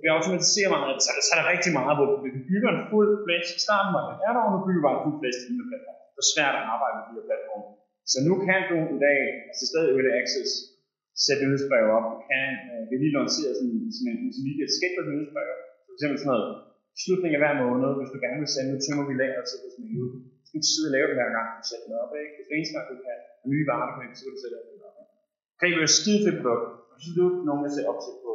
Vi 0.04 0.08
automatiserer 0.18 0.70
meget, 0.76 0.98
så, 1.06 1.10
så 1.28 1.32
er 1.34 1.40
der 1.42 1.48
rigtig 1.54 1.72
meget, 1.80 1.94
hvor 1.98 2.08
vi 2.26 2.30
bygger 2.50 2.70
en 2.76 2.84
fuld 2.92 3.10
plads. 3.26 3.48
I 3.58 3.62
starten 3.68 3.92
var 3.96 4.04
det 4.10 4.16
er 4.28 4.32
der, 4.36 4.42
og 4.48 4.52
nu 4.54 4.60
bygger 4.66 4.80
vi 4.82 4.86
bare 4.88 4.98
en 4.98 5.04
fuld 5.06 5.18
flæs 5.22 5.36
til 5.40 5.48
den 5.50 5.70
platform. 5.72 6.00
Det 6.14 6.22
er 6.26 6.30
svært 6.36 6.56
at 6.60 6.66
arbejde 6.74 6.94
med 6.98 7.04
de 7.08 7.14
her 7.18 7.26
platforme. 7.30 7.66
Så 8.12 8.18
nu 8.28 8.34
kan 8.48 8.62
du 8.72 8.78
i 8.96 8.98
dag, 9.08 9.20
altså 9.50 9.64
stadig 9.72 9.90
early 9.96 10.14
access, 10.22 10.50
sætte 11.24 11.42
nyhedsbrev 11.44 11.86
op. 11.98 12.06
Du 12.14 12.18
kan, 12.30 12.50
øh, 12.72 12.84
vi 12.90 12.96
lige 13.04 13.16
lancere 13.20 13.52
sådan, 13.60 13.80
sådan 13.96 14.10
en 14.12 14.20
intermediate 14.28 14.74
scheduled 14.76 15.10
nyhedsbrev. 15.12 15.50
For 15.86 15.94
eksempel 15.96 16.18
sådan 16.20 16.32
noget, 16.34 16.48
slutning 17.04 17.32
af 17.36 17.42
hver 17.42 17.56
måned, 17.64 17.90
hvis 18.00 18.12
du 18.14 18.18
gerne 18.26 18.42
vil 18.44 18.52
sende, 18.54 18.70
nu 18.72 18.78
tømmer 18.86 19.06
vi 19.10 19.16
lager 19.24 19.42
til 19.50 19.58
det 19.64 19.70
sådan 19.74 19.92
ud. 20.04 20.10
Så 20.40 20.44
skal 20.48 20.60
du 20.64 20.68
sidde 20.74 20.90
og 20.90 20.96
lave 20.96 21.08
det 21.10 21.18
hver 21.20 21.32
gang, 21.36 21.48
du 21.60 21.64
sætter 21.70 21.88
det 21.92 21.98
op, 22.04 22.14
ikke? 22.24 22.34
Det 22.48 22.54
eneste 22.58 22.74
gang, 22.76 22.86
du 22.90 22.96
kan 23.00 23.08
have 23.12 23.24
nye 23.54 23.66
varer, 23.70 23.88
du 23.90 23.94
kan 23.96 24.08
så 24.18 24.24
kan 24.26 24.34
du 24.36 24.42
sætte 24.44 24.56
det 24.56 24.86
op. 24.88 24.96
Okay, 25.56 25.68
det 25.72 25.78
være 25.82 25.92
et 25.92 26.00
skide 26.00 26.22
fedt 26.26 26.38
produkt, 26.42 26.68
og 26.92 26.98
så 27.04 27.08
er 27.26 27.48
nogen, 27.50 27.64
der 27.66 27.72
ser 27.76 27.86
op 27.92 28.00
til 28.06 28.14
på 28.26 28.32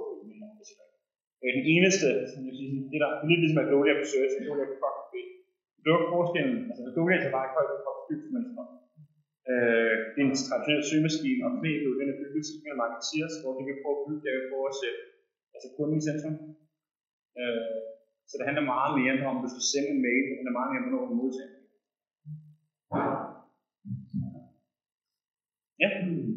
øh, 1.42 1.50
den 1.56 1.64
eneste, 1.74 2.08
som 2.32 2.40
jeg 2.48 2.54
siger, 2.58 2.70
det 2.92 2.98
der 3.02 3.08
er 3.10 3.16
lidt 3.30 3.40
ligesom 3.42 3.62
Adolia 3.64 3.94
på 4.00 4.04
search, 4.12 4.34
Adolia 4.40 4.66
på 4.70 4.76
fucking 4.82 5.08
fedt. 5.12 5.30
Det 5.82 5.90
var 5.94 6.02
forskellen, 6.16 6.58
altså 6.70 6.82
Adolia 6.90 7.16
er 7.26 7.32
bare 7.36 7.44
ikke 7.46 7.56
højt 7.58 7.70
for 7.86 7.94
bygningsmønstre. 8.08 8.64
Øh, 9.48 9.94
en 10.20 10.28
traditionel 10.48 10.82
søgemaskine, 10.88 11.40
og 11.46 11.52
knæet 11.58 11.98
den 12.00 12.12
er 12.12 12.18
bygget 12.20 12.42
til 12.46 12.56
med 12.64 12.80
marketeers, 12.84 13.34
hvor 13.40 13.52
de 13.56 13.62
kan 13.68 13.80
prøve 13.82 13.98
at 13.98 14.04
bygge, 14.06 14.24
der 14.24 14.32
vil 14.34 14.70
at 14.70 14.76
sætte 14.82 15.00
altså 15.54 15.68
kunden 15.76 15.96
i 16.00 16.06
centrum. 16.08 16.36
Øh, 17.40 17.80
så 18.28 18.34
det 18.38 18.46
handler 18.48 18.72
meget 18.74 18.92
mere 19.00 19.14
om, 19.30 19.36
hvis 19.42 19.56
du 19.58 19.62
sender 19.72 19.90
en 19.94 20.04
mail, 20.06 20.22
det 20.28 20.36
handler 20.38 20.58
meget 20.58 20.70
mere 20.70 20.80
om, 20.82 20.86
hvornår 20.86 21.08
du 21.10 21.14
modtager. 21.20 21.52
Ja. 25.82 25.88
Mm. 26.06 26.30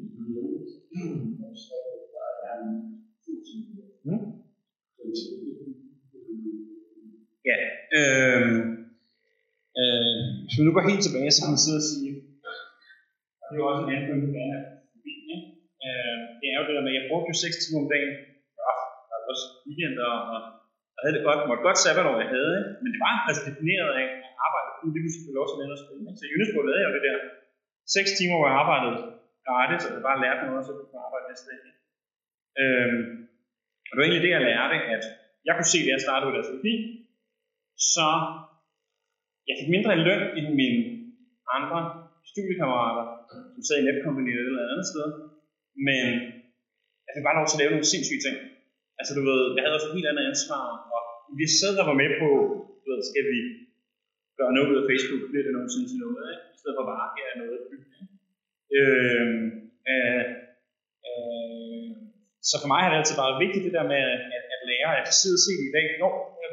Ja, 7.50 7.58
øh, 7.98 8.48
øh, 9.80 10.22
hvis 10.44 10.56
vi 10.58 10.64
nu 10.64 10.72
går 10.74 10.90
helt 10.90 11.04
tilbage, 11.04 11.32
så 11.32 11.40
kan 11.42 11.54
man 11.54 11.66
sidde 11.66 11.82
og 11.84 11.90
sige, 11.92 12.13
det 13.54 13.60
er 13.60 13.66
jo 13.66 13.72
også 13.72 13.84
en 13.84 13.94
anden 13.94 14.08
pointe, 14.10 14.30
der 14.36 14.44
er 14.52 14.60
øh, 15.86 16.18
det 16.40 16.48
er 16.50 16.58
jo 16.60 16.66
det 16.68 16.76
der 16.78 16.86
med, 16.86 16.94
at 16.94 17.00
jeg 17.00 17.10
brugte 17.10 17.30
jo 17.32 17.36
6 17.46 17.62
timer 17.62 17.80
om 17.84 17.90
dagen, 17.94 18.12
ja, 18.60 18.72
der 19.10 19.16
var 19.20 19.28
også 19.34 19.46
weekender, 19.68 20.12
og 20.32 20.38
jeg 20.94 21.02
havde 21.02 21.16
det 21.18 21.28
godt, 21.28 21.42
måtte 21.50 21.66
godt 21.68 21.80
sabbatår, 21.84 22.16
jeg 22.24 22.32
havde, 22.36 22.54
ikke? 22.60 22.72
men 22.82 22.90
det 22.94 23.02
var 23.06 23.14
altså 23.30 23.42
defineret 23.50 23.92
af 24.02 24.08
at 24.26 24.32
arbejde, 24.46 24.70
fordi 24.78 24.90
det 24.94 25.02
kunne 25.02 25.16
selvfølgelig 25.16 25.44
også 25.46 25.56
lave 25.58 25.70
noget 25.72 25.84
spændende. 25.84 26.12
Så 26.18 26.24
i 26.26 26.34
Unesco 26.36 26.60
lavede 26.62 26.82
jeg 26.82 26.90
jo 26.90 26.96
det 26.98 27.06
der 27.08 27.18
6 27.98 28.18
timer, 28.18 28.36
hvor 28.38 28.50
jeg 28.50 28.60
arbejdede 28.64 28.98
gratis, 29.48 29.84
og 29.88 29.92
jeg 29.96 30.04
bare 30.10 30.22
lærte 30.24 30.42
noget, 30.50 30.64
så 30.66 30.72
jeg 30.72 30.88
kunne 30.90 31.06
arbejde 31.08 31.26
næste 31.32 31.48
dag. 31.50 31.60
Øh, 32.62 32.94
og 33.88 33.94
det 33.94 34.00
var 34.00 34.06
egentlig 34.06 34.26
det, 34.26 34.36
jeg 34.36 34.48
lærte, 34.50 34.78
at 34.96 35.04
jeg 35.48 35.54
kunne 35.56 35.72
se, 35.74 35.80
da 35.86 35.92
jeg 35.96 36.06
startede 36.06 36.30
ud 36.30 36.38
af 36.40 36.46
SLP, 36.48 36.68
så 37.94 38.08
jeg 39.48 39.56
fik 39.60 39.70
mindre 39.76 40.04
løn 40.08 40.24
end 40.38 40.48
mine 40.62 40.80
andre 41.58 41.80
studiekammerater, 42.32 43.06
som 43.54 43.62
sidder 43.64 43.82
i 43.82 43.86
Netcompany 43.88 44.32
eller 44.34 44.44
et 44.44 44.50
eller 44.52 44.74
andet 44.76 44.92
sted, 44.94 45.08
men 45.88 46.06
jeg 47.06 47.12
fik 47.14 47.26
bare 47.28 47.38
lov 47.40 47.48
til 47.48 47.58
at 47.58 47.62
lave 47.62 47.74
nogle 47.74 47.92
sindssyge 47.92 48.24
ting. 48.26 48.38
Altså 49.00 49.12
du 49.18 49.22
ved, 49.30 49.42
jeg 49.56 49.62
havde 49.64 49.78
også 49.78 49.90
et 49.90 49.98
helt 49.98 50.10
andet 50.12 50.26
ansvar, 50.32 50.66
og 50.96 51.02
vi 51.40 51.46
sad 51.60 51.72
der 51.80 51.86
var 51.92 51.98
med 52.04 52.10
på, 52.22 52.30
du 52.82 52.86
ved, 52.92 53.02
skal 53.12 53.26
vi 53.34 53.40
gøre 54.40 54.56
noget 54.56 54.70
ud 54.72 54.78
af 54.82 54.88
Facebook, 54.92 55.22
bliver 55.32 55.46
det 55.46 55.54
nogensinde 55.56 55.88
til 55.90 56.00
noget, 56.06 56.26
ikke? 56.34 56.46
i 56.56 56.58
stedet 56.60 56.76
for 56.78 56.86
bare 56.92 57.06
at 57.10 57.16
gøre 57.20 57.36
noget 57.42 57.58
bygning. 57.72 58.06
Øh, 58.80 59.28
øh, 59.92 60.24
øh, 61.10 61.90
så 62.50 62.56
for 62.62 62.70
mig 62.72 62.80
har 62.82 62.90
det 62.90 63.00
altid 63.00 63.16
været 63.22 63.42
vigtigt 63.44 63.66
det 63.68 63.78
der 63.78 63.86
med 63.94 64.02
at, 64.14 64.22
at 64.54 64.62
lære, 64.70 64.90
at 64.92 64.98
jeg 65.00 65.06
kan 65.08 65.20
sidde 65.22 65.38
og 65.40 65.46
se 65.46 65.54
det 65.60 65.68
i 65.70 65.76
dag. 65.78 65.88
Jo, 66.02 66.10
jeg 66.42 66.50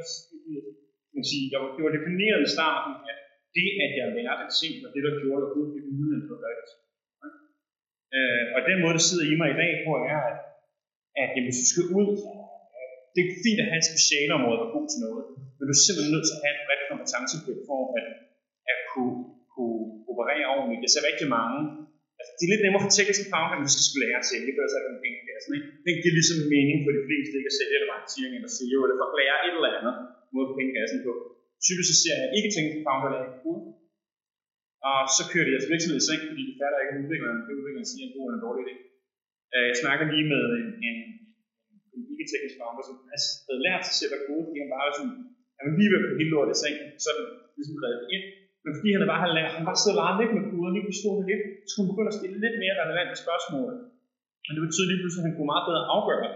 kan 1.17 1.27
sige, 1.33 1.45
jeg 1.53 1.59
var, 1.63 1.69
det 1.77 1.83
var 1.87 1.93
defineret 1.99 2.41
i 2.47 2.53
starten, 2.57 2.93
at 3.11 3.19
det, 3.57 3.69
at 3.85 3.93
jeg 3.99 4.07
lærte 4.17 4.47
ting, 4.61 4.73
var 4.83 4.91
det, 4.95 5.03
der 5.07 5.15
gjorde, 5.23 5.43
at 5.43 5.45
jeg 5.47 5.53
blev 5.55 5.67
blive 5.75 5.91
muligheden 5.99 6.27
for 6.31 6.37
rigtigt. 6.49 6.73
Øh, 8.17 8.45
og 8.57 8.61
den 8.71 8.79
måde, 8.83 8.95
der 8.97 9.05
sidder 9.09 9.27
i 9.33 9.35
mig 9.41 9.49
i 9.53 9.61
dag 9.63 9.73
på, 9.87 9.91
er, 10.13 10.21
at, 10.31 10.39
at 11.21 11.29
jamen, 11.35 11.49
hvis 11.49 11.61
du 11.63 11.67
skal 11.73 11.87
ud, 11.99 12.09
det 13.15 13.21
er 13.23 13.31
fint 13.45 13.61
at 13.63 13.69
have 13.71 13.81
et 13.83 13.91
specialområde, 13.93 14.59
der 14.61 14.67
er 14.69 14.77
god 14.77 14.87
til 14.93 15.01
noget, 15.07 15.25
men 15.57 15.65
du 15.67 15.73
er 15.77 15.85
simpelthen 15.87 16.13
nødt 16.15 16.27
til 16.27 16.37
at 16.37 16.43
have 16.45 16.55
et 16.57 16.65
bredt 16.67 16.85
kompetenceblik 16.91 17.61
for 17.69 17.81
at, 17.99 18.09
at 18.73 18.79
kunne, 18.91 19.17
kunne 19.55 19.81
operere 20.11 20.47
ordentligt. 20.57 20.85
Jeg 20.87 20.93
ser 20.95 21.09
rigtig 21.11 21.29
mange, 21.39 21.59
altså 22.21 22.33
det 22.37 22.45
er 22.45 22.53
lidt 22.53 22.65
nemmere 22.65 22.85
for 22.85 22.93
tekniske 22.93 23.27
fagmænd, 23.33 23.61
hvis 23.63 23.79
du 23.79 23.85
skal 23.87 24.01
lære 24.05 24.21
at 24.23 24.29
sælge, 24.33 24.51
for 24.55 24.63
så 24.73 24.77
er 24.79 24.85
det 24.85 24.93
en 25.11 25.19
kassen, 25.29 25.53
ikke? 25.59 25.69
Det 25.87 25.93
giver 26.03 26.15
ligesom 26.19 26.39
mening 26.55 26.79
for 26.85 26.93
de 26.99 27.03
fleste 27.09 27.33
ikke 27.39 27.51
at 27.53 27.59
sælge 27.61 27.75
eller 27.77 27.91
marketing 27.95 28.33
eller 28.39 28.51
SEO, 28.57 28.79
eller 28.85 28.97
for 29.01 29.09
at 29.11 29.17
lære 29.21 29.37
et 29.47 29.55
eller 29.59 29.73
andet 29.79 29.95
måde 30.35 30.47
på 30.51 30.55
pengekassen 30.59 31.01
på. 31.07 31.13
Typisk 31.67 31.89
så 31.91 31.97
ser 32.03 32.17
jeg 32.23 32.29
ikke 32.37 32.51
founder 32.55 32.85
fagmænd 32.87 33.13
lære 33.15 33.39
kode, 33.43 33.63
og 34.91 34.99
så 35.17 35.23
kører 35.31 35.47
de 35.47 35.53
altså 35.57 35.69
deres 35.69 35.73
virksomhed 35.73 35.99
i 36.01 36.07
seng, 36.09 36.21
fordi 36.31 36.43
de 36.51 36.55
fatter 36.61 36.79
ikke, 36.83 36.93
at 36.95 37.01
udvikleren, 37.03 37.39
det 37.47 37.59
udvikleren 37.61 37.91
siger, 37.91 38.05
en 38.05 38.15
god 38.17 38.25
eller 38.27 38.39
en 38.39 38.47
dårlig 38.47 38.63
idé. 38.65 38.75
Øh, 39.55 39.65
jeg 39.71 39.77
snakker 39.83 40.05
lige 40.15 40.27
med 40.35 40.43
en, 40.61 40.69
en, 40.89 40.99
en 41.95 42.03
ikke-teknisk 42.13 42.57
founder, 42.61 42.85
som 42.89 42.97
havde 43.49 43.63
lært 43.67 43.83
sig 43.89 43.97
selv 44.01 44.13
at 44.17 44.23
kode, 44.27 44.45
fordi 44.47 44.59
han 44.63 44.71
bare 44.75 44.87
var 44.89 44.95
sådan, 44.99 45.17
han 45.57 45.65
var 45.67 45.75
lige 45.79 45.91
ved 45.91 45.99
at 46.01 46.05
få 46.11 46.19
hele 46.21 46.33
lortet 46.35 46.55
i 46.57 46.61
seng, 46.63 46.77
så 47.05 47.09
er 47.13 47.17
ligesom 47.59 47.77
reddet 47.85 48.05
ind. 48.17 48.25
Men 48.65 48.73
fordi 48.79 48.89
han 48.93 49.11
bare 49.13 49.23
havde 49.25 49.37
lært, 49.39 49.57
han 49.59 49.69
bare 49.71 49.81
sidder 49.83 49.97
og 50.01 50.19
lidt 50.21 50.33
med 50.37 50.45
koden, 50.51 50.73
lige 50.75 50.89
forstod 50.91 51.15
det 51.19 51.27
lidt, 51.31 51.45
så 51.67 51.73
kunne 51.73 51.85
han 51.87 51.93
begynde 51.93 52.13
at 52.13 52.19
stille 52.21 52.39
lidt 52.45 52.57
mere 52.63 52.75
relevante 52.83 53.15
spørgsmål. 53.25 53.71
Men 54.45 54.53
det 54.57 54.63
betyder 54.67 54.89
lige 54.89 55.01
pludselig, 55.03 55.23
at 55.23 55.27
han 55.29 55.35
kunne 55.37 55.53
meget 55.53 55.67
bedre 55.69 55.85
afgøre, 55.97 56.29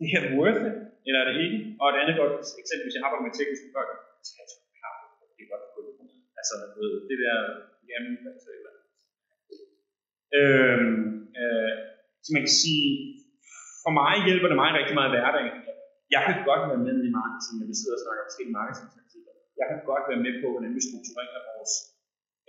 det 0.00 0.08
her 0.12 0.22
worth 0.36 0.60
it, 0.68 0.76
eller 1.06 1.18
er 1.20 1.26
det 1.28 1.36
ikke? 1.46 1.58
Og 1.80 1.86
et 1.92 1.98
andet 2.02 2.14
godt 2.20 2.34
eksempel, 2.62 2.84
hvis 2.86 2.96
jeg 2.96 3.02
arbejder 3.06 3.24
med 3.26 3.34
tekniske 3.38 3.68
folk, 3.76 3.90
så 4.26 4.32
jeg 4.40 4.46
klar 4.80 4.94
på, 5.00 5.24
det 5.36 5.42
er 5.44 5.50
godt 5.52 5.66
på 5.74 5.80
Altså, 6.40 6.54
ved, 6.78 6.92
det 7.08 7.16
der 7.24 7.36
gerne 7.90 8.10
altså, 8.32 8.48
eller 8.58 8.72
øhm, 10.38 10.98
øh, 11.40 11.72
Så 12.24 12.28
man 12.34 12.42
kan 12.46 12.54
sige, 12.64 12.88
for 13.84 13.92
mig 14.00 14.14
hjælper 14.26 14.48
det 14.50 14.58
mig 14.62 14.70
rigtig 14.78 14.96
meget 14.98 15.10
i 15.10 15.14
hverdagen. 15.14 15.54
Jeg 16.14 16.22
kan 16.26 16.36
godt 16.48 16.62
være 16.70 16.84
med 16.88 16.96
i 17.08 17.10
marketing, 17.20 17.56
når 17.58 17.68
vi 17.72 17.76
sidder 17.80 17.96
og 17.98 18.02
snakker 18.04 18.22
om 18.22 18.28
forskellige 18.28 18.58
marketingtaktikker. 18.60 19.32
Jeg 19.60 19.66
kan 19.70 19.80
godt 19.90 20.04
være 20.10 20.24
med 20.26 20.34
på, 20.42 20.46
hvordan 20.52 20.72
vi 20.76 20.82
strukturerer 20.88 21.40
vores 21.50 21.74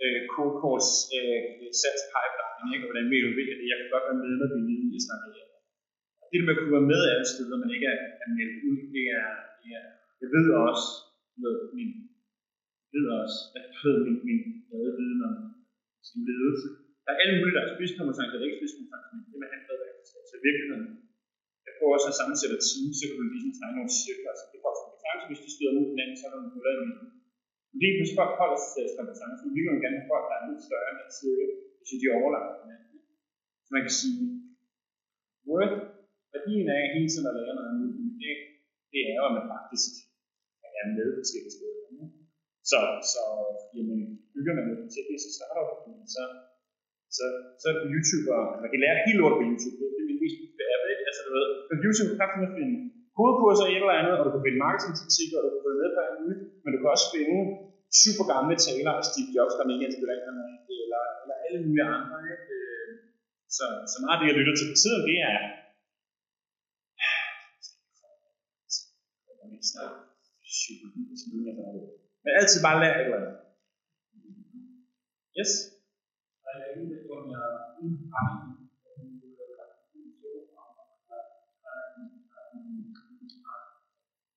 øh, 0.02 0.20
code 0.34 0.56
øh, 1.16 1.42
sats 1.82 2.02
pipeline, 2.12 2.68
ikke? 2.74 2.84
og 2.84 2.88
hvordan 2.90 3.06
vi 3.10 3.16
innoverer 3.20 3.56
det. 3.58 3.66
Jeg 3.72 3.78
kan 3.80 3.88
godt 3.94 4.06
være 4.08 4.20
med, 4.24 4.32
når 4.40 4.48
vi 4.52 4.58
er 4.60 4.66
nede 4.68 4.84
i 4.88 5.00
at 5.00 5.06
snakke 5.08 5.26
det 5.26 5.34
der 6.38 6.46
med 6.46 6.54
at 6.54 6.58
kunne 6.60 6.76
være 6.78 6.92
med 6.94 7.02
alle 7.12 7.28
steder, 7.34 7.56
men 7.62 7.68
ikke 7.74 7.88
er, 7.94 7.98
er 8.24 8.28
meldt 8.38 8.58
ud, 8.68 8.78
det 8.94 9.04
er, 9.20 9.28
det 9.60 9.68
er, 9.80 9.86
jeg 10.22 10.28
ved 10.34 10.46
også, 10.66 10.86
med 11.42 11.54
min, 11.76 11.92
ved 12.92 13.06
også, 13.20 13.38
at 13.56 13.62
jeg 13.66 13.72
ved 13.84 13.96
min, 14.06 14.18
min 14.28 14.42
brede 14.68 14.92
viden 14.98 15.20
om 15.28 15.34
sin 16.08 16.20
ledelse. 16.28 16.68
Der 17.04 17.10
er 17.12 17.18
alle 17.22 17.34
mulige, 17.36 17.54
der 17.56 17.62
er 17.64 17.70
spidskompetence, 17.74 18.32
der 18.32 18.38
er 18.40 18.48
ikke 18.48 18.60
spidskompetence, 18.60 19.08
men 19.12 19.20
det 19.30 19.38
med 19.42 19.48
han 19.54 19.62
ved, 19.68 19.80
så 20.30 20.34
i 20.40 20.42
virkeligheden, 20.48 20.86
jeg 21.66 21.72
prøver 21.76 21.94
også 21.96 22.08
at 22.12 22.18
sammensætte 22.20 22.56
et 22.58 22.64
team, 22.68 22.88
så 22.98 23.04
kan 23.06 23.16
du 23.18 23.24
ligesom 23.34 23.52
tegne 23.58 23.76
nogle 23.78 23.92
cirkler, 24.02 24.30
så 24.30 24.32
altså, 24.32 24.44
det 24.52 24.58
får 24.64 24.74
kompetence, 24.80 25.24
hvis 25.28 25.42
de 25.44 25.50
støder 25.54 25.74
mod 25.76 25.86
hinanden, 25.92 26.16
så 26.18 26.24
er 26.26 26.30
der 26.32 26.38
nogle 26.40 26.54
huller 26.54 26.72
i 26.76 26.80
midten. 26.82 27.08
Fordi 27.72 27.88
hvis 27.98 28.12
folk 28.18 28.32
holder 28.40 28.58
sig 28.60 28.68
til 28.72 28.80
deres 28.82 28.96
kompetence, 28.98 29.36
så 29.42 29.46
vil 29.54 29.64
man 29.68 29.78
gerne 29.82 29.98
have 29.98 30.10
folk, 30.12 30.24
der 30.30 30.36
er 30.38 30.44
lidt 30.48 30.66
større 30.68 30.88
end 30.90 31.16
cirkel, 31.20 31.48
hvis 31.78 31.90
de 32.02 32.06
overlapper 32.18 32.54
hinanden. 32.60 32.98
Så 33.64 33.70
man 33.76 33.82
kan 33.86 33.94
sige, 34.00 34.20
Word, 35.48 35.72
værdien 36.32 36.68
af 36.76 36.82
hele 36.94 37.08
tiden 37.12 37.30
at 37.30 37.36
lære 37.38 37.54
noget 37.58 37.74
nyt, 37.80 37.94
men 38.00 38.08
det, 38.20 38.32
det 38.92 39.00
er 39.10 39.14
jo, 39.18 39.24
at 39.28 39.34
man 39.38 39.46
faktisk 39.54 39.92
er 40.80 40.86
være 40.86 40.94
med 40.98 41.08
forskellige 41.20 41.54
steder. 41.56 41.76
Så, 42.70 42.78
så 43.12 43.22
jamen, 43.76 44.00
bygger 44.34 44.52
man 44.56 44.64
noget 44.68 44.90
teknisk, 44.96 45.22
så 45.26 45.30
starter 45.38 45.64
så, 46.14 46.22
så, 47.16 47.24
så 47.60 47.64
er 47.70 47.74
YouTuber, 47.74 47.80
på 47.80 47.88
YouTube, 47.92 48.62
man 48.62 48.70
kan 48.72 48.80
lære 48.82 49.04
helt 49.06 49.20
lort 49.20 49.36
på 49.38 49.44
YouTube. 49.48 49.76
Det, 49.80 49.86
det 49.94 50.00
er 50.02 50.08
min 50.10 50.20
mest 50.22 50.36
vigtige 50.42 50.66
app, 50.74 50.82
ikke? 50.92 51.04
Altså, 51.08 51.20
du 51.26 51.30
ved, 51.36 51.48
på 51.70 51.74
YouTube 51.82 52.12
kan 52.18 52.42
du 52.44 52.48
finde 52.58 52.76
hovedkurser 53.18 53.66
i 53.68 53.72
et 53.74 53.82
eller 53.84 54.00
andet, 54.00 54.14
og 54.18 54.22
du 54.26 54.30
kan 54.34 54.42
finde 54.46 54.64
marketingteknikker, 54.66 55.36
og 55.38 55.44
du 55.44 55.50
kan 55.52 55.62
følge 55.64 55.80
med 55.82 55.90
på 55.94 56.00
alt 56.06 56.16
muligt, 56.20 56.42
men 56.62 56.70
du 56.72 56.78
kan 56.80 56.90
også 56.94 57.08
finde 57.14 57.38
super 58.02 58.24
gamle 58.32 58.54
taler 58.68 58.92
af 58.98 59.04
Steve 59.10 59.30
Jobs, 59.36 59.54
der 59.56 59.62
er 59.64 59.70
mega 59.72 59.84
inspirerende, 59.90 60.44
eller, 60.84 61.02
eller 61.22 61.36
alle 61.46 61.58
mulige 61.66 61.88
andre. 61.98 62.16
Ikke? 62.34 62.44
Så, 63.56 63.64
så 63.92 63.96
meget 64.02 64.16
af 64.16 64.20
det, 64.20 64.28
jeg 64.28 64.38
lytter 64.38 64.54
til 64.56 64.70
på 64.72 64.76
tiden, 64.82 65.02
det 65.08 65.16
er 65.28 65.36
men 72.22 72.32
altid 72.38 72.58
bare 72.66 72.80
lære 72.82 72.96
et 72.96 73.04
eller 73.06 73.18
andet. 73.20 73.36
Yes? 75.38 75.52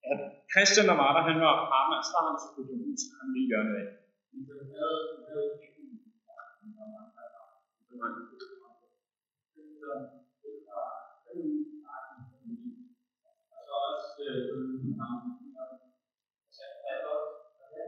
Ja, 0.05 0.13
Christian, 0.53 0.85
der 0.89 0.97
var 1.01 1.09
der, 1.15 1.21
han 1.29 1.37
var 1.45 1.53
partner 1.73 1.97
af 2.01 2.05
starten, 2.09 2.37
så 2.43 2.47
kunne 2.53 2.67
han 2.71 2.79
huske, 2.89 3.11
han 3.19 3.27
lige 3.35 3.49
det 3.51 3.75
af. 3.81 3.87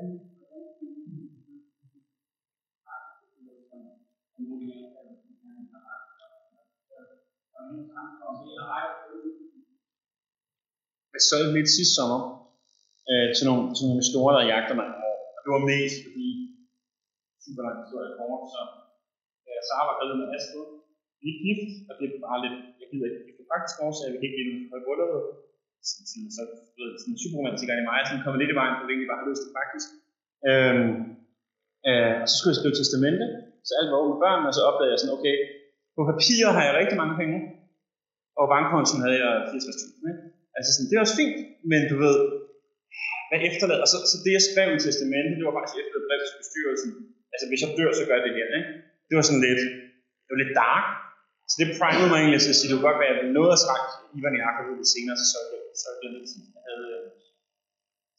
Jeg 0.02 0.10
solgte 11.30 11.56
lidt 11.58 11.70
sidste 11.78 11.96
sommer 11.98 12.20
øh, 13.10 13.28
til, 13.36 13.44
nogle, 13.50 13.64
til 13.78 13.84
nogle 13.90 14.04
store, 14.12 14.32
der 14.38 14.44
jagter 14.52 14.76
mig. 14.82 14.90
Og 15.02 15.40
det 15.44 15.50
var 15.56 15.70
mest 15.74 15.98
fordi, 16.06 16.28
super 17.44 17.64
lang 17.66 17.78
historie 17.84 18.12
kort, 18.18 18.44
så 18.54 18.62
øh, 19.48 19.60
Sara 19.68 19.84
var 19.90 19.96
gravid 19.98 20.18
med 20.22 20.30
Astrid. 20.36 20.68
Vi 21.22 21.28
er 21.34 21.38
gift, 21.46 21.72
og 21.90 21.94
det 21.98 22.06
er 22.06 22.26
bare 22.28 22.40
lidt, 22.46 22.58
jeg 22.82 22.88
gider 22.92 23.08
ikke 23.08 23.36
det 23.38 23.44
er 23.46 23.52
faktisk 23.54 23.76
årsager, 23.86 24.12
jeg 24.12 24.20
kan 24.20 24.28
ikke 24.30 24.40
lide 24.40 24.50
noget 24.50 25.41
sådan, 25.90 26.08
Så, 26.10 26.22
så, 26.36 26.42
så, 26.56 26.60
så, 26.78 26.84
sådan 27.02 27.22
superromantikeren 27.24 27.82
i 27.82 27.88
mig, 27.90 28.00
sådan 28.04 28.24
kommer 28.24 28.40
lidt 28.42 28.54
i 28.54 28.60
vejen, 28.62 28.74
for 28.78 28.86
hvilken 28.86 29.02
egentlig 29.02 29.12
bare 29.12 29.22
har 29.24 29.30
lyst 29.32 29.44
til 29.44 29.58
faktisk. 29.62 29.90
Øhm, 30.50 30.92
øh, 31.90 32.14
og 32.22 32.26
så 32.30 32.34
skulle 32.36 32.52
jeg 32.54 32.60
skrive 32.62 32.78
testamente, 32.80 33.26
så 33.68 33.72
alt 33.80 33.90
var 33.92 34.00
over 34.00 34.12
med 34.12 34.20
børn, 34.26 34.42
og 34.50 34.54
så 34.58 34.62
opdagede 34.70 34.94
jeg 34.94 35.02
sådan, 35.02 35.16
okay, 35.18 35.36
på 35.96 36.02
papir 36.12 36.46
har 36.56 36.64
jeg 36.68 36.74
rigtig 36.80 36.98
mange 37.02 37.16
penge, 37.22 37.38
og 38.40 38.46
bankkontoen 38.54 39.04
havde 39.06 39.18
jeg 39.24 39.34
64.000. 39.52 40.10
Ikke? 40.12 40.22
Altså 40.58 40.70
sådan, 40.74 40.88
det 40.90 40.96
er 40.96 41.04
også 41.06 41.18
fint, 41.22 41.36
men 41.72 41.82
du 41.92 41.96
ved, 42.06 42.18
hvad 43.30 43.40
efterlader, 43.50 43.86
og 43.86 43.92
så, 43.94 43.98
så 44.12 44.18
det 44.26 44.32
jeg 44.38 44.44
skrev 44.50 44.70
i 44.78 44.84
testamentet, 44.88 45.34
det 45.40 45.46
var 45.48 45.56
faktisk 45.58 45.78
efterladet 45.82 46.08
brev 46.08 46.22
til 46.30 46.38
bestyrelsen. 46.44 46.92
Altså 47.34 47.46
hvis 47.50 47.62
jeg 47.64 47.72
dør, 47.78 47.92
så 48.00 48.04
gør 48.08 48.18
jeg 48.18 48.26
det 48.28 48.38
her. 48.40 48.48
Ikke? 48.60 48.72
Det 49.08 49.16
var 49.18 49.26
sådan 49.28 49.44
lidt, 49.48 49.62
det 50.24 50.30
var 50.34 50.42
lidt 50.44 50.56
dark. 50.64 50.86
Så 51.52 51.56
det 51.62 51.68
primede 51.80 52.10
mig 52.12 52.20
egentlig 52.20 52.42
til 52.42 52.54
at 52.54 52.58
sige, 52.58 52.68
det 52.70 52.76
kunne 52.76 52.90
godt 52.90 53.02
være, 53.02 53.12
at 53.14 53.20
jeg 53.20 53.38
noget 53.40 53.52
at 53.56 53.64
sagt 53.68 53.90
Ivan 54.18 54.42
Jakob 54.44 54.66
ud 54.72 54.78
lidt 54.80 54.94
senere, 54.96 55.18
så 55.22 55.26
så 55.34 55.40
det, 55.52 55.60
så 55.82 55.88
det 56.00 56.10
lidt 56.16 56.30
sådan, 56.32 56.56
jeg 56.56 56.64
havde, 56.70 56.88
øh, 56.98 57.08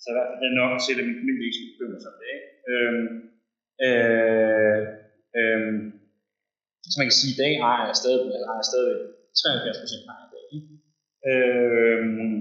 så 0.03 0.07
i 0.11 0.15
hvert 0.15 0.29
fald 0.29 0.41
havde 0.43 0.59
nok 0.61 0.73
set, 0.87 1.01
at 1.03 1.09
min 1.09 1.21
familie 1.23 1.45
ikke 1.47 1.57
skulle 1.57 1.73
bekymre 1.73 2.01
sig 2.03 2.11
om 2.13 2.19
det. 2.21 2.29
Ikke? 2.37 2.49
Øhm, 2.73 3.07
øh, 3.87 4.81
øhm, 5.39 5.81
så 6.91 6.95
man 6.99 7.09
kan 7.09 7.19
sige, 7.21 7.33
at 7.33 7.37
i 7.37 7.41
dag 7.45 7.53
har 7.65 7.77
jeg 7.89 7.97
stadig, 8.03 8.27
eller 8.35 8.49
har 8.51 8.59
jeg 8.61 8.69
stadig 8.73 8.95
73 9.41 9.83
procent 9.83 10.05
har 10.09 10.17
jeg 10.21 10.29
i 10.29 10.35
dag. 10.37 10.47
Øhm, 11.31 12.39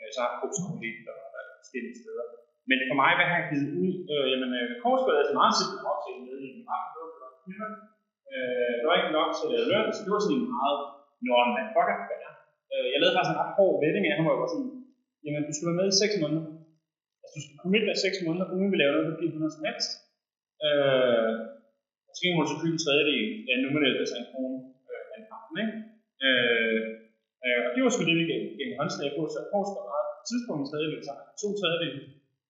øh, 0.00 0.08
så 0.14 0.18
har 0.22 0.28
jeg 0.30 0.38
brugt 0.40 0.82
lidt 0.84 1.06
og 1.12 1.18
forskellige 1.62 1.96
steder. 2.02 2.26
Men 2.68 2.78
for 2.88 2.96
mig, 3.02 3.10
hvad 3.16 3.26
har 3.30 3.38
jeg 3.40 3.48
givet 3.52 3.70
ud? 3.82 3.92
Øh, 4.12 4.24
jamen, 4.32 4.50
øh, 4.60 4.68
korsbladet 4.82 5.20
er 5.22 5.28
så 5.30 5.34
meget 5.40 5.54
simpelt 5.58 5.82
at 5.82 5.88
aftale 5.92 6.20
med 6.28 6.36
i 6.46 6.48
en 6.54 6.62
ret 6.70 6.86
øh, 8.36 8.72
det 8.78 8.86
var 8.88 8.96
ikke 8.98 9.16
nok 9.18 9.30
til 9.38 9.50
at 9.60 9.66
løn, 9.70 9.88
så 9.94 10.00
det 10.04 10.12
var 10.14 10.22
sådan 10.24 10.38
en 10.38 10.48
meget, 10.56 10.78
når 11.28 11.42
man 11.56 11.66
fucker, 11.74 11.96
hvad. 12.08 12.22
Øh, 12.72 12.86
jeg 12.92 12.98
lavede 13.00 13.16
faktisk 13.16 13.32
en 13.32 13.40
ret 13.42 13.56
hård 13.58 13.74
vending 13.82 14.04
af 14.06 14.14
ham, 14.16 14.24
hvor 14.24 14.34
jeg 14.34 14.42
var 14.44 14.52
sådan, 14.54 14.72
jamen, 15.24 15.42
du 15.48 15.52
skal 15.54 15.68
være 15.68 15.80
med 15.80 15.88
i 15.92 15.96
6 16.02 16.22
måneder. 16.22 16.44
Altså, 17.22 17.32
du 17.36 17.40
skal 17.44 17.56
komme 17.60 17.72
med 17.74 17.96
i 17.96 18.04
6 18.06 18.26
måneder, 18.26 18.46
uden 18.54 18.68
vi 18.72 18.76
laver 18.78 18.94
noget, 18.94 19.08
der 19.10 19.18
bliver 19.18 19.32
noget 19.42 19.56
som 19.56 19.66
helst. 19.68 19.90
Øh, 20.66 21.32
og 22.08 22.12
så 22.14 22.18
kan 22.20 22.30
man 22.38 22.50
så 22.52 22.56
købe 22.62 22.76
en 22.76 22.84
tredjedel 22.84 23.20
af 23.50 23.56
nominelt 23.64 23.98
af 24.14 24.20
en 24.22 24.28
krone 24.30 24.58
øh, 24.90 25.04
af 25.12 25.18
en 25.18 25.26
ikke? 25.62 25.76
Øh, 26.26 26.80
øh, 27.44 27.58
og 27.66 27.70
det 27.74 27.80
var 27.82 27.90
sgu 27.92 28.02
det, 28.10 28.18
vi 28.20 28.26
gav, 28.30 28.40
gav 28.58 28.68
en 28.70 28.78
håndslag 28.80 29.10
på, 29.16 29.22
så 29.32 29.36
jeg 29.40 29.48
prøvede 29.50 29.72
meget 29.92 30.06
på 30.18 30.22
tidspunkt 30.30 30.60
en 30.62 30.68
tredjedel, 30.70 31.00
så 31.08 31.12
to 31.42 31.48
tredjedel, 31.60 31.94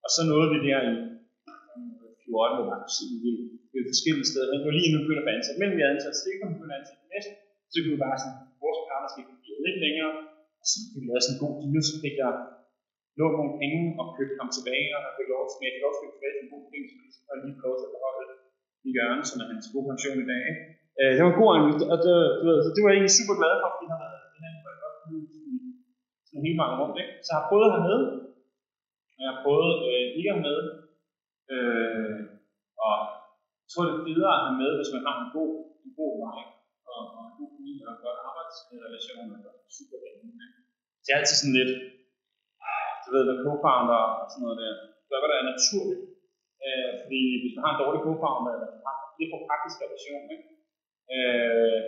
og 0.04 0.08
så 0.14 0.20
nåede 0.30 0.48
vi 0.54 0.58
der 0.68 0.80
i 0.92 0.94
14, 2.32 2.56
hvor 2.58 2.66
man 2.72 2.80
kunne 2.82 2.98
se, 3.00 3.06
det, 3.24 3.32
det 3.70 3.76
er 3.82 3.86
forskellige 3.92 4.28
steder. 4.30 4.48
Men 4.50 4.58
det 4.64 4.72
lige 4.80 4.92
nu 4.92 4.98
begynder 5.04 5.22
at 5.24 5.28
få 5.28 5.32
ansat, 5.38 5.56
men 5.60 5.70
vi 5.76 5.80
havde 5.82 5.94
ansat 5.96 6.14
stikker, 6.22 6.44
vi 6.48 6.54
begyndte 6.56 6.74
at 6.76 6.80
ansætte 6.80 7.04
næste, 7.14 7.32
så 7.70 7.76
kunne 7.80 7.94
vi 7.96 8.04
bare 8.06 8.18
sådan, 8.22 8.38
vores 8.64 8.80
partnerskab 8.88 9.26
bliver 9.42 9.60
lidt 9.66 9.78
længere, 9.84 10.12
og 10.60 10.64
så 10.70 10.76
kunne 10.88 11.02
vi 11.02 11.08
lave 11.10 11.22
sådan 11.24 11.34
en 11.36 11.42
god 11.44 11.54
deal, 11.60 11.82
så 11.90 11.94
fik 12.04 12.16
jeg 12.22 12.32
lånt 13.18 13.36
nogle 13.38 13.54
penge 13.62 13.80
og 14.00 14.06
købte 14.16 14.36
ham 14.42 14.50
tilbage, 14.56 14.86
og 14.94 15.00
han 15.06 15.12
fik 15.18 15.28
lov 15.34 15.42
til, 15.50 15.56
at 15.58 15.64
jeg 15.66 15.74
fik 15.74 15.84
lov 15.86 15.92
til 15.94 16.06
tilbage 16.14 16.34
til 16.36 16.44
en 16.46 16.52
god 16.54 16.64
penge, 16.70 16.84
så 16.90 16.94
vi 17.00 17.08
så 17.14 17.34
lige 17.44 17.56
lov 17.66 17.74
til 17.80 17.88
at 17.88 17.94
beholde 17.96 18.26
i 18.86 18.90
hjørnet, 18.94 19.26
som 19.28 19.36
er 19.42 19.46
hans 19.52 19.68
gode 19.72 19.86
pension 19.90 20.18
i 20.24 20.26
dag. 20.32 20.42
Ikke? 20.50 20.62
Øh, 21.00 21.10
det 21.14 21.20
var 21.22 21.30
en 21.32 21.40
god 21.42 21.50
anvist, 21.56 21.82
og 21.92 21.98
det, 22.04 22.14
du 22.38 22.44
ved, 22.48 22.58
så 22.64 22.70
det 22.74 22.80
var 22.80 22.90
jeg 22.90 22.96
egentlig 22.98 23.18
super 23.18 23.36
glad 23.40 23.52
for, 23.60 23.68
fordi 23.74 23.86
han 23.92 24.00
havde 24.04 24.18
hinanden 24.36 24.60
på 24.64 24.68
et 24.74 24.80
godt 24.84 24.96
liv, 25.08 25.20
sådan 26.26 26.44
hele 26.46 26.60
mange 26.60 26.76
rundt. 26.80 26.96
Ikke? 27.02 27.14
Så 27.24 27.28
jeg 27.30 27.38
har 27.40 27.48
prøvet 27.50 27.72
hernede, 27.74 28.04
og 29.16 29.20
jeg 29.24 29.30
har 29.32 29.40
prøvet 29.44 29.72
øh, 29.90 30.06
ikke 30.18 30.32
med, 30.46 30.56
øh, 31.54 32.18
og 32.86 32.96
jeg 33.62 33.68
tror, 33.70 33.84
det 33.86 33.94
er 33.94 34.06
federe 34.06 34.34
at 34.36 34.44
have 34.44 34.58
med, 34.62 34.70
hvis 34.78 34.94
man 34.94 35.02
har 35.06 35.16
en 35.22 35.28
god, 35.36 35.52
en 35.86 35.92
god 36.00 36.14
vej, 36.24 36.40
og, 36.92 37.00
og 37.16 37.22
en 37.28 37.34
god 37.40 37.50
familie, 37.56 37.84
og 37.88 37.94
en 37.94 38.04
godt 38.06 38.20
arbejdsrelation, 38.28 39.28
og 39.50 39.54
super 39.78 39.98
venner. 40.02 40.22
Det 41.02 41.10
er 41.10 41.18
altid 41.20 41.36
sådan 41.38 41.58
lidt, 41.60 41.72
ah, 42.68 42.90
du 43.04 43.08
ved, 43.14 43.22
med 43.28 43.36
co-founder 43.44 44.02
og 44.20 44.26
sådan 44.30 44.44
noget 44.44 44.58
der, 44.62 44.72
så 45.06 45.12
er 45.14 45.20
det 45.20 45.50
naturligt, 45.52 46.02
Øh, 46.66 46.92
fordi 47.02 47.20
hvis 47.42 47.54
man 47.56 47.64
har 47.64 47.72
en 47.72 47.82
dårlig 47.82 48.00
co-founder, 48.06 48.52
eller 48.54 48.68
man 48.74 48.82
har 48.86 48.96
det 49.18 49.28
for 49.32 49.40
praktisk 49.48 49.76
relation, 49.84 50.24
ikke? 50.34 50.46
Øh, 51.16 51.82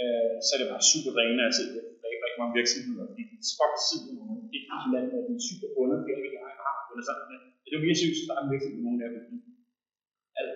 øh, 0.00 0.34
så 0.44 0.50
er 0.52 0.58
det 0.60 0.72
bare 0.72 0.90
super 0.92 1.12
drænende 1.16 1.48
at 1.50 1.56
se 1.58 1.64
det. 1.74 1.84
Der 1.98 2.04
er 2.06 2.12
ikke 2.14 2.24
rigtig 2.26 2.42
mange 2.42 2.56
virksomheder, 2.60 3.04
fordi 3.10 3.22
de 3.30 3.36
fuck 3.58 3.74
siden 3.88 4.10
nogle 4.16 4.38
det 4.50 4.56
er 4.56 4.60
ikke 4.60 4.94
landet, 4.94 5.14
og 5.20 5.24
de 5.28 5.32
er 5.40 5.46
super 5.50 5.68
bundet, 5.74 5.98
det 6.06 6.12
fordi 6.18 6.38
alle 6.42 6.60
har 6.66 6.72
har 6.78 6.86
bundet 6.88 7.06
sammen 7.08 7.26
med. 7.30 7.40
Det 7.68 7.74
er 7.74 7.80
jo 7.80 7.86
mere 7.86 8.00
sygt 8.00 8.16
at 8.18 8.24
starte 8.26 8.42
en 8.44 8.52
virksomhed 8.52 8.78
med 8.78 8.84
nogen 8.86 9.00
der, 9.02 9.10
fordi 9.16 9.36
Altså, 10.38 10.54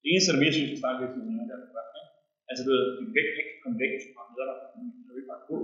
Det 0.00 0.08
eneste, 0.10 0.28
der 0.30 0.36
er 0.36 0.42
mere 0.44 0.56
sygt 0.56 0.74
at 0.74 0.80
starte 0.82 0.96
en 0.96 1.02
virksomhed 1.02 1.26
med 1.28 1.36
nogen 1.38 1.50
der, 1.52 1.58
er 1.58 1.88
Altså, 2.48 2.62
du 2.66 2.70
ved, 2.74 2.84
du 2.98 3.02
kan 3.12 3.22
ikke 3.40 3.60
komme 3.62 3.76
væk, 3.82 3.92
hvis 3.94 4.06
du 4.08 4.12
har 4.18 4.26
medarbejdere, 4.32 4.66
du 4.96 5.02
kan 5.04 5.18
ikke 5.20 5.32
bare 5.34 5.48
gå. 5.50 5.58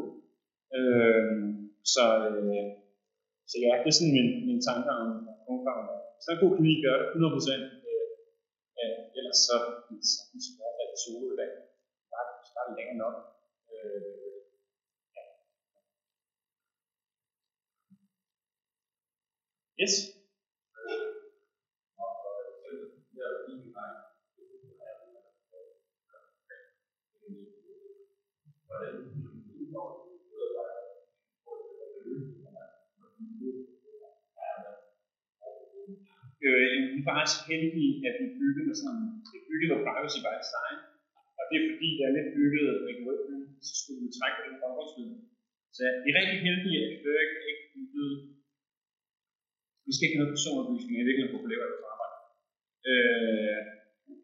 Øh, 0.77 1.25
så, 1.95 2.05
øh, 2.29 2.67
så 3.51 3.57
ja, 3.65 3.73
det 3.83 3.89
er 3.91 3.97
sådan 3.99 4.17
min, 4.19 4.31
min 4.49 4.61
tanker 4.69 4.95
om 5.03 5.11
co-founder. 5.45 5.99
Så 6.23 6.27
er 6.29 6.35
en 6.35 6.43
god 6.45 6.53
kemi 6.57 6.73
gør 6.85 6.97
det 7.01 7.09
100 7.09 7.37
procent. 7.37 7.65
Øh, 7.89 8.09
øh, 8.81 8.99
ellers 9.19 9.41
så 9.47 9.57
vil 9.87 9.99
jeg 10.01 10.07
så 10.09 10.65
er 10.83 10.87
det 10.93 10.99
solo 11.05 11.27
i 11.35 11.37
dag. 11.41 11.53
Bare, 12.12 12.29
bare 12.57 12.69
længere 12.77 12.99
nok. 13.05 13.17
Øh, 13.73 14.03
ja. 15.17 15.23
Yes. 19.83 19.95
Øh, 36.47 36.79
vi 36.93 36.99
er 37.03 37.09
faktisk 37.11 37.39
heldige, 37.51 37.93
at 38.09 38.14
vi 38.20 38.27
byggede 38.41 38.66
med 38.68 38.77
sådan, 38.83 39.07
et 39.35 39.45
bygget 39.49 39.68
på 39.72 39.77
privacy 39.87 40.18
by 40.25 40.33
design, 40.43 40.79
og 41.39 41.43
det 41.49 41.57
er 41.59 41.64
fordi, 41.70 41.89
der 41.99 42.05
er 42.07 42.16
lidt 42.16 42.31
bygget 42.37 42.66
Rick 42.87 43.01
så 43.68 43.72
skulle 43.81 44.01
vi 44.05 44.11
trække 44.18 44.37
på 44.39 44.43
den 44.47 44.57
baggrundslyd. 44.62 45.12
Så 45.77 45.83
vi 46.05 46.09
er 46.11 46.18
rigtig 46.20 46.39
heldige, 46.47 46.79
at 46.85 46.91
vi 46.91 47.12
ikke 47.51 47.66
byggede, 47.75 48.14
vi 49.87 49.93
skal 49.93 50.05
ikke 50.05 50.16
have 50.16 50.22
noget 50.22 50.35
personoplysning, 50.37 50.95
jeg 50.95 51.03
er 51.03 51.11
virkelig 51.11 51.35
populær 51.37 51.59
på 51.83 51.87
arbejde. 51.95 52.16
Øh, 52.91 53.59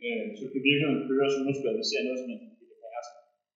øh, 0.07 0.27
så 0.39 0.45
kan 0.51 0.61
virkelig 0.69 1.09
køre, 1.11 1.29
så 1.35 1.39
nu 1.47 1.53
skal 1.59 1.79
vi 1.79 1.85
se 1.91 1.99
noget, 2.07 2.21
som 2.23 2.31
er 2.35 2.50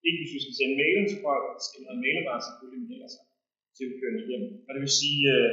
ikke 0.06 0.18
hvis 0.20 0.34
vi 0.36 0.40
skal 0.44 0.56
sende 0.58 0.78
mailen 0.80 1.06
til 1.10 1.18
folk, 1.26 1.42
der 1.54 1.62
skal 1.66 1.78
vi 1.80 1.86
have 1.90 2.02
mailadresse 2.04 2.46
selvfølgelig 2.48 2.88
med 2.90 3.10
sig 3.14 3.24
til 3.76 3.84
vi 3.90 3.94
kører 4.00 4.14
igennem. 4.24 4.50
Og 4.66 4.70
det 4.74 4.80
vil 4.84 4.98
sige, 5.02 5.22
øh, 5.34 5.52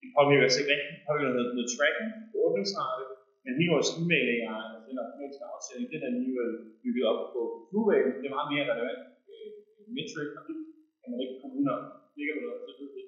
det 0.00 0.08
påvirker 0.16 0.48
sig 0.50 0.60
ikke 0.62 0.72
rigtig, 0.74 0.90
det 0.96 1.04
påvirker 1.08 1.34
noget, 1.36 1.50
noget 1.56 1.70
tracking 1.74 2.10
på 2.30 2.36
åbningsrate, 2.46 3.04
men 3.42 3.52
hele 3.58 3.74
vores 3.76 3.90
e-mail 4.00 4.26
AI, 4.34 4.64
den 4.88 5.02
automatiske 5.02 5.44
afsætning, 5.54 5.88
den 5.92 6.00
er 6.04 6.10
alligevel 6.12 6.50
øh, 6.52 6.60
bygget 6.82 7.04
op 7.10 7.20
på 7.34 7.40
Blu-ray, 7.68 8.02
det 8.20 8.26
er 8.28 8.36
meget 8.36 8.50
mere 8.52 8.68
relevant 8.70 9.02
øh, 9.32 9.48
metric, 9.96 10.30
og 10.38 10.42
det 10.48 10.56
kan 11.00 11.08
man 11.12 11.20
ikke 11.24 11.36
komme 11.40 11.54
udenom. 11.58 11.82
Ligger 12.18 12.34
du 12.36 12.42
der, 12.46 12.56
så 12.64 12.72
ved 12.80 12.90
vi, 12.96 13.02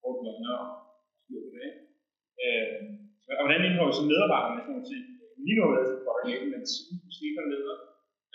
hvor 0.00 0.12
du 0.18 0.22
er 0.32 0.36
nørre, 0.44 0.68
styr 1.22 1.40
på 1.46 1.50
det. 1.56 1.70
Øh, 2.44 2.74
og 3.38 3.42
hvordan 3.44 3.66
indgår 3.66 3.88
vi 3.88 3.94
så 3.98 4.04
medarbejderne 4.12 4.60
sådan 4.60 4.72
nogle 4.74 4.88
ting? 4.92 5.02
Lige 5.44 5.56
nu 5.56 5.62
er 5.64 5.70
det 5.72 5.80
altså 5.82 5.96
for 6.06 6.14
at 6.18 6.24
men 6.52 6.62
skifter 7.16 7.44
leder, 7.52 7.78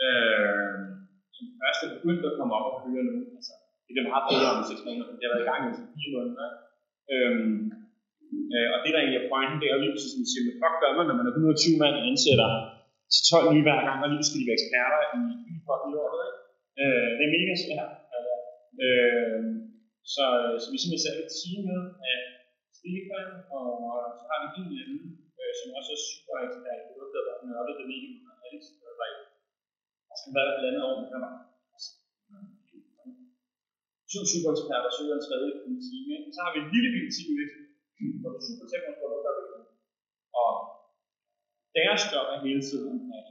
øh, 0.05 0.77
de 1.35 1.43
første 1.59 1.85
begyndte 1.95 2.25
at 2.29 2.37
komme 2.39 2.53
op 2.57 2.67
og 2.69 2.75
køre 2.83 3.03
nu. 3.09 3.15
Altså, 3.37 3.53
det 3.85 3.91
er 3.93 4.11
meget 4.13 4.27
bedre 4.29 4.49
om 4.53 4.63
6 4.71 4.87
måneder, 4.87 5.07
det 5.19 5.25
har 5.25 5.33
været 5.33 5.45
i 5.45 5.49
gang 5.49 5.61
i 5.67 5.71
4 6.05 6.15
måneder. 6.15 6.49
Øhm, 7.13 7.57
øh, 8.53 8.67
og 8.73 8.77
det 8.83 8.91
der 8.91 8.99
egentlig 9.01 9.21
er 9.21 9.29
pointen, 9.31 9.57
det 9.61 9.67
er 9.67 9.75
jo 9.75 9.81
lige 9.83 9.93
præcis, 9.95 10.13
som 10.15 10.23
siger, 10.31 10.43
hvad 10.61 10.73
gør 10.81 10.91
man, 10.97 11.05
når 11.09 11.17
man 11.19 11.27
er 11.29 11.33
120 11.33 11.81
mand 11.81 11.95
og 11.99 12.03
ansætter 12.11 12.49
til 13.13 13.21
12 13.29 13.53
nye 13.53 13.65
hver 13.67 13.79
gang, 13.87 13.97
og 14.03 14.09
lige 14.09 14.25
skal 14.27 14.39
de 14.39 14.47
være 14.49 14.59
eksperter 14.59 14.99
i 15.19 15.21
e-pop 15.51 15.83
i 15.89 15.93
år, 16.03 16.11
Øh, 16.81 17.09
det 17.17 17.23
er 17.25 17.35
mega 17.37 17.55
svært. 17.65 17.91
Altså, 18.15 18.33
øhm, 18.85 18.85
øh, 18.85 19.41
så, 20.13 20.25
så 20.61 20.67
vi 20.73 20.77
simpelthen 20.77 21.05
sætter 21.05 21.21
et 21.25 21.33
team 21.39 21.61
med 21.69 21.81
af 22.11 22.19
Stefan, 22.77 23.29
og 23.57 23.67
så 24.17 24.23
har 24.29 24.37
vi 24.41 24.47
en 24.61 24.81
anden, 24.83 25.03
øh, 25.39 25.51
som 25.59 25.69
også 25.77 25.91
er 25.97 26.01
super 26.09 26.37
ekspert 26.45 26.81
i 26.89 26.93
det, 26.97 27.23
der 27.27 27.33
er 27.35 27.45
nørdet 27.47 27.75
det 27.79 27.87
medium, 27.91 28.17
og 28.29 28.35
Alex, 28.45 28.61
der 28.81 28.91
var 28.99 29.07
i 29.13 29.22
han 30.23 30.31
var 30.35 30.43
et 30.59 30.67
andet 30.69 30.83
år, 30.87 30.95
men 30.99 31.07
han 31.13 31.21
var 31.25 31.33
to 34.13 34.21
supereksperter 34.31 34.89
søger 34.97 35.15
en 35.17 35.25
tredje 35.27 35.51
i 35.67 35.69
en 35.73 35.79
time. 35.89 36.15
Så 36.33 36.39
har 36.43 36.51
vi 36.53 36.59
en 36.63 36.69
lille 36.73 36.89
bitte 36.93 37.11
time 37.17 37.33
lidt, 37.39 37.53
hvor 38.21 38.31
du 38.35 38.39
super 38.47 38.67
tænker 38.71 38.91
på, 38.99 39.05
hvad 39.11 39.21
der 39.25 39.31
er 39.33 39.63
Og 40.41 40.51
deres 41.77 42.01
job 42.11 42.27
er 42.33 42.39
hele 42.47 42.63
tiden, 42.69 42.95
at 43.17 43.25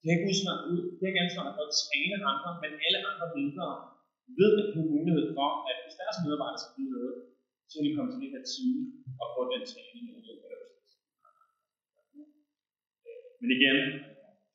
det 0.00 0.06
er 0.08 0.14
ikke 0.16 0.28
udsvar, 0.30 0.56
det 0.96 1.02
er 1.04 1.10
ikke 1.12 1.24
ansvar 1.26 1.46
for 1.56 1.64
at 1.68 1.74
træne 1.82 2.16
andre, 2.32 2.50
men 2.62 2.72
alle 2.86 3.00
andre 3.10 3.26
ledere 3.36 3.76
ved, 4.38 4.52
at 4.60 4.66
de 4.72 4.78
har 4.80 4.88
mulighed 4.96 5.26
for, 5.36 5.48
at 5.70 5.76
hvis 5.82 5.98
deres 6.00 6.18
medarbejdere 6.24 6.60
skal 6.62 6.74
blive 6.76 6.92
noget, 6.96 7.14
så 7.68 7.72
kan 7.76 7.84
de 7.86 7.96
komme 7.96 8.10
til 8.10 8.20
det 8.22 8.30
her 8.34 8.44
time 8.54 8.82
og 9.22 9.26
få 9.34 9.40
den 9.52 9.62
træning, 9.70 10.04
øh, 10.12 10.24
Men 13.40 13.50
igen, 13.58 13.78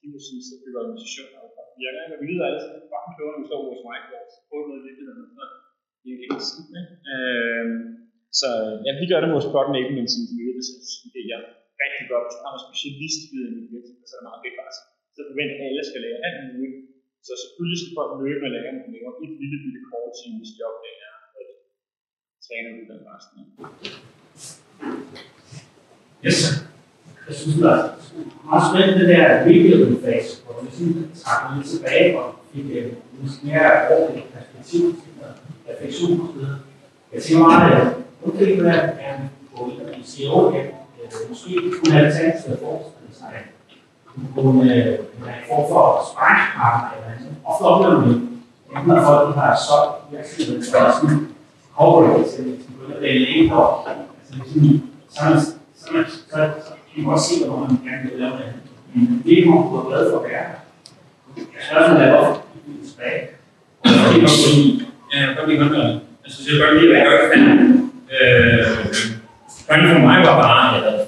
de 0.03 0.09
vil 0.13 0.23
synes, 0.29 0.47
at 0.53 0.59
det 0.63 0.69
er 0.71 0.81
organisationer, 0.83 1.39
der 1.57 1.65
virker, 1.81 2.01
og 2.13 2.19
vi 2.21 2.25
lyder 2.31 2.45
alle 2.49 2.61
sammen 2.63 2.89
fucking 2.91 3.15
klogere, 3.15 3.33
når 3.35 3.41
vi 3.43 3.49
står 3.49 3.61
hos 3.71 3.83
whiteboards, 3.87 4.35
på 4.49 4.55
noget 4.67 4.79
af 4.79 4.93
det, 4.97 5.05
der 5.09 5.15
det 6.03 6.09
er 6.11 6.19
ikke 6.25 6.47
skidt, 6.49 6.69
øh, 7.13 7.65
så 8.39 8.49
ja, 8.85 8.91
vi 9.01 9.05
gør 9.09 9.19
det 9.19 9.27
med 9.29 9.37
vores 9.37 9.49
product 9.51 9.69
enablement, 9.71 10.09
som 10.13 10.21
vi 10.39 10.43
ved, 10.49 10.57
så 10.67 10.71
er 11.37 11.41
rigtig 11.83 12.05
godt. 12.11 12.25
Hvis 12.25 12.35
Så 12.35 12.39
har 12.43 12.51
man 12.55 12.61
specialist 12.67 13.21
i 13.33 13.37
en 13.47 13.71
virksomhed, 13.75 14.05
så 14.09 14.13
er 14.15 14.19
det 14.19 14.27
meget 14.29 14.41
fedt 14.43 14.57
bare. 14.59 14.73
Så 15.15 15.19
forventer 15.29 15.55
at 15.59 15.65
alle 15.69 15.83
skal 15.89 16.01
lære 16.05 16.19
alt 16.27 16.39
muligt. 16.51 16.75
Så 17.27 17.31
selvfølgelig 17.43 17.79
skal 17.79 17.93
folk 17.99 18.11
løbe 18.23 18.39
med 18.43 18.51
lære, 18.55 18.71
men 18.75 18.89
lave 18.95 19.11
et 19.25 19.33
lille 19.41 19.57
bitte 19.63 19.81
kort 19.89 20.11
team, 20.17 20.33
hvis 20.39 20.53
job 20.59 20.75
det 20.83 20.93
er 21.07 21.15
at 21.39 21.47
træne 22.45 22.69
ud 22.77 22.85
den 22.91 23.01
resten. 23.11 23.39
Yes. 26.25 26.39
Jeg 27.27 27.35
synes, 27.39 27.55
det 27.57 27.65
er 27.77 28.02
meget 28.49 28.63
spændende, 28.69 28.99
det 28.99 29.17
der 29.17 29.39
rebuilding-fase, 29.39 30.31
hvor 30.43 30.53
vi 30.61 30.67
ligesom 30.67 30.87
sådan 30.93 31.09
trækker 31.23 31.49
lidt 31.55 31.67
tilbage 31.73 32.19
og 32.19 32.25
fik 32.53 32.65
øh, 32.77 32.85
et 32.85 33.39
mere 33.43 33.71
ordentligt 33.95 34.27
perspektiv 34.35 34.81
til 35.01 35.11
refleksion 35.69 36.21
og 36.21 36.27
så 36.27 36.39
videre. 36.39 36.59
Jeg 37.13 37.21
tænker 37.23 37.43
meget, 37.47 37.71
at 37.81 37.87
okay, 38.25 38.45
det 38.45 38.57
er 38.57 38.73
gerne 39.03 39.29
gå 39.55 39.61
ind 39.69 39.81
og 39.81 39.95
sige, 40.03 40.29
okay, 40.31 40.65
måske 41.29 41.51
kunne 41.75 41.93
have 41.93 42.11
tænkt 42.17 42.37
sig 42.41 42.51
at 42.53 42.59
forestille 42.59 43.13
sig, 43.19 43.27
at 44.37 44.43
hun 44.43 44.69
øh, 44.69 44.87
en 44.87 45.43
form 45.49 45.65
for 45.71 45.85
sparringspartner 46.11 46.89
eller 46.95 47.09
andet. 47.13 47.31
Ofte 47.45 47.63
oplever 47.63 47.99
vi, 48.05 48.11
enten 48.71 48.87
når 48.87 49.01
folk 49.11 49.35
har 49.35 49.51
solgt 49.67 49.93
virksomheden, 50.11 50.63
så 50.63 50.77
er 50.77 50.91
sådan 50.91 51.27
corporate 51.77 52.23
til, 52.33 52.45
som 52.63 52.73
begynder 52.73 52.95
at 52.95 53.01
lægge 53.01 53.19
læge 53.19 53.53
op. 53.53 53.87
Altså 54.19 54.33
ligesom, 54.43 54.89
så 55.09 55.19
er 55.21 55.29
man, 55.29 55.39
så 55.41 55.85
er 55.89 55.93
man, 55.93 56.05
så, 56.09 56.37
så 56.67 56.72
vi 56.95 57.01
må 57.01 57.11
også 57.11 57.29
se, 57.29 57.45
hvor 57.45 57.59
man 57.59 57.69
gerne 57.69 58.09
vil 58.09 58.19
lave 58.19 58.31
det. 58.31 58.49
Men 58.93 59.23
det 59.25 59.25
må 59.25 59.31
ikke, 59.31 59.49
man 59.49 59.63
kunne 59.63 59.89
glad 59.89 60.11
for 60.11 60.19
at 60.19 60.29
være. 60.31 60.47
Spørgsmålet 61.67 62.03
er, 62.03 62.11
hvorfor 62.15 62.41
vi 62.65 62.71
er 62.81 62.85
tilbage. 62.89 63.21
Og 63.83 63.89
det 63.89 64.17
er 64.17 64.21
nok 64.21 64.83
Ja, 65.13 65.17
jeg 65.19 65.27
kan 65.27 65.35
godt 65.37 65.49
lide 65.49 65.61
håndværket. 65.63 65.99
Jeg 66.23 66.31
synes, 66.31 66.45
jeg 66.49 66.59
godt 66.65 66.75
lide, 66.77 66.89
hvad 66.91 66.99
jeg 67.01 67.09
gør 67.11 67.29
kan. 67.33 67.43
Øh, 68.15 68.65
pointen 69.67 69.89
for 69.95 70.01
mig 70.07 70.17
var 70.29 70.35
bare, 70.45 70.65
at 70.69 70.73
jeg 70.75 70.91
havde 70.91 71.05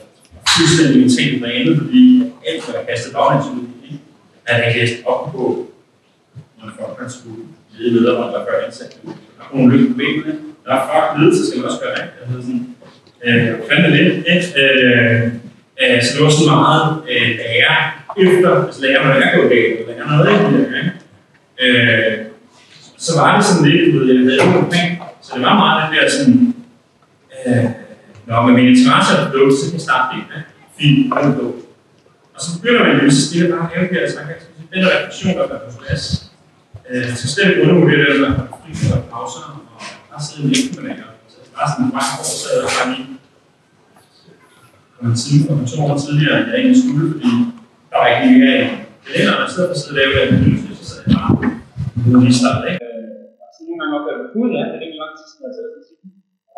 fuldstændig 0.56 0.96
min 1.02 1.12
ting 1.18 1.30
på 1.42 1.46
andet, 1.56 1.74
fordi 1.82 2.04
alt, 2.48 2.62
hvad 2.66 2.76
jeg 2.80 2.88
kastede 2.90 3.14
baglæns 3.16 3.48
ud 3.56 3.64
i, 3.90 3.92
at 4.46 4.56
jeg 4.64 4.76
læst 4.78 4.98
op 5.12 5.22
på, 5.32 5.44
når 6.58 6.72
folk 6.80 6.94
kan 7.00 7.10
skulle 7.10 7.42
lede 7.78 7.94
medarbejdere 7.96 8.46
før 8.48 8.66
ansat. 8.66 8.92
Der 9.38 9.44
er 9.44 9.56
nogle 9.56 9.72
lykke 9.74 9.88
på 9.92 9.98
benene. 9.98 10.32
Der 10.66 10.72
er 10.78 10.82
fuck 10.90 11.08
ledelse, 11.20 11.42
skal 11.48 11.60
man 11.60 11.70
også 11.70 11.82
gøre, 11.84 11.96
ikke? 12.02 12.14
Jeg 12.20 12.26
havde 12.30 12.44
sådan, 12.48 12.66
øh, 13.26 13.50
fandt 13.70 13.84
det 13.86 13.92
lidt. 13.98 14.48
Øh, 14.62 15.45
øh, 15.82 15.98
så 16.04 16.10
det 16.14 16.24
var 16.24 16.30
sådan 16.30 16.60
meget 16.68 16.86
øh, 17.12 17.28
lære 17.42 17.76
efter, 18.24 18.50
altså 18.66 18.82
lære, 18.82 19.04
når 19.04 19.14
jeg 19.14 19.32
går 19.36 19.50
galt, 19.54 19.74
eller 19.80 19.94
lære 19.94 20.08
noget, 20.12 20.28
ikke? 20.34 20.92
Øh, 21.64 22.26
så 23.06 23.12
var 23.20 23.36
det 23.36 23.46
sådan 23.46 23.66
lidt, 23.70 23.94
du 23.94 24.00
ved, 24.00 24.08
jeg 24.14 24.24
havde 24.28 24.52
nogle 24.52 24.72
ting, 24.76 24.88
Så 25.24 25.30
det 25.36 25.42
var 25.48 25.56
meget 25.64 25.78
det 25.92 26.02
der 26.02 26.10
sådan, 26.16 26.38
øh, 27.46 27.66
når 28.28 28.42
man 28.42 28.54
min 28.58 28.68
interesse 28.74 29.12
er 29.16 29.32
blevet, 29.32 29.54
så 29.58 29.64
kan 29.66 29.78
jeg 29.78 29.86
starte 29.90 30.08
det, 30.12 30.22
ja. 30.32 30.40
fint, 30.78 31.00
hvad 31.14 31.24
er 31.24 31.52
Og 32.36 32.40
så 32.44 32.48
begynder 32.56 32.82
man 32.84 32.94
jo 33.04 33.10
så 33.18 33.22
stille 33.28 33.48
bare 33.52 33.64
at 33.66 33.72
lave 33.72 33.88
det 33.90 33.96
her, 33.96 34.10
så 34.10 34.16
man 34.20 34.28
kan 34.28 34.38
den 34.74 34.80
der 34.84 34.90
refleksion, 34.96 35.34
der 35.38 35.44
er 35.44 35.62
på 35.66 35.78
plads. 35.82 36.04
Øh, 36.90 37.06
så 37.10 37.16
skal 37.18 37.30
slet 37.30 37.50
ikke 37.50 37.62
undervurdere 37.64 38.14
det, 38.14 38.20
der 38.24 38.32
er 38.32 38.48
fri 38.62 38.72
for 38.82 38.98
pauser, 39.12 39.44
og 39.74 39.82
bare 40.10 40.22
sidde 40.26 40.42
med 40.48 40.52
ikke 40.58 40.72
med 40.76 40.84
længere. 40.88 41.12
Det 41.30 41.52
bare 41.58 41.68
sådan 41.72 41.86
en 41.86 41.92
mange 41.98 42.14
år, 42.22 42.34
så 42.42 42.50
bare 42.76 42.88
lige 42.94 43.15
for 44.96 45.04
en 45.10 45.16
time, 45.24 45.44
for 45.48 45.56
to 45.72 45.78
år 45.86 45.98
tidligere, 46.06 46.40
jeg 46.50 46.56
egentlig 46.60 46.82
skulle, 46.84 47.08
fordi 47.14 47.34
der 47.90 47.98
var 48.02 48.08
ikke 48.12 48.26
lige 48.28 48.46
af 48.58 48.64
kalenderen, 49.06 49.42
og 49.42 49.48
i 49.50 49.52
stedet 49.54 49.68
for 49.70 49.76
at 49.78 49.82
sidde 49.82 49.94
og 49.94 50.00
lave 50.00 50.12
det, 50.32 50.76
så 50.80 50.84
sad 50.90 51.00
jeg 51.04 51.12
bare 51.18 51.32
nu 52.12 52.18
lige 52.26 52.40
startet, 52.42 52.64
ikke? 52.72 52.80
Så 53.56 53.60
nogle 53.66 53.80
gange 53.80 53.94
opdager 53.98 54.20
du, 54.22 54.26
gud 54.36 54.50
ja, 54.58 54.64
det 54.72 54.78
er 54.80 54.86
ikke 54.88 55.02
lang 55.04 55.14
tid 55.18 55.26
siden, 55.30 55.44
jeg 55.44 55.50
har 55.52 55.58
taget. 55.58 55.72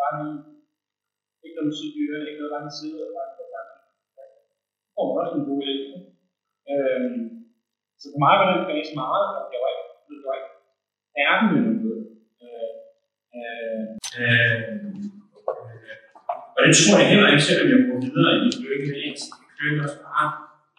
Bare 0.00 0.14
lige, 0.18 0.38
ikke 1.44 1.56
noget 1.56 1.70
musik 1.72 1.92
i 1.98 2.02
ørerne, 2.08 2.26
ikke 2.30 2.40
noget 2.42 2.74
side, 2.78 2.96
og 3.06 3.10
bare 3.16 3.28
det 3.30 3.48
det 5.18 5.22
også 5.22 5.36
en 5.38 5.48
god 5.50 5.60
idé. 5.64 5.76
Øhm, 6.72 7.20
så 8.00 8.06
for 8.12 8.20
mig 8.24 8.34
var 8.40 8.46
den 8.48 8.66
fase 8.68 8.92
meget, 9.02 9.26
at 9.38 9.46
jeg 9.52 9.60
var 9.64 9.70
ikke, 9.74 9.86
jeg 10.12 10.26
var 10.28 10.36
ikke 10.38 10.52
ærken 11.24 11.46
med 11.52 11.60
noget. 11.66 12.02
Øh, 12.44 12.72
øh, 13.36 13.98
Øh, 14.20 14.60
og 16.58 16.62
det 16.66 16.74
tror 16.80 16.94
jeg 17.00 17.08
heller 17.12 17.28
ikke, 17.32 17.44
selvom 17.48 17.66
jeg 17.72 17.80
går 17.86 17.98
videre 18.06 18.32
i 18.44 18.48
lykke 18.64 18.86
med 18.90 18.98
ens. 19.04 19.22
Det 19.56 19.64
er 19.66 19.82
også 19.86 20.00
bare, 20.08 20.28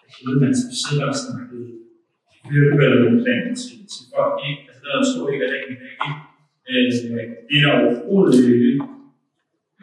at 0.03 0.09
hele 0.17 0.36
man 0.43 0.53
skal 0.59 0.75
sidde 0.84 1.03
og 1.11 1.15
snakke 1.23 1.55
hørevalgplanen 2.51 3.53
til, 3.61 3.77
til 3.93 4.03
folk, 4.13 4.36
ikke? 4.49 4.61
Altså, 4.67 4.82
der 4.84 4.89
er 4.93 4.99
en 5.01 5.07
stor 5.11 5.25
ikke 5.32 5.43
af 5.45 5.51
det, 5.51 5.59
ikke? 5.63 5.75
Det 7.49 7.55
er 7.57 7.63
der 7.65 7.73
overhovedet 7.82 8.36
ikke 8.45 8.71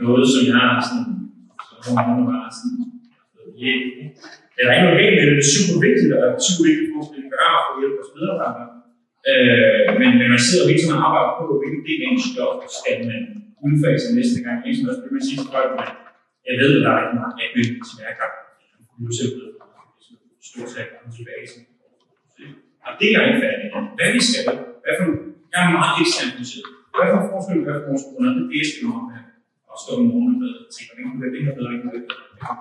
noget, 0.04 0.24
som 0.32 0.42
jeg 0.50 0.56
har 0.64 0.74
sådan, 0.88 1.08
som 1.84 1.94
nogen 2.08 2.24
bare 2.30 2.50
sådan, 2.58 2.76
yeah. 3.64 3.80
Det 4.54 4.60
er 4.62 4.72
ikke 4.74 4.86
noget 4.86 5.00
galt 5.00 5.16
med 5.18 5.24
det, 5.28 5.38
er 5.44 5.52
super 5.56 5.76
vigtigt, 5.86 6.10
og 6.14 6.18
det 6.22 6.28
er 6.40 6.46
super 6.48 6.64
vigtigt 6.68 6.88
for, 6.92 7.00
at 7.04 7.10
vi 7.16 7.20
gør 7.34 7.48
for 7.64 7.70
at 7.72 7.78
hjælpe 7.80 7.96
vores 7.98 8.12
medarbejdere. 8.16 8.68
Øh, 9.30 9.80
men, 10.00 10.08
men 10.18 10.28
man 10.34 10.42
sidder 10.46 10.68
hele 10.68 10.80
tiden 10.80 10.98
og 10.98 11.04
arbejder 11.08 11.32
på, 11.38 11.44
hvilken 11.60 11.82
del 11.88 12.00
af 12.04 12.08
en 12.10 12.20
stof 12.28 12.58
skal 12.78 12.98
man 13.10 13.22
udfase 13.66 14.06
næste 14.18 14.38
gang. 14.46 14.58
Ikke 14.66 14.76
sådan 14.76 14.86
noget, 14.86 14.98
så 14.98 15.02
man 15.16 15.24
sige 15.28 15.38
til 15.42 15.50
folk, 15.54 15.70
men 15.78 15.88
jeg 16.48 16.54
ved, 16.62 16.70
at 16.78 16.82
der 16.84 16.90
er 16.94 17.00
ikke 17.02 17.16
meget 17.20 17.36
admin, 17.42 17.72
som 17.90 17.98
jeg 18.06 18.12
kan. 18.18 18.30
Du 18.98 19.02
er 19.10 19.14
simpelthen 19.18 19.54
stort 20.48 20.70
set 20.72 20.88
komme 20.98 21.12
tilbage 21.18 21.46
til. 21.52 21.62
Og 22.86 22.90
det 22.98 23.06
er 23.08 23.12
jeg 23.16 23.22
ikke 23.28 23.40
færdig 23.44 23.66
med. 23.74 23.82
Hvad 23.98 24.08
vi 24.16 24.20
skal, 24.26 24.42
hvad 24.84 24.94
for, 24.98 25.06
jeg 25.52 25.60
er 25.66 25.70
meget 25.78 25.94
ekstremt. 26.02 26.34
Hvad 26.96 27.08
for 27.12 27.20
forskning 27.32 27.58
gør 27.66 27.76
for 27.80 27.88
vores 27.90 28.04
kunder, 28.08 28.30
det 28.36 28.42
er 28.44 28.50
det, 28.52 28.64
jeg 28.64 28.90
om 28.98 29.06
her. 29.14 29.24
Og 29.70 29.76
stå 29.82 29.90
om 30.00 30.04
morgenen 30.10 30.36
med 30.42 30.52
og 30.60 30.66
tænke, 30.74 30.88
hvordan 30.90 31.04
kunne 31.10 31.22
det 31.34 31.42
her 31.46 31.54
bedre, 31.58 31.70
hvordan 31.70 31.82
kunne 31.82 31.94
det 31.96 32.04
bedre. 32.08 32.54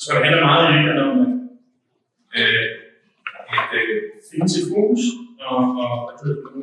Så 0.00 0.08
det 0.14 0.24
handler 0.26 0.48
meget 0.50 0.64
i 0.64 0.70
virkeligheden 0.74 1.04
om 1.10 1.16
at 1.22 1.36
øh, 2.40 2.66
at, 3.54 3.60
finde 4.30 4.48
sit 4.54 4.66
fokus, 4.72 5.02
og, 5.50 5.58
og, 5.82 5.92
hvad 6.20 6.34
nu, 6.54 6.62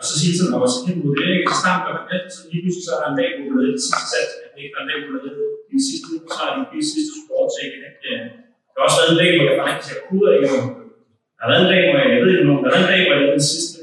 og 0.00 0.04
så 0.08 0.14
siger 0.20 0.34
sådan, 0.38 0.54
og 0.66 0.70
så 0.74 0.78
kan 0.84 0.94
du 1.04 1.10
ikke? 1.30 1.44
Så 1.50 1.56
snart 1.62 1.80
gør 1.84 1.94
man 1.98 2.06
alt, 2.14 2.28
så 2.36 2.40
lige 2.50 2.62
pludselig 2.62 2.84
så 2.86 2.92
er 2.96 3.00
der 3.02 3.08
en 3.12 3.18
dag, 3.20 3.30
hvor 3.34 3.44
du 3.50 3.54
lavede 3.60 3.74
det 3.78 3.84
sidste 3.88 4.06
sats, 4.14 4.32
at 4.44 4.48
det 4.52 4.60
ikke 4.64 4.74
er 4.78 4.82
en 4.84 4.90
dag, 4.90 4.98
hvor 5.00 5.10
du 5.14 5.20
lavede 5.26 5.46
i 5.68 5.72
den 5.74 5.82
sidste 5.88 6.06
uge, 6.12 6.22
så 6.36 6.40
er 6.48 6.52
det 6.56 6.66
de 6.72 6.80
sidste 6.92 7.12
sport 7.20 7.48
til, 7.56 7.68
at 7.88 7.98
øh, 8.10 8.20
der 8.72 8.78
har 8.78 8.86
også 8.88 8.98
været 9.00 9.12
en 9.14 9.18
dag, 9.22 9.30
hvor 9.36 9.46
jeg 9.50 9.58
faktisk 9.62 9.88
har 9.92 10.00
kudet 10.06 10.28
af, 10.32 10.38
og 10.54 10.60
der 11.36 11.42
har 11.42 11.50
været 11.52 11.64
en 11.64 11.70
dag, 11.72 11.82
hvor 11.86 11.98
jeg, 12.00 12.08
jeg 12.14 12.20
ved 12.22 12.30
ikke, 12.32 12.46
nogen. 12.48 12.62
der 12.62 12.68
har 12.70 12.74
været 12.76 12.86
en 12.86 12.92
dag, 12.92 13.00
hvor 13.04 13.14
jeg 13.14 13.20
lavede 13.22 13.36
den 13.38 13.46
sidste, 13.52 13.76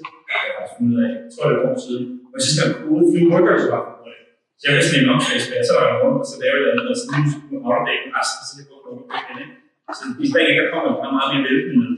jeg 0.48 0.54
har 0.62 0.68
fundet 0.76 0.98
af, 1.08 1.12
jeg 1.26 1.32
tror 1.34 1.46
det 1.50 1.56
er 1.58 1.64
år 1.70 1.78
siden, 1.88 2.06
og 2.32 2.36
jeg 2.38 2.42
gang 2.58 2.70
der 2.70 2.76
er 2.76 2.80
kudet, 2.82 3.06
fordi 3.10 3.24
workers 3.34 3.66
var 3.74 3.84
det. 4.06 4.16
Så 4.60 4.64
jeg 4.68 4.74
vidste, 4.78 4.94
at 4.96 5.02
min 5.02 5.14
omslagsbær, 5.16 5.60
så 5.68 5.74
var 5.78 5.84
jeg 5.90 5.98
rundt, 6.02 6.20
og 6.24 6.28
så 6.32 6.36
lavede 6.44 6.64
jeg 6.68 6.74
noget, 6.78 6.92
og 6.94 6.98
så 7.02 7.06
nu 7.16 7.22
skulle 7.34 7.54
jeg 7.56 7.64
holde 7.68 7.84
dagen 7.90 8.10
resten, 8.18 8.44
så 8.48 8.54
det 8.58 8.66
går 8.70 8.80
på 8.86 8.92
igen, 9.20 9.38
ikke? 9.44 9.56
Så 9.98 10.04
i 10.26 10.30
dag, 10.36 10.48
der 10.60 10.66
kommer 10.72 10.90
bare 11.02 11.14
meget 11.18 11.30
mere 11.34 11.44
velkendende 11.50 11.92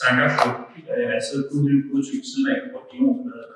tanker 0.00 0.26
på, 0.38 0.48
at 0.92 0.98
jeg 1.14 1.22
sidder 1.28 1.44
på 1.48 1.54
en 1.58 1.64
lille 1.68 1.82
udtryk 1.94 2.24
siden 2.30 2.46
af, 2.52 2.58
og 2.76 2.80
det 2.90 2.98
er 3.00 3.06
med. 3.28 3.46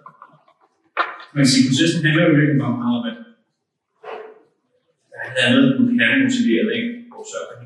Men 1.36 1.44
sin 1.52 1.64
processen 1.68 2.00
handler 2.04 2.22
jo 2.28 2.32
virkelig 2.38 2.60
bare 2.64 2.76
meget 2.82 2.96
om, 2.98 3.04
at 3.10 3.16
der 5.10 5.18
er 5.22 5.28
et 5.32 5.38
andet, 5.44 5.64
du 5.78 5.82
kan 5.98 6.22
motivere 6.24 6.62
dig, 6.66 6.74
ikke? 6.80 6.90
Og 7.14 7.22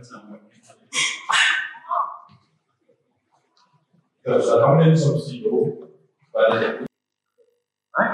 tiden. 0.07 0.35
Kan 4.23 4.33
du 4.35 4.41
så 4.49 4.55
komme 4.63 4.81
ind 4.87 4.97
som 5.03 5.15
CEO? 5.27 5.57
Hvad 6.33 6.43
er 6.49 6.57
det? 6.63 6.71
Nej. 7.97 8.09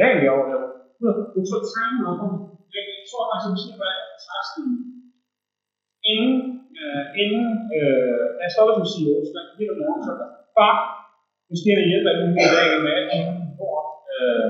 Ja, 0.00 0.06
jo, 0.28 0.34
jo. 0.52 0.58
Du 1.34 1.40
tror, 1.48 1.60
tanken 1.74 2.02
om, 2.10 2.18
jeg 2.74 2.84
tror 3.10 3.24
faktisk, 3.30 3.46
at 3.48 3.52
måske 3.54 3.72
var 3.84 3.94
tasken 4.26 4.66
inden, 6.10 6.34
øh, 6.80 7.04
inden 7.22 7.44
øh, 7.78 8.22
jeg 8.42 8.50
stoppede 8.54 8.76
som 8.78 8.90
CEO, 8.92 9.14
så 9.26 9.32
jeg 9.36 9.44
gik 9.58 9.72
om 9.72 9.78
morgenen, 9.80 10.04
så 10.06 10.12
bare, 10.58 10.76
måske 11.50 11.68
er 11.72 11.78
det 11.80 11.90
hjælp 11.90 12.06
af 12.10 12.16
den 12.22 12.30
her 12.36 12.48
dag 12.56 12.68
med, 12.86 12.92
at 12.94 13.06
jeg 13.12 13.39
øh, 14.24 14.48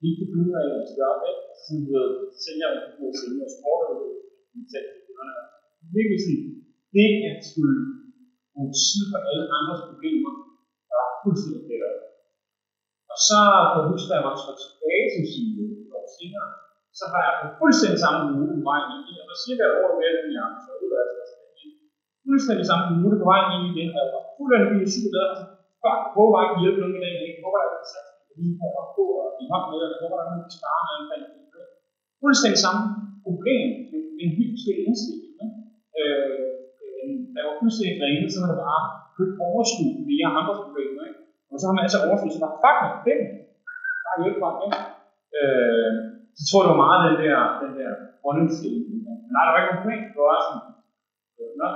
lige 0.00 0.14
kunne 0.16 0.30
finde 0.32 0.46
ud 0.48 0.54
af, 0.58 0.64
at 0.64 0.72
jeg 0.74 0.84
skal 0.86 0.98
gøre 1.02 1.18
det, 1.24 1.34
sådan 1.64 1.82
du 1.84 1.90
ved, 1.96 2.08
sælger 2.44 2.68
ikke 2.74 2.90
på 2.96 3.04
sælger 3.20 3.44
og 3.48 3.52
sport, 3.56 3.82
og 3.90 3.96
virkelig 5.96 6.20
sådan, 6.26 6.48
det 6.94 7.08
at 7.28 7.38
skulle 7.48 7.78
bruge 8.52 8.72
tid 8.82 9.02
på 9.12 9.16
alle 9.28 9.44
andres 9.58 9.82
problemer, 9.90 10.32
der 10.90 10.98
er 11.06 11.10
fuldstændig 11.22 11.64
bedre. 11.70 11.92
Og 13.12 13.18
så 13.28 13.38
kan 13.70 13.78
jeg 13.80 13.88
huske, 13.92 14.08
da 14.08 14.14
jeg 14.18 14.26
var 14.28 14.34
trådt 14.40 14.58
tilbage 14.64 15.06
til 15.12 15.22
CEO 15.32 15.64
et 15.82 15.90
år 15.98 16.06
senere, 16.16 16.48
så 16.98 17.04
har 17.12 17.20
jeg 17.26 17.34
på 17.40 17.46
fuldstændig 17.60 18.00
samme 18.04 18.22
uge 18.38 18.48
på 18.58 18.62
vej 18.70 18.80
ind 18.94 19.04
i 19.10 19.12
det, 19.16 19.24
og 19.32 19.36
cirka 19.44 19.62
et 19.66 19.76
år 19.82 19.92
mere, 19.98 20.12
end 20.22 20.32
jeg 20.38 20.44
har 20.46 20.54
taget 20.64 20.80
ud 20.86 20.92
af 21.00 21.04
det. 21.08 21.16
Fuldstændig 22.26 22.66
samme 22.70 22.86
uge 23.04 23.14
på 23.20 23.26
vej 23.30 23.40
ind 23.54 23.64
i 23.68 23.72
det, 23.78 23.86
og 23.94 24.00
jeg 24.04 24.12
var 24.16 24.24
fuldstændig 24.36 24.88
super 24.94 25.10
glad. 25.14 25.30
Fuck, 25.82 26.00
hvor 26.14 26.26
var 26.32 26.42
ikke 26.44 26.60
hjælpe 26.62 26.80
nogen 26.82 26.96
i 26.98 27.02
dag, 27.04 27.16
ikke? 27.28 27.40
Hvor 27.42 27.50
var 27.54 27.60
jeg 27.64 27.72
ikke 27.78 28.07
sat 28.38 28.44
lige 28.44 28.58
her 28.60 28.70
og 28.82 28.88
på, 28.96 29.04
og 29.22 29.28
i 29.42 29.44
hånd 29.50 29.64
med, 29.70 29.80
og 29.86 29.98
hvor 29.98 30.08
var 30.12 30.18
der 30.20 30.30
nogen, 30.30 30.56
spare 30.58 30.82
med 30.86 30.96
omkring 31.02 31.24
det. 31.26 31.66
Fuldstændig 32.22 32.60
samme 32.66 32.82
problem, 33.26 33.66
men 33.90 34.02
en 34.22 34.30
helt 34.38 34.52
forskellig 34.54 34.84
indstilling. 34.88 35.32
Øh, 36.00 36.38
da 37.32 37.36
jeg 37.40 37.46
var 37.48 37.56
fuldstændig 37.62 37.96
drænet, 38.00 38.30
så 38.32 38.38
var 38.42 38.48
det 38.50 38.60
bare 38.66 38.84
købt 39.16 39.34
overskud 39.48 39.92
via 40.08 40.26
andre 40.40 40.54
problemer, 40.64 41.02
ikke? 41.08 41.20
Og 41.52 41.56
så 41.58 41.64
har 41.66 41.74
man 41.76 41.86
altså 41.86 41.98
overskud, 42.06 42.30
så 42.34 42.40
bare, 42.44 42.60
fuck, 42.62 42.80
det 43.04 43.14
er 43.16 43.24
bare 44.06 44.18
hjælpe 44.22 44.40
mig, 44.44 44.52
ikke? 44.66 44.80
Øh, 45.38 45.92
så 46.36 46.42
tror 46.44 46.58
jeg, 46.60 46.66
det 46.66 46.72
var 46.74 46.84
meget 46.86 47.02
den 47.06 47.16
der, 47.24 47.38
den 47.62 47.72
der 47.80 47.90
grundindstilling. 48.22 48.84
Men 48.90 49.14
nej, 49.34 49.42
der 49.44 49.50
var 49.52 49.58
ikke 49.58 49.68
nogen 49.68 49.82
problem. 49.82 50.02
Det 50.14 50.22
var 50.28 50.38
sådan, 50.46 50.62
nå, 51.60 51.68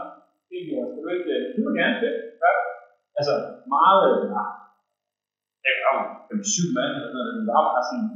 det 0.49 0.55
er 0.61 0.65
gjort. 0.69 0.89
Skal 0.91 1.03
du 1.05 1.11
ikke, 1.17 1.35
du 1.55 1.59
vil 1.67 1.75
gerne 1.81 1.97
det. 2.05 2.15
Ja. 2.43 2.53
Altså, 3.19 3.35
meget, 3.77 4.03
ja, 4.37 4.45
jeg 5.67 5.75
var 5.85 5.95
jo 6.31 6.37
syv 6.55 6.69
mand 6.77 6.93
eller 6.97 7.11
noget, 7.15 7.31
det 7.39 7.45
var 7.51 7.63
bare 7.69 7.85
sådan, 7.89 8.09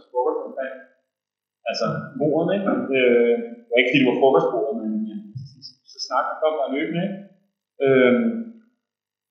så 0.00 0.04
frokost 0.10 0.40
omkring. 0.48 0.74
Altså, 1.68 1.86
moren, 2.18 2.50
ikke? 2.56 2.72
Øh, 2.96 3.34
det 3.62 3.68
var 3.70 3.78
ikke 3.80 3.90
fordi, 3.90 4.02
det 4.02 4.10
var 4.10 4.20
frokostbordet, 4.22 4.74
men 4.80 4.90
ja, 5.08 5.16
så 5.92 5.98
snakker 6.06 6.32
kom 6.40 6.54
bare 6.60 6.74
løbende, 6.76 7.02
ikke? 7.06 7.18
Øh, 7.84 8.14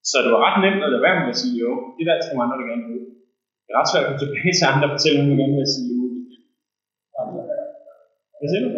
så 0.10 0.16
det 0.24 0.32
var 0.34 0.42
ret 0.46 0.60
nemt 0.64 0.86
at 0.86 0.92
lade 0.94 1.06
være 1.06 1.18
med 1.20 1.34
at 1.34 1.40
sige 1.42 1.58
jo. 1.64 1.72
Det 1.96 2.04
der 2.08 2.16
skal 2.26 2.36
man 2.38 2.44
andre, 2.46 2.60
der 2.62 2.68
gerne 2.72 2.86
vil. 2.90 3.04
Det 3.64 3.70
er 3.72 3.78
ret 3.80 3.90
svært 3.92 4.04
at 4.04 4.08
komme 4.08 4.22
tilbage 4.24 4.54
til 4.58 4.70
andre 4.72 4.88
og 4.88 4.94
fortælle 4.96 5.20
der 5.30 5.38
gerne 5.42 5.58
vil 5.60 5.74
sige 5.76 5.90
jo. 5.94 6.02
Hvad 8.40 8.48
siger 8.52 8.64
du? 8.66 8.70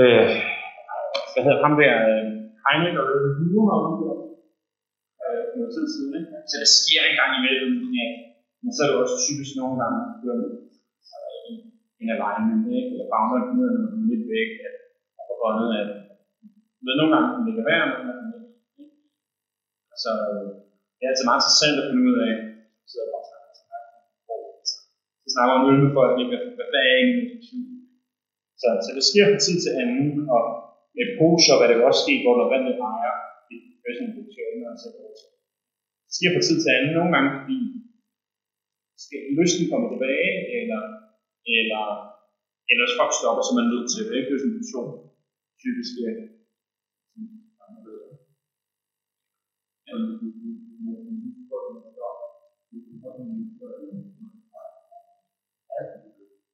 Øh, 0.00 0.26
hvad 1.32 1.42
hedder 1.46 1.64
ham 1.66 1.74
der? 1.80 1.94
Øh, 2.10 2.24
Heinrich 2.64 2.98
og 3.00 3.06
Løbe. 3.08 3.28
Øh, 3.28 4.33
for 5.54 5.60
noget 5.60 5.74
tid 5.76 5.86
siden, 5.94 6.12
ikke? 6.18 6.30
Så 6.50 6.54
det 6.62 6.70
sker 6.80 7.02
en 7.04 7.18
gang 7.20 7.32
imellem, 7.40 7.70
men, 7.94 8.10
Men 8.62 8.70
så 8.74 8.80
er 8.82 8.88
det 8.88 8.98
også 9.02 9.16
typisk 9.26 9.52
nogle 9.60 9.76
gange, 9.82 9.98
at 10.06 10.14
kører 10.20 10.38
med 10.42 10.50
en 11.48 11.58
en 12.02 12.08
alignment, 12.16 12.64
ikke? 12.78 12.90
Eller 12.94 13.08
bagner 13.12 13.38
noget 13.58 13.74
lidt 14.10 14.24
væk, 14.34 14.50
at 14.68 14.74
at 15.18 15.22
får 15.28 15.36
bundet 15.42 15.70
af 15.78 15.84
men 16.84 16.94
nogle 16.98 17.12
gange 17.14 17.28
kan 17.32 17.42
det 17.44 17.52
ikke 17.52 17.70
være, 17.72 17.84
nogle 17.90 18.06
gange 18.08 18.26
kan 18.30 18.40
ikke. 18.82 18.96
Så 20.02 20.10
øh, 20.30 20.46
det 20.96 21.02
er 21.02 21.10
altid 21.10 21.26
meget 21.28 21.40
interessant 21.40 21.80
at 21.80 21.88
finde 21.88 22.06
ud 22.12 22.18
af, 22.28 22.34
så 22.90 22.94
jeg 23.00 23.08
bare 23.14 23.26
snakker, 23.28 23.50
så 25.22 25.28
snakker 25.34 25.52
man 25.54 25.68
øl 25.70 25.78
med 25.84 25.92
folk, 25.98 26.14
ikke? 26.22 26.36
Hvad, 26.56 26.66
hvad 26.72 26.82
er 26.90 26.96
egentlig? 27.02 27.28
Så, 28.60 28.68
så 28.84 28.90
det 28.96 29.04
sker 29.10 29.24
fra 29.30 29.40
tid 29.46 29.56
til 29.64 29.72
anden, 29.82 30.08
og 30.34 30.42
med 30.96 31.08
poser, 31.18 31.54
hvad 31.58 31.68
det 31.68 31.76
også 31.88 32.02
sker, 32.04 32.18
hvor 32.24 32.34
der 32.38 32.52
vandet 32.52 32.76
ejer 32.90 33.14
det 33.48 33.56
er 33.56 33.60
sådan, 33.60 33.74
professional 33.76 34.10
meditation, 34.16 34.58
og 34.70 34.76
så 34.82 34.88
det 36.14 36.18
sker 36.18 36.34
fra 36.34 36.46
tid 36.46 36.58
til 36.60 36.70
anden, 36.74 36.92
nogle 36.98 37.12
gange 37.14 37.30
fordi 37.36 37.58
lysten 39.38 39.70
komme 39.70 39.86
tilbage, 39.92 40.30
eller, 40.58 40.82
eller 41.58 41.84
ellers 42.72 42.92
folk 42.98 43.12
stopper, 43.18 43.42
så 43.44 43.52
man 43.56 43.66
er 43.66 43.72
nødt 43.74 43.88
til 43.92 44.02
det. 44.06 44.14
Ikke? 44.16 44.28
Det 44.30 44.36
sådan 44.40 44.52
en 44.52 44.58
situation, 44.58 44.88
typisk 45.62 45.92
er 46.08 46.14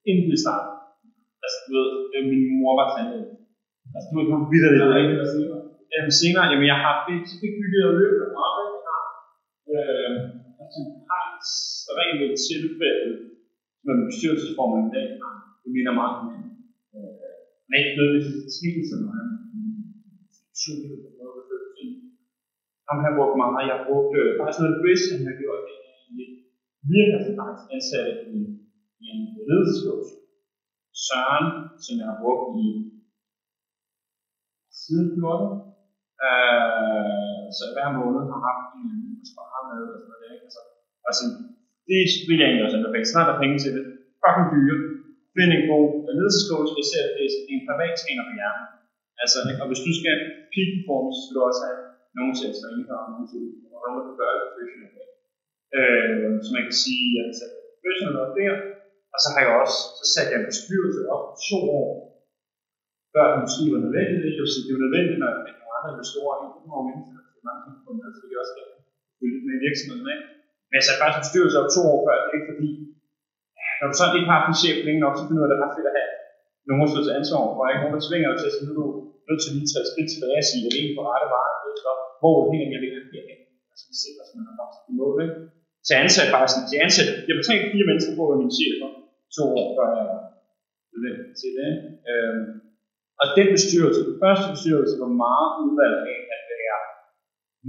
Inden 0.09 0.27
det 0.31 0.39
startede. 0.45 0.75
Altså, 1.43 1.57
du 1.65 1.71
ved, 1.77 1.89
min 2.31 2.43
mor 2.59 2.73
var 2.79 2.87
tandlæge. 2.93 3.29
Altså, 3.95 4.07
du 4.09 4.13
ved, 4.17 4.25
hun 4.31 4.41
lidt 4.51 4.65
af 4.65 4.89
Jamen, 5.93 6.13
senere, 6.21 6.45
jamen, 6.51 6.67
jeg 6.73 6.79
har 6.83 6.93
fik, 7.05 7.21
fik 7.41 7.53
bygget 7.59 7.83
og 7.89 7.93
løbet 7.99 8.21
har, 8.37 8.60
øh, 9.77 10.11
altså, 10.61 10.79
har 11.09 11.23
et 11.35 11.49
rent 11.97 12.21
tilfælde, 12.49 13.09
som 13.79 13.87
er 13.93 14.09
bestyrelsesformen 14.11 14.81
i 14.89 14.91
dag, 14.97 15.07
det 15.61 15.69
minder 15.75 15.93
meget 15.99 16.15
om 16.19 16.27
en, 16.35 16.45
øh, 16.95 17.33
men 17.67 17.75
ikke 17.79 17.97
nødvendigvis 17.97 18.55
skikkelse, 18.57 18.95
når 19.03 19.11
han 19.19 19.27
ham 22.91 22.99
har 23.05 23.13
brugt 23.17 23.35
meget. 23.41 23.67
Jeg 23.69 23.77
har 23.79 23.87
brugt 23.89 24.11
øh, 24.19 24.29
faktisk 24.39 24.59
noget 24.61 24.83
bedste, 24.87 25.09
han 25.17 25.27
har 25.29 25.37
gjort 25.41 25.63
i 26.11 26.15
virksomhedens 26.93 27.27
altså, 27.45 27.65
ansatte 27.75 28.13
i, 28.37 28.39
i 29.03 29.05
en 29.13 29.21
ledelseskurs. 29.47 30.09
Søren, 31.07 31.47
som 31.83 31.93
jeg 32.01 32.07
har 32.11 32.19
brugt 32.23 32.45
i 32.65 32.67
siden 34.81 35.07
14. 35.15 35.71
Øh, 36.27 37.43
så 37.57 37.63
hver 37.73 37.89
måned 37.97 38.23
har 38.31 38.41
haft 38.49 38.69
en 38.81 38.89
med, 39.69 39.81
altså. 39.83 39.97
og 39.97 40.03
sådan 40.03 40.11
noget. 40.11 40.33
Ikke? 40.33 40.45
Altså, 40.47 40.61
altså, 41.09 41.23
det 41.87 41.99
vil 42.27 42.39
jeg 42.39 42.47
egentlig 42.47 42.65
også 42.67 42.77
anbefale. 42.79 43.11
Snart 43.13 43.29
er 43.31 43.41
penge 43.43 43.57
til 43.63 43.71
det. 43.75 43.83
Fucking 44.21 44.49
dyre. 44.53 44.77
Find 45.35 45.51
en 45.57 45.65
god 45.71 45.85
ledelsescoach, 46.17 46.69
jeg 46.79 46.87
ser 46.91 47.03
det 47.05 47.13
det 47.45 47.53
er 47.53 47.59
en 47.59 47.67
privat 47.69 47.93
træner 48.01 48.23
på 48.27 48.33
hjernen. 48.39 48.67
Altså, 49.21 49.37
og 49.61 49.67
hvis 49.69 49.85
du 49.87 49.91
skal 49.99 50.17
peak 50.53 50.69
performance, 50.75 51.15
så 51.17 51.21
skal 51.23 51.35
du 51.37 51.41
også 51.49 51.61
have 51.67 51.81
nogen 52.17 52.33
til 52.37 52.45
at 52.51 52.55
træne 52.59 52.83
dig, 52.89 52.97
og 53.03 53.07
nogen 53.13 53.27
til 53.31 53.41
og 53.73 53.79
nogen, 53.83 53.97
der 53.97 54.05
kan 54.07 54.17
gøre 54.21 54.35
det 54.35 54.43
professionelt. 54.49 54.97
Øh, 55.77 56.29
så 56.43 56.49
man 56.55 56.63
kan 56.67 56.77
sige, 56.85 57.05
at 57.19 57.25
jeg 57.29 57.35
satte 57.39 57.55
professionelt 57.79 58.21
op 58.23 58.31
der, 58.39 58.53
og 59.13 59.19
så 59.23 59.27
har 59.33 59.41
jeg 59.45 59.51
også, 59.63 59.79
så 59.99 60.05
satte 60.13 60.29
jeg 60.31 60.39
en 60.39 60.51
bestyrelse 60.51 61.01
op 61.13 61.23
to 61.49 61.59
år, 61.81 61.89
før 63.13 63.25
det 63.31 63.37
måske 63.45 63.63
var 63.73 63.81
nødvendigt. 63.85 64.35
Jeg 64.37 64.43
vil 64.43 64.53
sige, 64.53 64.65
det 64.65 64.73
er 64.75 64.85
nødvendigt, 64.85 65.19
når 65.21 65.29
jeg 65.29 65.37
har 65.61 65.75
andre 65.77 65.91
investorer, 65.95 66.35
i 66.41 66.45
nogle 66.51 66.73
år 66.77 66.83
mennesker, 66.89 67.19
det 67.33 67.39
er 67.41 67.47
mange 67.49 67.61
ting 67.65 67.75
på 67.83 67.89
med, 67.97 68.09
så 68.15 68.21
det 68.29 68.37
også 68.41 68.53
skal 68.53 68.70
følge 69.21 69.39
med 69.47 69.57
virksomheden. 69.65 70.07
Ikke? 70.13 70.25
Men 70.67 70.73
jeg 70.77 70.83
satte 70.85 71.01
faktisk 71.03 71.21
en 71.21 71.29
styrelse 71.31 71.57
op 71.61 71.69
to 71.75 71.81
år 71.93 71.99
før, 72.05 72.15
ikke 72.35 72.49
fordi, 72.51 72.69
når 73.79 73.87
du 73.89 73.95
sådan 73.95 74.15
ikke 74.17 74.29
har 74.29 74.37
haft 74.39 74.49
en 74.51 74.59
chef 74.61 74.77
længe 74.87 75.01
nok, 75.03 75.15
så 75.17 75.23
finder 75.25 75.41
du, 75.41 75.45
at 75.47 75.51
det 75.51 75.57
er 75.57 75.63
ret 75.65 75.75
fedt 75.77 75.91
at 75.91 75.97
have 75.97 76.11
nogen, 76.67 76.85
at 76.85 76.91
stå 76.93 76.99
til 77.03 77.17
ansvar 77.19 77.41
for, 77.55 77.63
ikke? 77.69 77.81
Nogen, 77.81 77.95
der 77.97 78.03
tvinger 78.07 78.27
dig 78.29 78.37
til 78.39 78.49
at 78.49 78.55
sige, 78.55 78.65
nu 78.67 78.71
er 78.73 78.79
du 78.81 78.87
nødt 79.27 79.41
til 79.41 79.51
lige 79.55 79.67
at 79.67 79.71
tage 79.71 79.83
et 79.85 79.89
skridt 79.91 80.09
tilbage 80.13 80.41
og 80.43 80.47
sige, 80.49 80.63
at 80.67 80.73
det 80.73 80.81
er 80.83 80.95
på 80.97 81.03
rette 81.11 81.27
vej, 81.35 81.49
så 81.83 81.91
hvor 82.21 82.33
er 82.37 82.45
det 82.49 82.57
egentlig, 82.57 82.75
jeg 82.77 82.83
vil 82.83 82.93
have 82.95 83.07
herhen? 83.13 83.39
Altså, 83.71 83.85
vi 83.91 83.95
sikrer, 84.03 84.23
at 84.25 84.31
man 84.37 84.45
har 84.49 84.55
faktisk 84.61 84.81
til 84.85 84.93
mål, 84.99 85.15
ikke? 85.25 85.37
Så 85.85 85.89
jeg 85.93 85.99
ansatte 86.05 86.31
bare 86.37 86.47
sådan, 86.51 86.67
jeg 86.73 86.81
ansatte, 86.87 87.11
jeg 87.29 87.35
betalte 87.41 87.71
fire 87.73 87.87
mennesker 87.89 88.13
på 88.15 88.21
at 88.23 88.29
være 88.31 88.43
min 88.43 88.55
chef 88.57 88.73
for 88.81 88.91
to 89.37 89.43
år 89.61 89.67
før 89.77 89.87
jeg 89.97 90.07
blev 90.93 91.15
til 91.41 91.51
det. 91.59 91.71
Øhm, 92.11 92.45
og 93.21 93.25
den 93.37 93.47
bestyrelse, 93.55 93.99
den 94.09 94.17
første 94.23 94.47
bestyrelse, 94.55 94.93
var 95.03 95.11
meget 95.25 95.51
udvalgt 95.63 96.01
af 96.13 96.19
at 96.35 96.41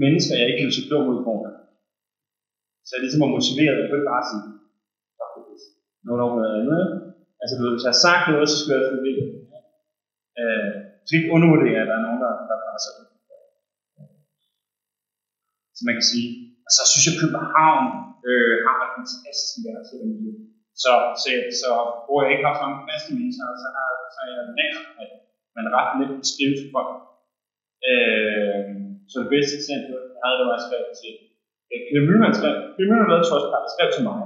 mennesker, 0.03 0.35
jeg 0.37 0.49
ikke 0.49 0.63
ville 0.65 0.79
se 0.79 0.89
dum 0.91 1.11
ud 1.13 1.21
foran. 1.27 1.57
Så 2.87 2.91
jeg 2.95 3.03
ligesom 3.03 3.23
var 3.25 3.37
motiveret, 3.37 3.79
jeg 3.79 3.87
kunne 3.87 4.01
ikke 4.01 4.13
bare 4.15 4.29
sige, 4.31 4.45
fuck 5.19 5.35
this, 5.49 5.65
noget 6.07 6.21
over 6.25 6.35
noget 6.39 6.55
andet. 6.61 6.83
Altså 7.41 7.53
du 7.55 7.61
ved, 7.63 7.73
hvis 7.75 7.87
jeg 7.87 7.95
har 7.95 8.05
sagt 8.07 8.25
noget, 8.25 8.49
så 8.49 8.57
skal 8.59 8.75
jeg 8.75 8.85
selvfølgelig 8.85 9.17
det. 9.21 9.29
Øh, 10.41 10.73
så 11.05 11.11
ikke 11.13 11.35
undervurdere, 11.37 11.83
at 11.83 11.89
der 11.91 11.97
er 11.99 12.07
nogen, 12.07 12.21
der, 12.25 12.33
der 12.49 12.57
bare 12.67 12.81
sådan. 12.87 13.07
Så 15.77 15.81
man 15.89 15.95
kan 15.99 16.07
sige, 16.13 16.29
og 16.67 16.71
så 16.77 16.83
synes 16.91 17.05
jeg, 17.07 17.15
at 17.15 17.21
København 17.23 17.87
øh, 18.29 18.57
har 18.67 18.77
et 18.85 18.93
fantastisk 18.97 19.53
iværksættermiljø. 19.61 20.33
Så, 20.83 20.93
så, 21.23 21.29
så 21.61 21.69
hvor 22.07 22.19
jeg 22.23 22.31
ikke 22.33 22.47
har 22.47 22.55
så 22.57 22.63
mange 22.65 22.83
faste 22.89 23.11
mennesker, 23.19 23.45
så 23.63 23.69
har, 23.77 23.89
så 24.15 24.19
er 24.27 24.31
jeg 24.39 24.47
nær, 24.59 24.77
at 25.03 25.11
man 25.57 25.67
ret 25.77 25.91
nemt 25.99 26.17
kan 26.19 26.31
skrive 26.33 26.55
til 26.61 26.69
folk. 26.75 26.93
Øh, 27.91 28.65
så 29.13 29.17
det 29.25 29.31
bedste 29.35 29.53
eksempel, 29.61 29.97
jeg 30.15 30.23
havde, 30.25 30.39
det 30.39 30.47
var, 30.47 30.55
at 30.55 30.59
jeg 30.59 30.67
skrev 30.67 30.83
til 31.01 31.13
øh, 31.73 31.81
Peter 31.87 32.05
Mølman 32.07 32.35
skrev, 32.39 32.55
Peter 32.75 32.89
Mølman 32.91 33.09
lavede 33.11 33.27
Trustpilot, 33.29 33.73
skrev 33.75 33.89
til 33.95 34.05
mig, 34.09 34.19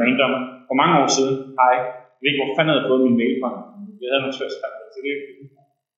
random, 0.00 0.32
for 0.68 0.76
mange 0.80 0.94
år 1.02 1.08
siden, 1.16 1.34
hej, 1.60 1.74
jeg 2.16 2.20
ved 2.20 2.28
ikke, 2.30 2.40
hvor 2.40 2.56
fanden 2.56 2.70
jeg 2.70 2.76
havde 2.76 2.90
fået 2.90 3.06
min 3.06 3.18
mail 3.20 3.34
fra, 3.42 3.50
jeg 4.02 4.08
havde 4.10 4.22
noget 4.24 4.36
Trustpilot 4.38 4.84
så 4.94 5.00
det. 5.06 5.14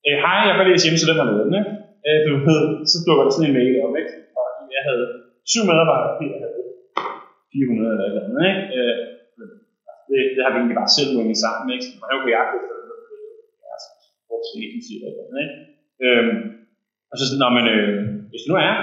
Øh, 0.07 0.17
hej, 0.25 0.39
jeg 0.49 0.55
kan 0.57 0.67
læse 0.69 0.85
hjemme, 0.85 1.01
så 1.01 1.07
det 1.09 1.21
var 1.21 1.29
noget, 1.31 1.49
ikke? 1.61 1.73
Øh, 2.07 2.19
du 2.25 2.31
ved, 2.49 2.63
så 2.91 2.97
dukker 3.07 3.25
der 3.25 3.33
sådan 3.35 3.49
en 3.49 3.57
mail 3.59 3.73
op, 3.85 3.95
ikke? 4.01 4.15
Og 4.39 4.47
jeg 4.77 4.83
havde 4.89 5.05
syv 5.51 5.63
medarbejdere, 5.71 6.17
Peter 6.21 6.39
havde 6.45 6.63
400 7.53 7.93
eller 7.93 8.05
et 8.05 8.11
eller 8.11 8.25
andet, 8.27 8.43
ikke? 8.51 8.63
Øh, 8.79 8.97
altså, 9.31 9.47
det, 10.09 10.19
det 10.35 10.41
har 10.45 10.51
vi 10.53 10.59
egentlig 10.61 10.81
bare 10.83 10.95
selv 10.97 11.11
vundet 11.17 11.39
sammen, 11.45 11.67
ikke? 11.75 11.85
Så 11.87 11.93
man 12.01 12.09
er 12.11 12.17
jo 12.17 12.25
på 12.27 12.33
jagt 12.37 12.53
efter 12.59 12.75
det, 12.79 12.87
ja, 13.63 13.69
altså, 13.75 13.91
vores 14.31 14.49
agency 14.65 14.93
eller 14.97 15.09
et 15.09 15.15
eller 15.15 15.25
andet, 15.27 15.41
ikke? 15.45 15.57
Øhm, 16.05 16.37
og 17.11 17.15
så 17.19 17.25
sådan, 17.27 17.43
når 17.45 17.53
man, 17.59 17.67
øh, 17.77 18.16
hvis 18.31 18.43
det 18.45 18.51
nu 18.53 18.57
er, 18.71 18.77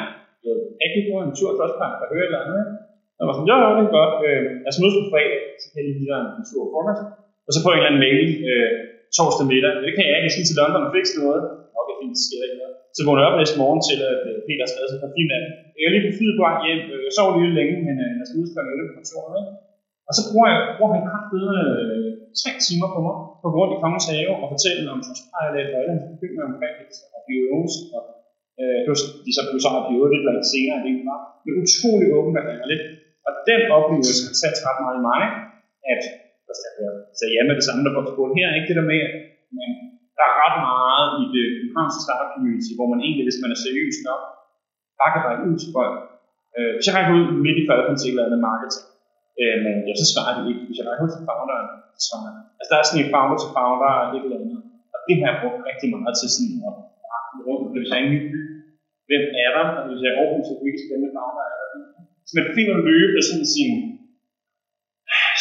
jeg 0.82 0.90
kan 0.91 1.03
på 1.10 1.15
en 1.26 1.36
tur 1.38 1.52
til 1.53 1.64
Ospark, 1.65 1.95
der 2.02 2.07
hører 2.11 2.26
et 2.26 2.30
eller 2.30 2.44
andet, 2.44 2.57
ikke? 2.64 2.76
Og 3.20 3.24
var 3.28 3.34
sådan, 3.36 3.49
jo, 3.52 3.56
jo, 3.64 3.70
det 3.78 3.86
er 3.88 3.98
godt. 3.99 4.14
Øh, 4.28 4.44
altså 4.68 4.80
nu 4.80 4.88
på 4.98 5.11
fredag, 5.14 5.40
så 5.61 5.65
kan 5.70 5.78
jeg 5.80 5.86
lige 5.88 5.99
give 5.99 6.11
dig 6.11 6.20
en 6.40 6.45
tur 6.49 6.64
frokost. 6.72 7.03
Og 7.48 7.52
så 7.56 7.60
får 7.61 7.72
jeg 7.72 7.78
en 7.78 7.82
eller 7.82 7.91
anden 7.91 8.03
mail, 8.06 8.22
øh, 8.52 8.70
torsdag 9.18 9.45
middag, 9.52 9.72
det 9.86 9.91
kan 9.95 10.06
jeg 10.07 10.15
ikke, 10.18 10.28
jeg 10.28 10.34
skal 10.36 10.48
til 10.49 10.60
London 10.60 10.88
og 10.88 10.91
fikse 10.95 11.15
noget. 11.24 11.44
Okay, 11.80 11.95
fint, 11.99 12.15
det 12.18 12.24
sker 12.28 12.41
ikke 12.45 12.60
noget. 12.61 12.76
Så 12.95 13.02
vågner 13.06 13.22
jeg 13.22 13.30
op 13.30 13.38
næste 13.41 13.57
morgen 13.61 13.82
til, 13.90 13.98
at 14.11 14.22
øh, 14.30 14.38
Peter 14.48 14.65
skrev 14.72 14.86
sig 14.91 14.99
fra 15.03 15.14
Finland. 15.18 15.45
Jeg 15.80 15.86
er 15.88 15.94
lige 15.94 16.06
på 16.07 16.11
flyet 16.18 16.36
på 16.38 16.44
vej 16.48 16.56
hjem, 16.65 16.82
øh, 16.94 16.99
jeg 17.07 17.14
sov 17.18 17.28
lige 17.38 17.57
længe, 17.60 17.76
men 17.88 17.95
øh, 18.06 18.11
jeg 18.20 18.26
skal 18.28 18.40
ud 18.41 18.48
kl. 18.53 18.60
11 18.60 18.90
på 18.90 18.95
kontoret. 18.99 19.44
Og 20.10 20.14
så 20.18 20.22
bruger, 20.30 20.48
jeg, 20.53 20.60
bruger 20.78 20.91
han 20.95 21.03
kraftedeme 21.10 21.60
øh, 21.82 22.10
tre 22.41 22.52
timer 22.65 22.88
på 22.95 22.99
mig, 23.07 23.18
på 23.44 23.49
grund 23.53 23.70
i 23.76 23.78
Kongens 23.82 24.07
Have, 24.11 24.34
og 24.44 24.48
fortælle 24.53 24.91
om 24.94 24.99
Trustpilot, 25.06 25.70
og 25.74 25.78
alle 25.80 25.91
hans 25.94 26.06
bekymringer 26.14 26.48
omkring 26.52 26.76
det, 26.80 26.90
og 27.15 27.22
bios, 27.28 27.74
og 27.95 28.02
øh, 28.62 28.78
plus 28.86 29.02
de 29.26 29.32
så 29.36 29.42
blev 29.48 29.60
så 29.66 29.70
har 29.74 29.82
IPO'et 29.92 30.12
lidt 30.14 30.26
langt 30.30 30.46
senere, 30.54 30.78
det 30.86 30.94
var. 31.10 31.20
Men 31.44 31.54
utrolig 31.62 32.08
åben 32.18 32.34
og 32.40 32.46
ærligt. 32.58 32.84
Og 33.28 33.32
den 33.50 33.62
oplevelse 33.78 34.14
har 34.28 34.36
sat 34.42 34.56
ret 34.68 34.80
meget 34.84 34.98
i 35.00 35.06
mig, 35.10 35.22
at 35.94 36.02
der 36.48 36.54
skal 36.60 36.72
jeg 36.86 36.94
sagde 37.18 37.34
ja 37.36 37.42
med 37.50 37.56
det 37.60 37.66
samme, 37.68 37.82
der 37.86 37.94
var 37.98 38.06
spurgt 38.12 38.34
her, 38.40 38.48
ikke 38.58 38.70
det 38.72 38.80
der 38.80 38.88
med, 38.94 39.00
at 39.08 39.14
man, 39.58 39.70
der 40.18 40.26
er 40.30 40.36
ret 40.44 40.58
meget 40.70 41.10
i 41.22 41.26
det 41.36 41.46
københavnske 41.58 42.02
startup 42.06 42.30
community, 42.36 42.72
hvor 42.78 42.88
man 42.94 43.00
egentlig, 43.06 43.26
hvis 43.28 43.42
man 43.44 43.52
er 43.56 43.60
seriøs 43.66 43.98
nok, 44.10 44.22
bare 45.00 45.12
kan 45.14 45.26
række 45.28 45.44
ud 45.50 45.56
til 45.62 45.70
folk. 45.78 45.96
Øh, 46.56 46.72
hvis 46.76 46.86
jeg 46.88 46.96
rækker 46.98 47.14
ud 47.18 47.26
midt 47.46 47.58
i 47.62 47.68
falden 47.70 47.96
til 47.98 48.08
et 48.08 48.14
eller 48.14 48.28
andet 48.28 48.42
marketing, 48.50 48.86
øh, 49.42 49.58
men 49.66 49.74
jeg 49.90 49.96
så 50.02 50.06
svarer 50.14 50.34
det 50.38 50.44
ikke. 50.52 50.64
Hvis 50.68 50.78
jeg 50.80 50.86
rækker 50.88 51.04
ud 51.06 51.12
til 51.14 51.24
founderen, 51.30 51.68
så 51.96 52.02
svarer. 52.08 52.34
Altså 52.60 52.70
der 52.72 52.78
er 52.80 52.86
sådan 52.88 53.02
en 53.04 53.12
founder 53.14 53.38
til 53.42 53.50
founder 53.56 53.92
og 54.00 54.06
et 54.16 54.24
eller 54.26 54.40
andet. 54.44 54.60
Og 54.94 55.00
det 55.06 55.14
har 55.20 55.28
jeg 55.30 55.38
brugt 55.42 55.62
rigtig 55.70 55.88
meget 55.96 56.16
til 56.20 56.30
sådan 56.36 56.60
at 56.70 56.76
rakke 57.34 57.45
rundt, 57.47 57.65
hvis 57.73 57.89
jeg 57.89 57.97
er 57.99 58.05
en 58.05 58.11
ny 58.14 58.19
by. 58.34 58.41
Hvem 59.10 59.26
er 59.43 59.49
der? 59.55 59.65
Og 59.76 59.81
det 59.84 59.89
vil 59.91 59.99
sige 60.01 60.14
Aarhus, 60.22 60.45
så 60.49 60.53
hvilke 60.61 60.81
spændende 60.85 61.11
founder 61.15 61.45
er 61.51 61.57
der? 61.60 61.68
Så 62.27 62.31
man 62.39 62.47
finder 62.57 62.76
løbe 62.89 63.15
af 63.19 63.26
sådan 63.30 63.49
sin, 63.55 63.73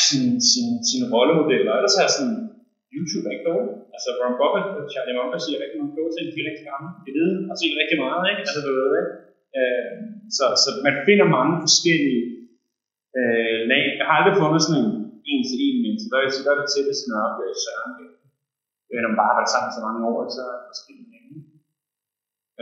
sin, 0.06 0.26
sin, 0.50 0.68
sin 0.90 1.02
rollemodel, 1.12 1.64
og 1.70 1.74
Ellers 1.78 1.96
er 2.04 2.10
sådan, 2.16 2.36
YouTube 2.94 3.26
er 3.26 3.34
ikke 3.34 3.48
dårlig. 3.52 3.74
Altså 3.94 4.08
Ron 4.20 4.36
Buffett 4.40 4.66
og 4.78 4.84
øh, 4.84 4.90
Charlie 4.92 5.16
Munger 5.16 5.38
siger 5.44 5.62
rigtig 5.64 5.78
mange 5.80 5.92
kloge 5.94 6.12
ting, 6.14 6.24
de 6.34 6.40
er 6.42 6.48
rigtig 6.50 6.66
gamle. 6.70 6.90
De 7.06 7.10
ved 7.18 7.30
og 7.50 7.56
set 7.60 7.74
rigtig 7.82 7.98
meget, 8.04 8.22
ikke? 8.30 8.40
Altså, 8.44 8.58
du 8.66 8.70
ved, 8.78 8.90
ikke? 9.00 9.12
Øh, 9.58 9.90
så, 10.36 10.44
så 10.62 10.68
man 10.86 10.94
finder 11.08 11.26
mange 11.38 11.54
forskellige 11.64 12.24
øh, 13.18 13.58
lag. 13.70 13.84
Jeg 13.98 14.06
har 14.08 14.16
aldrig 14.18 14.36
fundet 14.42 14.62
sådan 14.64 14.80
en 14.82 14.90
en 15.30 15.42
til 15.48 15.58
en 15.66 15.78
menneske. 15.84 16.10
Der 16.10 16.16
er 16.18 16.24
jeg 16.26 16.34
sikkert 16.36 16.72
til 16.74 16.82
det 16.88 16.96
sådan 16.98 17.20
op 17.24 17.38
i 17.42 17.54
Søren. 17.64 17.92
Øh, 18.90 18.98
når 19.02 19.10
man 19.10 19.18
bare 19.20 19.30
har 19.30 19.38
været 19.40 19.54
sammen 19.54 19.70
så 19.76 19.80
mange 19.86 20.00
år, 20.10 20.18
så 20.36 20.40
er 20.50 20.56
det 20.60 20.70
forskelligt. 20.72 21.11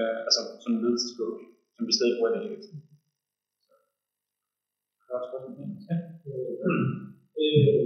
Øh, 0.00 0.16
altså 0.26 0.40
sådan 0.62 0.74
en 0.76 0.82
ledelsescoach, 0.82 1.40
som 1.74 1.84
vi 1.88 1.92
stadig 1.96 2.14
bruger 2.16 2.30
i 2.30 2.34
dag. 2.36 2.44
Godt 5.10 5.24
spørgsmål. 5.28 5.54
Ja. 5.88 5.96
Øh, 7.40 7.84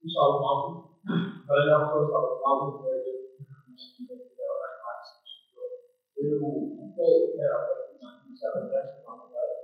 du 0.00 0.06
så 0.12 0.20
jo 0.30 0.36
meget. 0.46 0.64
Hvordan 1.46 1.66
har 1.70 1.78
du 1.82 1.86
fået 1.92 2.08
så 2.12 2.18
meget 2.44 2.58
med 2.84 2.98
det? 3.06 3.16
Det 6.14 6.22
er 6.24 6.36
jo 6.42 6.50
her 7.38 7.50
og 7.58 7.64
rigtig 7.70 7.96
mange, 8.02 8.20
så 8.38 8.44
er 8.48 8.52
der 8.54 8.62
ganske 8.74 9.00
mange, 9.06 9.24
der 9.32 9.42
er 9.46 9.56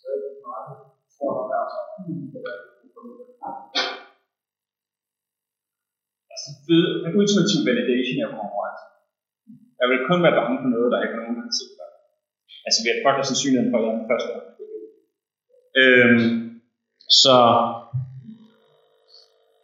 stadig 0.00 0.32
meget, 0.46 0.72
tror 1.14 1.32
der 1.50 1.56
er 1.62 1.68
så 1.72 1.80
det 2.32 2.40
er 2.50 2.66
Altså, 6.32 6.50
ved, 6.68 6.84
den 7.04 7.12
ultimative 7.20 7.62
validation 7.68 8.18
er 8.24 8.28
konkurrence. 8.38 8.84
Jeg 9.80 9.86
vil 9.90 10.06
kun 10.08 10.20
være 10.24 10.38
bange 10.38 10.56
for 10.62 10.70
noget, 10.74 10.92
der 10.92 10.98
ikke 11.02 11.16
er 11.16 11.22
nogen, 11.22 11.36
der 11.38 11.44
har 11.48 11.56
set 11.58 11.72
før. 11.78 11.90
Altså, 12.66 12.78
vi 12.82 12.88
har 12.90 12.98
faktisk 13.06 13.28
sandsynligheden 13.28 13.70
for, 13.72 13.78
at 13.78 13.84
jeg 13.84 13.92
er 13.92 13.98
den 14.00 14.10
første 14.10 14.30
gang. 14.32 14.46
Øhm, 15.80 16.20
så 17.22 17.36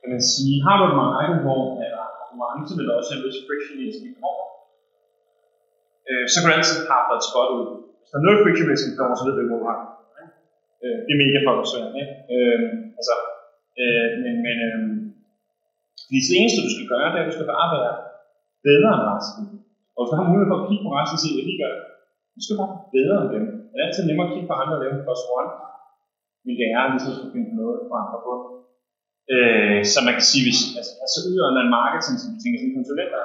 kan 0.01 0.09
man 0.15 0.23
sige, 0.33 0.55
har 0.67 0.77
du 0.77 0.85
et 0.91 0.97
marked, 1.05 1.37
hvor 1.45 1.63
der 1.79 1.89
er 1.99 2.07
konkurrence, 2.29 2.73
men 2.79 2.87
også 2.99 3.11
en 3.15 3.23
vis 3.25 3.39
friction 3.49 3.77
i 3.83 3.85
at 3.91 3.97
skifte 3.99 4.23
over. 4.31 4.47
Øh, 6.09 6.25
så 6.31 6.37
kan 6.39 6.49
du 6.49 6.55
altid 6.59 6.79
have 6.91 7.17
et 7.19 7.27
spot 7.31 7.51
ud. 7.57 7.67
Hvis 7.99 8.11
der 8.11 8.17
er 8.19 8.27
noget 8.27 8.43
friction, 8.45 8.69
hvis 8.69 8.85
du 8.85 8.91
kommer, 9.01 9.15
så 9.17 9.25
ved 9.27 9.35
du, 9.37 9.43
hvor 9.51 9.61
du 9.63 9.69
har 9.71 9.79
det. 9.83 9.91
Øh, 10.85 10.99
det 11.05 11.13
er 11.13 11.21
mega 11.23 11.39
fucking 11.47 11.69
svært, 11.73 11.95
ikke? 12.03 12.15
Øh, 12.35 12.61
altså, 12.99 13.15
øh, 13.83 14.09
men, 14.25 14.35
men 14.47 14.57
øh, 14.67 14.79
det 16.29 16.37
eneste, 16.41 16.67
du 16.67 16.73
skal 16.75 16.89
gøre, 16.93 17.09
det 17.13 17.19
er, 17.19 17.25
at 17.25 17.29
du 17.31 17.35
skal 17.37 17.53
bare 17.55 17.69
være 17.77 17.95
bedre 18.69 18.91
end 18.97 19.05
resten. 19.15 19.45
Og 19.95 19.99
hvis 20.01 20.11
du 20.11 20.17
har 20.19 20.29
mulighed 20.31 20.49
for 20.51 20.59
at 20.61 20.67
kigge 20.69 20.85
på 20.87 20.91
resten 20.99 21.17
og 21.19 21.23
se, 21.25 21.31
hvad 21.37 21.47
de 21.49 21.61
gør, 21.63 21.75
du 22.35 22.41
skal 22.43 22.57
bare 22.61 22.73
bedre 22.97 23.17
end 23.23 23.31
dem. 23.35 23.45
Det 23.71 23.77
er 23.79 23.87
altid 23.87 24.03
nemmere 24.05 24.27
at 24.29 24.33
kigge 24.35 24.49
på 24.51 24.57
andre 24.61 24.77
og 24.77 24.83
lave 24.83 24.93
en 24.95 25.05
plus 25.07 25.23
one, 25.39 25.51
men 26.45 26.55
det 26.59 26.67
er, 26.79 26.85
ligesom 26.93 27.15
at 27.25 27.31
finde 27.33 27.51
noget 27.61 27.79
fra 27.89 27.97
andre 28.03 28.19
på. 28.27 28.33
Øh, 29.35 29.81
så 29.93 29.99
man 30.07 30.15
kan 30.19 30.27
sige, 30.31 30.45
hvis 30.47 30.61
altså, 30.79 30.93
altså 31.05 31.19
yder 31.31 31.47
en 31.65 31.75
marketing, 31.79 32.17
som 32.19 32.29
vi 32.33 32.39
tænker 32.41 32.59
som 32.61 32.77
konsulenter, 32.79 33.21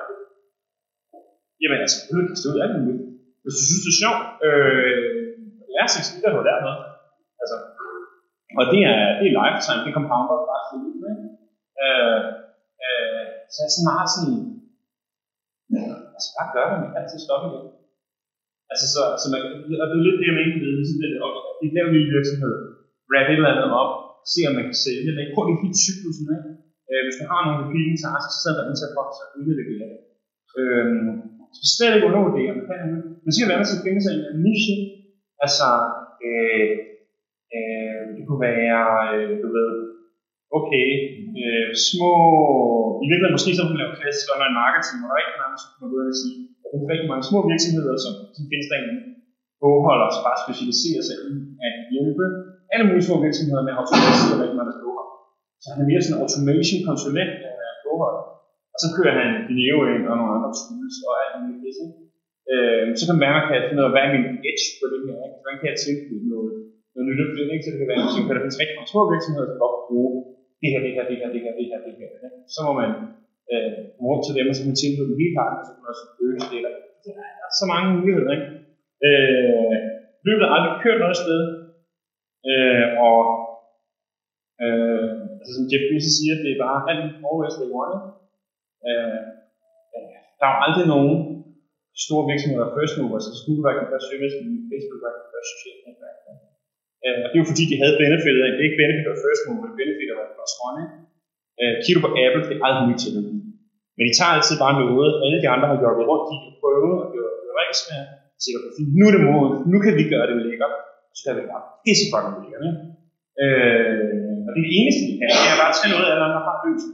jamen 1.62 1.80
altså, 1.84 1.98
du 2.08 2.14
kan 2.30 2.40
stå 2.42 2.48
ud 2.54 2.60
af 2.64 2.68
det 2.70 2.80
Hvis 3.44 3.56
du 3.58 3.64
synes, 3.68 3.84
det 3.86 3.92
er 3.94 4.02
sjovt, 4.04 4.24
øh, 4.48 4.98
lær 5.74 5.88
sig, 5.94 6.04
så 6.06 6.12
at 6.28 6.34
du 6.36 6.42
lære 6.48 6.66
noget. 6.68 6.82
Altså, 7.42 7.58
og 8.60 8.64
det 8.72 8.82
er, 8.92 9.00
det 9.20 9.26
er 9.28 9.38
lifetime, 9.40 9.84
det 9.86 9.94
compounder 9.98 10.38
bare 10.52 10.64
for 10.68 10.78
ud. 10.86 10.94
ikke? 11.12 11.26
Øh, 11.84 12.20
øh, 12.86 13.26
så 13.54 13.58
er 13.66 13.70
sådan 13.74 13.90
meget 13.92 14.10
sådan, 14.16 14.38
altså 16.18 16.30
bare 16.38 16.54
gør 16.56 16.66
det, 16.70 16.78
man 16.84 16.92
kan 16.92 17.02
altid 17.02 17.20
stoppe 17.28 17.48
det. 17.54 17.62
Altså, 18.72 18.86
så, 18.94 19.02
så 19.22 19.26
man, 19.34 19.42
og 19.82 19.86
det 19.90 19.96
er 19.98 20.06
lidt 20.06 20.20
det, 20.20 20.30
jeg 20.30 20.38
mener 20.40 20.56
med 20.62 20.72
ligesom 20.80 21.00
det, 21.02 21.10
at 21.26 21.36
det 21.60 21.76
laver 21.76 21.90
en 21.92 21.96
ny 21.98 22.02
virksomhed, 22.16 22.56
wrap 23.10 23.28
et 23.30 23.38
eller 23.40 23.52
andet 23.54 23.70
op, 23.82 23.92
se 24.32 24.40
om 24.50 24.54
man 24.58 24.68
kan 24.70 24.78
sælge 24.86 25.12
det, 25.18 25.32
prøv 25.34 25.44
lige 25.46 25.64
helt 25.64 25.84
cyklusen, 25.86 26.26
ikke? 26.38 26.52
Øh, 26.90 27.02
hvis 27.06 27.18
du 27.20 27.24
har 27.32 27.40
nogle 27.42 27.60
repeating 27.62 27.98
tasks, 28.04 28.32
så 28.34 28.40
sætter 28.44 28.64
man 28.68 28.76
til 28.78 28.90
at 28.90 28.98
vokse 29.00 29.22
og 29.24 29.30
udvikle 29.42 29.76
det. 29.82 29.92
Øh, 30.60 30.88
så 31.58 31.64
slet 31.76 31.96
ikke 31.96 32.10
undervurdere, 32.10 32.58
man 32.58 32.66
kan 32.70 32.80
Men 33.24 33.32
så 33.32 33.38
kan 33.38 33.50
være, 33.50 33.60
at 33.60 33.64
man 33.64 33.72
skal 33.72 33.86
finde 33.88 34.02
sig 34.04 34.14
en 34.16 34.40
niche, 34.48 34.76
altså, 35.46 35.70
øh, 36.28 36.72
Øh, 37.56 38.02
det 38.16 38.24
kunne 38.28 38.44
være, 38.52 38.86
øh, 39.16 39.32
du 39.44 39.48
ved, 39.58 39.72
okay, 40.58 40.88
øh, 41.42 41.70
små, 41.90 42.12
i 43.04 43.06
virkeligheden 43.10 43.38
måske 43.38 43.58
så 43.58 43.64
man 43.64 43.80
lave 43.82 44.00
klassisk 44.00 44.28
online 44.34 44.58
marketing, 44.64 44.98
hvor 45.00 45.10
der 45.10 45.20
ikke 45.22 45.34
er 45.36 45.60
som 45.62 45.72
så 45.80 45.86
ud 45.96 46.12
og 46.14 46.18
sige, 46.22 46.40
at 46.64 46.68
der 46.72 46.78
er 46.86 46.92
rigtig 46.94 47.10
mange 47.12 47.26
små 47.30 47.40
virksomheder, 47.52 47.96
som, 48.04 48.14
som 48.36 48.44
findes 48.52 48.68
derinde, 48.72 48.96
bogholder 49.62 50.08
sig 50.14 50.24
bare 50.28 50.44
specialiserer 50.46 51.04
sig 51.08 51.18
i 51.32 51.34
at 51.68 51.76
hjælpe 51.94 52.26
alle 52.74 52.86
mulige 52.88 53.08
små 53.08 53.16
virksomheder 53.28 53.64
med 53.66 53.74
at 53.74 53.80
automatisere 53.82 54.42
rigtig 54.42 54.58
meget 54.58 54.70
deres 54.70 54.82
bogholder. 54.84 55.16
Så 55.62 55.68
han 55.72 55.80
er 55.84 55.90
mere 55.92 56.02
sådan 56.04 56.16
en 56.16 56.24
automation 56.24 56.82
konsulent 56.90 57.36
af 57.52 57.74
bogholder. 57.86 58.24
Og 58.74 58.78
så 58.84 58.88
kører 58.98 59.16
han 59.20 59.30
Dineo 59.48 59.78
ind 59.94 60.04
og 60.10 60.16
nogle 60.20 60.34
andre 60.36 60.52
tools 60.60 60.96
og 61.08 61.14
alt 61.22 61.36
muligt 61.42 61.78
det. 61.80 61.90
Øh, 62.54 62.86
så 62.98 63.04
kan 63.04 63.14
man 63.16 63.26
mærke, 63.30 63.48
at 63.58 63.64
finde 63.68 63.82
ud 63.82 63.88
af, 63.90 63.94
hvad 63.94 64.04
er 64.06 64.14
min 64.16 64.28
edge 64.50 64.68
på 64.80 64.86
det 64.92 65.00
her? 65.08 65.18
Hvordan 65.42 65.58
kan 65.60 65.70
jeg 65.72 65.78
tilbyde 65.84 66.26
noget 66.34 66.54
noget 66.94 67.06
nyt 67.08 67.22
for 67.22 67.54
ikke? 67.54 67.66
Så 67.66 67.70
det 67.72 67.80
kan 67.80 67.90
være, 67.92 68.02
at 68.02 68.36
der 68.38 68.44
findes 68.46 68.62
rigtig 68.62 68.76
mange 68.78 68.92
små 68.94 69.02
virksomheder, 69.14 69.48
der 69.50 69.64
godt 69.64 69.76
kan 69.78 69.86
bruge 69.90 70.12
det 70.62 70.70
her, 70.74 70.80
det 70.86 70.94
her, 70.96 71.04
det 71.10 71.18
her, 71.22 71.30
det 71.34 71.42
her, 71.46 71.54
det 71.58 71.66
her, 71.70 71.80
det 71.86 71.94
her. 72.00 72.10
Ikke? 72.26 72.40
Så 72.54 72.60
må 72.68 72.72
man 72.82 72.92
øh, 73.52 73.72
rundt 74.08 74.24
til 74.24 74.34
dem, 74.38 74.50
og 74.50 74.54
så 74.54 74.62
kan 74.62 74.72
man 74.72 74.82
tilbyde 74.84 75.10
dem 75.10 75.22
hele 75.22 75.36
pakken, 75.40 75.60
og 75.60 75.66
så 75.66 75.72
kan 75.74 75.82
man 75.84 75.94
også 75.94 76.06
øge 76.26 76.42
det. 76.52 76.62
Der 77.06 77.12
er 77.48 77.52
så 77.62 77.66
mange 77.74 77.88
muligheder, 77.96 78.32
ikke? 78.38 78.50
Øh, 79.08 79.76
løbet 80.28 80.44
har 80.46 80.54
aldrig 80.58 80.76
kørt 80.84 81.00
noget 81.04 81.18
sted, 81.24 81.42
øh, 82.52 82.86
og 83.08 83.18
øh, 84.64 85.10
altså, 85.40 85.52
som 85.58 85.70
Jeff 85.70 85.86
Bezos 85.90 86.16
siger, 86.18 86.36
det 86.44 86.52
er 86.52 86.64
bare 86.66 86.80
alt 86.92 87.06
always 87.30 87.56
they 87.60 87.70
want 87.76 87.92
it. 87.98 88.04
Øh, 88.88 89.22
der 90.40 90.48
er 90.52 90.58
aldrig 90.66 90.86
nogen 90.96 91.16
store 92.06 92.24
virksomheder 92.32 92.76
first 92.78 92.96
movers, 93.00 93.28
altså 93.30 93.42
Google 93.46 93.64
var 93.64 93.72
ikke 93.72 93.84
den 93.84 93.92
første 93.92 94.08
søgemaskine, 94.10 94.68
Facebook 94.72 95.02
var 95.04 95.10
ikke 95.12 95.24
den 95.26 95.34
første 95.34 95.52
sociale 95.56 95.82
netværk. 95.86 96.18
Øh, 97.06 97.18
og 97.24 97.28
det 97.32 97.38
var 97.42 97.48
fordi, 97.52 97.64
de 97.72 97.78
havde 97.82 97.96
benefit 98.04 98.36
af, 98.46 98.50
det 98.56 98.62
er 98.62 98.68
ikke 98.70 98.82
benefit 98.84 99.08
af 99.14 99.18
first 99.26 99.42
mover, 99.46 99.62
men 99.66 99.74
benefit 99.82 100.10
af 100.12 100.28
plus 100.36 100.54
one. 100.68 100.84
Øh, 101.62 101.74
kigger 101.84 101.98
du 101.98 102.04
på 102.06 102.12
Apple, 102.24 102.42
det 102.48 102.54
er 102.56 102.64
aldrig 102.68 102.84
ny 102.90 102.96
teknologi. 103.04 103.38
Men 103.96 104.04
de 104.08 104.14
tager 104.20 104.34
altid 104.38 104.56
bare 104.64 104.76
noget, 104.84 105.12
alle 105.26 105.38
de 105.44 105.50
andre 105.54 105.68
har 105.72 105.78
gjort 105.82 105.98
rundt, 106.10 106.26
de 106.30 106.36
kan 106.44 106.54
prøve 106.62 106.92
og 107.04 107.08
gøre 107.16 107.32
det 107.46 107.54
rigtig 107.60 107.78
svært. 107.84 108.08
Sikkert 108.44 108.64
på 108.66 108.70
nu 109.00 109.04
er 109.10 109.14
det 109.16 109.24
mod, 109.30 109.48
nu 109.72 109.78
kan 109.86 109.94
vi 110.00 110.04
gøre 110.14 110.28
det 110.30 110.38
lækkert, 110.46 110.74
så 111.14 111.18
skal 111.22 111.34
vi 111.38 111.44
bare 111.52 111.64
pisse 111.84 112.06
fucking 112.12 112.38
lækkert. 112.44 112.64
Ikke? 112.70 112.82
Øh, 113.44 114.46
og 114.46 114.50
det 114.54 114.60
er 114.62 114.68
det 114.68 114.76
eneste, 114.82 115.02
de 115.10 115.14
kan, 115.20 115.28
det 115.44 115.50
er 115.54 115.60
bare 115.62 115.72
at 115.74 115.78
tage 115.80 115.92
noget, 115.94 116.08
alle 116.14 116.26
andre 116.28 116.42
har 116.48 116.56
løst. 116.66 116.90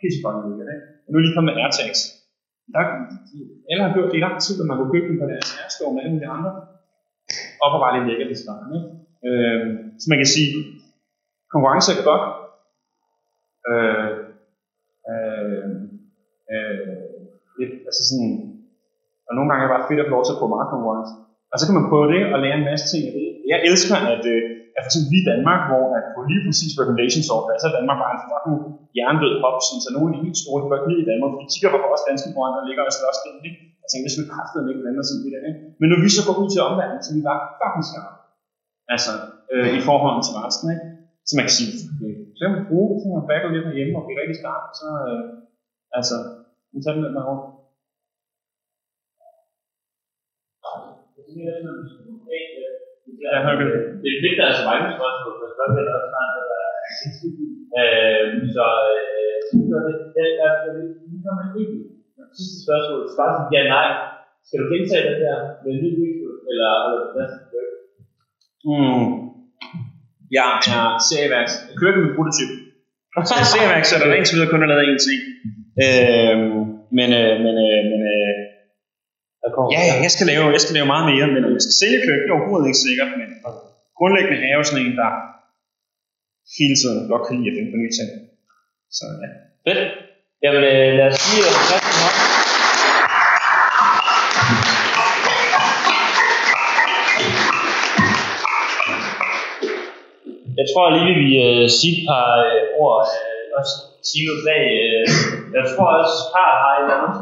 Pisse 0.00 0.18
fucking 0.22 0.44
lækkert. 0.48 0.70
Ikke? 0.74 0.84
Og 1.04 1.08
nu 1.08 1.14
er 1.16 1.22
lige 1.24 1.36
kommet 1.36 1.50
med 1.50 1.56
AirTags. 1.62 2.00
Der, 2.74 2.82
alle 3.70 3.82
har 3.84 3.92
gjort 3.94 4.08
det 4.10 4.18
i 4.20 4.24
lang 4.26 4.36
tid, 4.44 4.54
at 4.62 4.68
man 4.70 4.76
kunne 4.78 4.92
købe 4.94 5.08
dem 5.10 5.16
på 5.22 5.26
deres 5.32 5.48
Airstore 5.60 5.92
med 5.96 6.02
alle 6.04 6.18
de 6.22 6.28
andre. 6.36 6.50
Op 7.64 7.72
Og 7.74 7.80
bare 7.82 7.94
lidt 7.94 8.06
lækkert 8.08 8.30
i 8.34 8.38
starten. 8.42 8.70
Ikke? 8.78 8.88
Øh, 9.28 9.60
så 10.00 10.06
man 10.10 10.18
kan 10.20 10.30
sige, 10.34 10.50
konkurrence 11.52 11.90
er 11.92 12.08
godt. 12.10 12.24
Øh, 13.70 14.08
øh, 15.10 15.64
øh, 16.52 17.06
et, 17.62 17.72
altså 17.88 18.02
sådan, 18.08 18.32
og 19.28 19.32
nogle 19.36 19.48
gange 19.48 19.60
er 19.62 19.66
det 19.66 19.74
bare 19.74 19.88
fedt 19.88 20.02
at 20.02 20.08
få 20.08 20.14
lov 20.16 20.24
til 20.24 20.36
at 20.36 20.42
få 20.42 20.46
meget 20.54 20.72
konkurrence. 20.74 21.12
Og 21.52 21.56
så 21.58 21.64
kan 21.66 21.76
man 21.78 21.88
prøve 21.90 22.06
det 22.14 22.22
og 22.32 22.38
lære 22.44 22.56
en 22.60 22.68
masse 22.70 22.86
ting 22.92 23.02
af 23.08 23.12
det. 23.16 23.26
Jeg 23.52 23.58
elsker, 23.68 23.96
at, 24.12 24.22
øh, 24.34 24.42
at 24.76 24.80
for 24.82 24.88
eksempel 24.90 25.10
vi 25.14 25.18
i 25.22 25.28
Danmark, 25.32 25.60
hvor 25.68 25.84
at 25.98 26.04
på 26.14 26.20
lige 26.30 26.42
præcis 26.46 26.72
recommendation 26.80 27.24
software, 27.30 27.58
så 27.60 27.66
er 27.68 27.74
Danmark 27.78 27.98
bare 28.02 28.14
en 28.16 28.22
fucking 28.28 28.58
jerndød 28.98 29.34
hop, 29.42 29.56
så 29.84 29.90
nogle 29.96 30.08
af 30.08 30.14
de 30.14 30.24
helt 30.26 30.38
store, 30.42 30.58
de 30.62 30.66
bør 30.70 30.80
i 31.02 31.06
Danmark, 31.10 31.30
for 31.32 31.40
de 31.42 31.48
kigger 31.52 31.70
på 31.72 31.78
vores 31.86 32.04
danske 32.08 32.28
brønd, 32.34 32.52
der 32.56 32.62
ligger 32.68 32.82
og 32.90 32.94
slås 32.98 33.18
det, 33.24 33.32
ikke? 33.48 33.58
Jeg 33.82 33.88
tænkte, 33.88 34.06
det 34.06 34.14
skulle 34.14 34.32
kraftedeme 34.34 34.68
ikke 34.70 34.82
blande 34.82 35.00
os 35.02 35.12
i 35.14 35.16
det 35.24 35.30
der, 35.34 35.42
ikke? 35.50 35.60
Men 35.80 35.86
når 35.92 35.98
vi 36.04 36.08
så 36.16 36.22
går 36.26 36.36
ud 36.42 36.48
til 36.54 36.60
omverdenen, 36.68 37.02
så 37.04 37.08
er 37.12 37.16
vi 37.18 37.24
bare 37.30 37.40
fucking 37.60 37.86
skarpe. 37.90 38.15
Altså, 38.94 39.12
øh, 39.52 39.68
i 39.78 39.80
forhold 39.88 40.16
til 40.26 40.34
resten, 40.44 40.66
ikke? 40.74 40.86
Så 41.26 41.32
man 41.36 41.46
kan 41.46 41.56
sige, 41.58 41.72
okay, 41.92 42.12
så 42.36 42.40
kan 42.42 42.54
man 42.56 42.68
bruge 42.70 42.88
det, 42.90 42.96
så 43.00 43.06
man 43.08 43.28
backer 43.30 43.48
lidt 43.54 43.66
derhjemme 43.68 43.98
og 43.98 44.04
bliver 44.04 44.20
rigtig 44.22 44.38
skarp, 44.40 44.64
så, 44.80 44.88
øh, 45.08 45.22
altså, 45.98 46.16
vi 46.72 46.78
tager 46.80 46.94
den 46.94 47.04
lidt 47.04 47.16
med 47.16 47.24
over. 47.30 47.44
Ja, 53.24 53.34
okay. 53.52 53.68
Det 54.02 54.08
er 54.12 54.20
fedt, 54.22 54.38
der 54.38 54.46
er 54.48 54.56
så 54.60 54.64
mange 54.70 54.86
spørgsmål, 54.98 55.34
så 55.40 55.46
spørgsmål 55.56 55.84
er 55.90 55.96
også 55.98 56.10
snart, 56.12 56.34
øh, 57.80 58.32
så 58.56 58.64
øh, 58.92 59.36
så 59.70 59.76
det, 59.86 59.94
jeg, 60.18 60.28
jeg, 60.42 60.52
jeg, 60.66 60.74
vi 61.10 61.16
kommer 61.26 61.44
ind 61.60 61.72
så 62.16 62.22
sidste 62.38 62.58
spørgsmål. 62.64 63.00
Svar 63.14 63.28
så 63.36 63.42
ja, 63.54 63.62
nej. 63.76 63.88
Skal 64.46 64.58
du 64.62 64.66
gentage 64.72 65.06
det 65.10 65.18
der 65.24 65.38
med 65.62 65.70
en 65.74 65.80
ny 65.84 65.90
video, 66.04 66.28
eller 66.50 66.70
eller 66.88 67.00
hvad 67.14 67.26
skal 67.28 67.42
du 67.44 67.48
gøre? 67.54 67.75
Mm. 68.70 69.04
Ja, 70.36 70.46
ja, 70.70 70.80
serieværks. 71.08 71.54
Jeg 71.68 71.76
kører 71.80 71.92
det 71.94 72.02
med 72.04 72.12
prototyp. 72.16 72.50
Så 73.28 73.34
jeg 73.40 73.48
serieværksætter, 73.54 74.06
der 74.08 74.16
indtil 74.18 74.34
videre 74.36 74.52
kun 74.52 74.62
har 74.62 74.70
lavet 74.72 74.86
én 74.92 75.00
ting. 75.08 75.20
Øh, 75.84 76.36
men, 76.98 77.08
øh, 77.20 77.34
men, 77.44 77.54
øh, 77.66 77.80
men 77.90 78.00
øh, 78.14 78.34
ja, 79.74 79.80
ja, 79.90 79.94
jeg 80.06 80.12
skal, 80.14 80.26
lave, 80.32 80.44
jeg 80.56 80.62
skal 80.64 80.74
lave 80.78 80.88
meget 80.94 81.06
mere, 81.12 81.26
men 81.34 81.42
om 81.46 81.52
jeg 81.56 81.62
skal 81.66 81.78
sælge 81.82 81.98
køkken, 82.06 82.22
det 82.24 82.30
er 82.32 82.38
overhovedet 82.38 82.68
ikke 82.70 82.84
sikkert, 82.88 83.10
men 83.20 83.28
grundlæggende 83.98 84.38
er 84.44 84.50
jeg 84.52 84.58
jo 84.60 84.66
sådan 84.68 84.82
en, 84.86 84.94
der 85.02 85.10
hele 86.58 86.76
tiden 86.80 87.00
godt 87.12 87.24
kan 87.26 87.34
lide 87.36 87.50
at 87.50 87.56
finde 87.56 87.72
på 87.72 87.78
nye 87.82 87.94
ting. 87.98 88.10
Så 88.96 89.04
ja. 89.22 89.28
Fedt. 89.64 89.80
Jamen, 90.44 90.62
øh, 90.72 90.88
lad 90.98 91.06
os 91.10 91.18
sige, 91.24 91.42
at 91.48 91.54
tak 91.70 91.84
Jeg 100.66 100.72
tror 100.74 100.86
lige, 100.94 101.08
vi 101.10 101.14
vil 101.22 101.34
øh, 101.46 101.64
sige 101.78 101.92
et 101.96 102.02
par 102.10 102.28
øh, 102.46 102.82
ord 102.82 103.00
øh, 103.18 103.58
også 103.58 103.74
teamet 104.08 104.38
bag. 104.46 104.64
Øh, 104.86 105.04
jeg 105.56 105.64
tror 105.70 105.88
også, 106.00 106.16
Karl 106.32 106.54
har 106.62 106.72
et 106.74 106.82
eller 106.82 106.96
andet. 106.98 107.14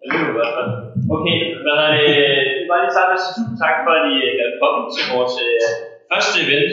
Jeg 0.00 0.08
løber 0.12 0.30
i 0.32 0.36
hvert 0.38 0.54
fald. 0.56 0.70
Okay, 1.16 1.38
hvad 1.64 1.76
er 1.86 1.90
det? 1.96 2.06
Det 2.58 2.64
var 2.70 2.78
lige 2.80 2.94
starte 2.94 3.10
med 3.10 3.18
at 3.20 3.24
tusind 3.36 3.58
tak 3.64 3.76
for, 3.84 3.92
at 3.98 4.04
I 4.12 4.16
øh, 4.28 4.44
er 4.44 4.50
kommet 4.62 4.84
til 4.94 5.04
vores 5.14 5.34
øh, 5.46 5.60
første 6.10 6.36
event. 6.44 6.72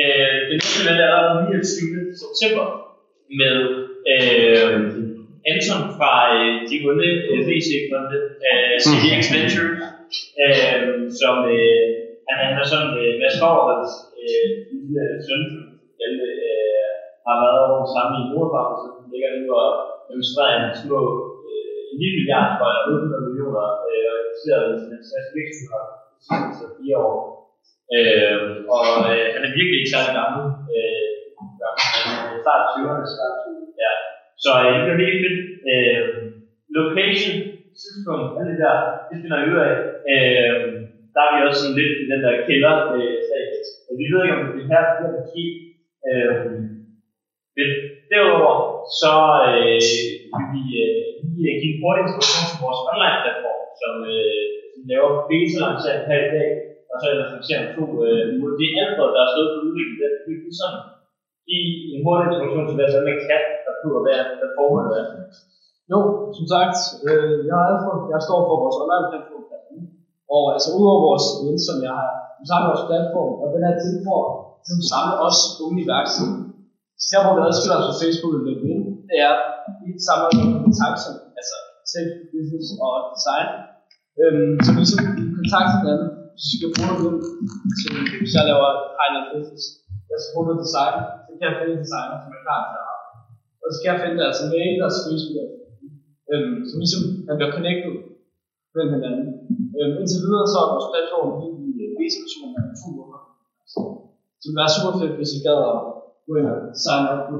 Øh, 0.00 0.34
det 0.48 0.54
næste 0.58 0.78
event 0.82 1.00
er 1.02 1.08
allerede 1.08 1.36
den 1.38 1.46
29. 1.50 2.22
september 2.22 2.66
med 3.40 3.56
øh, 4.12 4.78
Anton 5.50 5.82
fra 5.96 6.12
øh, 6.36 6.52
de 6.68 6.76
onde 6.88 7.10
øh, 7.30 7.40
VC-fonde, 7.48 8.18
øh, 8.48 8.74
CDX 8.84 9.22
Venture, 9.34 9.72
øh, 10.42 10.80
som 11.20 11.36
øh, 11.56 12.03
han, 12.28 12.50
er 12.60 12.66
sådan 12.72 12.92
øh, 13.02 13.12
Mads 13.20 13.36
Fowers 13.42 13.92
øh, 14.22 14.48
lille 14.70 15.04
søn, 15.26 15.42
han 16.00 16.12
øh, 16.30 16.90
har 17.26 17.36
været 17.44 17.60
over 17.72 17.86
sammen 17.94 18.16
i 18.20 18.24
Nordfarm, 18.30 18.72
så 18.80 18.86
han 18.96 19.06
ligger 19.12 19.30
nu 19.38 19.46
og 19.62 19.70
demonstrerer 20.08 20.56
en 20.58 20.76
små 20.82 21.00
øh, 21.48 21.80
en 21.90 21.96
lille 22.00 22.16
milliard, 22.18 22.48
tror 22.56 22.68
jeg, 22.74 22.82
800 22.92 23.26
millioner, 23.28 23.66
øh, 23.88 24.04
og 24.10 24.16
investerer 24.22 24.60
i 24.72 24.76
sin 24.82 25.08
største 25.08 25.32
virksomhed 25.38 25.84
så 26.58 26.66
fire 26.78 26.98
år. 27.08 27.16
Øh, 27.96 28.40
og 28.76 28.86
øh, 29.12 29.26
han 29.34 29.42
er 29.46 29.56
virkelig 29.58 29.78
ikke 29.80 29.92
særlig 29.94 30.12
gammel. 30.20 30.42
Øh, 30.76 31.06
gammel. 31.62 31.80
Start 32.44 32.62
20'erne, 32.72 33.04
start 33.14 33.34
20'erne. 33.42 33.68
Ja. 33.84 33.92
Så 34.44 34.50
øh, 34.62 34.70
det 34.74 34.82
bliver 34.84 35.02
virkelig 35.02 35.22
fedt. 35.24 35.40
Øh, 35.72 36.02
location, 36.78 37.36
tidspunkt, 37.82 38.26
alt 38.38 38.48
det 38.50 38.58
der, 38.64 38.76
det 39.08 39.16
finder 39.22 39.38
jeg 39.38 39.50
ud 39.52 39.58
af. 39.68 39.74
Øh, 40.12 40.60
der 41.14 41.22
er 41.24 41.32
vi 41.34 41.38
også 41.46 41.60
sådan 41.60 41.78
lidt 41.80 41.94
i 42.02 42.04
den 42.12 42.20
der 42.24 42.34
kælder 42.48 42.74
øh, 42.96 43.16
sag. 43.28 43.44
Vi 44.00 44.04
ved 44.10 44.20
ikke, 44.22 44.36
om 44.36 44.42
det 44.54 44.62
er 44.64 44.70
her 44.72 44.82
bliver 44.96 45.12
måske. 45.16 45.44
Øh, 46.08 46.36
men 47.56 47.68
derudover, 48.10 48.54
så 49.00 49.12
øh, 49.50 49.80
vil 50.34 50.46
vi 50.54 50.62
øh, 50.84 51.00
lige 51.34 51.50
øh, 51.50 51.56
give 51.60 51.72
en 51.74 51.80
hurtig 51.82 52.02
introduktion 52.04 52.48
til 52.50 52.58
vores 52.64 52.80
online-platform, 52.90 53.60
som, 53.82 53.94
øh, 54.14 54.44
som 54.72 54.82
laver 54.90 55.10
beta-lancering 55.28 56.04
her 56.10 56.20
i 56.26 56.30
dag, 56.36 56.48
og 56.90 56.96
så 57.00 57.06
ellers 57.12 57.32
lancerer 57.34 57.62
om 57.64 57.70
to 57.76 57.84
øh, 58.06 58.22
uger. 58.36 58.52
Det 58.60 58.66
er 58.68 58.76
Alfred, 58.82 59.10
der 59.14 59.22
er 59.22 59.30
stået 59.34 59.50
for 59.52 59.60
udvikling 59.66 59.98
det. 60.02 60.12
Vi 60.28 60.32
vil 60.42 60.54
sådan 60.60 60.82
give 61.48 61.68
en 61.94 62.00
hurtig 62.04 62.24
introduktion 62.26 62.66
til, 62.68 62.76
hvad 62.78 62.88
sådan 62.94 63.10
en 63.12 63.20
kat, 63.28 63.44
der 63.66 63.72
kunne 63.80 64.02
være, 64.10 64.24
hvad 64.38 64.50
formålet 64.56 64.94
er. 65.00 65.06
Jo, 65.92 65.98
som 66.36 66.46
sagt, 66.54 66.76
øh, 67.08 67.36
jeg 67.48 67.56
er 67.62 67.68
Alfred. 67.70 67.98
Jeg 68.14 68.20
står 68.26 68.40
for 68.48 68.56
vores 68.62 68.78
online-platform. 68.82 69.44
Og 70.34 70.42
altså 70.54 70.68
udover 70.78 71.00
vores 71.08 71.26
event, 71.40 71.60
som 71.68 71.76
jeg 71.86 71.94
har, 72.00 72.10
så 72.46 72.50
har 72.54 72.62
vi 72.62 72.70
vores 72.72 72.86
platform, 72.90 73.32
og 73.42 73.46
den 73.54 73.62
er 73.68 73.74
til 73.82 73.94
for 74.06 74.20
at 74.60 74.84
samle 74.92 75.14
os 75.26 75.40
unge 75.64 75.78
iværksættere. 75.84 76.42
Så 77.08 77.16
hvor 77.22 77.34
vi 77.36 77.42
adskiller 77.48 77.78
os 77.80 77.88
på 77.90 77.94
Facebook 78.02 78.34
og 78.38 78.42
LinkedIn, 78.46 78.80
det 79.08 79.16
er, 79.26 79.34
at 79.66 79.74
vi 79.82 79.90
samler 80.08 80.28
nogle 80.32 80.52
kompetencer, 80.56 81.12
altså 81.38 81.56
tech, 81.90 82.08
business 82.32 82.66
og 82.84 82.92
design. 83.14 83.48
Øhm, 84.22 84.54
så 84.64 84.70
vi 84.76 84.82
så 84.92 84.96
kontakter 85.38 85.76
hinanden, 85.80 86.08
hvis 86.32 86.46
vi 86.50 86.56
skal 86.58 86.70
bruge 86.74 86.94
noget 87.00 87.16
til, 87.78 87.92
hvis 88.20 88.32
jeg 88.36 88.44
laver 88.50 88.68
high 88.98 89.12
business, 89.32 89.64
jeg 90.10 90.18
skal 90.20 90.32
bruge 90.34 90.46
noget 90.48 90.62
design, 90.66 90.96
så 91.26 91.30
kan 91.36 91.46
jeg 91.48 91.56
finde 91.58 91.72
en 91.76 91.82
designer, 91.84 92.16
som 92.22 92.30
er 92.36 92.42
klar 92.46 92.60
til 92.70 92.78
at. 92.82 92.98
Og 93.62 93.66
så 93.70 93.74
skal 93.78 93.88
jeg 93.90 94.00
finde 94.02 94.18
deres 94.22 94.40
mail, 94.52 94.72
deres 94.82 94.98
Facebook, 95.06 95.50
øhm, 96.32 96.56
så 96.68 96.74
ligesom 96.82 97.02
man 97.28 97.36
bliver 97.38 97.52
connected 97.56 97.94
med 98.74 98.84
hinanden. 98.94 99.33
Øhm, 99.78 99.94
indtil 100.00 100.20
videre 100.24 100.46
så 100.52 100.58
er 100.64 100.68
vores 100.74 100.88
platform 100.92 101.30
i 101.46 101.48
beta-versionen 101.98 102.56
af 102.60 102.76
to 102.80 102.88
måneder. 102.96 103.22
Så 103.72 103.80
det 104.38 104.46
vil 104.48 104.60
være 104.62 104.74
super 104.76 104.92
fedt, 105.00 105.14
hvis 105.18 105.34
I 105.36 105.38
gad 105.46 105.58
at 105.72 105.78
gå 106.26 106.32
ind 106.38 106.48
og 106.52 106.58
sign 106.84 107.04
up 107.12 107.22
på 107.28 107.36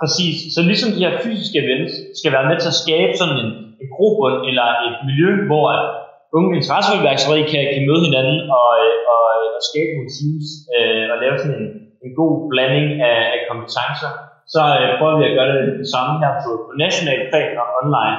Præcis. 0.00 0.36
Så 0.54 0.60
ligesom 0.70 0.90
de 0.96 1.04
her 1.04 1.14
fysiske 1.24 1.58
events 1.64 1.94
skal 2.20 2.32
være 2.36 2.48
med 2.50 2.56
til 2.58 2.72
at 2.72 2.80
skabe 2.84 3.12
sådan 3.20 3.38
en, 3.44 3.50
en 3.82 3.88
grobund 3.96 4.36
eller 4.50 4.66
et 4.86 4.96
miljø, 5.08 5.30
hvor 5.48 5.64
at 5.76 5.82
unge 6.36 6.50
interesseudværksættere 6.58 7.50
kan, 7.52 7.62
kan 7.74 7.86
møde 7.88 8.02
hinanden 8.08 8.38
og, 8.58 8.68
og, 9.14 9.24
og 9.56 9.62
skabe 9.70 9.90
nogle 9.96 10.12
teams 10.16 10.48
øh, 10.76 11.04
og 11.12 11.16
lave 11.22 11.34
sådan 11.40 11.56
en, 11.60 11.68
en 12.04 12.12
god 12.20 12.32
blanding 12.50 12.88
af, 13.10 13.18
af 13.34 13.40
kompetencer, 13.50 14.10
så 14.54 14.62
øh, 14.80 14.88
prøver 14.98 15.16
vi 15.20 15.24
at 15.28 15.36
gøre 15.38 15.50
det, 15.54 15.62
det 15.82 15.88
samme 15.94 16.12
her 16.22 16.32
på, 16.44 16.50
på 16.66 16.72
national 16.84 17.20
plan 17.30 17.52
og 17.62 17.66
online. 17.80 18.18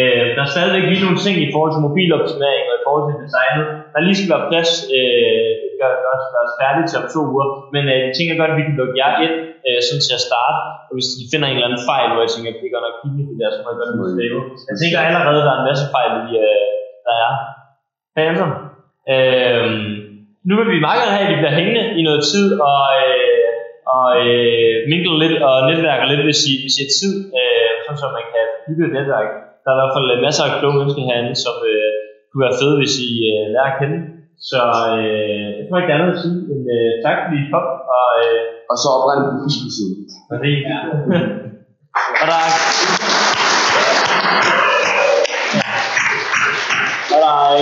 Øh, 0.00 0.26
der 0.36 0.42
er 0.44 0.54
stadigvæk 0.54 0.84
lige 0.88 1.04
nogle 1.06 1.20
ting 1.24 1.36
i 1.46 1.52
forhold 1.54 1.72
til 1.72 1.84
mobiloptimering 1.86 2.64
og 2.70 2.76
i 2.80 2.84
forhold 2.86 3.04
til 3.06 3.16
designet. 3.24 3.64
Der 3.92 4.00
lige 4.06 4.18
skal 4.18 4.32
være 4.34 4.48
plads, 4.50 4.70
øh, 4.96 5.50
gør, 5.80 5.90
gør, 6.04 6.14
gør 6.32 6.42
os 6.48 6.54
færdige 6.60 6.86
til 6.88 7.00
om 7.02 7.06
to 7.14 7.20
uger, 7.32 7.48
men 7.74 7.82
øh, 7.92 7.98
jeg 8.06 8.12
tænker 8.16 8.34
godt, 8.40 8.52
at 8.52 8.58
vi 8.60 8.66
kan 8.66 8.78
lukke 8.80 8.96
jer 9.02 9.12
ind, 9.24 9.34
øh, 9.66 9.78
sådan 9.86 10.02
til 10.06 10.18
at 10.18 10.26
starte. 10.28 10.58
Og 10.88 10.92
hvis 10.96 11.08
de 11.18 11.24
finder 11.32 11.46
en 11.48 11.56
eller 11.56 11.68
anden 11.68 11.84
fejl, 11.90 12.08
hvor 12.12 12.22
jeg 12.24 12.32
tænker, 12.34 12.50
at 12.52 12.60
det 12.62 12.72
gør 12.74 12.82
nok 12.86 12.96
pinligt, 13.02 13.28
det 13.30 13.36
der, 13.40 13.50
så 13.54 13.58
må 13.60 13.68
jeg 13.70 13.78
godt 13.80 13.90
lige 13.92 14.12
slæve. 14.16 14.40
Jeg 14.70 14.76
tænker 14.82 14.98
allerede, 15.08 15.40
at 15.42 15.46
der 15.46 15.52
er 15.54 15.60
en 15.62 15.68
masse 15.70 15.86
fejl, 15.94 16.10
vi, 16.24 16.30
øh, 16.44 16.66
der 17.06 17.14
er. 17.24 17.32
Hey, 18.16 18.26
Øh, 19.14 19.66
nu 20.48 20.52
vil 20.58 20.68
vi 20.74 20.86
meget 20.86 21.00
gerne 21.00 21.14
have, 21.16 21.26
at 21.26 21.32
vi 21.32 21.40
bliver 21.40 21.58
hængende 21.58 21.84
i 21.98 22.02
noget 22.08 22.22
tid 22.32 22.46
og, 22.70 22.82
øh, 23.00 23.48
og 23.94 24.06
øh, 24.24 24.74
mingle 24.90 25.16
lidt 25.22 25.36
og 25.48 25.56
netværke 25.70 26.04
lidt, 26.10 26.22
hvis 26.26 26.40
I, 26.50 26.52
hvis 26.62 26.76
I 26.78 26.82
har 26.84 26.92
tid, 27.00 27.14
øh, 27.38 27.72
sådan 27.84 27.98
så 28.02 28.06
man 28.18 28.26
kan 28.32 28.44
bygge 28.66 28.84
et 28.86 28.94
netværk. 28.98 29.28
Der 29.66 29.72
er 29.72 29.78
i 29.78 29.80
hvert 29.80 29.94
fald 29.96 30.24
masser 30.26 30.44
af 30.46 30.52
kloge 30.58 30.76
mennesker 30.78 31.02
herinde, 31.08 31.34
som 31.44 31.56
øh, 31.72 31.92
kunne 32.28 32.44
være 32.46 32.58
fede, 32.60 32.76
hvis 32.80 32.94
I 33.08 33.10
øh, 33.32 33.44
lærer 33.52 33.70
at 33.72 33.78
kende. 33.80 33.98
Så 34.50 34.60
øh, 34.98 35.48
jeg 35.58 35.64
tror 35.64 35.78
ikke, 35.78 35.88
der 35.90 35.94
er 35.94 36.00
andet 36.00 36.14
at 36.16 36.20
sige 36.22 36.38
end 36.52 36.64
øh, 36.76 36.92
tak, 37.04 37.16
fordi 37.24 37.36
I 37.44 37.50
kom. 37.52 37.66
Og, 37.96 38.08
øh, 38.22 38.40
Og 38.70 38.76
så 38.80 38.86
oprette 38.96 39.22
en 39.24 39.44
diskussion. 39.46 39.94
og 40.30 40.36
det 40.42 40.52
og 42.20 42.24
der 42.30 42.38
er, 42.46 42.50
og 47.12 47.18
der 47.24 47.32
er 47.44 47.52